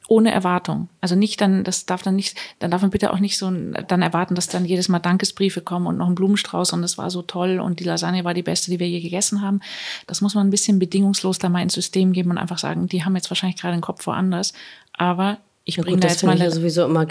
Ohne 0.08 0.30
Erwartung. 0.30 0.88
Also 1.00 1.16
nicht 1.16 1.40
dann, 1.40 1.64
das 1.64 1.86
darf 1.86 2.02
dann 2.02 2.16
nicht, 2.16 2.36
dann 2.58 2.70
darf 2.70 2.82
man 2.82 2.90
bitte 2.90 3.12
auch 3.12 3.18
nicht 3.18 3.38
so 3.38 3.50
dann 3.50 4.02
erwarten, 4.02 4.34
dass 4.34 4.48
dann 4.48 4.64
jedes 4.64 4.88
Mal 4.88 5.00
Dankesbriefe 5.00 5.60
kommen 5.60 5.86
und 5.86 5.96
noch 5.96 6.08
ein 6.08 6.14
Blumenstrauß 6.14 6.72
und 6.72 6.84
es 6.84 6.96
war 6.96 7.10
so 7.10 7.22
toll 7.22 7.58
und 7.60 7.80
die 7.80 7.84
Lasagne 7.84 8.24
war 8.24 8.34
die 8.34 8.42
beste, 8.42 8.70
die 8.70 8.78
wir 8.78 8.88
je 8.88 9.00
gegessen 9.00 9.42
haben. 9.42 9.60
Das 10.06 10.20
muss 10.20 10.34
man 10.34 10.46
ein 10.46 10.50
bisschen 10.50 10.78
bedingungslos 10.78 11.38
da 11.38 11.48
mal 11.48 11.62
ins 11.62 11.74
System 11.74 12.12
geben 12.12 12.30
und 12.30 12.38
einfach 12.38 12.58
sagen, 12.58 12.88
die 12.88 13.04
haben 13.04 13.16
jetzt 13.16 13.30
wahrscheinlich 13.30 13.60
gerade 13.60 13.76
den 13.76 13.82
Kopf 13.82 14.06
woanders, 14.06 14.52
aber 14.92 15.38
ich 15.68 15.78
bringe 15.78 15.98
da 15.98 16.06
jetzt 16.06 16.22
mal 16.22 16.38
ja 16.38 16.48
sowieso 16.48 16.84
immer 16.84 17.08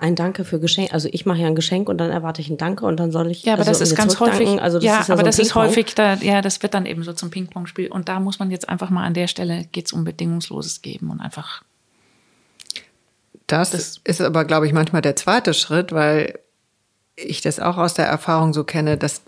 ein 0.00 0.14
Danke 0.14 0.44
für 0.44 0.60
Geschenk. 0.60 0.92
Also 0.92 1.08
ich 1.10 1.24
mache 1.24 1.38
ja 1.38 1.46
ein 1.46 1.54
Geschenk 1.54 1.88
und 1.88 1.96
dann 1.96 2.10
erwarte 2.10 2.42
ich 2.42 2.50
ein 2.50 2.58
Danke 2.58 2.84
und 2.84 3.00
dann 3.00 3.10
soll 3.10 3.30
ich 3.30 3.44
ja, 3.44 3.54
aber 3.54 3.60
also 3.60 3.70
das 3.70 3.80
ist 3.80 3.96
ganz 3.96 4.20
häufig. 4.20 4.60
Also 4.60 4.76
das 4.76 4.84
ja, 4.84 5.00
ist 5.00 5.08
ja 5.08 5.14
aber 5.14 5.22
so 5.22 5.26
das 5.26 5.38
ist 5.38 5.54
häufig 5.54 5.94
da. 5.94 6.16
Ja, 6.16 6.42
das 6.42 6.62
wird 6.62 6.74
dann 6.74 6.84
eben 6.84 7.02
so 7.02 7.14
zum 7.14 7.30
Ping-Pong-Spiel 7.30 7.88
und 7.88 8.10
da 8.10 8.20
muss 8.20 8.38
man 8.38 8.50
jetzt 8.50 8.68
einfach 8.68 8.90
mal 8.90 9.04
an 9.04 9.14
der 9.14 9.26
Stelle 9.26 9.64
geht's 9.72 9.94
um 9.94 10.04
bedingungsloses 10.04 10.82
geben 10.82 11.10
und 11.10 11.22
einfach 11.22 11.62
das, 13.46 13.70
das 13.70 14.00
ist 14.04 14.20
aber, 14.20 14.44
glaube 14.44 14.66
ich, 14.66 14.72
manchmal 14.72 15.02
der 15.02 15.16
zweite 15.16 15.54
Schritt, 15.54 15.92
weil 15.92 16.38
ich 17.16 17.40
das 17.40 17.60
auch 17.60 17.76
aus 17.76 17.94
der 17.94 18.06
Erfahrung 18.06 18.52
so 18.52 18.64
kenne, 18.64 18.96
dass 18.96 19.22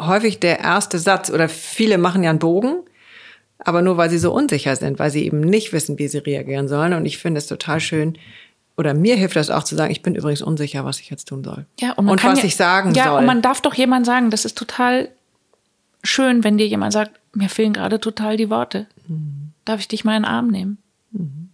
häufig 0.00 0.40
der 0.40 0.60
erste 0.60 0.98
Satz 0.98 1.30
oder 1.30 1.48
viele 1.48 1.98
machen 1.98 2.22
ja 2.24 2.30
einen 2.30 2.38
Bogen, 2.38 2.80
aber 3.58 3.82
nur 3.82 3.96
weil 3.96 4.10
sie 4.10 4.18
so 4.18 4.32
unsicher 4.32 4.74
sind, 4.74 4.98
weil 4.98 5.10
sie 5.10 5.24
eben 5.24 5.40
nicht 5.40 5.72
wissen, 5.72 5.98
wie 5.98 6.08
sie 6.08 6.18
reagieren 6.18 6.66
sollen. 6.66 6.94
Und 6.94 7.06
ich 7.06 7.18
finde 7.18 7.38
es 7.38 7.46
total 7.46 7.80
schön, 7.80 8.18
oder 8.76 8.94
mir 8.94 9.16
hilft 9.16 9.36
das 9.36 9.50
auch 9.50 9.64
zu 9.64 9.76
sagen, 9.76 9.92
ich 9.92 10.02
bin 10.02 10.14
übrigens 10.14 10.40
unsicher, 10.40 10.84
was 10.84 10.98
ich 10.98 11.10
jetzt 11.10 11.28
tun 11.28 11.44
soll. 11.44 11.66
Ja, 11.78 11.92
und, 11.92 12.08
und 12.08 12.24
was 12.24 12.38
ja, 12.38 12.44
ich 12.46 12.56
sagen 12.56 12.94
ja, 12.94 13.04
soll. 13.04 13.12
Ja, 13.12 13.18
und 13.18 13.26
man 13.26 13.42
darf 13.42 13.60
doch 13.60 13.74
jemand 13.74 14.06
sagen, 14.06 14.30
das 14.30 14.46
ist 14.46 14.56
total 14.56 15.10
schön, 16.02 16.42
wenn 16.42 16.56
dir 16.56 16.66
jemand 16.66 16.94
sagt, 16.94 17.20
mir 17.34 17.50
fehlen 17.50 17.74
gerade 17.74 18.00
total 18.00 18.38
die 18.38 18.48
Worte. 18.48 18.86
Mhm. 19.06 19.52
Darf 19.66 19.78
ich 19.78 19.88
dich 19.88 20.04
mal 20.04 20.16
in 20.16 20.22
den 20.22 20.30
Arm 20.30 20.48
nehmen? 20.48 20.78
Mhm 21.12 21.51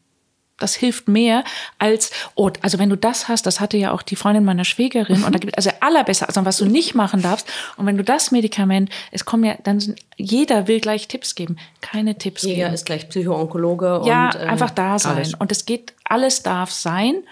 das 0.58 0.74
hilft 0.74 1.08
mehr 1.08 1.44
als, 1.78 2.10
oh, 2.34 2.50
also 2.60 2.78
wenn 2.78 2.90
du 2.90 2.96
das 2.96 3.28
hast, 3.28 3.46
das 3.46 3.60
hatte 3.60 3.76
ja 3.76 3.92
auch 3.92 4.02
die 4.02 4.16
Freundin 4.16 4.44
meiner 4.44 4.64
Schwägerin 4.64 5.24
und 5.24 5.34
da 5.34 5.38
gibt 5.38 5.56
es 5.56 5.66
also 5.66 5.78
allerbesser, 5.80 6.26
also 6.28 6.44
was 6.44 6.58
du 6.58 6.66
nicht 6.66 6.94
machen 6.94 7.22
darfst. 7.22 7.48
Und 7.76 7.86
wenn 7.86 7.96
du 7.96 8.04
das 8.04 8.30
Medikament, 8.30 8.90
es 9.12 9.24
kommen 9.24 9.44
ja, 9.44 9.56
dann 9.62 9.80
sind, 9.80 10.00
jeder 10.16 10.66
will 10.66 10.80
gleich 10.80 11.08
Tipps 11.08 11.34
geben, 11.34 11.56
keine 11.80 12.18
Tipps 12.18 12.42
jeder 12.42 12.64
geben. 12.64 12.74
ist 12.74 12.86
gleich 12.86 13.08
Psychoonkologe 13.08 14.02
ja, 14.04 14.26
und 14.26 14.34
äh, 14.34 14.38
einfach 14.46 14.70
da 14.70 14.98
sein. 14.98 15.16
Alles. 15.16 15.34
Und 15.34 15.52
es 15.52 15.64
geht, 15.64 15.94
alles 16.04 16.42
darf 16.42 16.70
sein. 16.70 17.22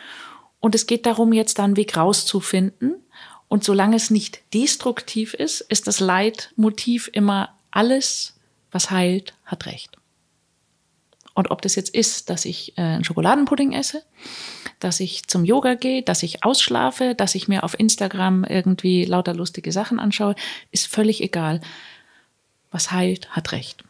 Und 0.60 0.74
es 0.74 0.86
geht 0.86 1.06
darum, 1.06 1.32
jetzt 1.32 1.58
da 1.58 1.64
einen 1.64 1.76
Weg 1.76 1.96
rauszufinden. 1.96 2.96
Und 3.48 3.62
solange 3.62 3.96
es 3.96 4.10
nicht 4.10 4.40
destruktiv 4.54 5.34
ist, 5.34 5.60
ist 5.60 5.86
das 5.86 6.00
Leitmotiv 6.00 7.08
immer 7.12 7.50
alles, 7.70 8.34
was 8.72 8.90
heilt, 8.90 9.34
hat 9.44 9.66
Recht. 9.66 9.96
Und 11.36 11.50
ob 11.50 11.60
das 11.60 11.74
jetzt 11.74 11.94
ist, 11.94 12.30
dass 12.30 12.46
ich 12.46 12.76
äh, 12.78 12.80
einen 12.80 13.04
Schokoladenpudding 13.04 13.72
esse, 13.72 14.02
dass 14.80 15.00
ich 15.00 15.28
zum 15.28 15.44
Yoga 15.44 15.74
gehe, 15.74 16.02
dass 16.02 16.22
ich 16.22 16.44
ausschlafe, 16.44 17.14
dass 17.14 17.34
ich 17.34 17.46
mir 17.46 17.62
auf 17.62 17.78
Instagram 17.78 18.44
irgendwie 18.44 19.04
lauter 19.04 19.34
lustige 19.34 19.70
Sachen 19.70 20.00
anschaue, 20.00 20.34
ist 20.72 20.86
völlig 20.86 21.22
egal. 21.22 21.60
Was 22.70 22.90
heilt, 22.90 23.28
hat 23.30 23.52
recht. 23.52 23.84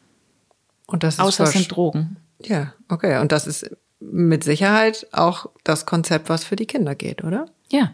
Und 0.87 1.05
das 1.05 1.15
ist 1.15 1.21
Außer 1.21 1.45
es 1.45 1.53
sind 1.53 1.75
Drogen. 1.75 2.17
Ja, 2.43 2.75
okay. 2.89 3.21
Und 3.21 3.31
das 3.31 3.47
ist 3.47 3.71
mit 4.01 4.43
Sicherheit 4.43 5.07
auch 5.13 5.47
das 5.63 5.87
Konzept, 5.87 6.29
was 6.29 6.43
für 6.43 6.57
die 6.57 6.67
Kinder 6.67 6.97
geht, 6.97 7.23
oder? 7.23 7.47
Ja. 7.71 7.93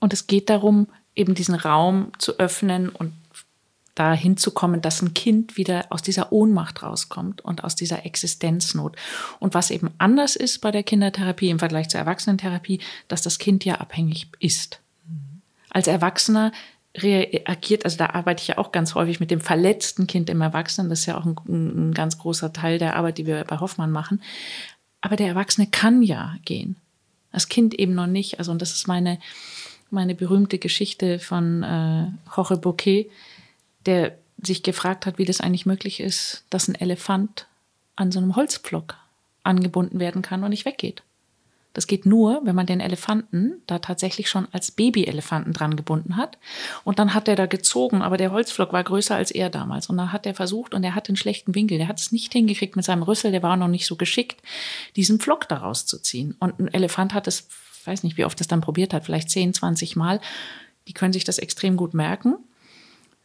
Und 0.00 0.14
es 0.14 0.26
geht 0.26 0.48
darum, 0.48 0.88
eben 1.14 1.34
diesen 1.34 1.54
Raum 1.54 2.12
zu 2.16 2.38
öffnen 2.38 2.88
und 2.88 3.12
da 4.00 4.14
hinzukommen, 4.14 4.80
dass 4.80 5.02
ein 5.02 5.12
Kind 5.12 5.58
wieder 5.58 5.84
aus 5.90 6.00
dieser 6.00 6.32
Ohnmacht 6.32 6.82
rauskommt 6.82 7.42
und 7.42 7.64
aus 7.64 7.76
dieser 7.76 8.06
Existenznot. 8.06 8.96
Und 9.40 9.52
was 9.52 9.70
eben 9.70 9.90
anders 9.98 10.36
ist 10.36 10.62
bei 10.62 10.70
der 10.70 10.82
Kindertherapie 10.82 11.50
im 11.50 11.58
Vergleich 11.58 11.90
zur 11.90 12.00
Erwachsenentherapie, 12.00 12.80
dass 13.08 13.20
das 13.20 13.38
Kind 13.38 13.66
ja 13.66 13.74
abhängig 13.74 14.28
ist. 14.38 14.80
Als 15.68 15.86
Erwachsener 15.86 16.50
reagiert, 16.96 17.84
also 17.84 17.98
da 17.98 18.06
arbeite 18.06 18.40
ich 18.40 18.48
ja 18.48 18.56
auch 18.58 18.72
ganz 18.72 18.94
häufig 18.94 19.20
mit 19.20 19.30
dem 19.30 19.42
verletzten 19.42 20.06
Kind 20.06 20.30
im 20.30 20.40
Erwachsenen, 20.40 20.88
das 20.88 21.00
ist 21.00 21.06
ja 21.06 21.18
auch 21.18 21.26
ein, 21.26 21.36
ein 21.46 21.92
ganz 21.92 22.16
großer 22.16 22.54
Teil 22.54 22.78
der 22.78 22.96
Arbeit, 22.96 23.18
die 23.18 23.26
wir 23.26 23.44
bei 23.44 23.60
Hoffmann 23.60 23.90
machen. 23.90 24.22
Aber 25.02 25.16
der 25.16 25.28
Erwachsene 25.28 25.66
kann 25.66 26.02
ja 26.02 26.36
gehen. 26.46 26.76
Das 27.32 27.48
Kind 27.48 27.74
eben 27.74 27.94
noch 27.94 28.06
nicht. 28.06 28.38
Also, 28.38 28.50
und 28.50 28.62
das 28.62 28.72
ist 28.72 28.88
meine, 28.88 29.18
meine 29.90 30.14
berühmte 30.14 30.58
Geschichte 30.58 31.18
von 31.18 31.62
äh, 31.62 32.06
Jorge 32.34 32.56
Bouquet, 32.56 33.10
der 33.86 34.16
sich 34.42 34.62
gefragt 34.62 35.06
hat, 35.06 35.18
wie 35.18 35.24
das 35.24 35.40
eigentlich 35.40 35.66
möglich 35.66 36.00
ist, 36.00 36.44
dass 36.50 36.68
ein 36.68 36.74
Elefant 36.74 37.46
an 37.96 38.12
so 38.12 38.18
einem 38.18 38.36
Holzpflock 38.36 38.96
angebunden 39.42 40.00
werden 40.00 40.22
kann 40.22 40.42
und 40.44 40.50
nicht 40.50 40.64
weggeht. 40.64 41.02
Das 41.72 41.86
geht 41.86 42.04
nur, 42.04 42.40
wenn 42.44 42.56
man 42.56 42.66
den 42.66 42.80
Elefanten 42.80 43.62
da 43.68 43.78
tatsächlich 43.78 44.28
schon 44.28 44.48
als 44.50 44.72
Babyelefanten 44.72 45.52
dran 45.52 45.76
gebunden 45.76 46.16
hat. 46.16 46.36
Und 46.82 46.98
dann 46.98 47.14
hat 47.14 47.28
er 47.28 47.36
da 47.36 47.46
gezogen, 47.46 48.02
aber 48.02 48.16
der 48.16 48.32
Holzpflock 48.32 48.72
war 48.72 48.82
größer 48.82 49.14
als 49.14 49.30
er 49.30 49.50
damals. 49.50 49.88
Und 49.88 49.96
dann 49.96 50.10
hat 50.10 50.26
er 50.26 50.34
versucht 50.34 50.74
und 50.74 50.82
er 50.82 50.96
hat 50.96 51.08
einen 51.08 51.16
schlechten 51.16 51.54
Winkel. 51.54 51.78
Der 51.78 51.86
hat 51.86 52.00
es 52.00 52.10
nicht 52.10 52.32
hingekriegt 52.32 52.74
mit 52.74 52.84
seinem 52.84 53.04
Rüssel, 53.04 53.30
der 53.30 53.44
war 53.44 53.56
noch 53.56 53.68
nicht 53.68 53.86
so 53.86 53.94
geschickt, 53.94 54.42
diesen 54.96 55.20
Pflock 55.20 55.48
daraus 55.48 55.86
zu 55.86 56.02
ziehen. 56.02 56.34
Und 56.40 56.58
ein 56.58 56.74
Elefant 56.74 57.14
hat 57.14 57.28
es, 57.28 57.46
weiß 57.84 58.02
nicht, 58.02 58.16
wie 58.16 58.24
oft 58.24 58.40
es 58.40 58.48
dann 58.48 58.60
probiert 58.60 58.92
hat, 58.92 59.04
vielleicht 59.04 59.30
10, 59.30 59.54
20 59.54 59.94
Mal. 59.94 60.20
Die 60.88 60.92
können 60.92 61.12
sich 61.12 61.24
das 61.24 61.38
extrem 61.38 61.76
gut 61.76 61.94
merken 61.94 62.36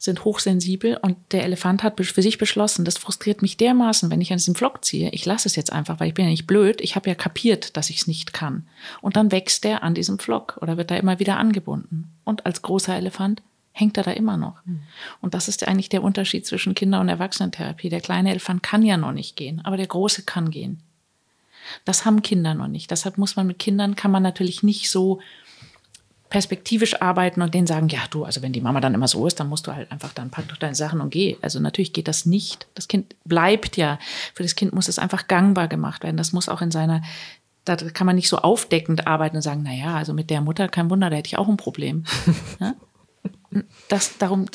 sind 0.06 0.24
hochsensibel 0.24 0.98
und 1.02 1.18
der 1.32 1.44
Elefant 1.44 1.84
hat 1.84 2.00
für 2.00 2.22
sich 2.22 2.38
beschlossen, 2.38 2.86
das 2.86 2.98
frustriert 2.98 3.42
mich 3.42 3.58
dermaßen, 3.58 4.10
wenn 4.10 4.22
ich 4.22 4.32
an 4.32 4.38
diesem 4.38 4.56
Flock 4.56 4.86
ziehe. 4.86 5.10
Ich 5.10 5.26
lasse 5.26 5.48
es 5.48 5.56
jetzt 5.56 5.74
einfach, 5.74 6.00
weil 6.00 6.08
ich 6.08 6.14
bin 6.14 6.26
ja 6.26 6.32
nicht 6.32 6.48
blöd. 6.48 6.80
Ich 6.82 6.96
habe 6.96 7.10
ja 7.10 7.16
kapiert, 7.16 7.76
dass 7.76 7.90
ich 7.90 7.98
es 7.98 8.08
nicht 8.08 8.32
kann. 8.32 8.66
Und 9.02 9.18
dann 9.18 9.32
wächst 9.32 9.66
er 9.66 9.84
an 9.84 9.96
diesem 9.96 10.20
Flock 10.20 10.58
oder 10.62 10.78
wird 10.78 10.92
da 10.92 10.96
immer 10.96 11.20
wieder 11.20 11.38
angebunden. 11.38 12.12
Und 12.24 12.46
als 12.46 12.62
großer 12.62 12.96
Elefant 12.96 13.42
hängt 13.74 13.98
er 13.98 14.04
da 14.04 14.12
immer 14.12 14.38
noch. 14.38 14.66
Mhm. 14.66 14.82
Und 15.22 15.34
das 15.34 15.50
ist 15.50 15.68
eigentlich 15.68 15.90
der 15.90 16.04
Unterschied 16.04 16.46
zwischen 16.46 16.76
Kinder- 16.76 17.02
und 17.02 17.10
Erwachsenentherapie. 17.10 17.90
Der 17.90 18.00
kleine 18.00 18.32
Elefant 18.32 18.64
kann 18.64 18.84
ja 18.84 18.96
noch 18.96 19.12
nicht 19.12 19.36
gehen, 19.36 19.60
aber 19.66 19.76
der 19.76 19.88
große 19.88 20.24
kann 20.24 20.50
gehen. 20.50 20.80
Das 21.84 22.06
haben 22.06 22.22
Kinder 22.22 22.54
noch 22.54 22.68
nicht. 22.68 22.92
Deshalb 22.92 23.18
muss 23.18 23.36
man 23.36 23.48
mit 23.48 23.60
Kindern, 23.60 23.96
kann 23.96 24.12
man 24.12 24.24
natürlich 24.24 24.64
nicht 24.64 24.90
so 24.90 25.20
perspektivisch 26.36 27.02
arbeiten 27.02 27.42
und 27.42 27.54
denen 27.54 27.66
sagen, 27.66 27.88
ja, 27.88 28.02
du, 28.10 28.26
also 28.26 28.42
wenn 28.42 28.52
die 28.52 28.60
Mama 28.60 28.82
dann 28.82 28.94
immer 28.94 29.08
so 29.08 29.26
ist, 29.26 29.40
dann 29.40 29.48
musst 29.48 29.68
du 29.68 29.74
halt 29.74 29.90
einfach, 29.90 30.12
dann 30.12 30.32
pack 30.32 30.50
doch 30.50 30.58
deine 30.58 30.76
Sachen 30.76 31.00
und 31.00 31.10
geh. 31.10 31.38
Also 31.42 31.62
natürlich 31.62 31.94
geht 31.94 32.10
das 32.10 32.26
nicht. 32.26 32.68
Das 32.76 32.90
Kind 32.90 33.16
bleibt 33.24 33.78
ja, 33.78 34.00
für 34.34 34.44
das 34.44 34.56
Kind 34.56 34.74
muss 34.74 34.90
es 34.90 35.00
einfach 35.00 35.28
gangbar 35.30 35.70
gemacht 35.70 36.04
werden. 36.04 36.18
Das 36.18 36.34
muss 36.34 36.50
auch 36.50 36.62
in 36.62 36.72
seiner, 36.72 37.04
da 37.64 37.78
kann 37.78 38.06
man 38.06 38.18
nicht 38.18 38.28
so 38.28 38.40
aufdeckend 38.40 39.08
arbeiten 39.08 39.38
und 39.38 39.44
sagen, 39.44 39.62
na 39.64 39.72
ja, 39.72 39.96
also 39.96 40.14
mit 40.14 40.30
der 40.30 40.42
Mutter, 40.42 40.68
kein 40.68 40.90
Wunder, 40.90 41.10
da 41.10 41.16
hätte 41.16 41.28
ich 41.28 41.38
auch 41.38 41.48
ein 41.48 41.56
Problem. 41.56 42.04
ja? 42.60 42.76
Das, 43.88 44.18
darum, 44.18 44.48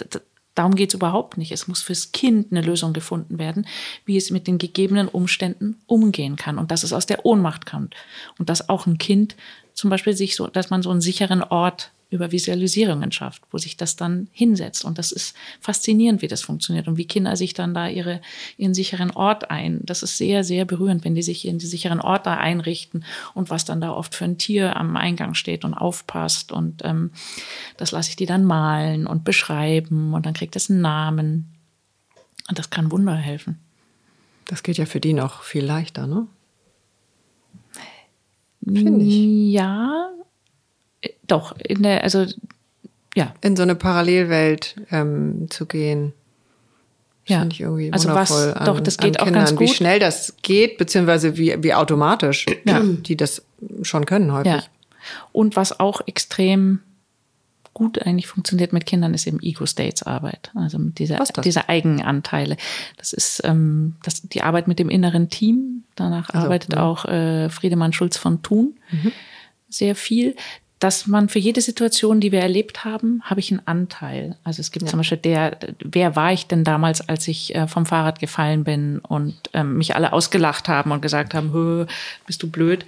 darum 0.55 0.75
geht 0.75 0.91
es 0.91 0.95
überhaupt 0.95 1.39
nicht. 1.39 1.51
Es 1.51 1.67
muss 1.67 1.81
fürs 1.81 2.13
Kind 2.13 2.53
eine 2.53 2.61
Lösung 2.61 2.93
gefunden 2.93 3.39
werden, 3.39 3.67
wie 4.05 4.19
es 4.19 4.31
mit 4.31 4.47
den 4.47 4.59
gegebenen 4.59 5.09
Umständen 5.09 5.81
umgehen 5.87 6.37
kann 6.37 6.59
und 6.59 6.71
dass 6.71 6.83
es 6.83 6.93
aus 6.93 7.07
der 7.07 7.25
Ohnmacht 7.25 7.65
kommt 7.65 7.95
und 8.39 8.51
dass 8.51 8.69
auch 8.69 8.87
ein 8.87 8.99
Kind 8.99 9.35
zum 9.81 9.89
Beispiel 9.89 10.13
sich 10.13 10.37
so, 10.37 10.47
dass 10.47 10.69
man 10.69 10.83
so 10.83 10.91
einen 10.91 11.01
sicheren 11.01 11.43
Ort 11.43 11.91
über 12.11 12.33
Visualisierungen 12.33 13.13
schafft, 13.13 13.43
wo 13.51 13.57
sich 13.57 13.79
das 13.79 13.97
dann 13.97 14.29
hinsetzt. 14.31 14.85
Und 14.85 14.99
das 14.99 15.11
ist 15.11 15.35
faszinierend, 15.59 16.21
wie 16.21 16.29
das 16.29 16.43
funktioniert 16.43 16.87
und 16.87 16.99
wie 16.99 17.07
Kinder 17.07 17.35
sich 17.35 17.55
dann 17.55 17.73
da 17.73 17.89
ihre, 17.89 18.21
ihren 18.59 18.75
sicheren 18.75 19.11
Ort 19.11 19.51
ein. 19.51 19.81
Das 19.83 20.03
ist 20.03 20.19
sehr, 20.19 20.45
sehr 20.45 20.67
berührend, 20.67 21.03
wenn 21.07 21.15
die 21.15 21.23
sich 21.23 21.49
in 21.49 21.59
die 21.59 21.67
sicheren 21.67 21.99
Ort 21.99 22.27
da 22.27 22.37
einrichten 22.37 23.07
und 23.33 23.49
was 23.49 23.65
dann 23.65 23.81
da 23.81 23.93
oft 23.93 24.15
für 24.15 24.27
ein 24.27 24.37
Tier 24.37 24.77
am 24.77 24.99
Eingang 24.99 25.33
steht 25.33 25.65
und 25.65 25.73
aufpasst. 25.73 26.53
Und 26.53 26.85
ähm, 26.85 27.13
das 27.79 27.91
lasse 27.91 28.11
ich 28.11 28.17
die 28.17 28.27
dann 28.27 28.45
malen 28.45 29.07
und 29.07 29.25
beschreiben 29.25 30.13
und 30.13 30.27
dann 30.27 30.35
kriegt 30.35 30.57
es 30.57 30.69
einen 30.69 30.83
Namen. 30.83 31.55
Und 32.51 32.59
das 32.59 32.69
kann 32.69 32.91
Wunder 32.91 33.15
helfen. 33.15 33.59
Das 34.45 34.63
geht 34.63 34.77
ja 34.77 34.85
für 34.85 35.01
die 35.01 35.15
noch 35.15 35.43
viel 35.43 35.65
leichter, 35.65 36.07
ne? 36.07 36.27
Finde 38.65 39.05
ich. 39.05 39.53
Ja, 39.53 40.11
doch, 41.27 41.57
in 41.59 41.83
der, 41.83 42.03
also 42.05 42.27
ja. 43.15 43.35
In 43.41 43.57
so 43.57 43.63
eine 43.63 43.75
Parallelwelt 43.75 44.77
ähm, 44.91 45.47
zu 45.51 45.67
gehen. 45.67 46.13
Ja. 47.27 47.41
Finde 47.41 47.55
ich 47.55 47.61
irgendwie 47.61 47.93
also 47.93 48.09
wundervoll. 48.09 48.49
Was, 48.49 48.57
an, 48.57 48.67
doch, 48.67 48.81
das 48.81 48.97
geht 48.99 49.21
auch 49.21 49.25
Kindern, 49.25 49.45
ganz 49.45 49.57
gut. 49.57 49.69
Wie 49.69 49.75
schnell 49.75 49.99
das 49.99 50.35
geht, 50.43 50.79
beziehungsweise 50.79 51.37
wie, 51.37 51.63
wie 51.63 51.75
automatisch 51.75 52.47
ja. 52.65 52.81
die 52.83 53.17
das 53.17 53.43
schon 53.83 54.07
können 54.07 54.33
häufig. 54.33 54.53
Ja. 54.53 54.63
Und 55.33 55.57
was 55.57 55.81
auch 55.81 56.01
extrem 56.07 56.81
gut 57.81 58.03
eigentlich 58.03 58.27
funktioniert 58.27 58.75
mit 58.75 58.85
Kindern, 58.85 59.15
ist 59.15 59.27
eben 59.27 59.41
Ego-States-Arbeit. 59.41 60.51
Also 60.55 60.79
mit 60.79 60.99
dieser, 60.99 61.25
diese 61.43 61.71
Eigenanteile. 61.71 62.59
Das 62.99 63.15
ist 63.15 63.41
ähm, 63.43 63.97
das, 64.03 64.21
die 64.21 64.43
Arbeit 64.43 64.69
mit 64.69 64.79
dem 64.79 64.91
inneren 64.91 65.31
Team. 65.31 65.85
Danach 65.97 66.29
also, 66.29 66.45
arbeitet 66.45 66.75
ja. 66.75 66.83
auch 66.83 67.07
äh, 67.07 67.49
Friedemann 67.49 67.95
Schulz 67.95 68.19
von 68.19 68.43
Thun 68.43 68.75
mhm. 68.91 69.13
sehr 69.71 69.95
viel 69.95 70.37
dass 70.81 71.07
man 71.07 71.29
für 71.29 71.39
jede 71.39 71.61
Situation, 71.61 72.21
die 72.21 72.33
wir 72.33 72.41
erlebt 72.41 72.87
haben, 72.87 73.21
habe 73.25 73.39
ich 73.39 73.53
einen 73.53 73.61
Anteil. 73.67 74.37
Also 74.45 74.61
es 74.61 74.73
gibt 74.73 74.87
ja. 74.87 74.91
zum 74.91 74.99
Beispiel 74.99 75.19
der, 75.19 75.59
wer 75.85 76.17
war 76.17 76.33
ich 76.33 76.47
denn 76.47 76.65
damals, 76.65 77.07
als 77.07 77.29
ich 77.29 77.55
äh, 77.55 77.69
vom 77.69 77.85
Fahrrad 77.85 78.19
gefallen 78.19 78.65
bin 78.65 78.99
und 79.01 79.37
ähm, 79.53 79.77
mich 79.77 79.95
alle 79.95 80.15
ausgelacht 80.15 80.69
haben 80.69 80.91
und 80.91 81.03
gesagt 81.03 81.35
haben, 81.35 81.87
bist 82.27 82.43
du 82.43 82.51
blöd. 82.51 82.87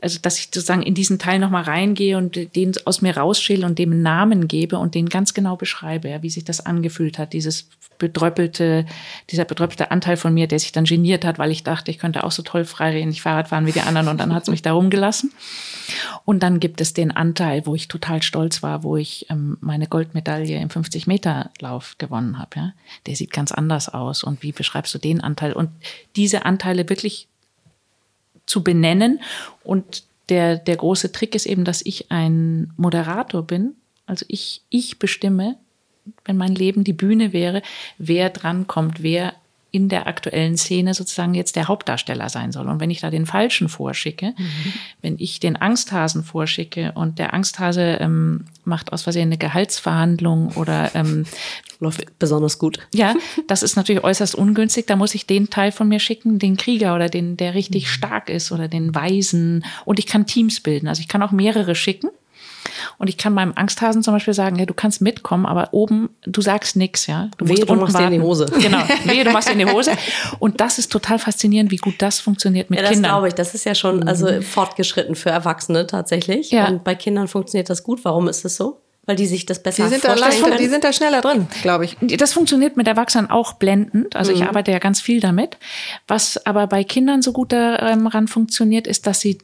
Also 0.00 0.20
dass 0.22 0.38
ich 0.38 0.44
sozusagen 0.46 0.82
in 0.82 0.94
diesen 0.94 1.18
Teil 1.18 1.40
nochmal 1.40 1.64
reingehe 1.64 2.16
und 2.16 2.54
den 2.54 2.72
aus 2.84 3.02
mir 3.02 3.16
rausschäle 3.16 3.66
und 3.66 3.76
dem 3.76 3.90
einen 3.90 4.02
Namen 4.02 4.46
gebe 4.46 4.78
und 4.78 4.94
den 4.94 5.08
ganz 5.08 5.34
genau 5.34 5.56
beschreibe, 5.56 6.10
ja, 6.10 6.22
wie 6.22 6.30
sich 6.30 6.44
das 6.44 6.64
angefühlt 6.64 7.18
hat, 7.18 7.32
dieses 7.32 7.68
bedröppelte, 8.02 8.84
dieser 9.30 9.44
bedröppelte 9.44 9.90
Anteil 9.90 10.16
von 10.16 10.34
mir, 10.34 10.48
der 10.48 10.58
sich 10.58 10.72
dann 10.72 10.84
geniert 10.84 11.24
hat, 11.24 11.38
weil 11.38 11.52
ich 11.52 11.62
dachte, 11.62 11.90
ich 11.90 11.98
könnte 11.98 12.24
auch 12.24 12.32
so 12.32 12.42
toll 12.42 12.64
frei 12.64 13.04
nicht 13.04 13.22
Fahrrad 13.22 13.48
fahren 13.48 13.66
wie 13.66 13.72
die 13.72 13.80
anderen 13.80 14.08
und 14.08 14.18
dann 14.18 14.34
hat 14.34 14.42
es 14.42 14.48
mich 14.48 14.62
da 14.62 14.72
rumgelassen. 14.72 15.32
Und 16.24 16.42
dann 16.42 16.58
gibt 16.60 16.80
es 16.80 16.94
den 16.94 17.10
Anteil, 17.10 17.31
wo 17.40 17.74
ich 17.74 17.88
total 17.88 18.22
stolz 18.22 18.62
war, 18.62 18.82
wo 18.82 18.96
ich 18.96 19.26
ähm, 19.30 19.58
meine 19.60 19.86
Goldmedaille 19.86 20.58
im 20.58 20.68
50-Meter-Lauf 20.68 21.96
gewonnen 21.98 22.38
habe. 22.38 22.50
Ja? 22.56 22.72
Der 23.06 23.16
sieht 23.16 23.32
ganz 23.32 23.52
anders 23.52 23.88
aus. 23.88 24.24
Und 24.24 24.42
wie 24.42 24.52
beschreibst 24.52 24.94
du 24.94 24.98
den 24.98 25.20
Anteil? 25.20 25.52
Und 25.52 25.70
diese 26.16 26.44
Anteile 26.44 26.88
wirklich 26.88 27.28
zu 28.46 28.62
benennen. 28.62 29.20
Und 29.64 30.04
der, 30.28 30.56
der 30.56 30.76
große 30.76 31.12
Trick 31.12 31.34
ist 31.34 31.46
eben, 31.46 31.64
dass 31.64 31.84
ich 31.84 32.10
ein 32.10 32.72
Moderator 32.76 33.42
bin. 33.42 33.74
Also 34.06 34.24
ich, 34.28 34.62
ich 34.70 34.98
bestimme, 34.98 35.56
wenn 36.24 36.36
mein 36.36 36.54
Leben 36.54 36.84
die 36.84 36.92
Bühne 36.92 37.32
wäre, 37.32 37.62
wer 37.98 38.30
drankommt, 38.30 39.02
wer 39.02 39.34
in 39.72 39.88
der 39.88 40.06
aktuellen 40.06 40.58
Szene 40.58 40.92
sozusagen 40.92 41.32
jetzt 41.34 41.56
der 41.56 41.66
Hauptdarsteller 41.66 42.28
sein 42.28 42.52
soll. 42.52 42.68
Und 42.68 42.78
wenn 42.78 42.90
ich 42.90 43.00
da 43.00 43.10
den 43.10 43.24
Falschen 43.24 43.70
vorschicke, 43.70 44.34
mhm. 44.36 44.72
wenn 45.00 45.16
ich 45.18 45.40
den 45.40 45.56
Angsthasen 45.56 46.22
vorschicke 46.22 46.92
und 46.94 47.18
der 47.18 47.32
Angsthase 47.32 47.98
ähm, 48.00 48.44
macht 48.64 48.92
aus 48.92 49.02
Versehen 49.02 49.28
eine 49.28 49.38
Gehaltsverhandlung 49.38 50.52
oder 50.56 50.94
ähm, 50.94 51.24
läuft 51.80 52.18
besonders 52.18 52.58
gut. 52.58 52.80
Ja, 52.94 53.14
das 53.48 53.62
ist 53.62 53.76
natürlich 53.76 54.04
äußerst 54.04 54.34
ungünstig. 54.34 54.86
Da 54.86 54.96
muss 54.96 55.14
ich 55.14 55.26
den 55.26 55.48
Teil 55.48 55.72
von 55.72 55.88
mir 55.88 56.00
schicken, 56.00 56.38
den 56.38 56.58
Krieger 56.58 56.94
oder 56.94 57.08
den, 57.08 57.38
der 57.38 57.54
richtig 57.54 57.84
mhm. 57.84 57.88
stark 57.88 58.28
ist 58.28 58.52
oder 58.52 58.68
den 58.68 58.94
Weisen. 58.94 59.64
Und 59.86 59.98
ich 59.98 60.06
kann 60.06 60.26
Teams 60.26 60.60
bilden. 60.60 60.86
Also 60.86 61.00
ich 61.00 61.08
kann 61.08 61.22
auch 61.22 61.32
mehrere 61.32 61.74
schicken. 61.74 62.10
Und 62.98 63.08
ich 63.08 63.16
kann 63.18 63.32
meinem 63.32 63.52
Angsthasen 63.54 64.02
zum 64.02 64.14
Beispiel 64.14 64.34
sagen, 64.34 64.56
ja, 64.56 64.66
du 64.66 64.74
kannst 64.74 65.00
mitkommen, 65.00 65.46
aber 65.46 65.68
oben, 65.72 66.10
du 66.22 66.40
sagst 66.40 66.76
nichts, 66.76 67.06
ja. 67.06 67.28
Du 67.38 67.48
Wehe, 67.48 67.64
du 67.64 67.74
machst 67.74 67.94
warten. 67.94 68.08
dir 68.08 68.14
in 68.16 68.20
die 68.20 68.26
Hose. 68.26 68.46
Genau, 68.62 68.82
wehe, 69.04 69.24
du 69.24 69.30
machst 69.32 69.48
dir 69.48 69.52
in 69.52 69.58
die 69.58 69.66
Hose. 69.66 69.92
Und 70.38 70.60
das 70.60 70.78
ist 70.78 70.92
total 70.92 71.18
faszinierend, 71.18 71.70
wie 71.70 71.76
gut 71.76 71.94
das 71.98 72.20
funktioniert 72.20 72.70
mit 72.70 72.78
ja, 72.78 72.82
das 72.84 72.92
Kindern. 72.92 73.10
Das 73.10 73.12
glaube 73.12 73.28
ich, 73.28 73.34
das 73.34 73.54
ist 73.54 73.64
ja 73.64 73.74
schon 73.74 74.06
also 74.06 74.30
mhm. 74.30 74.42
fortgeschritten 74.42 75.14
für 75.14 75.30
Erwachsene 75.30 75.86
tatsächlich. 75.86 76.50
Ja. 76.50 76.68
Und 76.68 76.84
bei 76.84 76.94
Kindern 76.94 77.28
funktioniert 77.28 77.70
das 77.70 77.82
gut. 77.82 78.04
Warum 78.04 78.28
ist 78.28 78.44
es 78.44 78.56
so? 78.56 78.78
weil 79.04 79.16
die 79.16 79.26
sich 79.26 79.46
das 79.46 79.62
besser 79.62 79.84
die 79.84 79.90
sind 79.90 80.02
vorstellen 80.02 80.32
da, 80.40 80.48
können. 80.48 80.58
Die 80.58 80.68
sind 80.68 80.84
da 80.84 80.92
schneller 80.92 81.20
drin, 81.20 81.48
glaube 81.62 81.84
ich. 81.84 81.96
Das 82.00 82.32
funktioniert 82.32 82.76
mit 82.76 82.86
Erwachsenen 82.86 83.30
auch 83.30 83.54
blendend. 83.54 84.14
Also 84.14 84.30
mhm. 84.30 84.38
ich 84.38 84.44
arbeite 84.44 84.70
ja 84.70 84.78
ganz 84.78 85.00
viel 85.00 85.20
damit. 85.20 85.56
Was 86.06 86.46
aber 86.46 86.66
bei 86.66 86.84
Kindern 86.84 87.22
so 87.22 87.32
gut 87.32 87.52
daran 87.52 88.28
funktioniert, 88.28 88.86
ist, 88.86 89.06
dass 89.06 89.20
sie 89.20 89.38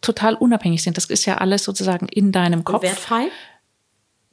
total 0.00 0.34
unabhängig 0.34 0.82
sind. 0.82 0.96
Das 0.96 1.06
ist 1.06 1.24
ja 1.26 1.38
alles 1.38 1.64
sozusagen 1.64 2.06
in 2.08 2.32
deinem 2.32 2.64
Kopf. 2.64 2.82
Und 2.82 2.88
wertfrei? 2.88 3.28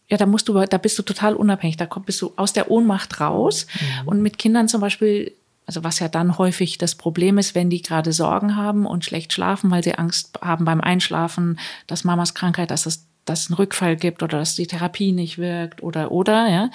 Ja, 0.07 0.17
da 0.17 0.25
musst 0.25 0.47
du, 0.47 0.65
da 0.65 0.77
bist 0.77 0.97
du 0.99 1.03
total 1.03 1.35
unabhängig. 1.35 1.77
Da 1.77 1.85
bist 1.85 2.21
du 2.21 2.33
aus 2.35 2.53
der 2.53 2.69
Ohnmacht 2.69 3.19
raus. 3.19 3.65
Mhm. 3.73 4.07
Und 4.07 4.21
mit 4.21 4.37
Kindern 4.37 4.67
zum 4.67 4.81
Beispiel, 4.81 5.33
also 5.65 5.83
was 5.83 5.99
ja 5.99 6.07
dann 6.07 6.37
häufig 6.37 6.77
das 6.77 6.95
Problem 6.95 7.37
ist, 7.37 7.55
wenn 7.55 7.69
die 7.69 7.81
gerade 7.81 8.13
Sorgen 8.13 8.55
haben 8.55 8.85
und 8.85 9.03
schlecht 9.03 9.33
schlafen, 9.33 9.71
weil 9.71 9.83
sie 9.83 9.95
Angst 9.95 10.39
haben 10.41 10.65
beim 10.65 10.81
Einschlafen, 10.81 11.59
dass 11.87 12.03
Mamas 12.03 12.35
Krankheit, 12.35 12.69
dass 12.69 12.83
das 12.83 13.05
dass 13.25 13.41
es 13.41 13.49
einen 13.49 13.57
Rückfall 13.57 13.95
gibt 13.95 14.23
oder 14.23 14.39
dass 14.39 14.55
die 14.55 14.67
Therapie 14.67 15.11
nicht 15.11 15.37
wirkt 15.37 15.83
oder 15.83 16.11
oder 16.11 16.47
ja 16.49 16.69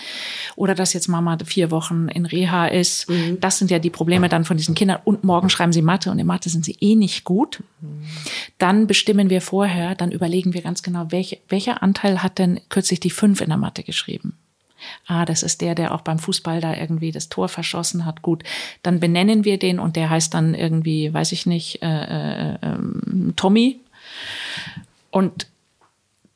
oder 0.56 0.74
dass 0.74 0.92
jetzt 0.92 1.08
Mama 1.08 1.38
vier 1.44 1.70
Wochen 1.70 2.08
in 2.08 2.26
Reha 2.26 2.66
ist. 2.66 3.08
Mhm. 3.08 3.38
Das 3.40 3.58
sind 3.58 3.70
ja 3.70 3.78
die 3.78 3.90
Probleme 3.90 4.28
dann 4.28 4.44
von 4.44 4.56
diesen 4.56 4.74
Kindern. 4.74 4.98
Und 5.04 5.24
morgen 5.24 5.48
schreiben 5.48 5.72
sie 5.72 5.82
Mathe 5.82 6.10
und 6.10 6.18
in 6.18 6.26
Mathe 6.26 6.48
sind 6.48 6.64
sie 6.64 6.76
eh 6.80 6.96
nicht 6.96 7.24
gut. 7.24 7.62
Mhm. 7.80 8.02
Dann 8.58 8.86
bestimmen 8.86 9.30
wir 9.30 9.40
vorher, 9.40 9.94
dann 9.94 10.10
überlegen 10.10 10.52
wir 10.54 10.62
ganz 10.62 10.82
genau, 10.82 11.06
welche, 11.10 11.38
welcher 11.48 11.82
Anteil 11.82 12.22
hat 12.22 12.38
denn 12.38 12.60
kürzlich 12.68 13.00
die 13.00 13.10
fünf 13.10 13.40
in 13.40 13.48
der 13.48 13.58
Mathe 13.58 13.82
geschrieben. 13.82 14.36
Ah, 15.06 15.24
das 15.24 15.42
ist 15.42 15.60
der, 15.60 15.74
der 15.74 15.94
auch 15.94 16.00
beim 16.00 16.18
Fußball 16.18 16.60
da 16.60 16.74
irgendwie 16.74 17.12
das 17.12 17.28
Tor 17.28 17.48
verschossen 17.48 18.06
hat. 18.06 18.22
Gut, 18.22 18.44
dann 18.82 19.00
benennen 19.00 19.44
wir 19.44 19.58
den 19.58 19.78
und 19.78 19.96
der 19.96 20.10
heißt 20.10 20.32
dann 20.32 20.54
irgendwie, 20.54 21.12
weiß 21.12 21.32
ich 21.32 21.46
nicht, 21.46 21.82
äh, 21.82 21.86
äh, 21.86 22.54
äh, 22.54 22.78
Tommy. 23.36 23.80
Und 25.10 25.46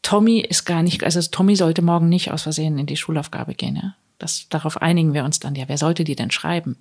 Tommy 0.04 0.40
ist 0.40 0.66
gar 0.66 0.82
nicht, 0.82 1.02
also 1.02 1.20
Tommy 1.22 1.56
sollte 1.56 1.82
morgen 1.82 2.08
nicht 2.08 2.30
aus 2.30 2.42
Versehen 2.42 2.78
in 2.78 2.86
die 2.86 2.96
Schulaufgabe 2.96 3.54
gehen. 3.54 3.74
Ja? 3.74 3.96
Das, 4.18 4.48
darauf 4.50 4.80
einigen 4.80 5.14
wir 5.14 5.24
uns 5.24 5.40
dann. 5.40 5.56
Ja, 5.56 5.64
wer 5.66 5.78
sollte 5.78 6.04
die 6.04 6.14
denn 6.14 6.30
schreiben? 6.30 6.76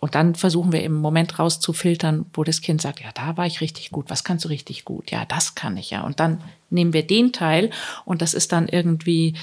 Und 0.00 0.16
dann 0.16 0.34
versuchen 0.34 0.72
wir 0.72 0.82
im 0.82 0.94
Moment 0.94 1.38
rauszufiltern, 1.38 2.26
wo 2.34 2.42
das 2.42 2.60
Kind 2.60 2.82
sagt, 2.82 3.00
ja, 3.00 3.12
da 3.14 3.36
war 3.36 3.46
ich 3.46 3.60
richtig 3.60 3.90
gut. 3.90 4.10
Was 4.10 4.24
kannst 4.24 4.44
du 4.44 4.48
richtig 4.48 4.84
gut? 4.84 5.12
Ja, 5.12 5.24
das 5.26 5.54
kann 5.54 5.76
ich 5.76 5.90
ja. 5.90 6.02
Und 6.02 6.18
dann 6.18 6.42
nehmen 6.70 6.92
wir 6.92 7.06
den 7.06 7.32
Teil 7.32 7.70
und 8.04 8.20
das 8.20 8.34
ist 8.34 8.50
dann 8.50 8.66
irgendwie 8.66 9.34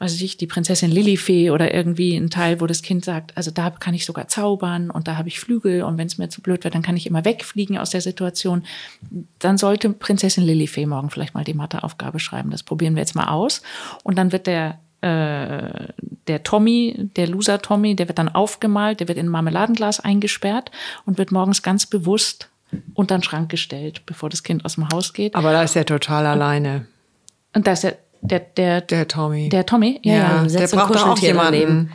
weiß 0.00 0.20
ich, 0.22 0.38
die 0.38 0.46
Prinzessin 0.46 0.90
Lilifee 0.90 1.50
oder 1.50 1.74
irgendwie 1.74 2.16
ein 2.16 2.30
Teil, 2.30 2.60
wo 2.60 2.66
das 2.66 2.80
Kind 2.80 3.04
sagt, 3.04 3.36
also 3.36 3.50
da 3.50 3.68
kann 3.68 3.92
ich 3.92 4.06
sogar 4.06 4.28
zaubern 4.28 4.90
und 4.90 5.06
da 5.06 5.16
habe 5.16 5.28
ich 5.28 5.38
Flügel 5.38 5.82
und 5.82 5.98
wenn 5.98 6.06
es 6.06 6.16
mir 6.16 6.30
zu 6.30 6.40
blöd 6.40 6.64
wird, 6.64 6.74
dann 6.74 6.82
kann 6.82 6.96
ich 6.96 7.06
immer 7.06 7.26
wegfliegen 7.26 7.76
aus 7.76 7.90
der 7.90 8.00
Situation. 8.00 8.64
Dann 9.38 9.58
sollte 9.58 9.90
Prinzessin 9.90 10.42
Lilifee 10.42 10.86
morgen 10.86 11.10
vielleicht 11.10 11.34
mal 11.34 11.44
die 11.44 11.52
Matheaufgabe 11.52 12.18
schreiben. 12.18 12.50
Das 12.50 12.62
probieren 12.62 12.94
wir 12.94 13.02
jetzt 13.02 13.14
mal 13.14 13.28
aus. 13.28 13.60
Und 14.02 14.16
dann 14.16 14.32
wird 14.32 14.46
der 14.46 14.80
äh, 15.02 15.88
der 16.26 16.42
Tommy, 16.42 17.10
der 17.16 17.26
Loser 17.28 17.60
Tommy, 17.60 17.96
der 17.96 18.08
wird 18.08 18.18
dann 18.18 18.28
aufgemalt, 18.28 19.00
der 19.00 19.08
wird 19.08 19.18
in 19.18 19.26
ein 19.26 19.30
Marmeladenglas 19.30 20.00
eingesperrt 20.00 20.70
und 21.04 21.18
wird 21.18 21.32
morgens 21.32 21.62
ganz 21.62 21.86
bewusst 21.86 22.48
unter 22.94 23.18
den 23.18 23.22
Schrank 23.22 23.50
gestellt, 23.50 24.02
bevor 24.06 24.28
das 24.28 24.42
Kind 24.42 24.64
aus 24.64 24.76
dem 24.76 24.88
Haus 24.88 25.12
geht. 25.12 25.34
Aber 25.34 25.52
da 25.52 25.62
ist 25.62 25.76
er 25.76 25.84
total 25.84 26.26
alleine. 26.26 26.86
Und 27.54 27.66
da 27.66 27.72
ist 27.72 27.84
er 27.84 27.96
der, 28.22 28.40
der, 28.40 28.80
der 28.80 29.08
Tommy. 29.08 29.48
Der 29.48 29.66
Tommy, 29.66 30.00
ja. 30.02 30.44
ja. 30.44 30.44
Der 30.44 30.66
braucht 30.68 30.96
auch 30.96 31.18
jemanden. 31.18 31.92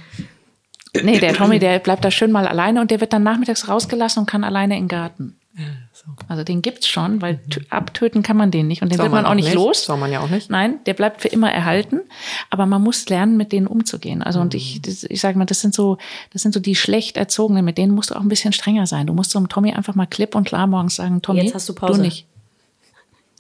Nee, 1.04 1.20
der 1.20 1.34
Tommy, 1.34 1.60
der 1.60 1.80
bleibt 1.80 2.06
da 2.06 2.12
schön 2.12 2.32
mal 2.32 2.48
alleine 2.48 2.82
und 2.82 2.92
der 2.92 3.02
wird 3.02 3.14
dann 3.14 3.24
nachmittags 3.24 3.68
rausgelassen 3.68 4.22
und 4.22 4.26
kann 4.26 4.44
alleine 4.44 4.78
in 4.78 4.84
den 4.84 4.88
Garten. 4.88 5.38
Ja, 5.58 5.64
so. 5.94 6.06
Also 6.28 6.44
den 6.44 6.62
gibt's 6.62 6.88
schon, 6.88 7.22
weil 7.22 7.40
abtöten 7.70 8.24
kann 8.24 8.36
man 8.36 8.52
den 8.52 8.68
nicht 8.68 8.82
und 8.82 8.92
den 8.92 8.98
Soll 8.98 9.06
wird 9.06 9.14
man, 9.14 9.24
man 9.24 9.32
auch 9.32 9.36
nicht, 9.36 9.46
nicht 9.46 9.56
los. 9.56 9.86
Soll 9.86 9.98
man 9.98 10.12
ja 10.12 10.20
auch 10.20 10.30
nicht. 10.30 10.50
Nein, 10.50 10.80
der 10.86 10.94
bleibt 10.94 11.22
für 11.22 11.30
immer 11.30 11.50
erhalten, 11.50 12.02
aber 12.50 12.66
man 12.66 12.82
muss 12.82 13.08
lernen, 13.08 13.38
mit 13.38 13.54
denen 13.54 13.66
umzugehen. 13.66 14.22
Also 14.22 14.42
und 14.42 14.54
ich, 14.54 14.82
mhm. 14.86 14.94
ich 15.10 15.22
sage 15.22 15.38
mal, 15.38 15.46
das 15.46 15.62
sind 15.62 15.74
so, 15.74 15.98
das 16.34 16.42
sind 16.42 16.54
so 16.54 16.60
die 16.60 16.76
schlecht 16.76 17.16
erzogenen, 17.16 17.64
mit 17.64 17.78
denen 17.78 17.94
musst 17.94 18.10
du 18.10 18.16
auch 18.16 18.22
ein 18.22 18.28
bisschen 18.28 18.52
strenger 18.52 18.86
sein. 18.86 19.08
Du 19.08 19.14
musst 19.14 19.32
so 19.32 19.40
einem 19.40 19.48
Tommy 19.48 19.74
einfach 19.74 19.96
mal 19.96 20.08
klipp 20.08 20.36
und 20.36 20.46
klar 20.46 20.68
morgens 20.68 20.96
sagen, 20.96 21.22
Tommy, 21.22 21.44
jetzt 21.44 21.56
hast 21.56 21.70
du 21.70 21.74
Pause. 21.74 22.00
Du 22.00 22.02
nicht. 22.02 22.28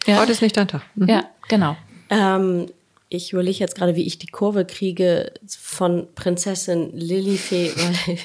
Ja. 0.05 0.21
Heute 0.21 0.31
ist 0.31 0.41
nicht 0.41 0.55
dein 0.55 0.69
Tag. 0.69 0.83
Mhm. 0.95 1.09
Ja, 1.09 1.23
genau. 1.49 1.75
Ähm, 2.09 2.67
ich 3.15 3.33
überlege 3.33 3.59
jetzt 3.59 3.75
gerade, 3.75 3.95
wie 3.95 4.05
ich 4.05 4.19
die 4.19 4.27
Kurve 4.27 4.65
kriege 4.65 5.31
von 5.47 6.07
Prinzessin 6.15 6.91
Lilifee 6.93 7.71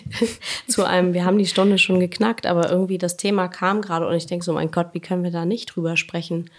zu 0.68 0.84
einem, 0.84 1.14
wir 1.14 1.24
haben 1.24 1.38
die 1.38 1.46
Stunde 1.46 1.78
schon 1.78 2.00
geknackt, 2.00 2.46
aber 2.46 2.70
irgendwie 2.70 2.98
das 2.98 3.16
Thema 3.16 3.48
kam 3.48 3.80
gerade 3.80 4.06
und 4.06 4.14
ich 4.14 4.26
denke 4.26 4.44
so, 4.44 4.52
mein 4.52 4.70
Gott, 4.70 4.88
wie 4.92 5.00
können 5.00 5.24
wir 5.24 5.30
da 5.30 5.44
nicht 5.44 5.66
drüber 5.66 5.96
sprechen? 5.96 6.50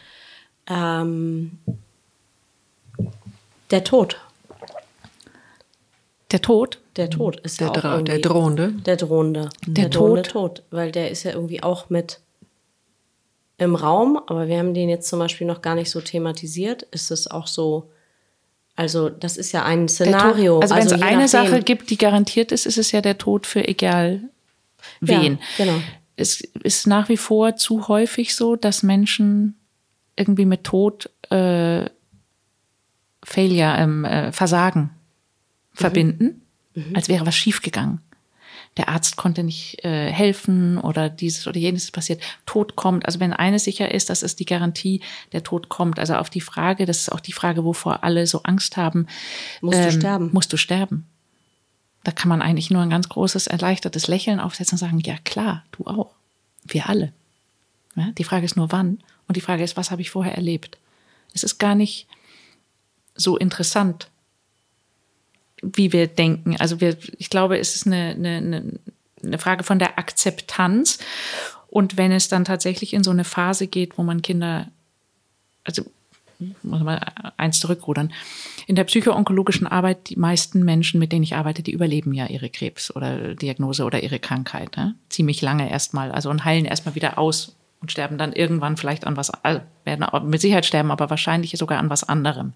Ähm, 0.67 1.59
Der 3.69 3.84
Tod. 3.84 4.19
Der 6.32 6.41
Tod? 6.41 6.79
Der 6.95 7.09
Tod 7.09 7.39
ist 7.41 7.59
der, 7.59 7.67
ja 7.73 7.97
auch 7.97 8.01
der 8.01 8.19
drohende. 8.19 8.71
Der 8.86 8.97
drohende. 8.97 9.49
Der, 9.65 9.73
der 9.73 9.89
drohende 9.89 10.21
Tod. 10.21 10.55
Tod. 10.55 10.63
Weil 10.71 10.91
der 10.91 11.11
ist 11.11 11.23
ja 11.23 11.32
irgendwie 11.32 11.63
auch 11.63 11.89
mit 11.89 12.19
im 13.57 13.75
Raum, 13.75 14.19
aber 14.25 14.47
wir 14.47 14.57
haben 14.57 14.73
den 14.73 14.89
jetzt 14.89 15.07
zum 15.07 15.19
Beispiel 15.19 15.45
noch 15.45 15.61
gar 15.61 15.75
nicht 15.75 15.91
so 15.91 16.01
thematisiert. 16.01 16.84
Ist 16.84 17.11
es 17.11 17.29
auch 17.29 17.47
so, 17.47 17.89
also 18.82 19.09
das 19.09 19.38
ist 19.38 19.51
ja 19.51 19.63
ein 19.63 19.88
Szenario. 19.88 20.59
Also 20.59 20.75
wenn 20.75 20.88
es 20.88 20.93
also 20.93 21.05
eine 21.05 21.27
Sache 21.27 21.61
gibt, 21.61 21.91
die 21.91 21.97
garantiert 21.97 22.51
ist, 22.51 22.65
ist 22.65 22.79
es 22.79 22.91
ja 22.91 23.01
der 23.01 23.19
Tod 23.19 23.45
für 23.45 23.67
egal 23.67 24.21
wen. 25.01 25.38
Ja, 25.57 25.65
genau. 25.65 25.79
Es 26.15 26.41
ist 26.41 26.88
nach 26.88 27.07
wie 27.07 27.17
vor 27.17 27.55
zu 27.57 27.88
häufig 27.88 28.36
so, 28.36 28.55
dass 28.55 28.82
Menschen 28.82 29.55
irgendwie 30.15 30.45
mit 30.45 30.63
Tod 30.63 31.11
äh, 31.29 31.86
Failure, 33.23 33.75
ähm, 33.77 34.03
äh, 34.03 34.32
Versagen 34.32 34.82
mhm. 34.82 34.89
verbinden, 35.75 36.41
mhm. 36.73 36.95
als 36.95 37.07
wäre 37.07 37.27
was 37.27 37.36
schiefgegangen 37.36 38.01
der 38.78 38.88
Arzt 38.88 39.17
konnte 39.17 39.43
nicht 39.43 39.84
äh, 39.84 40.11
helfen 40.11 40.78
oder 40.78 41.09
dieses 41.09 41.45
oder 41.45 41.57
jenes 41.57 41.86
ist 41.86 41.91
passiert, 41.91 42.22
Tod 42.45 42.76
kommt. 42.76 43.05
Also 43.05 43.19
wenn 43.19 43.34
eines 43.34 43.65
sicher 43.65 43.91
ist, 43.91 44.09
das 44.09 44.24
ist 44.24 44.39
die 44.39 44.45
Garantie, 44.45 45.01
der 45.34 45.43
Tod 45.43 45.67
kommt. 45.67 45.99
Also 45.99 46.15
auf 46.15 46.30
die 46.30 46.41
Frage, 46.41 46.86
das 46.86 46.99
ist 46.99 47.11
auch 47.11 47.19
die 47.19 47.34
Frage, 47.34 47.65
wovor 47.65 48.03
alle 48.03 48.26
so 48.28 48.43
Angst 48.43 48.78
haben. 48.78 49.07
Musst 49.59 49.78
ähm, 49.78 49.86
du 49.86 49.91
sterben? 49.91 50.30
Musst 50.32 50.53
du 50.53 50.57
sterben? 50.57 51.05
Da 52.03 52.11
kann 52.11 52.30
man 52.30 52.41
eigentlich 52.41 52.72
nur 52.72 52.82
ein 52.82 52.89
ganz 52.89 53.09
großes, 53.09 53.47
erleichtertes 53.47 54.07
Lächeln 54.07 54.39
aufsetzen 54.39 54.76
und 54.76 54.80
sagen, 54.80 54.99
ja 54.99 55.17
klar, 55.24 55.63
du 55.72 55.86
auch. 55.86 56.15
Wir 56.63 56.88
alle. 56.88 57.11
Ja, 57.95 58.11
die 58.11 58.24
Frage 58.24 58.45
ist 58.45 58.55
nur 58.55 58.72
wann. 58.72 59.03
Und 59.28 59.36
die 59.36 59.41
Frage 59.41 59.63
ist, 59.63 59.76
was 59.76 59.91
habe 59.91 60.01
ich 60.01 60.11
vorher 60.11 60.36
erlebt? 60.36 60.78
Es 61.34 61.43
ist 61.43 61.57
gar 61.57 61.76
nicht 61.76 62.07
so 63.15 63.38
interessant, 63.38 64.11
wie 65.62 65.93
wir 65.93 66.07
denken. 66.07 66.55
Also 66.59 66.82
wir, 66.82 66.97
ich 67.18 67.30
glaube, 67.30 67.57
es 67.59 67.76
ist 67.76 67.88
eine, 67.88 68.12
eine, 68.12 68.80
eine 69.24 69.38
Frage 69.38 69.64
von 69.64 69.80
der 69.80 69.99
Akzeptanz. 69.99 70.99
Und 71.68 71.97
wenn 71.97 72.12
es 72.12 72.28
dann 72.28 72.45
tatsächlich 72.45 72.93
in 72.93 73.03
so 73.03 73.12
eine 73.12 73.24
Phase 73.24 73.68
geht, 73.68 73.97
wo 73.97 74.03
man 74.03 74.22
Kinder, 74.22 74.68
also 75.64 75.84
muss 76.64 76.82
mal 76.82 76.99
eins 77.38 77.59
zurückrudern. 77.59 78.12
In 78.68 78.76
der 78.76 78.84
psychoonkologischen 78.84 79.68
Arbeit, 79.68 80.09
die 80.09 80.16
meisten 80.16 80.64
Menschen, 80.64 80.99
mit 80.99 81.12
denen 81.12 81.24
ich 81.24 81.36
arbeite, 81.36 81.64
die 81.64 81.72
überleben 81.72 82.14
ja 82.14 82.28
ihre 82.28 82.49
Krebs 82.49 82.93
oder 82.95 83.36
Diagnose 83.36 83.84
oder 83.84 84.01
ihre 84.01 84.20
Krankheit. 84.20 84.76
Ne? 84.78 84.95
Ziemlich 85.09 85.41
lange 85.41 85.70
erstmal, 85.70 86.12
also 86.12 86.30
und 86.30 86.45
heilen 86.45 86.66
erstmal 86.66 86.95
wieder 86.95 87.18
aus 87.18 87.55
und 87.82 87.91
sterben 87.91 88.18
dann 88.18 88.34
irgendwann 88.34 88.78
vielleicht 88.78 89.05
an 89.05 89.18
was, 89.18 89.30
also 89.30 89.62
werden 89.84 90.05
mit 90.30 90.41
Sicherheit 90.41 90.66
sterben, 90.66 90.91
aber 90.91 91.09
wahrscheinlich 91.09 91.51
sogar 91.57 91.80
an 91.80 91.89
was 91.89 92.03
anderem. 92.03 92.53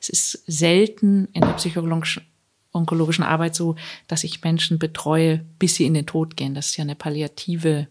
Es 0.00 0.08
ist 0.08 0.44
selten 0.46 1.28
in 1.32 1.42
der 1.42 1.52
psychologischen 1.52 2.24
onkologischen 2.72 3.24
Arbeit 3.24 3.54
so, 3.54 3.76
dass 4.06 4.24
ich 4.24 4.42
Menschen 4.42 4.78
betreue, 4.78 5.44
bis 5.58 5.74
sie 5.74 5.86
in 5.86 5.94
den 5.94 6.06
Tod 6.06 6.36
gehen. 6.36 6.54
Das 6.54 6.68
ist 6.68 6.76
ja 6.76 6.82
eine 6.82 6.94
palliative 6.94 7.88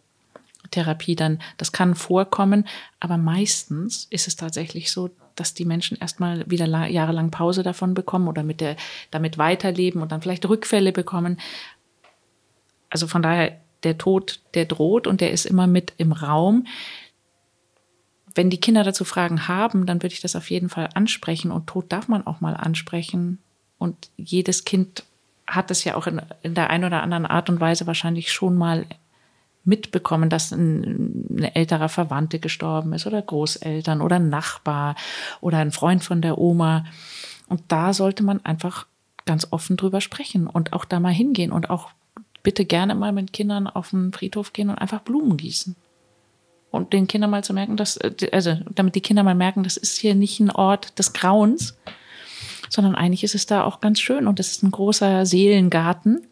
Therapie 0.72 1.16
dann. 1.16 1.40
Das 1.58 1.72
kann 1.72 1.96
vorkommen, 1.96 2.68
aber 3.00 3.18
meistens 3.18 4.08
ist 4.10 4.28
es 4.28 4.36
tatsächlich 4.36 4.92
so, 4.92 5.10
dass 5.36 5.54
die 5.54 5.66
Menschen 5.66 5.98
erstmal 5.98 6.50
wieder 6.50 6.66
jahrelang 6.88 7.32
Pause 7.32 7.64
davon 7.64 7.94
bekommen 7.94 8.28
oder 8.28 8.44
mit 8.44 8.62
der, 8.62 8.76
damit 9.12 9.38
weiterleben 9.38 10.02
und 10.02 10.12
dann 10.12 10.22
vielleicht 10.22 10.48
Rückfälle 10.48 10.92
bekommen. 10.92 11.40
Also 12.90 13.08
von 13.08 13.22
daher, 13.22 13.60
der 13.84 13.98
Tod, 13.98 14.42
der 14.56 14.66
droht 14.66 15.08
und 15.08 15.22
der 15.22 15.32
ist 15.32 15.46
immer 15.46 15.66
mit 15.66 15.94
im 15.98 16.12
Raum. 16.12 16.68
Wenn 18.36 18.50
die 18.50 18.60
Kinder 18.60 18.84
dazu 18.84 19.06
Fragen 19.06 19.48
haben, 19.48 19.86
dann 19.86 20.02
würde 20.04 20.14
ich 20.14 20.22
das 20.22 20.36
auf 20.36 20.50
jeden 20.50 20.70
Fall 20.70 20.90
ansprechen 20.94 21.52
und 21.52 21.68
Tod 21.68 21.92
darf 21.92 22.10
man 22.10 22.28
auch 22.28 22.42
mal 22.42 22.56
ansprechen 22.56 23.40
und 23.80 24.12
jedes 24.18 24.66
Kind 24.66 25.04
hat 25.48 25.72
es 25.72 25.84
ja 25.84 25.96
auch 25.96 26.06
in, 26.06 26.22
in 26.44 26.54
der 26.54 26.70
einen 26.70 26.84
oder 26.84 27.02
anderen 27.02 27.26
Art 27.26 27.50
und 27.50 27.60
Weise 27.60 27.88
wahrscheinlich 27.88 28.32
schon 28.32 28.56
mal 28.56 28.86
mitbekommen, 29.64 30.30
dass 30.30 30.52
ein, 30.52 31.26
ein, 31.30 31.44
älterer 31.44 31.90
Verwandte 31.90 32.40
gestorben 32.40 32.94
ist 32.94 33.08
oder 33.08 33.22
Großeltern 33.22 34.02
oder 34.02 34.18
ein 34.18 34.30
Nachbar 34.30 34.96
oder 35.42 35.58
ein 35.58 35.72
Freund 35.72 36.04
von 36.04 36.22
der 36.22 36.38
Oma. 36.38 36.86
Und 37.48 37.64
da 37.68 37.94
sollte 37.94 38.24
man 38.24 38.44
einfach 38.46 38.86
ganz 39.26 39.48
offen 39.52 39.78
drüber 39.78 40.02
sprechen 40.02 40.48
und 40.48 40.74
auch 40.74 40.86
da 40.86 41.00
mal 41.00 41.14
hingehen 41.14 41.52
und 41.52 41.70
auch 41.70 41.90
bitte 42.44 42.66
gerne 42.66 42.96
mal 42.96 43.12
mit 43.12 43.34
Kindern 43.34 43.68
auf 43.68 43.90
den 43.90 44.14
Friedhof 44.14 44.54
gehen 44.54 44.70
und 44.70 44.78
einfach 44.78 45.02
Blumen 45.02 45.38
gießen. 45.38 45.76
Und 46.72 46.94
den 46.94 47.08
Kindern 47.08 47.32
mal 47.32 47.44
zu 47.44 47.54
merken, 47.54 47.78
dass, 47.78 47.98
also 48.32 48.58
damit 48.76 48.96
die 48.96 49.02
Kinder 49.02 49.24
mal 49.24 49.36
merken, 49.36 49.64
das 49.64 49.78
ist 49.78 49.98
hier 49.98 50.16
nicht 50.16 50.40
ein 50.40 50.52
Ort 50.52 50.98
des 51.00 51.14
Grauens, 51.14 51.78
sondern 52.70 52.96
eigentlich 52.96 53.24
ist 53.24 53.36
es 53.36 53.46
da 53.46 53.64
auch 53.64 53.80
ganz 53.80 54.00
schön 54.00 54.28
und 54.28 54.40
es 54.40 54.52
ist 54.52 54.64
ein 54.64 54.72
großer 54.72 55.26
Seelengarten. 55.26 56.28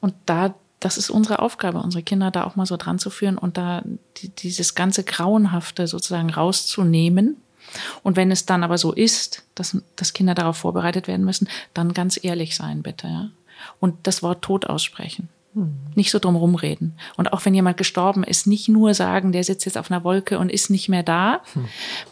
Und 0.00 0.14
da, 0.26 0.54
das 0.78 0.96
ist 0.98 1.10
unsere 1.10 1.40
Aufgabe, 1.40 1.78
unsere 1.78 2.02
Kinder 2.02 2.30
da 2.30 2.44
auch 2.44 2.56
mal 2.56 2.66
so 2.66 2.76
dran 2.76 2.98
zu 2.98 3.10
führen 3.10 3.38
und 3.38 3.56
da 3.56 3.82
die, 4.18 4.28
dieses 4.28 4.74
ganze 4.74 5.04
Grauenhafte 5.04 5.86
sozusagen 5.86 6.30
rauszunehmen. 6.30 7.36
Und 8.02 8.16
wenn 8.16 8.30
es 8.30 8.46
dann 8.46 8.64
aber 8.64 8.78
so 8.78 8.92
ist, 8.92 9.44
dass, 9.54 9.76
dass 9.96 10.12
Kinder 10.12 10.34
darauf 10.34 10.56
vorbereitet 10.56 11.06
werden 11.06 11.24
müssen, 11.24 11.48
dann 11.74 11.92
ganz 11.92 12.18
ehrlich 12.22 12.56
sein, 12.56 12.82
bitte, 12.82 13.06
ja. 13.06 13.30
Und 13.78 14.06
das 14.06 14.22
Wort 14.22 14.42
Tod 14.42 14.66
aussprechen. 14.66 15.28
Nicht 15.96 16.12
so 16.12 16.20
drum 16.20 16.36
rumreden. 16.36 16.96
Und 17.16 17.32
auch 17.32 17.44
wenn 17.44 17.54
jemand 17.54 17.76
gestorben 17.76 18.22
ist, 18.22 18.46
nicht 18.46 18.68
nur 18.68 18.94
sagen, 18.94 19.32
der 19.32 19.42
sitzt 19.42 19.64
jetzt 19.64 19.76
auf 19.76 19.90
einer 19.90 20.04
Wolke 20.04 20.38
und 20.38 20.48
ist 20.48 20.70
nicht 20.70 20.88
mehr 20.88 21.02
da, 21.02 21.42
hm. 21.54 21.64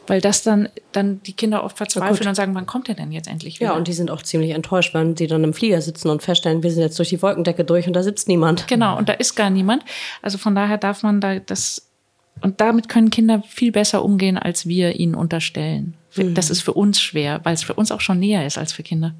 weil 0.08 0.20
das 0.20 0.42
dann, 0.42 0.68
dann 0.90 1.22
die 1.22 1.34
Kinder 1.34 1.62
oft 1.62 1.78
verzweifeln 1.78 2.28
und 2.28 2.34
sagen, 2.34 2.56
wann 2.56 2.66
kommt 2.66 2.88
er 2.88 2.96
denn 2.96 3.12
jetzt 3.12 3.28
endlich 3.28 3.60
wieder? 3.60 3.70
Ja, 3.70 3.76
und 3.76 3.86
die 3.86 3.92
sind 3.92 4.10
auch 4.10 4.22
ziemlich 4.22 4.50
enttäuscht, 4.50 4.92
wenn 4.92 5.14
die 5.14 5.28
dann 5.28 5.44
im 5.44 5.54
Flieger 5.54 5.80
sitzen 5.80 6.08
und 6.08 6.20
feststellen, 6.20 6.64
wir 6.64 6.72
sind 6.72 6.82
jetzt 6.82 6.98
durch 6.98 7.10
die 7.10 7.22
Wolkendecke 7.22 7.64
durch 7.64 7.86
und 7.86 7.92
da 7.92 8.02
sitzt 8.02 8.26
niemand. 8.26 8.66
Genau, 8.66 8.98
und 8.98 9.08
da 9.08 9.12
ist 9.12 9.36
gar 9.36 9.50
niemand. 9.50 9.84
Also 10.20 10.36
von 10.36 10.56
daher 10.56 10.76
darf 10.76 11.04
man 11.04 11.20
da 11.20 11.38
das, 11.38 11.88
und 12.40 12.60
damit 12.60 12.88
können 12.88 13.10
Kinder 13.10 13.44
viel 13.46 13.70
besser 13.70 14.04
umgehen, 14.04 14.36
als 14.36 14.66
wir 14.66 14.98
ihnen 14.98 15.14
unterstellen. 15.14 15.94
Mhm. 16.16 16.34
Das 16.34 16.50
ist 16.50 16.62
für 16.62 16.72
uns 16.72 17.00
schwer, 17.00 17.40
weil 17.44 17.54
es 17.54 17.62
für 17.62 17.74
uns 17.74 17.92
auch 17.92 18.00
schon 18.00 18.18
näher 18.18 18.44
ist 18.44 18.58
als 18.58 18.72
für 18.72 18.82
Kinder 18.82 19.14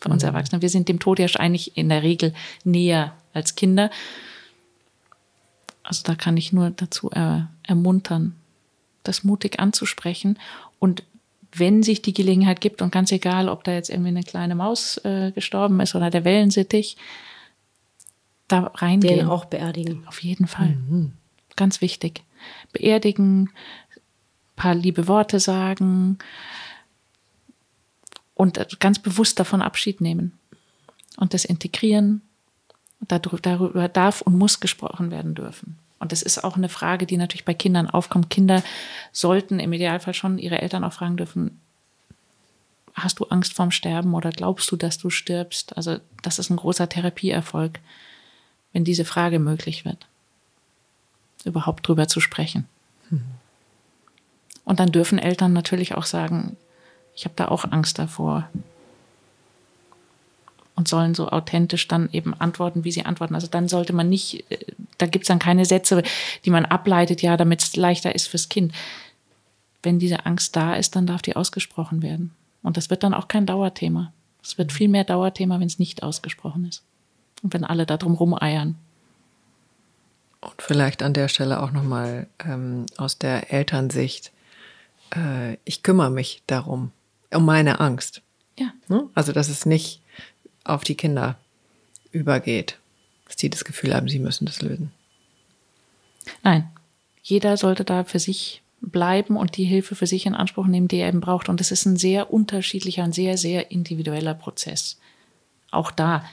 für 0.00 0.10
uns 0.10 0.22
mhm. 0.22 0.28
Erwachsene. 0.28 0.62
Wir 0.62 0.68
sind 0.68 0.88
dem 0.88 0.98
Tod 0.98 1.18
ja 1.18 1.26
eigentlich 1.38 1.76
in 1.76 1.88
der 1.88 2.02
Regel 2.02 2.32
näher 2.64 3.12
als 3.36 3.54
Kinder. 3.54 3.90
Also 5.82 6.02
da 6.02 6.14
kann 6.14 6.36
ich 6.36 6.52
nur 6.52 6.70
dazu 6.70 7.10
er, 7.10 7.48
ermuntern, 7.62 8.34
das 9.04 9.22
mutig 9.22 9.60
anzusprechen. 9.60 10.38
Und 10.78 11.04
wenn 11.52 11.82
sich 11.82 12.02
die 12.02 12.12
Gelegenheit 12.12 12.60
gibt, 12.60 12.82
und 12.82 12.90
ganz 12.90 13.12
egal, 13.12 13.48
ob 13.48 13.64
da 13.64 13.72
jetzt 13.72 13.90
irgendwie 13.90 14.08
eine 14.08 14.24
kleine 14.24 14.54
Maus 14.54 14.98
äh, 15.04 15.30
gestorben 15.32 15.80
ist 15.80 15.94
oder 15.94 16.10
der 16.10 16.24
Wellensittich, 16.24 16.96
da 18.48 18.72
reingehen. 18.74 19.18
Den 19.18 19.28
auch 19.28 19.44
beerdigen. 19.44 20.06
Auf 20.06 20.22
jeden 20.22 20.46
Fall. 20.46 20.76
Mhm. 20.88 21.12
Ganz 21.56 21.80
wichtig. 21.80 22.22
Beerdigen, 22.72 23.50
paar 24.56 24.74
liebe 24.74 25.08
Worte 25.08 25.40
sagen, 25.40 26.18
und 28.36 28.78
ganz 28.80 28.98
bewusst 28.98 29.40
davon 29.40 29.62
Abschied 29.62 30.00
nehmen 30.00 30.38
und 31.16 31.32
das 31.34 31.44
integrieren. 31.46 32.20
Darüber 33.00 33.88
darf 33.88 34.22
und 34.22 34.38
muss 34.38 34.60
gesprochen 34.60 35.10
werden 35.10 35.34
dürfen. 35.34 35.78
Und 35.98 36.12
das 36.12 36.22
ist 36.22 36.42
auch 36.44 36.56
eine 36.56 36.68
Frage, 36.68 37.06
die 37.06 37.16
natürlich 37.16 37.44
bei 37.44 37.54
Kindern 37.54 37.88
aufkommt. 37.88 38.30
Kinder 38.30 38.62
sollten 39.12 39.60
im 39.60 39.72
Idealfall 39.72 40.14
schon 40.14 40.38
ihre 40.38 40.60
Eltern 40.60 40.84
auch 40.84 40.92
fragen 40.92 41.16
dürfen, 41.16 41.60
hast 42.94 43.20
du 43.20 43.24
Angst 43.26 43.52
vorm 43.52 43.70
Sterben 43.70 44.14
oder 44.14 44.30
glaubst 44.30 44.70
du, 44.70 44.76
dass 44.76 44.98
du 44.98 45.10
stirbst? 45.10 45.76
Also 45.76 45.98
das 46.22 46.38
ist 46.38 46.50
ein 46.50 46.56
großer 46.56 46.88
Therapieerfolg, 46.88 47.78
wenn 48.72 48.84
diese 48.84 49.04
Frage 49.04 49.38
möglich 49.38 49.84
wird, 49.84 50.06
überhaupt 51.44 51.86
drüber 51.86 52.08
zu 52.08 52.20
sprechen. 52.20 52.66
Mhm. 53.10 53.24
Und 54.64 54.80
dann 54.80 54.92
dürfen 54.92 55.18
Eltern 55.18 55.52
natürlich 55.52 55.94
auch 55.94 56.06
sagen, 56.06 56.56
ich 57.14 57.24
habe 57.24 57.34
da 57.36 57.48
auch 57.48 57.64
Angst 57.64 57.98
davor. 57.98 58.48
Und 60.76 60.88
sollen 60.88 61.14
so 61.14 61.30
authentisch 61.30 61.88
dann 61.88 62.10
eben 62.12 62.34
antworten, 62.34 62.84
wie 62.84 62.92
sie 62.92 63.06
antworten. 63.06 63.34
Also 63.34 63.46
dann 63.46 63.66
sollte 63.66 63.94
man 63.94 64.10
nicht, 64.10 64.44
äh, 64.50 64.58
da 64.98 65.06
gibt 65.06 65.24
es 65.24 65.28
dann 65.28 65.38
keine 65.38 65.64
Sätze, 65.64 66.02
die 66.44 66.50
man 66.50 66.66
ableitet, 66.66 67.22
ja, 67.22 67.36
damit 67.36 67.62
es 67.62 67.76
leichter 67.76 68.14
ist 68.14 68.28
fürs 68.28 68.50
Kind. 68.50 68.74
Wenn 69.82 69.98
diese 69.98 70.26
Angst 70.26 70.54
da 70.54 70.74
ist, 70.74 70.94
dann 70.94 71.06
darf 71.06 71.22
die 71.22 71.34
ausgesprochen 71.34 72.02
werden. 72.02 72.34
Und 72.62 72.76
das 72.76 72.90
wird 72.90 73.02
dann 73.02 73.14
auch 73.14 73.28
kein 73.28 73.46
Dauerthema. 73.46 74.12
Es 74.42 74.58
wird 74.58 74.70
viel 74.70 74.88
mehr 74.88 75.04
Dauerthema, 75.04 75.58
wenn 75.60 75.66
es 75.66 75.78
nicht 75.78 76.02
ausgesprochen 76.02 76.66
ist. 76.66 76.82
Und 77.42 77.54
wenn 77.54 77.64
alle 77.64 77.86
da 77.86 77.96
drum 77.96 78.14
rumeiern. 78.14 78.76
Und 80.40 80.62
vielleicht 80.62 81.02
an 81.02 81.14
der 81.14 81.28
Stelle 81.28 81.62
auch 81.62 81.72
nochmal 81.72 82.28
ähm, 82.44 82.86
aus 82.96 83.18
der 83.18 83.52
Elternsicht. 83.52 84.32
Äh, 85.14 85.56
ich 85.64 85.82
kümmere 85.82 86.10
mich 86.10 86.42
darum 86.46 86.92
um 87.32 87.44
meine 87.44 87.80
Angst. 87.80 88.22
Ja. 88.58 88.72
Ne? 88.88 89.08
Also, 89.14 89.32
dass 89.32 89.48
es 89.48 89.66
nicht 89.66 90.00
auf 90.68 90.84
die 90.84 90.94
Kinder 90.94 91.38
übergeht, 92.12 92.78
dass 93.26 93.36
die 93.36 93.50
das 93.50 93.64
Gefühl 93.64 93.94
haben, 93.94 94.08
sie 94.08 94.18
müssen 94.18 94.46
das 94.46 94.62
lösen. 94.62 94.92
Nein, 96.42 96.68
jeder 97.22 97.56
sollte 97.56 97.84
da 97.84 98.04
für 98.04 98.18
sich 98.18 98.62
bleiben 98.80 99.36
und 99.36 99.56
die 99.56 99.64
Hilfe 99.64 99.94
für 99.94 100.06
sich 100.06 100.26
in 100.26 100.34
Anspruch 100.34 100.66
nehmen, 100.66 100.88
die 100.88 100.98
er 100.98 101.08
eben 101.08 101.20
braucht. 101.20 101.48
Und 101.48 101.60
es 101.60 101.70
ist 101.70 101.86
ein 101.86 101.96
sehr 101.96 102.32
unterschiedlicher 102.32 103.04
und 103.04 103.14
sehr, 103.14 103.36
sehr 103.36 103.70
individueller 103.70 104.34
Prozess. 104.34 104.98
Auch 105.70 105.90
da 105.90 106.24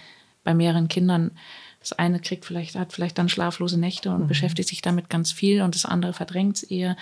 bei 0.44 0.54
mehreren 0.54 0.88
Kindern. 0.88 1.32
Das 1.80 1.94
eine 1.94 2.20
kriegt 2.20 2.46
vielleicht, 2.46 2.76
hat 2.76 2.94
vielleicht 2.94 3.18
dann 3.18 3.30
schlaflose 3.30 3.80
Nächte 3.80 4.12
und 4.12 4.24
mhm. 4.24 4.28
beschäftigt 4.28 4.70
sich 4.70 4.82
damit 4.82 5.10
ganz 5.10 5.32
viel 5.32 5.62
und 5.62 5.76
das 5.76 5.86
andere 5.86 6.14
verdrängt 6.14 6.58
es 6.58 6.64
eher. 6.64 6.96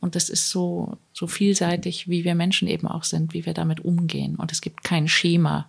Und 0.00 0.16
das 0.16 0.28
ist 0.28 0.50
so, 0.50 0.98
so 1.12 1.26
vielseitig, 1.26 2.08
wie 2.08 2.24
wir 2.24 2.34
Menschen 2.34 2.66
eben 2.66 2.88
auch 2.88 3.04
sind, 3.04 3.34
wie 3.34 3.46
wir 3.46 3.54
damit 3.54 3.80
umgehen. 3.80 4.34
Und 4.36 4.50
es 4.50 4.60
gibt 4.60 4.82
kein 4.82 5.06
Schema. 5.06 5.68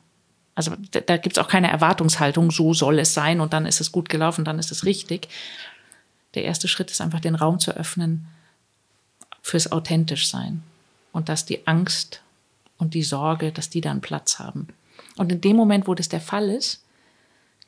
Also 0.56 0.74
da, 0.92 1.02
da 1.02 1.18
gibt 1.18 1.38
es 1.38 1.44
auch 1.44 1.48
keine 1.48 1.72
Erwartungshaltung, 1.72 2.52
so 2.52 2.74
soll 2.74 3.00
es 3.00 3.14
sein 3.14 3.40
und 3.42 3.54
dann 3.54 3.66
ist 3.66 3.82
es 3.82 3.92
gut 3.92 4.10
gelaufen, 4.10 4.46
dann 4.46 4.60
ist 4.60 4.72
es 4.72 4.86
richtig. 4.86 5.28
Der 6.36 6.44
erste 6.44 6.68
Schritt 6.68 6.92
ist 6.92 7.02
einfach 7.02 7.20
den 7.20 7.36
Raum 7.36 7.60
zu 7.60 7.72
öffnen 7.72 8.28
fürs 9.42 9.72
authentisch 9.72 10.28
sein 10.28 10.64
und 11.12 11.30
dass 11.30 11.46
die 11.46 11.68
Angst 11.68 12.22
und 12.78 12.94
die 12.94 13.04
Sorge, 13.04 13.52
dass 13.52 13.70
die 13.70 13.82
dann 13.82 14.02
Platz 14.02 14.40
haben. 14.40 14.68
Und 15.16 15.32
in 15.32 15.42
dem 15.42 15.56
Moment, 15.56 15.88
wo 15.88 15.96
das 15.96 16.10
der 16.10 16.22
Fall 16.22 16.50
ist, 16.50 16.84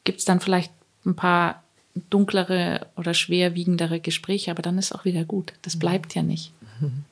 gibt 0.04 0.20
es 0.20 0.26
dann 0.26 0.40
vielleicht 0.40 0.72
ein 1.06 1.16
paar 1.16 1.64
dunklere 2.10 2.88
oder 2.96 3.14
schwerwiegendere 3.14 4.00
Gespräche, 4.00 4.52
aber 4.52 4.62
dann 4.62 4.78
ist 4.78 4.94
auch 4.94 5.06
wieder 5.06 5.24
gut. 5.24 5.54
Das 5.62 5.78
bleibt 5.78 6.16
ja 6.16 6.24
nicht. 6.24 6.52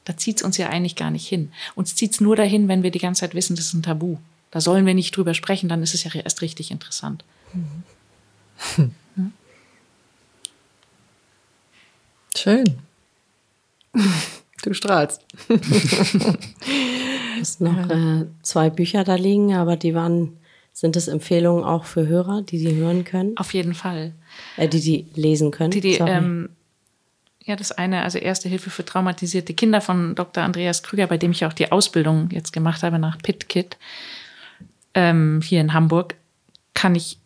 Da 0.03 0.17
zieht 0.17 0.37
es 0.37 0.43
uns 0.43 0.57
ja 0.57 0.69
eigentlich 0.69 0.95
gar 0.95 1.09
nicht 1.09 1.27
hin. 1.27 1.51
Uns 1.75 1.95
zieht 1.95 2.11
es 2.11 2.21
nur 2.21 2.35
dahin, 2.35 2.67
wenn 2.67 2.83
wir 2.83 2.91
die 2.91 2.99
ganze 2.99 3.21
Zeit 3.21 3.33
wissen, 3.33 3.55
das 3.55 3.67
ist 3.67 3.73
ein 3.73 3.83
Tabu. 3.83 4.17
Da 4.53 4.61
sollen 4.61 4.85
wir 4.85 4.93
nicht 4.93 5.17
drüber 5.17 5.33
sprechen, 5.33 5.67
dann 5.67 5.81
ist 5.81 5.95
es 5.95 6.03
ja 6.03 6.11
erst 6.13 6.43
richtig 6.43 6.69
interessant. 6.69 7.25
Schön. 12.37 12.77
Du 14.61 14.73
strahlst. 14.75 15.25
Es 17.41 17.59
noch 17.59 17.89
äh, 17.89 18.27
zwei 18.43 18.69
Bücher 18.69 19.03
da 19.03 19.15
liegen, 19.15 19.55
aber 19.55 19.75
die 19.75 19.95
waren, 19.95 20.37
sind 20.71 20.95
es 20.95 21.07
Empfehlungen 21.07 21.63
auch 21.63 21.83
für 21.85 22.07
Hörer, 22.07 22.43
die 22.43 22.59
die 22.59 22.75
hören 22.75 23.03
können? 23.03 23.35
Auf 23.37 23.55
jeden 23.55 23.73
Fall. 23.73 24.13
Äh, 24.55 24.69
die 24.69 24.79
die 24.79 25.07
lesen 25.15 25.49
können. 25.49 25.71
Die, 25.71 25.81
die, 25.81 25.95
ähm, 25.95 26.49
ja, 27.43 27.55
das 27.55 27.71
eine, 27.71 28.03
also 28.03 28.19
Erste 28.19 28.47
Hilfe 28.47 28.69
für 28.69 28.85
traumatisierte 28.85 29.55
Kinder 29.55 29.81
von 29.81 30.13
Dr. 30.15 30.43
Andreas 30.43 30.83
Krüger, 30.83 31.07
bei 31.07 31.17
dem 31.17 31.31
ich 31.31 31.43
auch 31.43 31.53
die 31.53 31.71
Ausbildung 31.71 32.29
jetzt 32.31 32.53
gemacht 32.53 32.83
habe 32.83 32.99
nach 32.99 33.17
PitKit 33.17 33.77
ähm, 34.93 35.41
hier 35.43 35.61
in 35.61 35.73
Hamburg, 35.73 36.15
kann 36.73 36.95
ich 36.95 37.17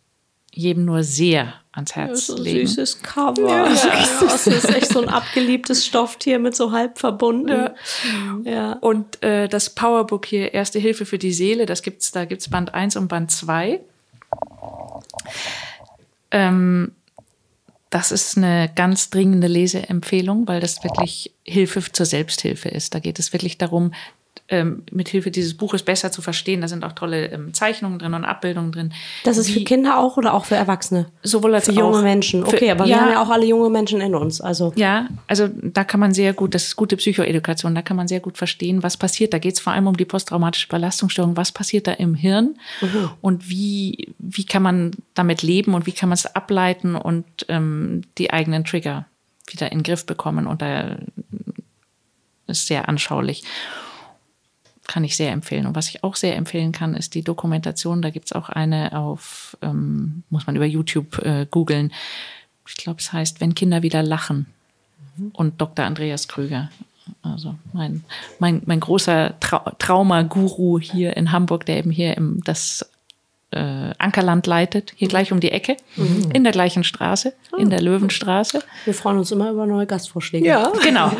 jedem 0.52 0.84
nur 0.84 1.04
sehr 1.04 1.54
ans 1.72 1.94
Herz 1.94 2.28
ja, 2.28 2.36
so 2.36 2.42
legen. 2.42 2.66
süßes 2.66 3.02
Cover. 3.02 3.48
Ja, 3.48 3.72
ja, 3.72 4.08
das 4.20 4.46
ist 4.46 4.68
echt 4.74 4.92
so 4.92 5.00
ein 5.00 5.08
abgeliebtes 5.08 5.86
Stofftier 5.86 6.38
mit 6.38 6.56
so 6.56 6.72
halb 6.72 6.98
verbunden. 6.98 7.70
Ja. 8.44 8.50
ja. 8.50 8.72
Und 8.72 9.22
äh, 9.22 9.48
das 9.48 9.70
Powerbook 9.70 10.26
hier, 10.26 10.52
Erste 10.52 10.78
Hilfe 10.78 11.06
für 11.06 11.18
die 11.18 11.32
Seele, 11.32 11.66
das 11.66 11.82
gibt's, 11.82 12.10
da 12.10 12.24
gibt's 12.24 12.48
Band 12.48 12.74
1 12.74 12.96
und 12.96 13.08
Band 13.08 13.30
2. 13.30 13.80
Ähm, 16.32 16.92
das 17.90 18.12
ist 18.12 18.36
eine 18.36 18.70
ganz 18.74 19.10
dringende 19.10 19.46
Leseempfehlung, 19.46 20.46
weil 20.46 20.60
das 20.60 20.82
wirklich 20.84 21.32
Hilfe 21.44 21.82
zur 21.90 22.04
Selbsthilfe 22.04 22.68
ist. 22.68 22.94
Da 22.94 22.98
geht 22.98 23.18
es 23.18 23.32
wirklich 23.32 23.56
darum, 23.56 23.92
ähm, 24.50 24.82
mit 24.90 25.08
Hilfe 25.08 25.30
dieses 25.30 25.54
Buches 25.54 25.82
besser 25.82 26.10
zu 26.10 26.22
verstehen. 26.22 26.62
Da 26.62 26.68
sind 26.68 26.84
auch 26.84 26.92
tolle 26.92 27.26
ähm, 27.26 27.52
Zeichnungen 27.52 27.98
drin 27.98 28.14
und 28.14 28.24
Abbildungen 28.24 28.72
drin. 28.72 28.94
Das 29.24 29.36
ist 29.36 29.50
für 29.50 29.60
Kinder 29.60 29.98
auch 29.98 30.16
oder 30.16 30.32
auch 30.32 30.46
für 30.46 30.54
Erwachsene? 30.54 31.06
Sowohl 31.22 31.54
als 31.54 31.66
für 31.66 31.72
junge 31.72 32.02
Menschen. 32.02 32.44
Okay, 32.44 32.66
für, 32.66 32.72
aber 32.72 32.86
ja, 32.86 32.96
wir 32.96 33.02
haben 33.02 33.12
ja 33.12 33.22
auch 33.22 33.30
alle 33.30 33.44
junge 33.44 33.68
Menschen 33.68 34.00
in 34.00 34.14
uns. 34.14 34.40
Also 34.40 34.72
ja, 34.76 35.08
also 35.26 35.48
da 35.62 35.84
kann 35.84 36.00
man 36.00 36.14
sehr 36.14 36.32
gut, 36.32 36.54
das 36.54 36.68
ist 36.68 36.76
gute 36.76 36.96
Psychoedukation. 36.96 37.74
Da 37.74 37.82
kann 37.82 37.96
man 37.96 38.08
sehr 38.08 38.20
gut 38.20 38.38
verstehen, 38.38 38.82
was 38.82 38.96
passiert. 38.96 39.34
Da 39.34 39.38
geht 39.38 39.54
es 39.54 39.60
vor 39.60 39.74
allem 39.74 39.86
um 39.86 39.96
die 39.96 40.06
posttraumatische 40.06 40.68
Belastungsstörung. 40.68 41.36
Was 41.36 41.52
passiert 41.52 41.86
da 41.86 41.92
im 41.92 42.14
Hirn 42.14 42.56
mhm. 42.80 43.10
und 43.20 43.50
wie 43.50 44.14
wie 44.18 44.44
kann 44.44 44.62
man 44.62 44.92
damit 45.14 45.42
leben 45.42 45.74
und 45.74 45.86
wie 45.86 45.92
kann 45.92 46.08
man 46.08 46.14
es 46.16 46.26
ableiten 46.26 46.96
und 46.96 47.26
ähm, 47.48 48.02
die 48.16 48.32
eigenen 48.32 48.64
Trigger 48.64 49.06
wieder 49.46 49.70
in 49.72 49.78
den 49.78 49.84
Griff 49.84 50.06
bekommen. 50.06 50.46
Und 50.46 50.62
da 50.62 50.96
ist 52.46 52.66
sehr 52.66 52.88
anschaulich 52.88 53.44
kann 54.88 55.04
ich 55.04 55.16
sehr 55.16 55.30
empfehlen. 55.30 55.66
Und 55.66 55.76
was 55.76 55.88
ich 55.88 56.02
auch 56.02 56.16
sehr 56.16 56.34
empfehlen 56.34 56.72
kann, 56.72 56.94
ist 56.94 57.14
die 57.14 57.22
Dokumentation. 57.22 58.02
Da 58.02 58.10
gibt's 58.10 58.32
auch 58.32 58.48
eine 58.48 58.98
auf, 58.98 59.56
ähm, 59.62 60.24
muss 60.30 60.48
man 60.48 60.56
über 60.56 60.64
YouTube 60.64 61.18
äh, 61.18 61.46
googeln. 61.48 61.92
Ich 62.66 62.76
glaube, 62.76 62.98
es 62.98 63.12
heißt, 63.12 63.40
wenn 63.40 63.54
Kinder 63.54 63.82
wieder 63.82 64.02
lachen. 64.02 64.46
Mhm. 65.16 65.30
Und 65.32 65.60
Dr. 65.60 65.84
Andreas 65.84 66.26
Krüger. 66.26 66.70
Also 67.22 67.54
mein, 67.72 68.02
mein, 68.38 68.62
mein 68.66 68.80
großer 68.80 69.38
Trau 69.40 69.70
Traumaguru 69.78 70.80
hier 70.80 71.16
in 71.16 71.32
Hamburg, 71.32 71.64
der 71.66 71.78
eben 71.78 71.90
hier 71.90 72.16
im, 72.16 72.42
das 72.44 72.90
äh, 73.50 73.94
Ankerland 73.98 74.46
leitet, 74.46 74.92
hier 74.96 75.08
gleich 75.08 75.32
um 75.32 75.40
die 75.40 75.50
Ecke, 75.50 75.76
mhm. 75.96 76.30
in 76.32 76.44
der 76.44 76.52
gleichen 76.52 76.84
Straße, 76.84 77.32
in 77.56 77.70
der 77.70 77.80
Löwenstraße. 77.80 78.62
Wir 78.84 78.94
freuen 78.94 79.18
uns 79.18 79.30
immer 79.32 79.50
über 79.50 79.66
neue 79.66 79.86
Gastvorschläge. 79.86 80.46
Ja, 80.46 80.70
genau. 80.82 81.10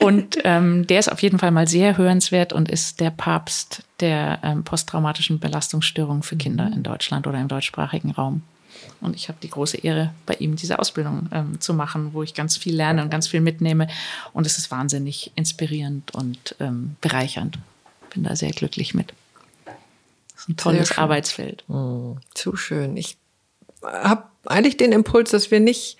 Und 0.00 0.38
ähm, 0.44 0.86
der 0.86 0.98
ist 0.98 1.10
auf 1.10 1.22
jeden 1.22 1.38
Fall 1.38 1.50
mal 1.50 1.66
sehr 1.66 1.96
hörenswert 1.96 2.52
und 2.52 2.70
ist 2.70 3.00
der 3.00 3.10
Papst 3.10 3.82
der 4.00 4.40
ähm, 4.42 4.64
posttraumatischen 4.64 5.38
Belastungsstörungen 5.38 6.22
für 6.22 6.36
Kinder 6.36 6.70
in 6.74 6.82
Deutschland 6.82 7.26
oder 7.26 7.40
im 7.40 7.48
deutschsprachigen 7.48 8.10
Raum. 8.10 8.42
Und 9.00 9.16
ich 9.16 9.28
habe 9.28 9.38
die 9.42 9.48
große 9.50 9.78
Ehre, 9.78 10.12
bei 10.26 10.34
ihm 10.34 10.56
diese 10.56 10.78
Ausbildung 10.78 11.28
ähm, 11.32 11.60
zu 11.60 11.72
machen, 11.72 12.10
wo 12.12 12.22
ich 12.22 12.34
ganz 12.34 12.56
viel 12.56 12.74
lerne 12.74 13.02
und 13.02 13.10
ganz 13.10 13.28
viel 13.28 13.40
mitnehme. 13.40 13.88
Und 14.32 14.46
es 14.46 14.58
ist 14.58 14.70
wahnsinnig 14.70 15.32
inspirierend 15.36 16.14
und 16.14 16.54
ähm, 16.60 16.96
bereichernd. 17.00 17.58
Bin 18.12 18.24
da 18.24 18.36
sehr 18.36 18.50
glücklich 18.50 18.94
mit 18.94 19.14
ein 20.48 20.56
tolles 20.56 20.98
Arbeitsfeld. 20.98 21.64
Mhm. 21.68 22.18
Zu 22.34 22.56
schön. 22.56 22.96
Ich 22.96 23.16
habe 23.82 24.24
eigentlich 24.46 24.76
den 24.76 24.92
Impuls, 24.92 25.30
dass 25.30 25.50
wir 25.50 25.60
nicht 25.60 25.96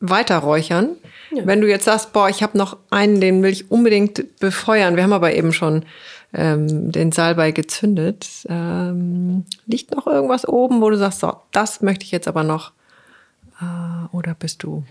weiter 0.00 0.38
räuchern. 0.38 0.96
Ja. 1.34 1.46
Wenn 1.46 1.60
du 1.60 1.68
jetzt 1.68 1.84
sagst, 1.84 2.12
boah, 2.12 2.28
ich 2.28 2.42
habe 2.42 2.56
noch 2.56 2.76
einen, 2.90 3.20
den 3.20 3.42
will 3.42 3.52
ich 3.52 3.70
unbedingt 3.70 4.38
befeuern. 4.38 4.96
Wir 4.96 5.02
haben 5.02 5.12
aber 5.12 5.34
eben 5.34 5.52
schon 5.52 5.84
ähm, 6.32 6.92
den 6.92 7.12
Salbei 7.12 7.52
gezündet. 7.52 8.28
Ähm, 8.48 9.44
liegt 9.66 9.94
noch 9.94 10.06
irgendwas 10.06 10.46
oben, 10.46 10.80
wo 10.80 10.90
du 10.90 10.96
sagst, 10.96 11.20
so, 11.20 11.34
das 11.52 11.82
möchte 11.82 12.04
ich 12.04 12.10
jetzt 12.10 12.28
aber 12.28 12.44
noch? 12.44 12.72
Äh, 13.60 14.16
oder 14.16 14.34
bist 14.34 14.62
du? 14.62 14.84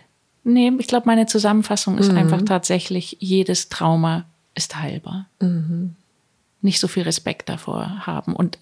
Nee, 0.44 0.72
ich 0.80 0.88
glaube, 0.88 1.07
meine 1.07 1.26
Zusammenfassung 1.26 1.98
ist 1.98 2.11
mhm. 2.11 2.18
einfach 2.18 2.41
tatsächlich, 2.44 3.18
jedes 3.19 3.69
Trauma 3.69 4.26
ist 4.56 4.76
heilbar. 4.77 5.27
Mhm 5.39 5.95
nicht 6.61 6.79
so 6.79 6.88
viel 6.88 7.03
Respekt 7.03 7.49
davor 7.49 8.05
haben 8.05 8.35
und 8.35 8.57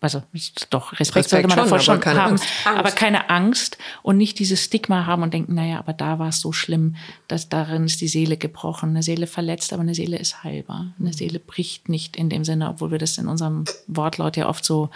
also 0.00 0.22
doch 0.70 0.92
Respekt, 0.92 1.00
Respekt 1.00 1.30
sollte 1.30 1.48
man 1.48 1.56
davor 1.56 1.80
schon, 1.80 2.02
schon 2.02 2.14
haben, 2.14 2.32
Angst. 2.32 2.44
aber 2.64 2.90
keine 2.90 3.30
Angst 3.30 3.78
und 4.02 4.18
nicht 4.18 4.38
dieses 4.38 4.62
Stigma 4.62 5.06
haben 5.06 5.22
und 5.22 5.32
denken, 5.32 5.54
naja, 5.54 5.78
aber 5.78 5.94
da 5.94 6.18
war 6.18 6.28
es 6.28 6.40
so 6.40 6.52
schlimm, 6.52 6.96
dass 7.28 7.48
darin 7.48 7.84
ist 7.86 8.00
die 8.00 8.08
Seele 8.08 8.36
gebrochen, 8.36 8.90
eine 8.90 9.02
Seele 9.02 9.26
verletzt, 9.26 9.72
aber 9.72 9.82
eine 9.82 9.94
Seele 9.94 10.18
ist 10.18 10.44
heilbar. 10.44 10.92
Eine 11.00 11.12
Seele 11.12 11.40
bricht 11.40 11.88
nicht 11.88 12.16
in 12.16 12.28
dem 12.28 12.44
Sinne, 12.44 12.68
obwohl 12.68 12.90
wir 12.90 12.98
das 12.98 13.18
in 13.18 13.26
unserem 13.26 13.64
Wortlaut 13.86 14.36
ja 14.36 14.48
oft 14.48 14.64
so 14.64 14.90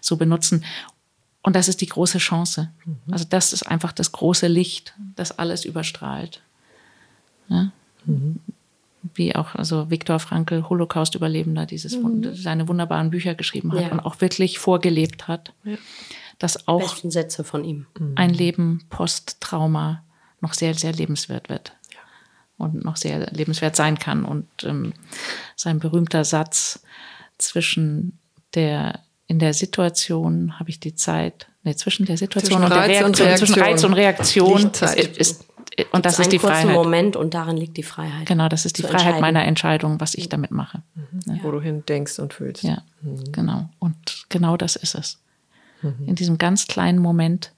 so 0.00 0.16
benutzen. 0.16 0.64
Und 1.42 1.56
das 1.56 1.68
ist 1.68 1.80
die 1.80 1.86
große 1.86 2.18
Chance. 2.18 2.70
Mhm. 2.84 2.96
Also 3.10 3.24
das 3.28 3.52
ist 3.52 3.66
einfach 3.66 3.92
das 3.92 4.12
große 4.12 4.46
Licht, 4.46 4.94
das 5.16 5.38
alles 5.38 5.64
überstrahlt. 5.64 6.42
Ja? 7.48 7.72
Mhm 8.04 8.40
wie 9.14 9.34
auch 9.34 9.54
also 9.54 9.90
Viktor 9.90 10.18
Frankl, 10.18 10.68
Holocaust-Überlebender, 10.68 11.66
dieses 11.66 11.96
mhm. 11.96 12.34
seine 12.34 12.68
wunderbaren 12.68 13.10
Bücher 13.10 13.34
geschrieben 13.34 13.72
hat 13.72 13.82
ja. 13.82 13.88
und 13.88 14.00
auch 14.00 14.20
wirklich 14.20 14.58
vorgelebt 14.58 15.28
hat, 15.28 15.52
ja. 15.64 15.76
dass 16.38 16.66
auch 16.68 16.80
Besten 16.80 17.10
Sätze 17.10 17.44
von 17.44 17.64
ihm. 17.64 17.86
Mhm. 17.98 18.12
ein 18.16 18.30
Leben 18.30 18.84
post-Trauma 18.88 20.02
noch 20.40 20.54
sehr, 20.54 20.74
sehr 20.74 20.92
lebenswert 20.92 21.48
wird 21.48 21.72
ja. 21.92 22.00
und 22.56 22.84
noch 22.84 22.96
sehr 22.96 23.30
lebenswert 23.30 23.76
sein 23.76 23.98
kann. 23.98 24.24
Und 24.24 24.48
ähm, 24.64 24.94
sein 25.56 25.80
berühmter 25.80 26.24
Satz 26.24 26.82
zwischen 27.38 28.18
der 28.54 29.00
in 29.26 29.38
der 29.38 29.54
Situation 29.54 30.58
habe 30.58 30.70
ich 30.70 30.80
die 30.80 30.94
Zeit, 30.94 31.48
nee, 31.62 31.74
zwischen 31.74 32.04
der 32.04 32.18
Situation 32.18 32.60
zwischen 32.60 32.64
und 32.64 32.70
der 32.70 32.88
Reaktion, 32.88 33.06
und 33.06 33.20
Reaktion, 33.20 33.46
zwischen 33.46 33.62
Reiz 33.62 33.84
und 33.84 33.92
Reaktion 33.94 34.70
ist, 34.70 35.16
ist, 35.16 35.44
und 35.92 36.04
das 36.04 36.18
ist 36.18 36.32
die 36.32 36.38
Freiheit. 36.38 36.74
Moment 36.74 37.16
und 37.16 37.34
darin 37.34 37.56
liegt 37.56 37.76
die 37.76 37.82
Freiheit. 37.82 38.26
Genau, 38.26 38.48
das 38.48 38.64
ist 38.64 38.78
die 38.78 38.82
Freiheit 38.82 39.20
meiner 39.20 39.44
Entscheidung, 39.44 40.00
was 40.00 40.14
ich 40.14 40.28
damit 40.28 40.50
mache. 40.50 40.82
Mhm. 40.94 41.36
Ja. 41.36 41.42
Wo 41.42 41.50
du 41.50 41.60
hin 41.60 41.84
denkst 41.86 42.18
und 42.18 42.32
fühlst. 42.32 42.62
Ja, 42.62 42.82
mhm. 43.02 43.32
genau. 43.32 43.68
Und 43.78 44.26
genau 44.28 44.56
das 44.56 44.76
ist 44.76 44.94
es. 44.94 45.20
Mhm. 45.82 46.08
In 46.08 46.14
diesem 46.14 46.38
ganz 46.38 46.66
kleinen 46.66 46.98
Moment 46.98 47.52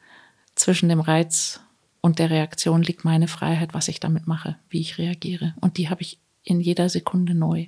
zwischen 0.55 0.89
dem 0.89 1.01
Reiz 1.01 1.61
und 2.01 2.19
der 2.19 2.31
Reaktion 2.31 2.83
liegt 2.83 3.05
meine 3.05 3.29
Freiheit, 3.29 3.75
was 3.75 3.89
ich 3.89 4.01
damit 4.01 4.27
mache, 4.27 4.57
wie 4.71 4.81
ich 4.81 4.99
reagiere. 4.99 5.55
Und 5.61 5.77
die 5.77 5.91
habe 5.91 6.03
ich 6.03 6.19
in 6.43 6.61
jeder 6.61 6.89
Sekunde 6.89 7.35
neu. 7.35 7.67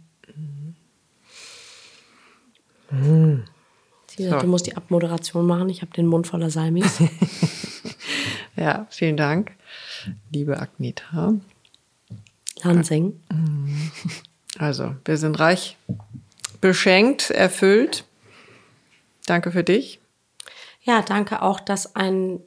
Mhm. 2.90 3.44
So. 4.16 4.40
Du 4.40 4.46
musst 4.46 4.66
die 4.66 4.76
Abmoderation 4.76 5.46
machen. 5.46 5.68
Ich 5.68 5.82
habe 5.82 5.92
den 5.92 6.06
Mund 6.06 6.26
voller 6.26 6.50
Salmis. 6.50 7.00
ja, 8.56 8.86
vielen 8.90 9.16
Dank 9.16 9.52
liebe 10.32 10.60
Agneta. 10.60 11.34
Lansing. 12.62 13.20
Also, 14.58 14.96
wir 15.04 15.16
sind 15.16 15.38
reich 15.38 15.76
beschenkt, 16.60 17.30
erfüllt. 17.30 18.04
Danke 19.26 19.52
für 19.52 19.62
dich. 19.62 20.00
Ja, 20.82 21.02
danke 21.02 21.42
auch, 21.42 21.60
dass 21.60 21.94
ein 21.94 22.40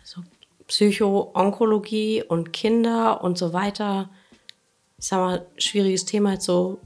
also 0.00 0.22
Psycho-Onkologie 0.66 2.24
und 2.24 2.52
Kinder 2.52 3.22
und 3.22 3.38
so 3.38 3.52
weiter, 3.52 4.10
ich 4.98 5.06
sag 5.06 5.18
mal, 5.18 5.46
schwieriges 5.58 6.06
Thema, 6.06 6.32
jetzt 6.32 6.46
so, 6.46 6.80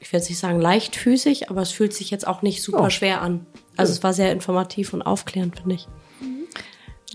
ich 0.00 0.12
werde 0.12 0.26
nicht 0.26 0.38
sagen 0.38 0.60
leichtfüßig, 0.60 1.50
aber 1.50 1.62
es 1.62 1.70
fühlt 1.70 1.94
sich 1.94 2.10
jetzt 2.10 2.26
auch 2.26 2.42
nicht 2.42 2.62
super 2.62 2.86
oh. 2.86 2.90
schwer 2.90 3.20
an. 3.20 3.46
Also 3.76 3.92
es 3.92 4.02
war 4.02 4.12
sehr 4.12 4.32
informativ 4.32 4.92
und 4.92 5.02
aufklärend, 5.02 5.56
finde 5.60 5.76
ich. 5.76 5.86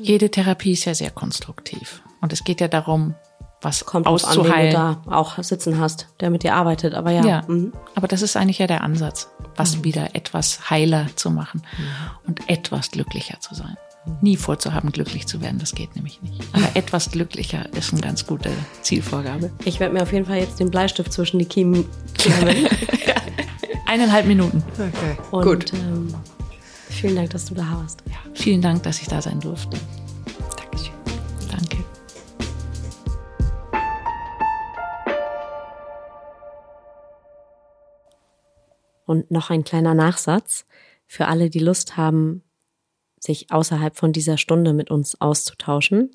Jede 0.01 0.29
Therapie 0.29 0.71
ist 0.71 0.85
ja 0.85 0.93
sehr 0.93 1.11
konstruktiv. 1.11 2.01
Und 2.21 2.33
es 2.33 2.43
geht 2.43 2.61
ja 2.61 2.67
darum, 2.67 3.15
was 3.61 3.85
kommt 3.85 4.07
auszuheilen. 4.07 4.75
An, 4.75 4.97
du 5.03 5.09
da 5.09 5.15
auch 5.15 5.41
sitzen 5.43 5.79
hast, 5.79 6.07
der 6.19 6.29
mit 6.29 6.43
dir 6.43 6.53
arbeitet. 6.55 6.93
Aber 6.93 7.11
ja. 7.11 7.25
ja 7.25 7.41
mhm. 7.47 7.73
Aber 7.95 8.07
das 8.07 8.21
ist 8.21 8.37
eigentlich 8.37 8.59
ja 8.59 8.67
der 8.67 8.83
Ansatz, 8.83 9.29
was 9.55 9.77
mhm. 9.77 9.83
wieder 9.83 10.15
etwas 10.15 10.69
heiler 10.69 11.07
zu 11.15 11.29
machen 11.29 11.61
mhm. 11.77 12.27
und 12.27 12.49
etwas 12.49 12.91
glücklicher 12.91 13.39
zu 13.39 13.55
sein. 13.55 13.75
Nie 14.21 14.37
vorzuhaben, 14.37 14.91
glücklich 14.91 15.27
zu 15.27 15.41
werden, 15.41 15.59
das 15.59 15.75
geht 15.75 15.95
nämlich 15.95 16.21
nicht. 16.21 16.41
Aber 16.53 16.69
etwas 16.75 17.11
glücklicher 17.11 17.71
ist 17.73 17.91
eine 17.91 18.01
ganz 18.01 18.25
gute 18.25 18.49
Zielvorgabe. 18.81 19.51
Ich 19.65 19.79
werde 19.79 19.93
mir 19.93 20.01
auf 20.01 20.13
jeden 20.13 20.25
Fall 20.25 20.37
jetzt 20.37 20.59
den 20.59 20.71
Bleistift 20.71 21.11
zwischen 21.11 21.37
die 21.37 21.45
Kiemen 21.45 21.85
klemmen. 22.17 22.67
Eineinhalb 23.85 24.25
Minuten. 24.25 24.63
Okay, 24.73 25.17
und, 25.31 25.43
gut. 25.43 25.73
Ähm, 25.73 26.13
vielen 26.99 27.15
Dank, 27.15 27.29
dass 27.31 27.45
du 27.45 27.55
da 27.55 27.63
warst. 27.71 28.03
Ja, 28.07 28.17
vielen 28.33 28.61
Dank, 28.61 28.83
dass 28.83 29.01
ich 29.01 29.07
da 29.07 29.21
sein 29.21 29.39
durfte. 29.39 29.77
Und 39.09 39.31
noch 39.31 39.49
ein 39.49 39.63
kleiner 39.63 39.95
Nachsatz 39.95 40.67
für 41.07 41.25
alle, 41.25 41.49
die 41.49 41.57
Lust 41.57 41.97
haben, 41.97 42.43
sich 43.19 43.51
außerhalb 43.51 43.95
von 43.97 44.13
dieser 44.13 44.37
Stunde 44.37 44.71
mit 44.71 44.91
uns 44.91 45.19
auszutauschen. 45.19 46.11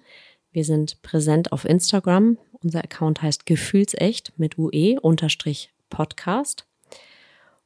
Wir 0.53 0.65
sind 0.65 1.03
präsent 1.03 1.51
auf 1.51 1.65
Instagram. 1.65 2.39
Unser 2.63 2.85
Account 2.85 3.21
heißt 3.21 3.47
Gefühlsecht 3.47 4.35
mit 4.37 4.59
UE 4.59 5.01
unterstrich 5.01 5.75
Podcast. 5.91 6.69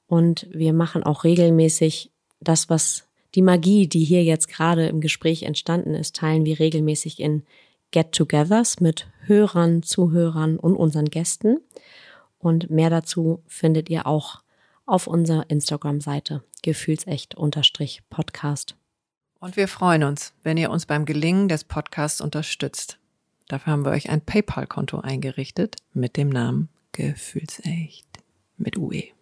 Und 0.06 0.48
wir 0.50 0.72
machen 0.72 1.02
auch 1.02 1.24
regelmäßig 1.24 2.10
das, 2.40 2.70
was 2.70 3.07
die 3.34 3.42
Magie, 3.42 3.88
die 3.88 4.04
hier 4.04 4.24
jetzt 4.24 4.48
gerade 4.48 4.86
im 4.86 5.00
Gespräch 5.00 5.42
entstanden 5.42 5.94
ist, 5.94 6.16
teilen 6.16 6.44
wir 6.44 6.58
regelmäßig 6.58 7.20
in 7.20 7.42
Get-togethers 7.90 8.80
mit 8.80 9.08
Hörern, 9.26 9.82
Zuhörern 9.82 10.58
und 10.58 10.76
unseren 10.76 11.06
Gästen. 11.06 11.58
Und 12.38 12.70
mehr 12.70 12.90
dazu 12.90 13.42
findet 13.46 13.90
ihr 13.90 14.06
auch 14.06 14.42
auf 14.86 15.06
unserer 15.06 15.48
Instagram-Seite 15.50 16.42
gefühlsecht-podcast. 16.62 18.76
Und 19.40 19.56
wir 19.56 19.68
freuen 19.68 20.02
uns, 20.02 20.34
wenn 20.42 20.56
ihr 20.56 20.70
uns 20.70 20.86
beim 20.86 21.04
Gelingen 21.04 21.48
des 21.48 21.64
Podcasts 21.64 22.20
unterstützt. 22.20 22.98
Dafür 23.46 23.72
haben 23.72 23.84
wir 23.84 23.92
euch 23.92 24.10
ein 24.10 24.20
PayPal-Konto 24.20 25.00
eingerichtet 25.00 25.76
mit 25.92 26.16
dem 26.16 26.28
Namen 26.28 26.68
Gefühlsecht 26.92 28.06
mit 28.56 28.76
UE. 28.76 29.17